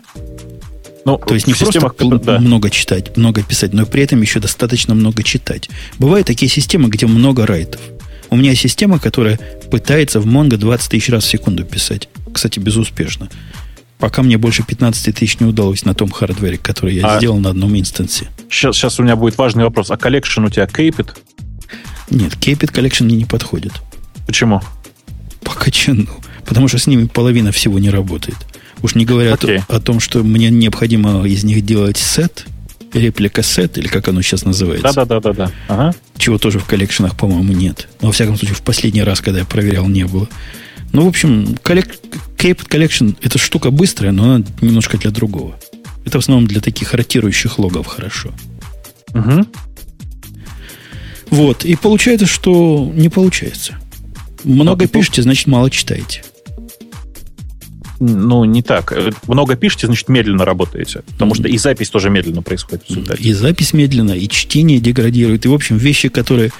Ну, 1.06 1.18
То 1.18 1.36
есть 1.36 1.46
не 1.46 1.54
просто 1.54 1.80
да. 2.20 2.40
много 2.40 2.70
читать, 2.72 3.16
много 3.16 3.44
писать, 3.44 3.74
но 3.74 3.86
при 3.86 4.04
этом 4.04 4.22
еще 4.22 4.40
достаточно 4.40 4.96
много 4.96 5.22
читать. 5.22 5.70
Бывают 6.00 6.26
такие 6.26 6.50
системы, 6.50 6.90
где 6.90 7.06
много 7.06 7.46
райтов. 7.46 7.80
У 8.32 8.36
меня 8.36 8.56
система, 8.56 8.98
которая 8.98 9.40
пытается 9.70 10.20
в 10.20 10.26
Mongo 10.26 10.58
20 10.58 10.90
тысяч 10.90 11.10
раз 11.10 11.26
в 11.26 11.28
секунду 11.28 11.64
писать. 11.64 12.10
Кстати, 12.36 12.60
безуспешно. 12.60 13.30
Пока 13.98 14.22
мне 14.22 14.38
больше 14.38 14.62
15 14.62 15.16
тысяч 15.16 15.40
не 15.40 15.46
удалось 15.46 15.86
на 15.86 15.94
том 15.94 16.12
хардвере, 16.12 16.58
который 16.58 16.96
я 16.96 17.16
а 17.16 17.18
сделал 17.18 17.40
на 17.40 17.52
одном 17.52 17.80
инстансе. 17.80 18.28
Сейчас, 18.50 18.76
сейчас 18.76 19.00
у 19.00 19.04
меня 19.04 19.16
будет 19.16 19.38
важный 19.38 19.64
вопрос. 19.64 19.90
А 19.90 19.96
collection 19.96 20.44
у 20.44 20.50
тебя 20.50 20.68
capped? 20.68 21.16
Нет, 22.10 22.36
capped 22.36 22.72
collection 22.72 23.06
мне 23.06 23.16
не 23.16 23.24
подходит. 23.24 23.72
Почему? 24.28 24.62
По 25.44 25.54
качану. 25.54 26.10
Потому 26.46 26.68
что 26.68 26.78
с 26.78 26.88
ними 26.88 27.06
половина 27.06 27.54
всего 27.54 27.80
не 27.80 27.90
работает. 27.90 28.36
Уж 28.82 28.96
не 28.96 29.06
говоря 29.06 29.32
okay. 29.32 29.64
о, 29.70 29.78
о 29.78 29.80
том, 29.80 30.02
что 30.02 30.22
мне 30.22 30.50
необходимо 30.50 31.26
из 31.26 31.46
них 31.46 31.64
делать 31.64 31.96
сет, 31.96 32.48
реплика 32.92 33.44
сет, 33.44 33.78
или 33.78 33.88
как 33.88 34.10
оно 34.10 34.22
сейчас 34.22 34.44
называется. 34.44 34.92
Да-да-да. 34.94 35.32
да. 35.32 35.52
Ага. 35.70 35.96
Чего 36.18 36.38
тоже 36.38 36.60
в 36.60 36.66
коллекшенах, 36.66 37.16
по-моему, 37.16 37.54
нет. 37.54 37.88
Но, 38.02 38.08
во 38.08 38.14
всяком 38.14 38.36
случае, 38.36 38.56
в 38.56 38.62
последний 38.62 39.04
раз, 39.04 39.22
когда 39.22 39.40
я 39.40 39.46
проверял, 39.46 39.88
не 39.88 40.04
было. 40.04 40.28
Ну, 40.96 41.04
в 41.04 41.08
общем, 41.08 41.58
коллек... 41.62 41.88
Cape 42.38 42.68
Collection– 42.68 43.18
это 43.22 43.38
штука 43.38 43.70
быстрая, 43.70 44.12
но 44.12 44.24
она 44.24 44.46
немножко 44.62 44.98
для 44.98 45.12
другого. 45.12 45.60
Это 46.06 46.20
в 46.20 46.22
основном 46.22 46.48
для 46.48 46.62
таких 46.62 46.94
ротирующих 46.94 47.60
логов 47.60 47.88
хорошо. 47.88 48.32
Угу. 49.14 49.46
Вот. 51.32 51.66
И 51.66 51.76
получается, 51.76 52.26
что 52.26 52.92
не 52.96 53.10
получается. 53.10 53.78
Много 54.44 54.86
а 54.86 54.88
пишете, 54.88 55.22
значит, 55.22 55.48
мало 55.48 55.70
читаете 55.70 56.24
ну, 58.00 58.44
не 58.44 58.62
так. 58.62 58.92
Э, 58.92 59.12
много 59.28 59.56
пишете, 59.56 59.88
значит, 59.88 60.10
медленно 60.10 60.46
работаете. 60.46 61.02
Потому 61.12 61.32
mm-hmm. 61.32 61.36
что 61.36 61.48
и 61.48 61.58
запись 61.58 61.90
тоже 61.90 62.10
медленно 62.10 62.42
происходит 62.42 62.84
в 62.86 62.90
результате. 62.90 63.24
И 63.24 63.34
запись 63.34 63.74
медленно, 63.74 64.12
и 64.12 64.28
чтение 64.28 64.80
деградирует. 64.80 65.46
И, 65.46 65.48
в 65.48 65.54
общем, 65.54 65.78
вещи, 65.78 66.10
которые 66.10 66.52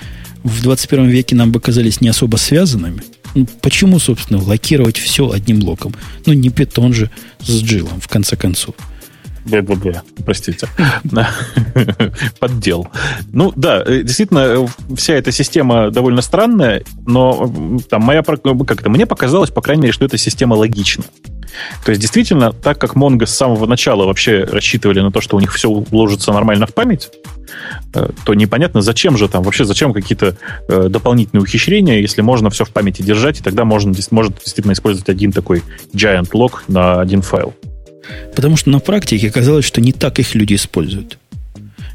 в 0.44 0.62
21 0.62 1.08
веке 1.10 1.36
нам 1.36 1.52
бы 1.52 1.60
казались 1.60 2.02
не 2.02 2.08
особо 2.08 2.38
связанными. 2.38 3.04
Почему, 3.62 4.00
собственно, 4.00 4.42
локировать 4.42 4.98
все 4.98 5.30
одним 5.30 5.60
блоком? 5.60 5.94
Ну, 6.26 6.34
не 6.34 6.50
питон 6.50 6.94
же 6.94 7.10
с 7.42 7.62
джилом, 7.62 8.00
в 8.00 8.08
конце 8.08 8.36
концов. 8.36 8.76
Бля-бля-бля, 9.46 10.02
простите. 10.26 10.68
Поддел. 12.40 12.88
Ну 13.32 13.54
да, 13.56 13.84
э, 13.86 14.02
действительно, 14.02 14.40
э, 14.40 14.68
вся 14.96 15.14
эта 15.14 15.32
система 15.32 15.92
довольно 15.92 16.22
странная, 16.22 16.84
но 17.06 17.54
там 17.88 18.02
моя, 18.02 18.24
как 18.24 18.82
это, 18.82 18.90
мне 18.90 19.06
показалось, 19.06 19.52
по 19.52 19.62
крайней 19.62 19.84
мере, 19.84 19.94
что 19.94 20.06
эта 20.06 20.18
система 20.18 20.56
логична. 20.56 21.04
То 21.84 21.92
есть, 21.92 22.02
действительно, 22.02 22.52
так 22.52 22.80
как 22.80 22.96
Mongo 22.96 23.26
с 23.26 23.36
самого 23.36 23.66
начала 23.66 24.06
вообще 24.06 24.44
рассчитывали 24.44 25.00
на 25.00 25.12
то, 25.12 25.22
что 25.22 25.38
у 25.38 25.40
них 25.40 25.54
все 25.54 25.70
уложится 25.70 26.32
нормально 26.32 26.68
в 26.68 26.74
память, 26.74 27.10
э, 27.94 28.10
то 28.26 28.34
непонятно, 28.34 28.82
зачем 28.82 29.18
же 29.18 29.28
там, 29.28 29.44
вообще 29.44 29.66
зачем 29.66 29.94
какие-то 29.94 30.38
дополнительные 30.68 31.44
ухищрения, 31.44 32.00
если 32.00 32.22
можно 32.22 32.50
все 32.50 32.66
в 32.66 32.70
памяти 32.70 33.02
держать, 33.02 33.40
и 33.40 33.44
тогда 33.44 33.66
можно, 33.66 33.94
может 34.12 34.34
действительно 34.36 34.74
использовать 34.74 35.10
один 35.10 35.32
такой 35.32 35.64
giant 35.94 36.32
log 36.32 36.54
на 36.68 37.02
один 37.02 37.22
файл. 37.22 37.54
Потому 38.36 38.58
что 38.58 38.70
на 38.70 38.80
практике 38.80 39.28
оказалось, 39.28 39.66
что 39.66 39.82
не 39.82 39.92
так 39.92 40.20
их 40.20 40.36
люди 40.36 40.56
используют. 40.56 41.18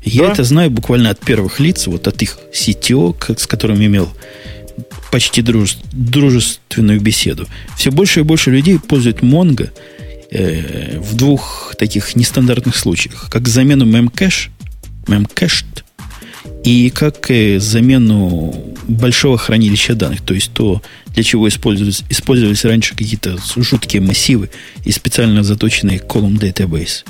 Я 0.03 0.27
да? 0.27 0.33
это 0.33 0.45
знаю 0.45 0.71
буквально 0.71 1.11
от 1.11 1.21
первых 1.21 1.61
лиц, 1.61 1.87
вот 1.87 2.09
от 2.09 2.23
их 2.23 2.39
CTO, 2.53 3.39
с 3.39 3.47
которым 3.47 3.85
имел 3.85 4.09
почти 5.11 5.43
друж, 5.43 5.77
дружественную 5.93 7.01
беседу. 7.01 7.47
Все 7.77 7.91
больше 7.91 8.21
и 8.21 8.23
больше 8.23 8.51
людей 8.51 8.79
пользуют 8.79 9.21
Mongo 9.21 9.71
э, 10.31 10.99
в 10.99 11.17
двух 11.17 11.75
таких 11.79 12.17
нестандартных 12.17 12.77
случаях. 12.77 13.29
Как 13.31 13.49
замену 13.49 13.87
memcache, 13.87 14.51
memcached, 15.07 15.85
и 16.65 16.91
как 16.91 17.31
э, 17.31 17.59
замену 17.59 18.55
большого 18.87 19.39
хранилища 19.39 19.95
данных. 19.95 20.21
То 20.23 20.35
есть 20.35 20.53
то, 20.53 20.83
для 21.15 21.23
чего 21.23 21.49
использовались, 21.49 22.03
использовались 22.09 22.65
раньше 22.65 22.95
какие-то 22.95 23.39
жуткие 23.57 24.03
массивы 24.03 24.51
и 24.85 24.93
специально 24.93 25.43
заточенные 25.43 25.99
column 25.99 26.39
database. 26.39 27.05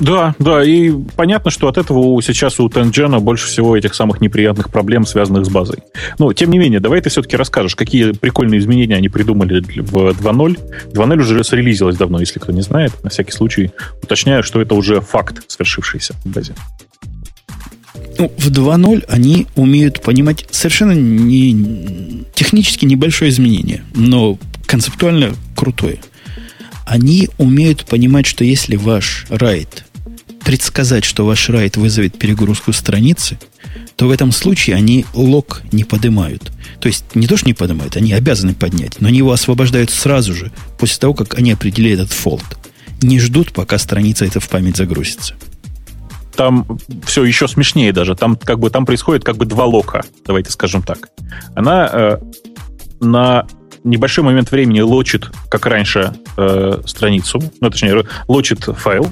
Да, 0.00 0.34
да, 0.38 0.62
и 0.62 0.92
понятно, 1.16 1.50
что 1.50 1.68
от 1.68 1.78
этого 1.78 2.20
сейчас 2.22 2.60
у 2.60 2.68
Tengen 2.68 3.18
больше 3.20 3.46
всего 3.46 3.76
этих 3.76 3.94
самых 3.94 4.20
неприятных 4.20 4.70
проблем, 4.70 5.06
связанных 5.06 5.46
с 5.46 5.48
базой. 5.48 5.78
Но, 6.18 6.32
тем 6.32 6.50
не 6.50 6.58
менее, 6.58 6.80
давай 6.80 7.00
ты 7.00 7.10
все-таки 7.10 7.36
расскажешь, 7.36 7.74
какие 7.74 8.12
прикольные 8.12 8.60
изменения 8.60 8.96
они 8.96 9.08
придумали 9.08 9.60
в 9.60 9.94
2.0. 9.94 10.92
2.0 10.92 11.20
уже 11.20 11.44
срелизилась 11.44 11.96
давно, 11.96 12.20
если 12.20 12.38
кто 12.38 12.52
не 12.52 12.62
знает. 12.62 12.92
На 13.02 13.10
всякий 13.10 13.32
случай 13.32 13.70
уточняю, 14.02 14.42
что 14.42 14.60
это 14.60 14.74
уже 14.74 15.00
факт, 15.00 15.42
свершившийся 15.48 16.14
в 16.24 16.28
базе. 16.28 16.54
Ну, 18.18 18.32
в 18.36 18.50
2.0 18.50 19.04
они 19.08 19.46
умеют 19.56 20.02
понимать 20.02 20.46
совершенно 20.50 20.92
не, 20.92 22.24
технически 22.34 22.84
небольшое 22.84 23.30
изменение, 23.30 23.82
но 23.94 24.38
концептуально 24.66 25.34
крутое. 25.54 25.98
Они 26.86 27.28
умеют 27.36 27.84
понимать, 27.84 28.26
что 28.26 28.44
если 28.44 28.76
ваш 28.76 29.26
райт 29.28 29.85
предсказать, 30.46 31.04
что 31.04 31.26
ваш 31.26 31.48
райт 31.48 31.76
вызовет 31.76 32.16
перегрузку 32.16 32.72
страницы, 32.72 33.36
то 33.96 34.06
в 34.06 34.12
этом 34.12 34.30
случае 34.30 34.76
они 34.76 35.04
лог 35.12 35.62
не 35.72 35.82
поднимают. 35.82 36.52
То 36.80 36.86
есть 36.86 37.04
не 37.16 37.26
то, 37.26 37.36
что 37.36 37.46
не 37.48 37.52
поднимают, 37.52 37.96
они 37.96 38.12
обязаны 38.12 38.54
поднять, 38.54 39.00
но 39.00 39.08
они 39.08 39.18
его 39.18 39.32
освобождают 39.32 39.90
сразу 39.90 40.34
же, 40.34 40.52
после 40.78 40.98
того, 41.00 41.14
как 41.14 41.34
они 41.34 41.50
определяют 41.50 41.98
этот 41.98 42.12
фолд. 42.12 42.44
Не 43.02 43.18
ждут, 43.18 43.52
пока 43.52 43.76
страница 43.76 44.24
эта 44.24 44.38
в 44.38 44.48
память 44.48 44.76
загрузится 44.76 45.34
там 46.36 46.66
все 47.06 47.24
еще 47.24 47.48
смешнее 47.48 47.94
даже. 47.94 48.14
Там 48.14 48.36
как 48.36 48.58
бы 48.58 48.68
там 48.68 48.84
происходит 48.84 49.24
как 49.24 49.38
бы 49.38 49.46
два 49.46 49.64
лока, 49.64 50.04
давайте 50.26 50.50
скажем 50.50 50.82
так. 50.82 51.08
Она 51.54 51.88
э, 51.90 52.18
на 53.00 53.46
небольшой 53.86 54.24
момент 54.24 54.50
времени 54.50 54.80
лочит, 54.80 55.30
как 55.48 55.66
раньше, 55.66 56.14
э, 56.36 56.80
страницу, 56.84 57.40
ну, 57.60 57.70
точнее, 57.70 58.04
лочит 58.28 58.64
файл, 58.64 59.10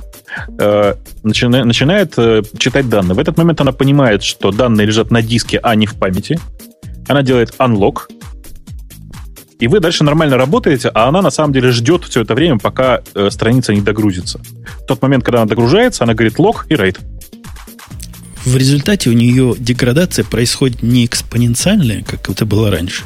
э, 0.58 0.94
начина, 1.22 1.64
начинает 1.64 2.14
э, 2.18 2.42
читать 2.58 2.88
данные. 2.88 3.14
В 3.14 3.18
этот 3.18 3.36
момент 3.36 3.60
она 3.60 3.72
понимает, 3.72 4.22
что 4.22 4.50
данные 4.50 4.86
лежат 4.86 5.10
на 5.10 5.22
диске, 5.22 5.58
а 5.62 5.74
не 5.74 5.86
в 5.86 5.94
памяти. 5.94 6.38
Она 7.08 7.22
делает 7.22 7.54
unlock, 7.58 8.08
и 9.60 9.68
вы 9.68 9.80
дальше 9.80 10.04
нормально 10.04 10.36
работаете, 10.36 10.90
а 10.92 11.08
она 11.08 11.22
на 11.22 11.30
самом 11.30 11.52
деле 11.52 11.70
ждет 11.70 12.04
все 12.04 12.22
это 12.22 12.34
время, 12.34 12.58
пока 12.58 13.00
э, 13.14 13.30
страница 13.30 13.72
не 13.72 13.80
догрузится. 13.80 14.40
В 14.82 14.86
тот 14.86 15.00
момент, 15.00 15.24
когда 15.24 15.42
она 15.42 15.48
догружается, 15.48 16.04
она 16.04 16.14
говорит 16.14 16.38
лог 16.38 16.66
и 16.68 16.74
рейд. 16.76 16.98
В 18.44 18.56
результате 18.56 19.08
у 19.08 19.14
нее 19.14 19.54
деградация 19.56 20.24
происходит 20.24 20.82
не 20.82 21.06
экспоненциальная, 21.06 22.02
как 22.02 22.28
это 22.28 22.44
было 22.44 22.70
раньше, 22.70 23.04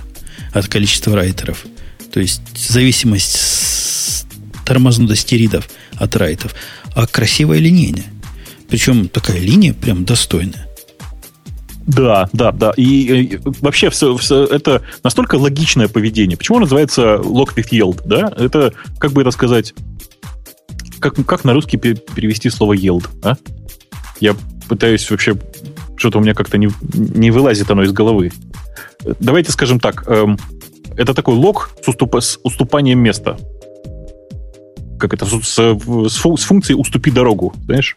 от 0.58 0.68
количества 0.68 1.14
райтеров. 1.14 1.64
То 2.12 2.20
есть 2.20 2.42
зависимость 2.56 4.26
тормознутости 4.64 5.34
ридов 5.34 5.68
от 5.96 6.16
райтов, 6.16 6.54
а 6.94 7.06
красивая 7.06 7.58
линейная. 7.58 8.06
Причем 8.68 9.08
такая 9.08 9.38
линия 9.38 9.72
прям 9.72 10.04
достойная. 10.04 10.68
Да, 11.86 12.28
да, 12.34 12.52
да. 12.52 12.72
И, 12.76 12.84
и 12.84 13.40
вообще 13.60 13.88
все, 13.88 14.14
все 14.18 14.44
это 14.44 14.82
настолько 15.02 15.36
логичное 15.36 15.88
поведение. 15.88 16.36
Почему 16.36 16.58
называется 16.58 17.14
lock 17.14 17.54
with 17.56 17.70
yield? 17.70 18.02
Да? 18.04 18.30
Это, 18.36 18.74
как 18.98 19.12
бы 19.12 19.22
это 19.22 19.30
сказать, 19.30 19.72
как, 21.00 21.14
как 21.26 21.44
на 21.44 21.54
русский 21.54 21.78
перевести 21.78 22.50
слово 22.50 22.74
yield? 22.74 23.08
А? 23.22 23.36
Я 24.20 24.36
пытаюсь 24.68 25.10
вообще, 25.10 25.34
что-то 25.98 26.18
у 26.18 26.22
меня 26.22 26.34
как-то 26.34 26.58
не, 26.58 26.68
не 26.94 27.30
вылазит 27.30 27.70
оно 27.70 27.82
из 27.82 27.92
головы. 27.92 28.32
Давайте 29.20 29.52
скажем 29.52 29.80
так, 29.80 30.04
эм, 30.08 30.38
это 30.96 31.14
такой 31.14 31.34
лог 31.34 31.70
с, 31.82 31.88
уступ, 31.88 32.16
с 32.16 32.38
уступанием 32.42 32.98
места 32.98 33.36
как 34.98 35.14
это, 35.14 35.24
с, 35.26 35.54
с, 35.54 35.76
с 36.08 36.44
функцией 36.44 36.78
«уступи 36.78 37.10
дорогу», 37.10 37.54
знаешь? 37.64 37.96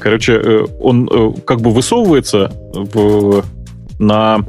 Короче, 0.00 0.32
э, 0.32 0.66
он 0.80 1.08
э, 1.10 1.32
как 1.46 1.60
бы 1.60 1.70
высовывается 1.70 2.52
в, 2.74 3.44
на 3.98 4.44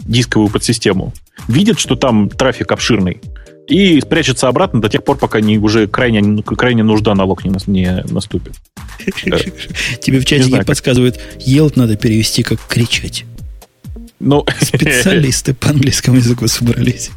дисковую 0.00 0.50
подсистему, 0.50 1.12
видит, 1.46 1.78
что 1.78 1.96
там 1.96 2.28
трафик 2.28 2.72
обширный, 2.72 3.20
и 3.68 4.00
спрячется 4.00 4.48
обратно 4.48 4.80
до 4.80 4.88
тех 4.88 5.04
пор, 5.04 5.18
пока 5.18 5.40
не, 5.40 5.58
уже 5.58 5.86
крайне, 5.86 6.42
крайне 6.42 6.82
нужда 6.82 7.14
налог 7.14 7.44
не, 7.44 7.52
не 7.66 8.02
наступит. 8.10 8.54
Тебе 10.00 10.20
в 10.20 10.24
чатике 10.24 10.64
подсказывают, 10.64 11.20
елт 11.38 11.76
надо 11.76 11.96
перевести 11.96 12.42
как 12.42 12.58
кричать. 12.66 13.24
Ну, 14.20 14.44
Специалисты 14.60 15.54
по 15.54 15.70
английскому 15.70 16.16
языку 16.16 16.48
собрались. 16.48 17.10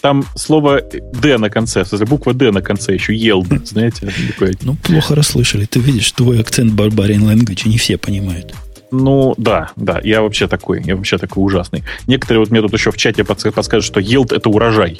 Там 0.00 0.24
слово 0.34 0.80
«д» 0.80 1.36
на 1.36 1.50
конце, 1.50 1.84
в 1.84 1.88
смысле, 1.88 2.06
буква 2.06 2.32
«д» 2.32 2.50
на 2.50 2.62
конце, 2.62 2.94
еще 2.94 3.14
«ел», 3.14 3.46
знаете? 3.64 4.10
Такое. 4.28 4.54
Ну, 4.62 4.74
плохо 4.76 5.14
расслышали. 5.14 5.66
Ты 5.66 5.80
видишь, 5.80 6.10
твой 6.12 6.40
акцент 6.40 6.72
Barbarian 6.72 7.24
Language, 7.30 7.68
не 7.68 7.76
все 7.76 7.98
понимают. 7.98 8.54
Ну, 8.92 9.34
да, 9.36 9.70
да, 9.76 10.00
я 10.02 10.22
вообще 10.22 10.48
такой, 10.48 10.82
я 10.84 10.96
вообще 10.96 11.18
такой 11.18 11.44
ужасный. 11.44 11.84
Некоторые 12.06 12.40
вот 12.40 12.50
мне 12.50 12.60
тут 12.60 12.72
еще 12.72 12.90
в 12.90 12.96
чате 12.96 13.24
подскажут, 13.24 13.84
что 13.84 14.00
yield— 14.00 14.34
это 14.36 14.48
урожай. 14.48 14.98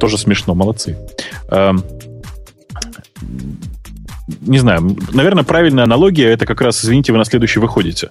Тоже 0.00 0.18
смешно, 0.18 0.54
молодцы. 0.54 0.98
Эм, 1.50 1.82
не 4.40 4.58
знаю, 4.58 4.96
наверное, 5.12 5.44
правильная 5.44 5.84
аналогия— 5.84 6.28
это 6.32 6.46
как 6.46 6.60
раз, 6.60 6.84
извините, 6.84 7.12
вы 7.12 7.18
на 7.18 7.24
следующий 7.24 7.60
выходите. 7.60 8.10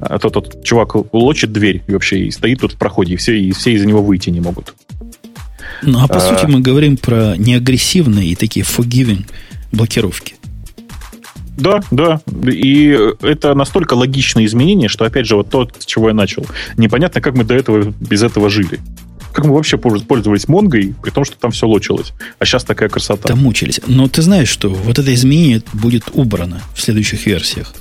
А 0.00 0.18
то 0.18 0.30
тот 0.30 0.64
чувак 0.64 0.96
улочит 1.14 1.52
дверь 1.52 1.82
и 1.86 1.92
вообще 1.92 2.20
и 2.20 2.30
стоит 2.30 2.60
тут 2.60 2.72
в 2.72 2.76
проходе, 2.76 3.14
и 3.14 3.16
все, 3.16 3.38
и 3.38 3.52
все 3.52 3.72
из-за 3.72 3.86
него 3.86 4.02
выйти 4.02 4.30
не 4.30 4.40
могут. 4.40 4.74
Ну, 5.82 6.02
а 6.02 6.08
по 6.08 6.16
а, 6.16 6.20
сути 6.20 6.46
мы 6.50 6.60
говорим 6.60 6.96
про 6.96 7.36
неагрессивные 7.36 8.28
и 8.28 8.34
такие 8.34 8.64
forgiving 8.64 9.26
блокировки. 9.72 10.34
Да, 11.60 11.80
да. 11.90 12.20
И 12.46 12.98
это 13.20 13.54
настолько 13.54 13.94
логичное 13.94 14.46
изменение, 14.46 14.88
что, 14.88 15.04
опять 15.04 15.26
же, 15.26 15.36
вот 15.36 15.50
то, 15.50 15.68
с 15.78 15.84
чего 15.84 16.08
я 16.08 16.14
начал. 16.14 16.46
Непонятно, 16.76 17.20
как 17.20 17.34
мы 17.34 17.44
до 17.44 17.54
этого 17.54 17.92
без 18.00 18.22
этого 18.22 18.48
жили. 18.48 18.80
Как 19.32 19.44
мы 19.44 19.54
вообще 19.54 19.76
пользовались 19.78 20.48
Монгой, 20.48 20.94
при 21.00 21.10
том, 21.10 21.24
что 21.24 21.36
там 21.38 21.52
все 21.52 21.68
лочилось. 21.68 22.12
А 22.38 22.44
сейчас 22.44 22.64
такая 22.64 22.88
красота. 22.88 23.28
Там 23.28 23.38
мучились. 23.38 23.80
Но 23.86 24.08
ты 24.08 24.22
знаешь, 24.22 24.48
что 24.48 24.70
вот 24.70 24.98
это 24.98 25.14
изменение 25.14 25.62
будет 25.72 26.04
убрано 26.14 26.60
в 26.74 26.80
следующих 26.80 27.26
версиях. 27.26 27.72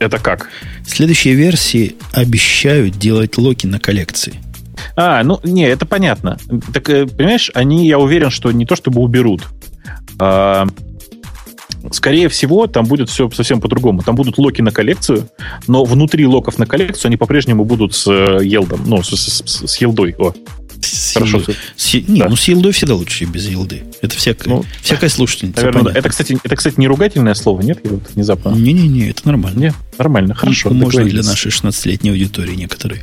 Это 0.00 0.18
как? 0.18 0.48
Следующие 0.86 1.34
версии 1.34 1.96
обещают 2.12 2.98
делать 2.98 3.36
локи 3.36 3.66
на 3.66 3.78
коллекции. 3.78 4.34
А, 4.96 5.22
ну, 5.22 5.38
не, 5.44 5.68
это 5.68 5.84
понятно. 5.86 6.38
Так, 6.72 6.88
э, 6.88 7.06
понимаешь, 7.06 7.50
они, 7.54 7.86
я 7.86 7.98
уверен, 7.98 8.30
что 8.30 8.50
не 8.50 8.64
то 8.64 8.76
чтобы 8.76 9.02
уберут. 9.02 9.42
А, 10.18 10.66
скорее 11.92 12.28
всего, 12.28 12.66
там 12.66 12.84
будет 12.84 13.08
все 13.08 13.30
совсем 13.30 13.60
по-другому. 13.60 14.02
Там 14.02 14.14
будут 14.14 14.38
локи 14.38 14.60
на 14.60 14.70
коллекцию, 14.70 15.28
но 15.66 15.84
внутри 15.84 16.26
локов 16.26 16.58
на 16.58 16.66
коллекцию 16.66 17.08
они 17.08 17.16
по-прежнему 17.16 17.64
будут 17.64 17.94
с 17.94 18.10
елдом, 18.10 18.82
ну, 18.86 19.02
с, 19.02 19.10
с, 19.10 19.42
с, 19.44 19.66
с 19.66 19.76
елдой. 19.80 20.14
О, 20.18 20.32
с 20.80 21.14
Хорошо. 21.14 21.42
С, 21.76 21.94
не, 21.94 22.20
да. 22.20 22.28
ну 22.28 22.36
с 22.36 22.48
елдой 22.48 22.72
всегда 22.72 22.94
лучше, 22.94 23.20
чем 23.20 23.32
без 23.32 23.46
елды. 23.48 23.82
Это 24.00 24.16
всякая, 24.16 24.48
ну, 24.48 24.64
всякая 24.82 25.10
слушательница. 25.10 25.66
Наверное, 25.66 25.92
это, 25.92 26.08
кстати, 26.08 26.38
это, 26.42 26.56
кстати, 26.56 26.74
не 26.78 26.88
ругательное 26.88 27.34
слово, 27.34 27.60
нет? 27.62 27.80
Я 27.84 27.90
вот 27.90 28.10
внезапно... 28.14 28.50
Не-не-не, 28.50 29.10
это 29.10 29.26
нормально. 29.26 29.58
Нет, 29.58 29.74
нормально, 29.98 30.34
хорошо. 30.34 30.70
Можно 30.70 31.04
для 31.04 31.22
нашей 31.22 31.50
16-летней 31.50 32.10
аудитории 32.10 32.54
некоторые. 32.54 33.02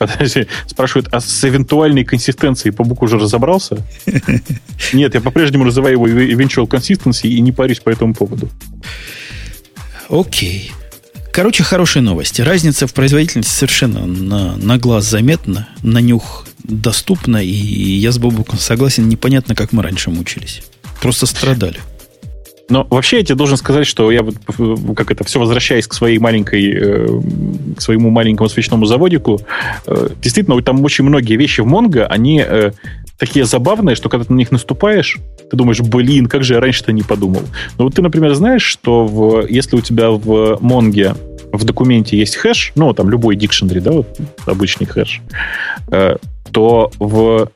Подожди, 0.00 0.46
спрашивают, 0.66 1.08
а 1.12 1.20
с 1.20 1.44
эвентуальной 1.44 2.04
консистенцией 2.04 2.72
по 2.72 2.84
букву 2.84 3.04
уже 3.04 3.18
разобрался? 3.18 3.86
Нет, 4.94 5.14
я 5.14 5.20
по-прежнему 5.20 5.66
называю 5.66 5.92
его 5.92 6.08
eventual 6.08 6.66
consistency 6.66 7.28
и 7.28 7.38
не 7.40 7.52
парюсь 7.52 7.80
по 7.80 7.90
этому 7.90 8.14
поводу. 8.14 8.48
Окей. 10.08 10.72
Короче, 11.34 11.64
хорошие 11.64 12.02
новости. 12.02 12.40
Разница 12.40 12.86
в 12.86 12.94
производительности 12.94 13.52
совершенно 13.52 14.06
на, 14.06 14.56
на 14.56 14.78
глаз 14.78 15.04
заметна, 15.04 15.68
на 15.82 15.98
нюх 15.98 16.46
доступна, 16.64 17.36
и 17.44 17.50
я 17.50 18.10
с 18.10 18.16
Бобуком 18.16 18.58
согласен, 18.58 19.06
непонятно, 19.06 19.54
как 19.54 19.72
мы 19.72 19.82
раньше 19.82 20.08
мучились. 20.08 20.62
Просто 21.02 21.26
страдали. 21.26 21.78
Но 22.70 22.86
вообще 22.88 23.18
я 23.18 23.24
тебе 23.24 23.34
должен 23.34 23.56
сказать, 23.56 23.86
что 23.86 24.10
я 24.10 24.22
вот 24.22 24.36
как 24.96 25.10
это 25.10 25.24
все 25.24 25.40
возвращаясь 25.40 25.86
к 25.86 25.92
своей 25.92 26.18
маленькой, 26.18 26.72
э, 26.72 27.06
к 27.76 27.80
своему 27.80 28.10
маленькому 28.10 28.48
свечному 28.48 28.86
заводику, 28.86 29.40
э, 29.86 30.08
действительно, 30.22 30.60
там 30.62 30.82
очень 30.84 31.04
многие 31.04 31.36
вещи 31.36 31.60
в 31.60 31.66
Mongo, 31.66 32.04
они 32.04 32.42
э, 32.46 32.70
такие 33.18 33.44
забавные, 33.44 33.96
что 33.96 34.08
когда 34.08 34.24
ты 34.24 34.32
на 34.32 34.38
них 34.38 34.52
наступаешь, 34.52 35.18
ты 35.50 35.56
думаешь, 35.56 35.80
блин, 35.80 36.26
как 36.26 36.44
же 36.44 36.54
я 36.54 36.60
раньше-то 36.60 36.92
не 36.92 37.02
подумал. 37.02 37.42
Но 37.76 37.84
вот 37.84 37.94
ты, 37.94 38.02
например, 38.02 38.34
знаешь, 38.34 38.62
что 38.62 39.04
в, 39.04 39.46
если 39.48 39.76
у 39.76 39.80
тебя 39.80 40.10
в 40.10 40.58
Монге 40.60 41.16
в 41.52 41.64
документе 41.64 42.16
есть 42.16 42.36
хэш, 42.36 42.72
ну, 42.76 42.94
там 42.94 43.10
любой 43.10 43.34
дикшенери, 43.34 43.80
да, 43.80 43.90
вот 43.90 44.18
обычный 44.46 44.86
хэш, 44.86 45.20
то 46.52 46.92
в 47.00 47.50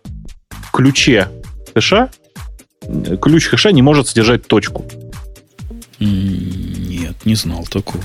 ключе 0.73 1.29
хэша 1.75 2.11
ключ 3.21 3.47
хэша 3.47 3.73
не 3.73 3.83
может 3.83 4.09
содержать 4.09 4.47
точку. 4.47 4.85
Нет, 6.05 7.15
не 7.25 7.35
знал 7.35 7.65
такого. 7.65 8.05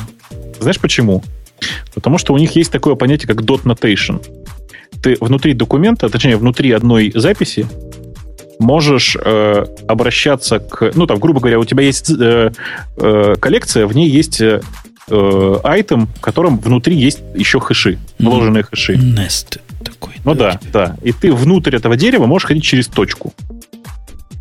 Знаешь 0.59 0.79
почему? 0.79 1.23
Потому 1.93 2.17
что 2.17 2.33
у 2.33 2.37
них 2.37 2.55
есть 2.55 2.71
такое 2.71 2.95
понятие, 2.95 3.27
как 3.27 3.41
dot 3.41 3.63
notation. 3.63 4.21
Ты 5.01 5.17
внутри 5.19 5.53
документа, 5.53 6.09
точнее, 6.09 6.37
внутри 6.37 6.71
одной 6.71 7.11
записи 7.15 7.67
можешь 8.59 9.15
э, 9.19 9.65
обращаться 9.87 10.59
к... 10.59 10.91
Ну, 10.95 11.07
там, 11.07 11.19
грубо 11.19 11.39
говоря, 11.39 11.59
у 11.59 11.65
тебя 11.65 11.83
есть 11.83 12.09
э, 12.11 12.51
э, 12.97 13.35
коллекция, 13.39 13.87
в 13.87 13.95
ней 13.95 14.09
есть 14.09 14.41
э, 14.41 14.61
айтем, 15.63 16.07
в 16.07 16.21
котором 16.21 16.59
внутри 16.59 16.95
есть 16.97 17.19
еще 17.35 17.59
хэши, 17.59 17.97
вложенные 18.19 18.63
хэши. 18.63 18.95
Nest 18.95 19.59
такой. 19.83 20.13
Ну 20.25 20.35
да, 20.35 20.59
да. 20.73 20.97
И 21.03 21.13
ты 21.13 21.31
внутрь 21.31 21.75
этого 21.75 21.95
дерева 21.95 22.25
можешь 22.25 22.47
ходить 22.47 22.63
через 22.63 22.87
точку. 22.87 23.33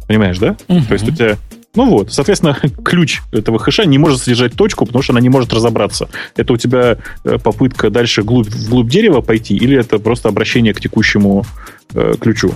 Понимаешь, 0.09 0.39
да? 0.39 0.57
Угу. 0.69 0.85
То 0.89 0.93
есть 0.95 1.09
у 1.09 1.13
тебя 1.13 1.37
ну 1.79 1.91
вот, 1.91 2.13
соответственно, 2.13 2.59
ключ 2.85 3.21
этого 3.31 3.61
хэша 3.61 3.85
не 3.85 3.99
может 3.99 4.21
содержать 4.21 4.55
точку, 4.55 4.85
потому 4.85 5.01
что 5.01 5.13
она 5.13 5.21
не 5.21 5.29
может 5.29 5.53
разобраться. 5.53 6.09
Это 6.35 6.53
у 6.53 6.57
тебя 6.57 6.99
э, 7.23 7.39
попытка 7.39 7.89
дальше 7.89 8.25
глубь, 8.25 8.49
вглубь 8.49 8.91
дерева 8.91 9.21
пойти, 9.21 9.55
или 9.55 9.79
это 9.79 10.01
просто 10.01 10.29
обращение 10.29 10.75
к 10.75 10.81
текущему 10.81 11.47
э, 11.95 12.15
ключу? 12.21 12.53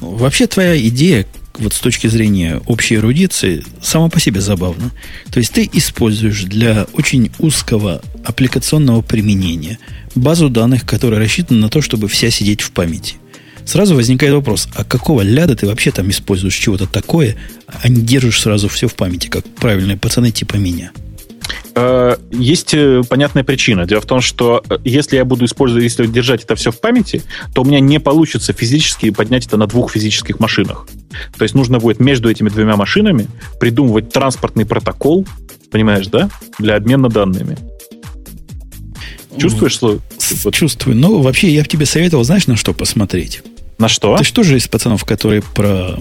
Вообще 0.00 0.46
твоя 0.46 0.78
идея, 0.88 1.24
вот 1.56 1.72
с 1.72 1.78
точки 1.78 2.08
зрения 2.08 2.60
общей 2.66 2.96
эрудиции, 2.96 3.64
сама 3.80 4.10
по 4.10 4.20
себе 4.20 4.42
забавна. 4.42 4.90
То 5.32 5.38
есть 5.38 5.54
ты 5.54 5.66
используешь 5.72 6.42
для 6.44 6.86
очень 6.92 7.32
узкого 7.38 8.02
аппликационного 8.22 9.00
применения 9.00 9.78
базу 10.14 10.50
данных, 10.50 10.84
которая 10.84 11.20
рассчитана 11.20 11.60
на 11.60 11.68
то, 11.70 11.80
чтобы 11.80 12.06
вся 12.06 12.28
сидеть 12.28 12.60
в 12.60 12.72
памяти– 12.72 13.16
Сразу 13.68 13.94
возникает 13.94 14.32
вопрос, 14.32 14.66
а 14.74 14.82
какого 14.82 15.20
ляда 15.20 15.54
ты 15.54 15.66
вообще 15.66 15.90
там 15.90 16.08
используешь 16.08 16.54
чего-то 16.54 16.86
такое, 16.86 17.36
а 17.66 17.90
не 17.90 18.00
держишь 18.00 18.40
сразу 18.40 18.66
все 18.66 18.88
в 18.88 18.94
памяти, 18.94 19.28
как 19.28 19.44
правильные 19.44 19.98
пацаны 19.98 20.30
типа 20.30 20.56
меня? 20.56 20.90
Э, 21.74 22.16
есть 22.30 22.72
э, 22.72 23.02
понятная 23.06 23.44
причина. 23.44 23.84
Дело 23.84 24.00
в 24.00 24.06
том, 24.06 24.22
что 24.22 24.64
э, 24.70 24.78
если 24.84 25.16
я 25.16 25.26
буду 25.26 25.44
использовать, 25.44 25.84
если 25.84 26.06
держать 26.06 26.44
это 26.44 26.54
все 26.54 26.70
в 26.70 26.80
памяти, 26.80 27.22
то 27.52 27.60
у 27.60 27.66
меня 27.66 27.78
не 27.78 28.00
получится 28.00 28.54
физически 28.54 29.10
поднять 29.10 29.46
это 29.46 29.58
на 29.58 29.66
двух 29.66 29.92
физических 29.92 30.40
машинах. 30.40 30.88
То 31.36 31.42
есть 31.42 31.54
нужно 31.54 31.78
будет 31.78 32.00
между 32.00 32.30
этими 32.30 32.48
двумя 32.48 32.74
машинами 32.74 33.26
придумывать 33.60 34.10
транспортный 34.10 34.64
протокол, 34.64 35.28
понимаешь, 35.70 36.06
да, 36.06 36.30
для 36.58 36.74
обмена 36.76 37.10
данными. 37.10 37.58
Чувствуешь, 39.36 39.72
что... 39.72 39.98
Чувствую. 40.52 40.96
Ну, 40.96 41.20
вообще, 41.20 41.50
я 41.50 41.60
бы 41.60 41.68
тебе 41.68 41.84
советовал, 41.84 42.24
знаешь, 42.24 42.46
на 42.46 42.56
что 42.56 42.72
посмотреть? 42.72 43.42
На 43.78 43.88
что? 43.88 44.16
Ты 44.16 44.24
что 44.24 44.42
же 44.42 44.56
из 44.56 44.66
пацанов, 44.66 45.04
которые 45.04 45.42
про 45.42 45.96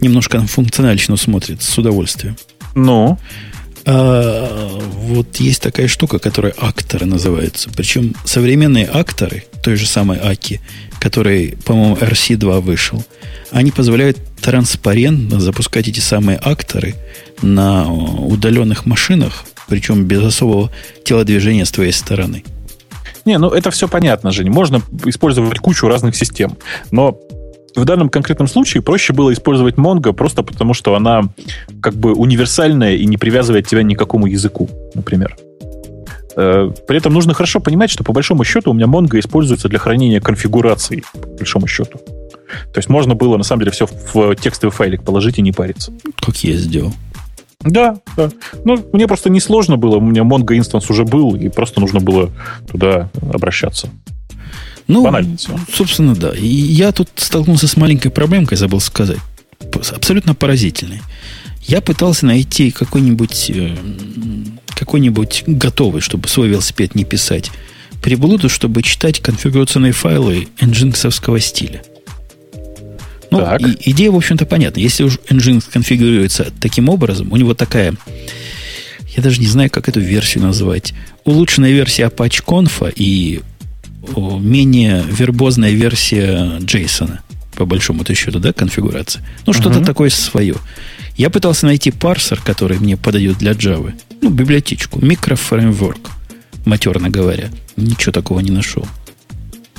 немножко 0.00 0.40
функциональщину 0.46 1.16
смотрят 1.16 1.62
с 1.62 1.76
удовольствием? 1.76 2.36
Ну? 2.74 3.18
А, 3.84 4.78
вот 4.94 5.36
есть 5.36 5.62
такая 5.62 5.88
штука, 5.88 6.18
которая 6.18 6.54
акторы 6.56 7.06
называются. 7.06 7.70
Причем 7.76 8.14
современные 8.24 8.86
акторы, 8.86 9.44
той 9.62 9.76
же 9.76 9.86
самой 9.86 10.18
Аки, 10.18 10.60
который, 11.00 11.56
по-моему, 11.64 11.96
RC2 11.96 12.60
вышел, 12.60 13.04
они 13.50 13.70
позволяют 13.70 14.18
транспарентно 14.40 15.40
запускать 15.40 15.88
эти 15.88 16.00
самые 16.00 16.38
акторы 16.42 16.94
на 17.42 17.92
удаленных 17.92 18.86
машинах, 18.86 19.44
причем 19.68 20.04
без 20.04 20.22
особого 20.22 20.70
телодвижения 21.04 21.64
с 21.64 21.70
твоей 21.70 21.92
стороны. 21.92 22.44
Не, 23.28 23.36
ну 23.36 23.50
это 23.50 23.70
все 23.70 23.88
понятно, 23.88 24.30
Жень. 24.30 24.48
Можно 24.48 24.80
использовать 25.04 25.58
кучу 25.58 25.86
разных 25.86 26.16
систем. 26.16 26.56
Но 26.90 27.20
в 27.76 27.84
данном 27.84 28.08
конкретном 28.08 28.48
случае 28.48 28.82
проще 28.82 29.12
было 29.12 29.34
использовать 29.34 29.74
Mongo 29.74 30.14
просто 30.14 30.42
потому, 30.42 30.72
что 30.72 30.94
она 30.94 31.24
как 31.82 31.92
бы 31.92 32.14
универсальная 32.14 32.94
и 32.94 33.04
не 33.04 33.18
привязывает 33.18 33.66
тебя 33.66 33.82
ни 33.82 33.92
к 33.92 33.98
какому 33.98 34.24
языку, 34.24 34.70
например. 34.94 35.36
Э, 36.36 36.70
при 36.88 36.96
этом 36.96 37.12
нужно 37.12 37.34
хорошо 37.34 37.60
понимать, 37.60 37.90
что 37.90 38.02
по 38.02 38.14
большому 38.14 38.44
счету 38.44 38.70
у 38.70 38.72
меня 38.72 38.86
Mongo 38.86 39.18
используется 39.18 39.68
для 39.68 39.78
хранения 39.78 40.22
конфигураций, 40.22 41.04
по 41.12 41.28
большому 41.28 41.66
счету. 41.66 41.98
То 42.72 42.78
есть 42.78 42.88
можно 42.88 43.14
было 43.14 43.36
на 43.36 43.44
самом 43.44 43.60
деле 43.60 43.72
все 43.72 43.86
в 44.14 44.36
текстовый 44.36 44.72
файлик 44.72 45.02
положить 45.02 45.38
и 45.38 45.42
не 45.42 45.52
париться. 45.52 45.92
Как 46.24 46.34
я 46.44 46.54
сделал. 46.54 46.94
Да, 47.60 48.00
да. 48.16 48.30
Ну, 48.64 48.84
мне 48.92 49.06
просто 49.08 49.30
не 49.30 49.40
сложно 49.40 49.76
было. 49.76 49.96
У 49.96 50.00
меня 50.00 50.22
Mongo 50.22 50.56
инстанс 50.56 50.88
уже 50.90 51.04
был, 51.04 51.34
и 51.34 51.48
просто 51.48 51.80
нужно 51.80 52.00
было 52.00 52.30
туда 52.70 53.10
обращаться. 53.32 53.90
Ну, 54.86 55.04
Банально 55.04 55.36
все. 55.36 55.58
собственно, 55.72 56.14
да. 56.14 56.30
И 56.30 56.46
я 56.46 56.92
тут 56.92 57.08
столкнулся 57.16 57.68
с 57.68 57.76
маленькой 57.76 58.10
проблемкой, 58.10 58.56
забыл 58.56 58.80
сказать. 58.80 59.18
Абсолютно 59.94 60.34
поразительной. 60.34 61.02
Я 61.62 61.82
пытался 61.82 62.24
найти 62.24 62.70
какой-нибудь 62.70 63.50
э, 63.50 63.76
какой-нибудь 64.74 65.44
готовый, 65.46 66.00
чтобы 66.00 66.28
свой 66.28 66.48
велосипед 66.48 66.94
не 66.94 67.04
писать, 67.04 67.50
приблуду, 68.00 68.48
чтобы 68.48 68.82
читать 68.82 69.20
конфигурационные 69.20 69.92
файлы 69.92 70.48
nginx 70.60 71.40
стиля. 71.40 71.82
Ну, 73.30 73.56
и, 73.58 73.90
идея, 73.90 74.10
в 74.10 74.16
общем-то, 74.16 74.46
понятна. 74.46 74.80
Если 74.80 75.04
уж 75.04 75.18
Nginx 75.28 75.64
конфигурируется 75.72 76.52
таким 76.60 76.88
образом, 76.88 77.32
у 77.32 77.36
него 77.36 77.54
такая, 77.54 77.94
я 79.16 79.22
даже 79.22 79.40
не 79.40 79.46
знаю, 79.46 79.70
как 79.70 79.88
эту 79.88 80.00
версию 80.00 80.44
назвать, 80.44 80.94
улучшенная 81.24 81.72
версия 81.72 82.04
Apache 82.04 82.42
Conf 82.44 82.92
и 82.96 83.42
менее 84.16 85.04
вербозная 85.06 85.72
версия 85.72 86.58
JSON, 86.60 87.18
по 87.54 87.66
большому-то 87.66 88.14
счету, 88.14 88.38
да, 88.38 88.52
конфигурация. 88.52 89.22
Ну, 89.46 89.52
что-то 89.52 89.80
uh-huh. 89.80 89.84
такое 89.84 90.10
свое. 90.10 90.54
Я 91.16 91.30
пытался 91.30 91.66
найти 91.66 91.90
парсер, 91.90 92.40
который 92.40 92.78
мне 92.78 92.96
подойдет 92.96 93.38
для 93.38 93.52
Java. 93.52 93.92
Ну, 94.22 94.30
библиотечку, 94.30 95.04
микрофреймворк, 95.04 96.10
матерно 96.64 97.10
говоря. 97.10 97.50
Ничего 97.76 98.12
такого 98.12 98.40
не 98.40 98.52
нашел. 98.52 98.86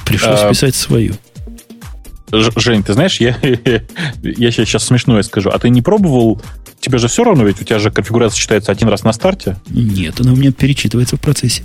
Пришлось 0.05 0.41
а... 0.41 0.49
писать 0.49 0.75
свою. 0.75 1.15
Жень, 2.31 2.83
ты 2.83 2.93
знаешь, 2.93 3.19
я, 3.19 3.35
я 4.21 4.51
сейчас 4.51 4.83
смешное 4.83 5.21
скажу. 5.23 5.49
А 5.49 5.59
ты 5.59 5.69
не 5.69 5.81
пробовал? 5.81 6.41
Тебе 6.79 6.97
же 6.97 7.07
все 7.07 7.23
равно, 7.23 7.43
ведь 7.43 7.61
у 7.61 7.65
тебя 7.65 7.79
же 7.79 7.91
конфигурация 7.91 8.37
считается 8.37 8.71
один 8.71 8.87
раз 8.87 9.03
на 9.03 9.13
старте. 9.13 9.57
Нет, 9.69 10.19
она 10.19 10.33
у 10.33 10.35
меня 10.35 10.51
перечитывается 10.51 11.17
в 11.17 11.21
процессе. 11.21 11.63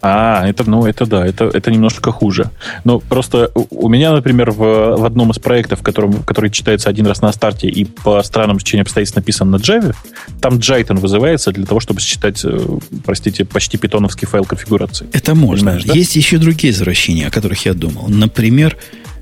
А, 0.00 0.46
это, 0.46 0.68
ну, 0.68 0.86
это 0.86 1.06
да, 1.06 1.26
это, 1.26 1.46
это 1.46 1.70
немножко 1.70 2.12
хуже. 2.12 2.50
Но 2.84 3.00
просто 3.00 3.50
у 3.54 3.88
меня, 3.88 4.12
например, 4.12 4.52
в, 4.52 4.96
в 4.96 5.04
одном 5.04 5.32
из 5.32 5.38
проектов, 5.38 5.82
которым, 5.82 6.22
который 6.22 6.50
читается 6.50 6.88
один 6.88 7.06
раз 7.06 7.20
на 7.20 7.32
старте 7.32 7.68
и 7.68 7.84
по 7.84 8.22
странам 8.22 8.58
течения 8.58 8.82
обстоятельств 8.82 9.16
написан 9.16 9.50
на 9.50 9.56
Java, 9.56 9.94
там 10.40 10.58
Jython 10.58 11.00
вызывается 11.00 11.50
для 11.50 11.66
того, 11.66 11.80
чтобы 11.80 12.00
считать, 12.00 12.44
э, 12.44 12.78
простите, 13.04 13.44
почти 13.44 13.76
питоновский 13.76 14.28
файл 14.28 14.44
конфигурации. 14.44 15.08
Это 15.12 15.34
можно. 15.34 15.72
Понимаешь, 15.72 15.84
да? 15.84 15.94
Есть 15.94 16.14
еще 16.14 16.38
другие 16.38 16.72
извращения, 16.72 17.26
о 17.26 17.30
которых 17.30 17.66
я 17.66 17.74
думал. 17.74 18.08
Например, 18.08 18.76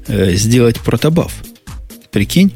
э, 0.08 0.34
сделать 0.34 0.80
протобаф. 0.80 1.32
Прикинь? 2.10 2.52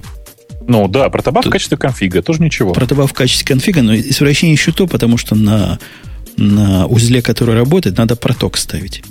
Ну 0.66 0.88
да, 0.88 1.08
протобаф 1.10 1.44
Тут, 1.44 1.50
в 1.50 1.52
качестве 1.52 1.76
конфига, 1.76 2.22
тоже 2.22 2.42
ничего. 2.42 2.72
Протобаф 2.72 3.10
в 3.10 3.14
качестве 3.14 3.46
конфига, 3.46 3.82
но 3.82 3.94
извращение 3.94 4.54
еще 4.54 4.72
то, 4.72 4.86
потому 4.86 5.16
что 5.16 5.34
на, 5.34 5.78
на 6.36 6.86
узле, 6.86 7.22
который 7.22 7.54
работает, 7.54 7.98
надо 7.98 8.16
проток 8.16 8.56
ставить. 8.56 9.02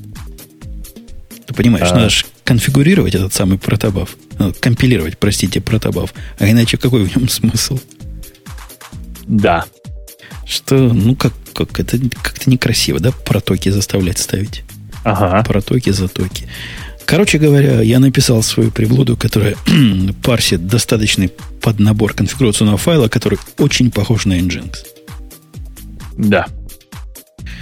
Ты 1.45 1.53
понимаешь, 1.53 1.87
а. 1.91 1.95
надо 1.95 2.09
же 2.09 2.25
конфигурировать 2.43 3.15
этот 3.15 3.33
самый 3.33 3.57
протобаф. 3.57 4.15
Надо 4.37 4.53
компилировать, 4.53 5.17
простите, 5.17 5.61
протобаф. 5.61 6.13
А 6.37 6.49
иначе 6.49 6.77
какой 6.77 7.03
в 7.03 7.15
нем 7.15 7.27
смысл? 7.27 7.79
Да. 9.27 9.65
Что, 10.45 10.75
ну 10.77 11.15
как, 11.15 11.33
как 11.53 11.79
это 11.79 11.99
как-то 12.23 12.49
некрасиво, 12.49 12.99
да, 12.99 13.11
протоки 13.11 13.69
заставлять 13.69 14.17
ставить. 14.17 14.63
Ага. 15.03 15.43
Протоки, 15.43 15.91
затоки. 15.91 16.47
Короче 17.09 17.39
говоря, 17.39 17.81
я 17.81 17.97
написал 17.97 18.43
свою 18.43 18.69
приблуду, 18.69 19.17
которая 19.17 19.55
парсит 20.23 20.67
достаточный 20.67 21.31
поднабор 21.59 22.13
конфигурационного 22.13 22.77
файла, 22.77 23.07
который 23.07 23.39
очень 23.57 23.89
похож 23.89 24.25
на 24.25 24.39
Nginx. 24.39 24.75
Да. 26.19 26.45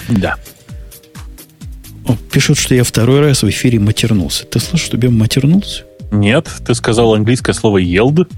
Да. 0.10 0.36
О, 2.06 2.18
пишут, 2.30 2.58
что 2.58 2.76
я 2.76 2.84
второй 2.84 3.22
раз 3.22 3.42
в 3.42 3.50
эфире 3.50 3.80
матернулся. 3.80 4.44
Ты 4.44 4.60
слышишь, 4.60 4.88
что 4.88 4.98
я 4.98 5.10
матернулся? 5.10 5.86
Нет, 6.12 6.50
ты 6.66 6.76
сказал 6.76 7.14
английское 7.14 7.54
слово 7.54 7.78
«елд». 7.78 8.30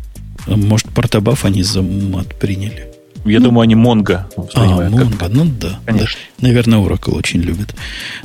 Может, 0.45 0.89
портобаф 0.89 1.43
они 1.43 1.63
за 1.63 1.81
мат 1.81 2.37
приняли? 2.37 2.87
Я 3.25 3.39
ну, 3.39 3.45
думаю, 3.45 3.63
они 3.63 3.75
Монго 3.75 4.27
А, 4.53 4.89
Монго, 4.89 5.27
ну 5.29 5.45
да. 5.45 5.79
Конечно. 5.85 6.19
Да. 6.37 6.47
Наверное, 6.47 6.79
Oracle 6.79 7.17
очень 7.17 7.41
любит. 7.41 7.75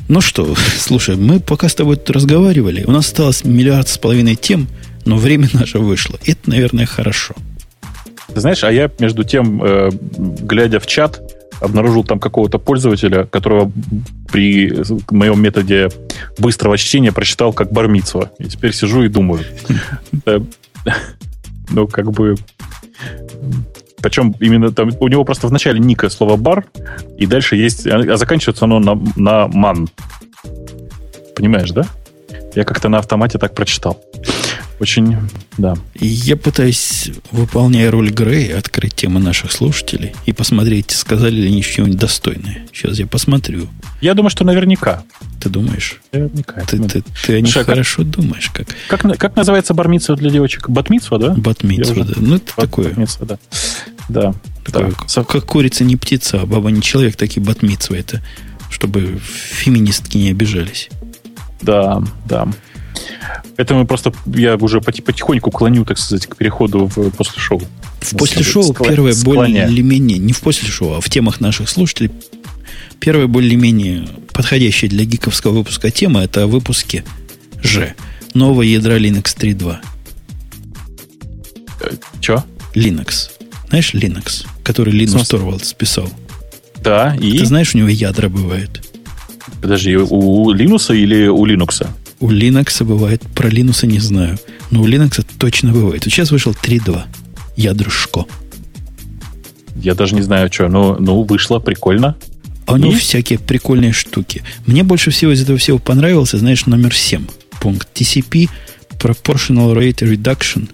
Ну 0.08 0.20
что, 0.20 0.54
слушай, 0.78 1.16
мы 1.16 1.40
пока 1.40 1.68
с 1.68 1.74
тобой 1.74 1.96
тут 1.96 2.10
разговаривали, 2.10 2.84
у 2.84 2.90
нас 2.90 3.06
осталось 3.06 3.44
миллиард 3.44 3.88
с 3.88 3.98
половиной 3.98 4.36
тем, 4.36 4.68
но 5.04 5.16
время 5.16 5.48
наше 5.52 5.78
вышло. 5.78 6.18
Это, 6.24 6.50
наверное, 6.50 6.86
хорошо. 6.86 7.34
Ты 8.32 8.40
знаешь, 8.40 8.64
а 8.64 8.72
я 8.72 8.90
между 8.98 9.22
тем, 9.24 9.62
э, 9.62 9.90
глядя 10.16 10.80
в 10.80 10.86
чат, 10.86 11.20
обнаружил 11.60 12.04
там 12.04 12.18
какого-то 12.18 12.58
пользователя, 12.58 13.24
которого 13.24 13.70
при 14.30 14.72
моем 15.10 15.40
методе 15.40 15.88
быстрого 16.38 16.76
чтения 16.78 17.12
прочитал 17.12 17.52
как 17.52 17.72
бармицва. 17.72 18.30
И 18.38 18.44
теперь 18.44 18.72
сижу 18.72 19.02
и 19.02 19.08
думаю. 19.08 19.44
Ну, 21.70 21.88
как 21.88 22.12
бы 22.12 22.34
причем 24.05 24.35
именно 24.39 24.70
там 24.70 24.90
у 25.01 25.09
него 25.09 25.24
просто 25.24 25.48
в 25.48 25.52
начале 25.52 25.81
ника 25.81 26.10
слово 26.10 26.36
бар, 26.36 26.66
и 27.16 27.24
дальше 27.24 27.56
есть, 27.56 27.86
а 27.86 28.18
заканчивается 28.18 28.66
оно 28.66 28.78
на, 28.78 29.01
на 29.16 29.48
ман. 29.48 29.89
Понимаешь, 31.35 31.70
да? 31.70 31.86
Я 32.55 32.64
как-то 32.64 32.90
на 32.90 32.98
автомате 32.98 33.39
так 33.39 33.55
прочитал. 33.55 34.05
очень, 34.78 35.16
да. 35.56 35.74
Я 35.94 36.36
пытаюсь, 36.36 37.10
выполняя 37.31 37.90
роль 37.90 38.10
Грея, 38.10 38.59
открыть 38.59 38.94
темы 38.94 39.20
наших 39.20 39.51
слушателей 39.52 40.14
и 40.26 40.32
посмотреть, 40.32 40.90
сказали 40.90 41.35
ли 41.35 41.48
они 41.48 41.62
что-нибудь 41.62 41.97
достойное. 41.98 42.66
Сейчас 42.72 42.98
я 42.98 43.06
посмотрю. 43.06 43.68
Я 44.01 44.14
думаю, 44.14 44.31
что 44.31 44.44
наверняка. 44.44 45.02
Ты 45.40 45.48
думаешь? 45.48 46.01
Наверняка. 46.12 46.60
Ты, 46.62 46.78
ты, 46.78 47.02
ты 47.26 47.36
о 47.36 47.40
них 47.40 47.52
Слушай, 47.52 47.66
хорошо 47.66 48.02
как, 48.02 48.10
думаешь. 48.10 48.51
Как, 48.51 48.66
как, 48.89 49.18
как 49.18 49.36
называется 49.36 49.74
бармитсва 49.74 50.16
для 50.16 50.31
девочек? 50.31 50.68
Батмитсва, 50.68 51.18
да? 51.18 51.35
Батмитсва, 51.35 52.05
да. 52.05 52.14
Ну, 52.16 52.36
это 52.36 52.52
Бат, 52.56 52.66
такое. 52.66 52.89
Батмитсва, 52.89 53.26
да. 53.26 53.39
Да. 54.09 54.35
Такое, 54.64 54.93
да. 55.14 55.24
Как 55.24 55.44
курица 55.44 55.85
не 55.85 55.97
птица, 55.97 56.40
а 56.40 56.47
баба 56.47 56.70
не 56.70 56.82
человек, 56.82 57.16
такие 57.16 57.44
батмитсва. 57.44 57.94
Это 57.94 58.22
чтобы 58.70 59.20
феминистки 59.22 60.18
не 60.18 60.31
обижались. 60.31 60.89
Да, 61.62 62.02
да. 62.28 62.48
Это 63.56 63.74
мы 63.74 63.86
просто, 63.86 64.12
я 64.26 64.56
уже 64.56 64.81
потихоньку 64.81 65.51
клоню, 65.52 65.85
так 65.85 65.98
сказать, 65.98 66.26
к 66.26 66.36
переходу 66.36 66.90
в 66.94 67.10
после 67.10 67.40
шоу. 67.40 67.62
В 68.01 68.16
после 68.16 68.43
шоу 68.43 68.64
Склон, 68.74 68.89
первое 68.89 69.14
более-менее, 69.22 70.18
не 70.18 70.32
в 70.32 70.40
после 70.40 70.68
шоу, 70.68 70.94
а 70.94 71.01
в 71.01 71.09
темах 71.09 71.40
наших 71.40 71.68
слушателей, 71.68 72.10
первое 72.98 73.28
более-менее 73.28 74.09
подходящая 74.32 74.90
для 74.90 75.05
гиковского 75.05 75.52
выпуска 75.52 75.90
тема 75.93 76.24
это 76.24 76.48
выпуски 76.48 77.05
Ж. 77.62 77.94
Нового 78.35 78.62
ядра 78.62 78.98
Linux 78.98 79.36
3.2. 79.39 79.76
Че? 82.20 82.43
Linux. 82.74 83.31
Знаешь 83.69 83.95
Linux, 83.95 84.47
который 84.62 84.95
Linus 84.95 85.28
Торвалдс 85.28 85.73
писал? 85.73 86.09
Да, 86.82 87.16
и? 87.20 87.39
Ты 87.39 87.47
знаешь, 87.47 87.74
у 87.74 87.78
него 87.78 87.89
ядра 87.89 88.28
бывают. 88.28 88.82
Подожди, 89.61 89.97
у 89.97 90.53
Linux 90.53 90.95
или 90.95 91.27
у 91.27 91.47
Linux? 91.47 91.86
У 92.20 92.31
Linux 92.31 92.85
бывает, 92.85 93.23
про 93.35 93.49
Linux 93.49 93.86
не 93.86 93.99
знаю. 93.99 94.39
Но 94.70 94.82
у 94.82 94.86
Linux 94.86 95.24
точно 95.39 95.73
бывает. 95.73 96.05
Сейчас 96.05 96.31
вышел 96.31 96.53
3.2. 96.53 97.03
Ядрушко. 97.57 98.27
Я 99.77 99.95
даже 99.95 100.15
не 100.15 100.23
знаю, 100.23 100.53
что. 100.53 100.69
Ну, 100.69 100.97
ну 100.99 101.23
вышло, 101.23 101.59
прикольно. 101.59 102.16
А 102.66 102.73
у 102.73 102.77
него 102.77 102.93
всякие 102.93 103.39
прикольные 103.39 103.93
штуки. 103.93 104.43
Мне 104.66 104.82
больше 104.82 105.11
всего 105.11 105.32
из 105.32 105.43
этого 105.43 105.59
всего 105.59 105.78
понравился, 105.78 106.39
знаешь, 106.39 106.66
номер 106.66 106.95
7. 106.95 107.27
Пункт 107.61 107.89
TCP 107.95 108.49
Proportional 108.99 109.74
Rate 109.74 110.01
Reduction. 110.01 110.69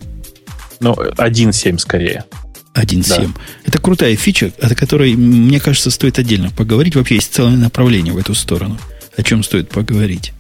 Ну, 0.81 0.93
1.7 0.95 1.79
скорее. 1.79 2.25
1.7. 2.75 3.27
Да. 3.27 3.41
Это 3.65 3.79
крутая 3.79 4.15
фича, 4.17 4.53
о 4.61 4.75
которой, 4.75 5.15
мне 5.15 5.61
кажется, 5.61 5.91
стоит 5.91 6.19
отдельно 6.19 6.51
поговорить. 6.51 6.97
Вообще 6.97 7.17
есть 7.17 7.35
целое 7.35 7.57
направление 7.57 8.13
в 8.13 8.19
эту 8.19 8.35
сторону. 8.35 8.79
О 9.17 9.23
чем 9.23 9.43
стоит 9.43 9.69
поговорить. 9.69 10.33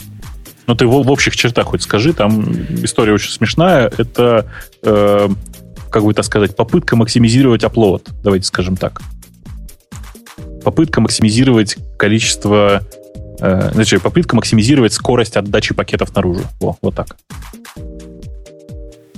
Ну, 0.66 0.76
ты 0.76 0.86
в, 0.86 0.90
в 0.90 1.10
общих 1.10 1.36
чертах 1.36 1.66
хоть 1.66 1.82
скажи, 1.82 2.12
там 2.12 2.52
история 2.84 3.12
очень 3.12 3.32
смешная. 3.32 3.90
Это, 3.98 4.46
э, 4.82 5.28
как 5.90 6.04
бы 6.04 6.14
так 6.14 6.24
сказать, 6.24 6.54
попытка 6.54 6.94
максимизировать 6.94 7.64
оплот. 7.64 8.08
Давайте 8.22 8.46
скажем 8.46 8.76
так. 8.76 9.02
Попытка 10.62 11.00
максимизировать 11.00 11.76
количество... 11.98 12.82
Э, 13.40 13.70
значит, 13.74 14.02
попытка 14.02 14.36
максимизировать 14.36 14.92
скорость 14.92 15.36
отдачи 15.36 15.74
пакетов 15.74 16.14
наружу. 16.14 16.44
Во, 16.60 16.76
вот 16.80 16.94
так 16.94 17.16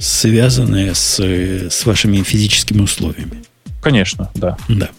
связанные 0.03 0.95
с, 0.95 1.21
с 1.21 1.87
вашими 1.87 2.23
физическими 2.23 2.83
условиями. 2.83 3.45
Конечно, 3.81 4.31
да. 4.35 4.57
Да. 4.69 4.91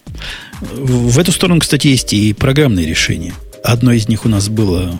В 0.60 1.18
эту 1.18 1.30
сторону, 1.30 1.60
кстати, 1.60 1.88
есть 1.88 2.12
и 2.14 2.32
программные 2.32 2.86
решения. 2.86 3.34
Одно 3.62 3.92
из 3.92 4.08
них 4.08 4.24
у 4.24 4.28
нас 4.28 4.48
было 4.48 4.98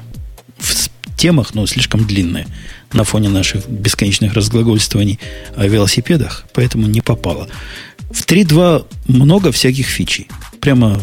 в 0.58 0.90
темах, 1.16 1.54
но 1.54 1.66
слишком 1.66 2.06
длинное 2.06 2.46
на 2.92 3.04
фоне 3.04 3.30
наших 3.30 3.66
бесконечных 3.68 4.34
разглагольствований 4.34 5.18
о 5.56 5.66
велосипедах, 5.66 6.44
поэтому 6.52 6.86
не 6.86 7.00
попало. 7.00 7.48
В 8.10 8.26
3.2 8.26 8.86
много 9.08 9.52
всяких 9.52 9.86
фичей. 9.86 10.28
Прямо 10.60 11.00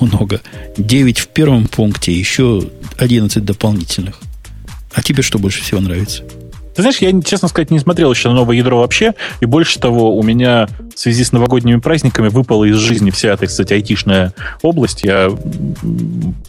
много. 0.00 0.42
9 0.76 1.18
в 1.18 1.28
первом 1.28 1.66
пункте, 1.66 2.12
еще 2.12 2.68
11 2.98 3.42
дополнительных. 3.42 4.20
А 4.92 5.02
тебе 5.02 5.22
что 5.22 5.38
больше 5.38 5.62
всего 5.62 5.80
нравится? 5.80 6.24
Ты 6.76 6.82
знаешь, 6.82 6.98
я, 6.98 7.10
честно 7.22 7.48
сказать, 7.48 7.70
не 7.70 7.78
смотрел 7.78 8.12
еще 8.12 8.28
на 8.28 8.34
новое 8.34 8.56
ядро 8.56 8.78
вообще, 8.78 9.14
и 9.40 9.46
больше 9.46 9.80
того, 9.80 10.14
у 10.14 10.22
меня 10.22 10.68
в 10.94 10.98
связи 10.98 11.24
с 11.24 11.32
новогодними 11.32 11.80
праздниками 11.80 12.28
выпала 12.28 12.64
из 12.64 12.76
жизни 12.76 13.10
вся 13.10 13.30
эта, 13.30 13.46
кстати, 13.46 13.72
айтишная 13.72 14.34
область. 14.60 15.02
Я 15.02 15.30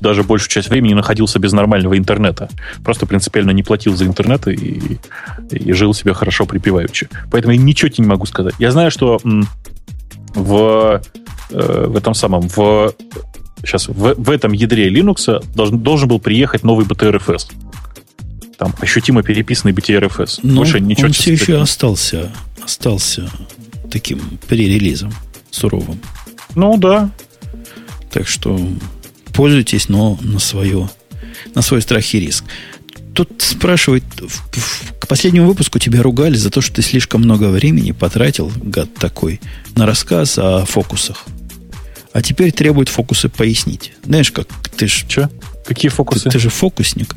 даже 0.02 0.24
большую 0.24 0.50
часть 0.50 0.70
времени 0.70 0.94
находился 0.94 1.40
без 1.40 1.54
нормального 1.54 1.98
интернета. 1.98 2.50
Просто 2.84 3.06
принципиально 3.06 3.52
не 3.52 3.64
платил 3.64 3.96
за 3.96 4.06
интернет 4.06 4.50
и, 4.50 5.00
и 5.50 5.72
жил 5.72 5.94
себе 5.94 6.14
хорошо 6.14 6.46
припеваючи. 6.46 7.08
Поэтому 7.32 7.54
я 7.54 7.60
ничего 7.60 7.88
тебе 7.88 8.04
не 8.04 8.10
могу 8.10 8.26
сказать. 8.26 8.54
Я 8.60 8.72
знаю, 8.72 8.92
что 8.92 9.22
в, 10.36 11.02
э, 11.52 11.86
в 11.88 11.96
этом 11.96 12.14
самом, 12.14 12.50
в 12.50 12.94
сейчас 13.64 13.88
в, 13.88 14.16
в 14.18 14.30
этом 14.30 14.52
ядре 14.52 14.90
Linux 14.90 15.42
должен, 15.56 15.80
должен 15.80 16.10
был 16.10 16.20
приехать 16.20 16.64
новый 16.64 16.86
BTRFS 16.86 17.48
там 18.58 18.74
ощутимо 18.80 19.24
переписанный 19.24 19.74
BTRFS. 19.74 20.40
Но 20.44 20.54
ну, 20.54 20.56
Больше 20.62 20.80
ничего 20.80 21.08
он 21.08 21.14
все 21.14 21.34
еще 21.34 21.62
остался, 21.62 22.32
остался 22.64 23.30
таким 23.92 24.20
перерелизом 24.48 25.14
суровым. 25.52 26.00
Ну 26.56 26.78
да. 26.78 27.12
Так 28.12 28.28
что 28.28 28.60
пользуйтесь, 29.34 29.90
но 29.90 30.18
на 30.22 30.40
свое, 30.40 30.90
на 31.54 31.62
свой 31.62 31.82
страх 31.82 32.14
и 32.14 32.20
риск. 32.20 32.44
Тут 33.14 33.42
спрашивают, 33.42 34.04
в, 34.20 34.28
в, 34.28 34.94
к 35.00 35.08
последнему 35.08 35.48
выпуску 35.48 35.80
тебя 35.80 36.04
ругали 36.04 36.36
за 36.36 36.52
то, 36.52 36.62
что 36.62 36.76
ты 36.76 36.82
слишком 36.82 37.22
много 37.22 37.50
времени 37.50 37.92
потратил, 37.92 38.52
гад 38.62 38.94
такой, 38.96 39.40
на 39.76 39.86
рассказ 39.86 40.38
о 40.38 40.66
фокусах. 40.66 41.26
А 42.14 42.22
теперь 42.22 42.52
требует 42.52 42.90
фокусы 42.90 43.30
пояснить. 43.30 43.94
Знаешь, 44.04 44.32
как 44.32 44.48
ты 44.76 44.88
ж... 44.88 45.06
Че? 45.08 45.30
Какие 45.66 45.90
фокусы? 45.90 46.26
Ты, 46.26 46.32
ты 46.32 46.40
же 46.40 46.50
фокусник. 46.50 47.16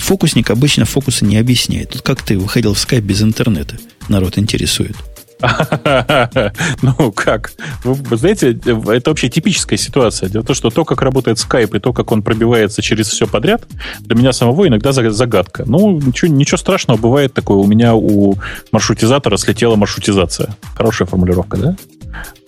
Фокусник 0.00 0.50
обычно 0.50 0.86
фокусы 0.86 1.24
не 1.24 1.36
объясняет. 1.36 1.90
Тут 1.90 2.02
как 2.02 2.22
ты 2.22 2.38
выходил 2.38 2.74
в 2.74 2.78
скайп 2.78 3.04
без 3.04 3.22
интернета? 3.22 3.76
Народ 4.08 4.38
интересует. 4.38 4.96
Ну, 6.82 7.12
как? 7.12 7.52
Вы 7.84 8.16
знаете, 8.16 8.50
это 8.52 9.10
вообще 9.10 9.28
типическая 9.28 9.78
ситуация. 9.78 10.28
Дело 10.28 10.42
в 10.42 10.46
том, 10.46 10.56
что 10.56 10.70
то, 10.70 10.84
как 10.84 11.00
работает 11.02 11.38
Skype, 11.38 11.76
и 11.76 11.80
то, 11.80 11.92
как 11.92 12.12
он 12.12 12.22
пробивается 12.22 12.82
через 12.82 13.08
все 13.08 13.26
подряд, 13.26 13.66
для 14.00 14.16
меня 14.16 14.32
самого 14.32 14.68
иногда 14.68 14.92
загадка. 14.92 15.64
Ну, 15.66 15.98
ничего, 16.00 16.30
ничего 16.30 16.58
страшного, 16.58 16.98
бывает 16.98 17.32
такое. 17.32 17.56
У 17.56 17.66
меня 17.66 17.94
у 17.94 18.36
маршрутизатора 18.72 19.36
слетела 19.36 19.76
маршрутизация. 19.76 20.56
Хорошая 20.74 21.08
формулировка, 21.08 21.56
да? 21.56 21.76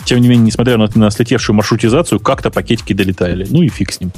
Тем 0.05 0.21
не 0.21 0.29
менее, 0.29 0.47
несмотря 0.47 0.77
на, 0.77 0.89
на 0.95 1.11
слетевшую 1.11 1.57
маршрутизацию, 1.57 2.21
как-то 2.21 2.51
пакетики 2.51 2.93
долетали. 2.93 3.47
Ну 3.49 3.63
и 3.63 3.69
фиг 3.69 3.93
с 3.93 4.01
ним. 4.01 4.13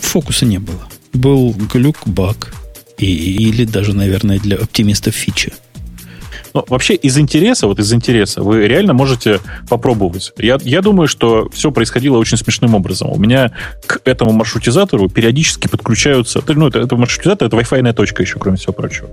Фокуса 0.00 0.46
не 0.46 0.58
было 0.58 0.80
был 1.14 1.54
глюк, 1.72 1.96
баг. 2.06 2.52
И, 2.98 3.06
или 3.06 3.64
даже, 3.64 3.94
наверное, 3.94 4.38
для 4.38 4.56
оптимистов 4.56 5.14
фича. 5.14 5.52
Ну, 6.54 6.64
вообще, 6.68 6.94
из 6.94 7.18
интереса, 7.18 7.66
вот 7.66 7.80
из 7.80 7.92
интереса, 7.92 8.42
вы 8.42 8.68
реально 8.68 8.92
можете 8.92 9.40
попробовать. 9.68 10.32
Я, 10.38 10.58
я 10.62 10.82
думаю, 10.82 11.08
что 11.08 11.48
все 11.52 11.72
происходило 11.72 12.16
очень 12.16 12.36
смешным 12.36 12.76
образом. 12.76 13.10
У 13.10 13.18
меня 13.18 13.50
к 13.86 14.00
этому 14.04 14.30
маршрутизатору 14.30 15.08
периодически 15.08 15.66
подключаются... 15.66 16.40
Ну, 16.46 16.68
это, 16.68 16.78
это 16.78 16.94
маршрутизатор, 16.94 17.48
это 17.48 17.56
Wi-Fi 17.56 17.92
точка 17.92 18.22
еще, 18.22 18.38
кроме 18.38 18.56
всего 18.56 18.72
прочего. 18.72 19.08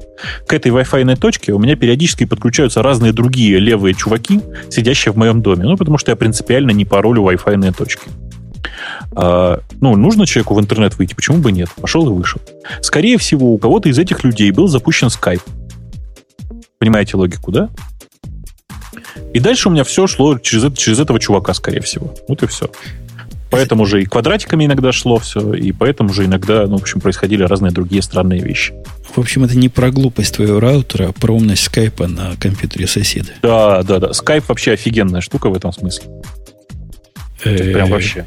К 0.46 0.54
этой 0.54 0.72
Wi-Fi 0.72 1.16
точке 1.16 1.54
у 1.54 1.60
меня 1.60 1.76
периодически 1.76 2.26
подключаются 2.26 2.84
разные 2.84 3.12
другие 3.12 3.58
левые 3.58 3.96
чуваки, 3.96 4.40
сидящие 4.70 5.12
в 5.12 5.18
моем 5.18 5.42
доме. 5.42 5.64
Ну, 5.64 5.78
потому 5.78 5.98
что 5.98 6.12
я 6.12 6.16
принципиально 6.16 6.70
не 6.72 6.86
паролю 6.86 7.24
Wi-Fi 7.24 7.76
точки. 7.76 8.04
А, 9.14 9.62
ну, 9.80 9.96
нужно 9.96 10.26
человеку 10.26 10.56
в 10.56 10.60
интернет 10.60 10.98
выйти, 10.98 11.14
почему 11.14 11.38
бы 11.38 11.52
нет? 11.52 11.70
Пошел 11.80 12.08
и 12.08 12.14
вышел. 12.14 12.42
Скорее 12.82 13.18
всего, 13.18 13.54
у 13.54 13.58
кого-то 13.58 13.90
из 13.90 13.98
этих 14.00 14.24
людей 14.24 14.52
был 14.52 14.68
запущен 14.68 15.08
Skype. 15.08 15.42
Понимаете 16.78 17.18
логику, 17.18 17.52
да? 17.52 17.70
И 19.34 19.40
дальше 19.40 19.70
у 19.70 19.72
меня 19.72 19.84
все 19.84 20.08
шло 20.08 20.38
через, 20.38 20.76
через 20.78 21.00
этого 21.00 21.20
чувака, 21.20 21.54
скорее 21.54 21.82
всего. 21.82 22.14
Вот 22.28 22.44
и 22.44 22.48
все. 22.48 22.70
Поэтому 23.52 23.86
же 23.86 24.02
и 24.02 24.06
квадратиками 24.06 24.66
иногда 24.66 24.94
шло 24.94 25.20
все, 25.20 25.54
и 25.54 25.74
поэтому 25.74 26.14
же 26.14 26.24
иногда, 26.24 26.66
ну, 26.68 26.78
в 26.78 26.82
общем, 26.82 27.02
происходили 27.02 27.44
разные 27.44 27.74
другие 27.74 28.02
странные 28.02 28.42
вещи. 28.42 28.74
В 29.14 29.20
общем, 29.20 29.44
это 29.44 29.58
не 29.58 29.68
про 29.68 29.92
глупость 29.92 30.36
твоего 30.36 30.62
раутера, 30.62 31.10
а 31.10 31.12
про 31.12 31.34
умность 31.34 31.64
скайпа 31.64 32.08
на 32.08 32.38
компьютере 32.38 32.88
соседа. 32.88 33.32
Да, 33.42 33.84
да, 33.84 34.00
да. 34.00 34.14
Скайп 34.14 34.48
вообще 34.48 34.72
офигенная 34.72 35.20
штука 35.20 35.50
в 35.50 35.54
этом 35.54 35.74
смысле. 35.74 36.06
Прям 37.44 37.90
вообще. 37.90 38.26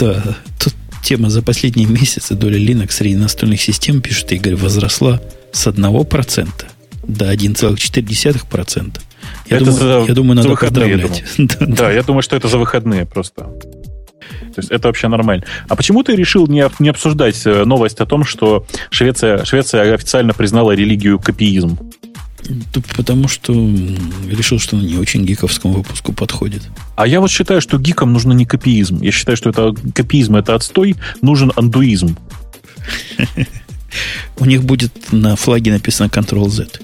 Да, 0.00 0.36
тут 0.58 0.74
тема 1.02 1.30
за 1.30 1.42
последние 1.42 1.86
месяцы 1.86 2.34
доля 2.34 2.58
Linux 2.58 2.92
среди 2.92 3.16
настольных 3.16 3.60
систем, 3.60 4.00
пишет 4.00 4.32
Игорь, 4.32 4.56
возросла 4.56 5.20
с 5.52 5.66
1% 5.66 6.48
до 7.02 7.32
1,4%. 7.32 9.00
Я, 9.46 9.56
это 9.56 9.64
думаю, 9.66 9.78
за, 9.78 10.04
я 10.08 10.14
думаю, 10.14 10.36
надо 10.36 10.48
выходные, 10.48 10.98
поздравлять. 10.98 11.24
да, 11.58 11.66
да, 11.66 11.92
я 11.92 12.02
думаю, 12.02 12.22
что 12.22 12.36
это 12.36 12.48
за 12.48 12.58
выходные 12.58 13.04
просто. 13.04 13.42
То 13.42 14.58
есть 14.58 14.70
это 14.70 14.88
вообще 14.88 15.08
нормально. 15.08 15.44
А 15.68 15.76
почему 15.76 16.02
ты 16.02 16.16
решил 16.16 16.46
не, 16.46 16.68
не 16.78 16.88
обсуждать 16.88 17.40
э, 17.44 17.64
новость 17.64 18.00
о 18.00 18.06
том, 18.06 18.24
что 18.24 18.66
Швеция, 18.90 19.44
Швеция 19.44 19.94
официально 19.94 20.32
признала 20.32 20.72
религию 20.72 21.18
копиизм? 21.18 21.78
Потому 22.96 23.28
что 23.28 23.52
решил, 24.28 24.58
что 24.58 24.76
она 24.76 24.86
не 24.86 24.96
очень 24.96 25.24
гиковскому 25.24 25.74
выпуску 25.74 26.12
подходит. 26.12 26.62
А 26.96 27.06
я 27.06 27.20
вот 27.20 27.30
считаю, 27.30 27.60
что 27.60 27.78
гикам 27.78 28.12
нужно 28.12 28.32
не 28.32 28.44
копиизм. 28.44 29.00
Я 29.02 29.12
считаю, 29.12 29.36
что 29.36 29.50
это 29.50 29.74
копиизм 29.94 30.36
это 30.36 30.54
отстой, 30.54 30.96
нужен 31.22 31.52
андуизм. 31.56 32.16
У 34.38 34.44
них 34.44 34.64
будет 34.64 35.12
на 35.12 35.36
флаге 35.36 35.72
написано 35.72 36.08
Ctrl-Z. 36.08 36.80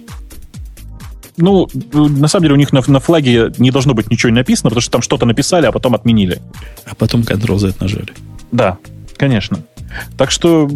Ну, 1.39 1.69
на 1.93 2.29
самом 2.29 2.45
деле 2.45 2.55
у 2.55 2.59
них 2.59 2.73
на, 2.73 2.83
на 2.87 3.01
флаге 3.01 3.53
не 3.59 3.71
должно 3.71 3.95
быть 3.95 4.11
ничего 4.11 4.31
не 4.31 4.37
написано, 4.37 4.71
потому 4.71 4.81
что 4.81 4.91
там 4.91 5.03
что-то 5.03 5.27
написали, 5.27 5.67
а 5.67 5.73
потом 5.73 5.95
отменили. 5.95 6.41
А 6.87 6.95
потом 6.95 7.23
Ctrl-Z 7.23 7.75
нажали. 7.81 8.09
Да, 8.53 8.79
конечно. 9.17 9.59
Так 10.17 10.31
что 10.31 10.71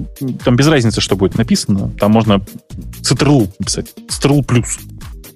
там 0.44 0.56
без 0.56 0.66
разницы, 0.66 1.00
что 1.00 1.16
будет 1.16 1.36
написано. 1.36 1.90
Там 1.98 2.12
можно 2.12 2.40
Ctrl 3.02 3.50
написать. 3.58 3.92
Ctrl 4.08 4.42
плюс. 4.44 4.78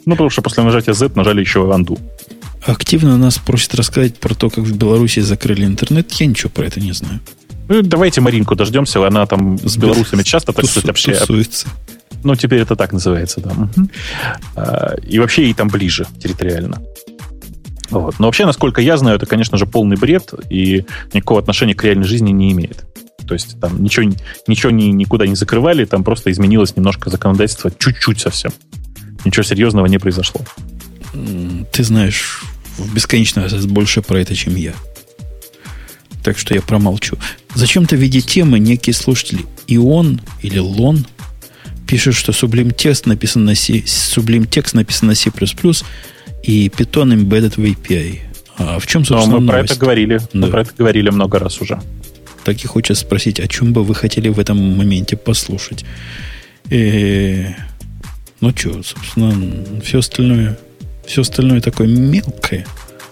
Ну, 0.06 0.12
потому 0.12 0.30
что 0.30 0.42
после 0.42 0.62
нажатия 0.62 0.94
Z 0.94 1.12
нажали 1.14 1.40
еще 1.40 1.60
Undo. 1.60 1.98
Активно 2.66 3.18
нас 3.18 3.38
просят 3.38 3.74
рассказать 3.74 4.16
про 4.16 4.34
то, 4.34 4.48
как 4.50 4.64
в 4.64 4.76
Беларуси 4.76 5.20
закрыли 5.20 5.64
интернет. 5.64 6.10
Я 6.12 6.26
ничего 6.26 6.50
про 6.50 6.64
это 6.64 6.80
не 6.80 6.92
знаю. 6.92 7.20
Ну, 7.68 7.82
давайте 7.82 8.20
Маринку 8.20 8.54
дождемся. 8.54 9.06
Она 9.06 9.26
там 9.26 9.58
с 9.58 9.76
белорусами 9.76 10.22
часто, 10.22 10.52
так 10.52 10.66
сказать, 10.66 10.90
общается. 10.90 11.68
Ну, 12.22 12.36
теперь 12.36 12.60
это 12.60 12.74
так 12.74 12.92
называется, 12.92 13.40
да. 13.40 13.50
Угу. 13.50 13.88
И 15.06 15.18
вообще 15.18 15.44
ей 15.44 15.54
там 15.54 15.68
ближе 15.68 16.06
территориально. 16.22 16.80
Вот. 17.90 18.18
Но 18.18 18.26
вообще, 18.26 18.46
насколько 18.46 18.80
я 18.80 18.96
знаю, 18.96 19.16
это, 19.16 19.26
конечно 19.26 19.58
же, 19.58 19.66
полный 19.66 19.96
бред 19.96 20.32
и 20.50 20.84
никакого 21.12 21.40
отношения 21.40 21.74
к 21.74 21.84
реальной 21.84 22.06
жизни 22.06 22.30
не 22.30 22.52
имеет. 22.52 22.84
То 23.26 23.34
есть 23.34 23.58
там 23.60 23.82
ничего, 23.82 24.10
ничего 24.46 24.70
ни, 24.70 24.84
никуда 24.84 25.26
не 25.26 25.34
закрывали, 25.34 25.84
там 25.84 26.04
просто 26.04 26.30
изменилось 26.30 26.76
немножко 26.76 27.10
законодательство, 27.10 27.70
чуть-чуть 27.70 28.20
совсем. 28.20 28.52
Ничего 29.24 29.42
серьезного 29.42 29.86
не 29.86 29.98
произошло. 29.98 30.42
Ты 31.72 31.84
знаешь 31.84 32.42
раз 33.34 33.66
больше 33.66 34.02
про 34.02 34.18
это, 34.18 34.34
чем 34.34 34.56
я. 34.56 34.74
Так 36.22 36.38
что 36.38 36.54
я 36.54 36.62
промолчу. 36.62 37.16
Зачем-то 37.54 37.96
в 37.96 37.98
виде 37.98 38.20
темы 38.20 38.58
некие 38.58 38.94
слушатели 38.94 39.44
Ион 39.68 40.20
или 40.42 40.58
Лон 40.58 41.06
пишет, 41.86 42.14
что 42.14 42.32
Sublime 42.32 42.74
Text 42.74 43.02
написан 43.04 43.44
на 43.44 43.54
C, 43.54 43.74
Sublime 43.74 44.48
Text 44.48 44.70
написан 44.72 45.08
на 45.08 45.14
C++, 45.14 45.30
и 46.46 46.68
Python 46.68 47.14
embedded 47.14 47.54
в 47.56 47.64
API. 47.64 48.18
А 48.58 48.78
в 48.78 48.86
чем, 48.86 49.04
собственно, 49.04 49.36
Но 49.36 49.40
мы 49.40 49.46
новость? 49.46 49.68
про 49.68 49.74
это 49.74 49.80
говорили. 49.80 50.18
Да. 50.18 50.46
Мы 50.46 50.46
про 50.48 50.60
это 50.62 50.70
говорили 50.76 51.10
много 51.10 51.38
раз 51.38 51.60
уже. 51.60 51.80
Так 52.44 52.62
и 52.62 52.66
хочется 52.66 53.02
спросить, 53.02 53.40
о 53.40 53.48
чем 53.48 53.72
бы 53.72 53.82
вы 53.82 53.94
хотели 53.94 54.28
в 54.28 54.38
этом 54.38 54.58
моменте 54.58 55.16
послушать. 55.16 55.84
И, 56.68 56.76
э, 56.76 57.54
ну 58.40 58.50
что, 58.54 58.82
собственно, 58.82 59.34
все 59.82 60.00
остальное, 60.00 60.58
все 61.06 61.22
остальное 61.22 61.60
такое 61.60 61.88
мелкое. 61.88 62.66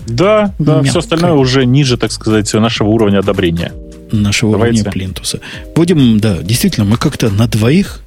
Да, 0.07 0.55
да, 0.59 0.75
мелкое. 0.75 0.91
все 0.91 0.99
остальное 0.99 1.33
уже 1.33 1.65
ниже, 1.65 1.97
так 1.97 2.13
сказать, 2.13 2.53
нашего 2.53 2.89
уровня 2.89 3.21
одобрения. 3.21 3.73
Нашего 4.11 4.53
Давайте. 4.53 4.83
уровня 4.83 4.93
плинтуса. 4.93 5.41
Будем, 5.75 6.21
да, 6.21 6.37
действительно, 6.43 6.85
мы 6.85 6.99
как-то 6.99 7.31
на 7.31 7.49
двоих 7.49 8.03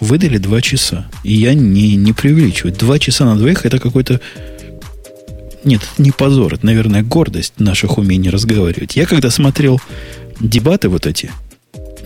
выдали 0.00 0.36
два 0.36 0.60
часа. 0.60 1.06
И 1.24 1.34
я 1.34 1.54
не, 1.54 1.96
не 1.96 2.12
преувеличиваю. 2.12 2.74
Два 2.74 2.98
часа 2.98 3.24
на 3.24 3.36
двоих 3.36 3.64
это 3.64 3.78
какой-то... 3.78 4.20
Нет, 5.66 5.82
не 5.98 6.12
позор, 6.12 6.54
это, 6.54 6.64
наверное, 6.64 7.02
гордость 7.02 7.54
наших 7.58 7.98
умений 7.98 8.30
разговаривать. 8.30 8.94
Я 8.94 9.04
когда 9.04 9.30
смотрел 9.30 9.80
дебаты 10.38 10.88
вот 10.88 11.06
эти, 11.06 11.32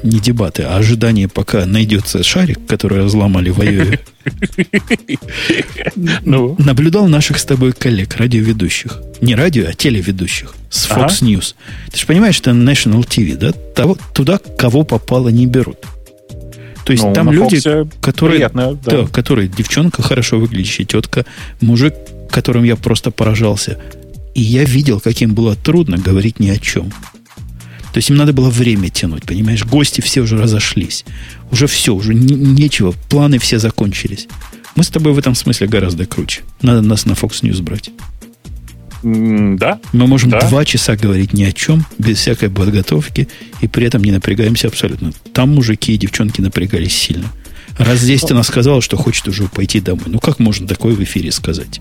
не 0.03 0.19
дебаты, 0.19 0.63
а 0.63 0.77
ожидание, 0.77 1.29
пока 1.29 1.67
найдется 1.67 2.23
шарик, 2.23 2.59
который 2.67 3.05
разломали 3.05 3.51
в 3.51 3.61
Айове, 3.61 4.01
ну. 6.25 6.57
наблюдал 6.59 7.07
наших 7.07 7.39
с 7.39 7.45
тобой 7.45 7.73
коллег, 7.73 8.17
радиоведущих. 8.17 8.99
Не 9.21 9.35
радио, 9.35 9.67
а 9.69 9.75
телеведущих 9.75 10.55
с 10.71 10.89
Fox. 10.89 11.21
News. 11.21 11.55
Ты 11.93 11.99
же 11.99 12.07
понимаешь, 12.07 12.37
что 12.37 12.53
National 12.53 13.07
TV, 13.07 13.37
да? 13.37 13.53
Того, 13.53 13.99
туда, 14.15 14.39
кого 14.39 14.85
попало, 14.85 15.29
не 15.29 15.45
берут. 15.45 15.81
То 16.87 16.93
есть 16.93 17.05
ну, 17.05 17.13
там 17.13 17.31
люди, 17.31 17.61
которые, 18.01 18.37
приятно, 18.37 18.75
да. 18.83 19.03
Да, 19.03 19.07
которые 19.07 19.49
девчонка 19.49 20.03
хорошо 20.03 20.39
выглядящая, 20.39 20.87
тетка, 20.87 21.27
мужик, 21.61 21.93
которым 22.31 22.65
я 22.65 22.77
просто 22.77 23.11
поражался. 23.11 23.79
И 24.35 24.43
я 24.43 24.65
видел, 24.65 25.01
каким 25.01 25.35
было 25.35 25.57
трудно 25.57 25.99
говорить 25.99 26.41
ни 26.41 26.49
о 26.49 26.59
чем. 26.59 26.93
То 27.93 27.99
есть 27.99 28.11
им 28.11 28.17
надо 28.17 28.33
было 28.33 28.51
время 28.51 28.89
тянуть, 28.89 29.25
понимаешь? 29.25 29.65
Гости 29.65 30.01
все 30.01 30.21
уже 30.21 30.39
разошлись. 30.39 31.05
Уже 31.51 31.67
все, 31.67 31.95
уже 31.95 32.15
не, 32.15 32.35
нечего, 32.35 32.95
планы 33.09 33.39
все 33.39 33.59
закончились. 33.59 34.29
Мы 34.77 34.85
с 34.85 34.89
тобой 34.89 35.13
в 35.13 35.19
этом 35.19 35.35
смысле 35.35 35.67
гораздо 35.67 36.07
круче. 36.07 36.43
Надо 36.63 36.83
нас 36.83 37.05
на 37.05 37.13
Fox 37.13 37.43
News 37.43 37.61
брать. 37.63 37.91
Да. 39.03 39.81
Мы 39.93 40.07
можем 40.07 40.31
да. 40.31 40.41
два 40.41 40.65
часа 40.65 40.95
говорить 40.95 41.33
ни 41.33 41.43
о 41.43 41.53
чем, 41.53 41.85
без 41.99 42.19
всякой 42.19 42.51
подготовки, 42.51 43.29
и 43.61 43.67
при 43.67 43.87
этом 43.87 44.05
не 44.05 44.13
напрягаемся 44.13 44.69
абсолютно. 44.69 45.13
Там 45.33 45.55
мужики 45.55 45.95
и 45.95 45.97
девчонки 45.97 46.41
напрягались 46.41 46.95
сильно. 46.95 47.27
Раз 47.79 48.01
здесь 48.01 48.21
ты 48.21 48.35
нас 48.35 48.47
сказала, 48.49 48.83
что 48.83 48.97
хочет 48.97 49.27
уже 49.27 49.45
пойти 49.45 49.81
домой. 49.81 50.05
Ну 50.07 50.19
как 50.19 50.39
можно 50.39 50.67
такое 50.67 50.95
в 50.95 51.03
эфире 51.03 51.33
сказать? 51.33 51.81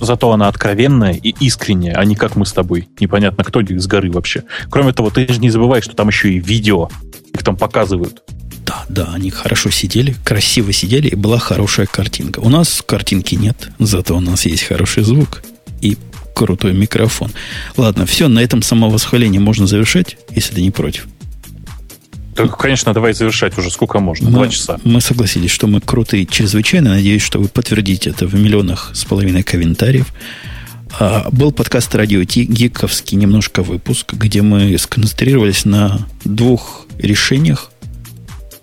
Зато 0.00 0.30
она 0.32 0.48
откровенная 0.48 1.12
и 1.12 1.34
искренняя, 1.40 1.94
а 1.94 2.04
не 2.04 2.14
как 2.14 2.36
мы 2.36 2.46
с 2.46 2.52
тобой. 2.52 2.88
Непонятно, 3.00 3.44
кто 3.44 3.60
с 3.62 3.86
горы 3.86 4.10
вообще. 4.10 4.44
Кроме 4.70 4.92
того, 4.92 5.10
ты 5.10 5.32
же 5.32 5.40
не 5.40 5.50
забывай, 5.50 5.82
что 5.82 5.94
там 5.94 6.08
еще 6.08 6.32
и 6.32 6.38
видео. 6.38 6.88
Их 7.34 7.42
там 7.42 7.56
показывают. 7.56 8.22
Да, 8.64 8.84
да, 8.88 9.12
они 9.14 9.30
хорошо 9.30 9.70
сидели, 9.70 10.14
красиво 10.24 10.72
сидели, 10.72 11.08
и 11.08 11.14
была 11.14 11.38
хорошая 11.38 11.86
картинка. 11.86 12.40
У 12.40 12.50
нас 12.50 12.82
картинки 12.84 13.34
нет, 13.34 13.70
зато 13.78 14.16
у 14.16 14.20
нас 14.20 14.44
есть 14.44 14.64
хороший 14.64 15.04
звук 15.04 15.42
и 15.80 15.96
крутой 16.34 16.74
микрофон. 16.74 17.30
Ладно, 17.76 18.04
все, 18.04 18.28
на 18.28 18.40
этом 18.40 18.62
самовосхваление 18.62 19.40
можно 19.40 19.66
завершать, 19.66 20.18
если 20.30 20.56
ты 20.56 20.62
не 20.62 20.70
против. 20.70 21.08
Так, 22.38 22.56
конечно, 22.56 22.94
давай 22.94 23.14
завершать 23.14 23.58
уже. 23.58 23.68
Сколько 23.68 23.98
можно? 23.98 24.30
Мы, 24.30 24.36
Два 24.36 24.48
часа. 24.48 24.78
Мы 24.84 25.00
согласились, 25.00 25.50
что 25.50 25.66
мы 25.66 25.80
крутые 25.80 26.24
чрезвычайно. 26.24 26.90
Надеюсь, 26.90 27.20
что 27.20 27.40
вы 27.40 27.48
подтвердите 27.48 28.10
это 28.10 28.28
в 28.28 28.34
миллионах 28.36 28.92
с 28.94 29.04
половиной 29.04 29.42
комментариев. 29.42 30.06
А, 31.00 31.28
был 31.32 31.50
подкаст 31.50 31.92
радио 31.96 32.22
Ти, 32.22 32.44
гиковский 32.44 33.16
немножко 33.16 33.64
выпуск, 33.64 34.12
где 34.12 34.42
мы 34.42 34.78
сконцентрировались 34.78 35.64
на 35.64 36.06
двух 36.24 36.86
решениях 37.00 37.72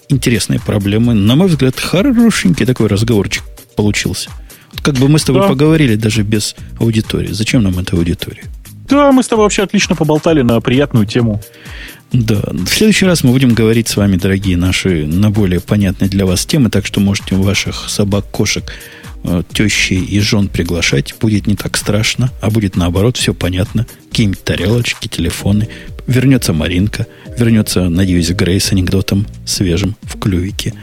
интересной 0.08 0.62
проблемы. 0.62 1.14
На 1.14 1.36
мой 1.36 1.50
взгляд, 1.50 1.78
хорошенький 1.78 2.66
такой 2.66 2.88
разговорчик 2.88 3.44
получился. 3.76 4.30
Как 4.84 4.96
бы 4.96 5.10
мы 5.10 5.20
с 5.20 5.26
тобой 5.26 5.42
да. 5.42 5.50
поговорили 5.50 5.96
даже 5.96 6.24
без 6.24 6.56
аудитории. 6.80 7.34
Зачем 7.34 7.62
нам 7.62 7.78
эта 7.78 7.98
аудитория? 7.98 8.46
Да, 8.88 9.12
мы 9.12 9.24
с 9.24 9.28
тобой 9.28 9.46
вообще 9.46 9.64
отлично 9.64 9.96
поболтали 9.96 10.44
на 10.44 10.62
приятную 10.62 11.06
тему. 11.06 11.42
Да, 12.16 12.42
в 12.54 12.70
следующий 12.70 13.06
раз 13.06 13.26
мы 13.26 13.32
будем 13.32 13.54
говорить 13.54 13.90
с 13.90 13.98
вами, 13.98 14.16
дорогие 14.16 14.56
наши, 14.56 15.06
на 15.06 15.32
более 15.32 15.60
понятные 15.60 16.10
для 16.10 16.26
вас 16.26 16.46
темы, 16.46 16.70
так 16.70 16.86
что 16.86 17.02
можете 17.02 17.36
ваших 17.36 17.90
собак, 17.90 18.26
кошек, 18.32 18.72
э, 19.26 19.44
тещи 19.52 19.94
и 19.94 20.20
жен 20.22 20.48
приглашать. 20.48 21.14
Будет 21.20 21.46
не 21.46 21.56
так 21.56 21.76
страшно, 21.76 22.32
а 22.40 22.50
будет 22.50 22.78
наоборот, 22.78 23.18
все 23.18 23.34
понятно. 23.34 23.86
Какие-нибудь 24.12 24.44
тарелочки, 24.46 25.10
телефоны. 25.10 25.68
Вернется 26.08 26.54
Маринка, 26.54 27.06
вернется, 27.38 27.90
надеюсь, 27.90 28.30
Грейс 28.30 28.64
с 28.64 28.72
анекдотом 28.72 29.28
свежим 29.46 29.98
в 30.04 30.18
клювике. 30.18 30.74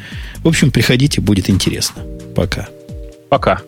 В 0.44 0.48
общем, 0.48 0.70
приходите, 0.70 1.22
будет 1.22 1.48
интересно. 1.48 2.02
Пока. 2.36 2.68
Пока. 3.30 3.62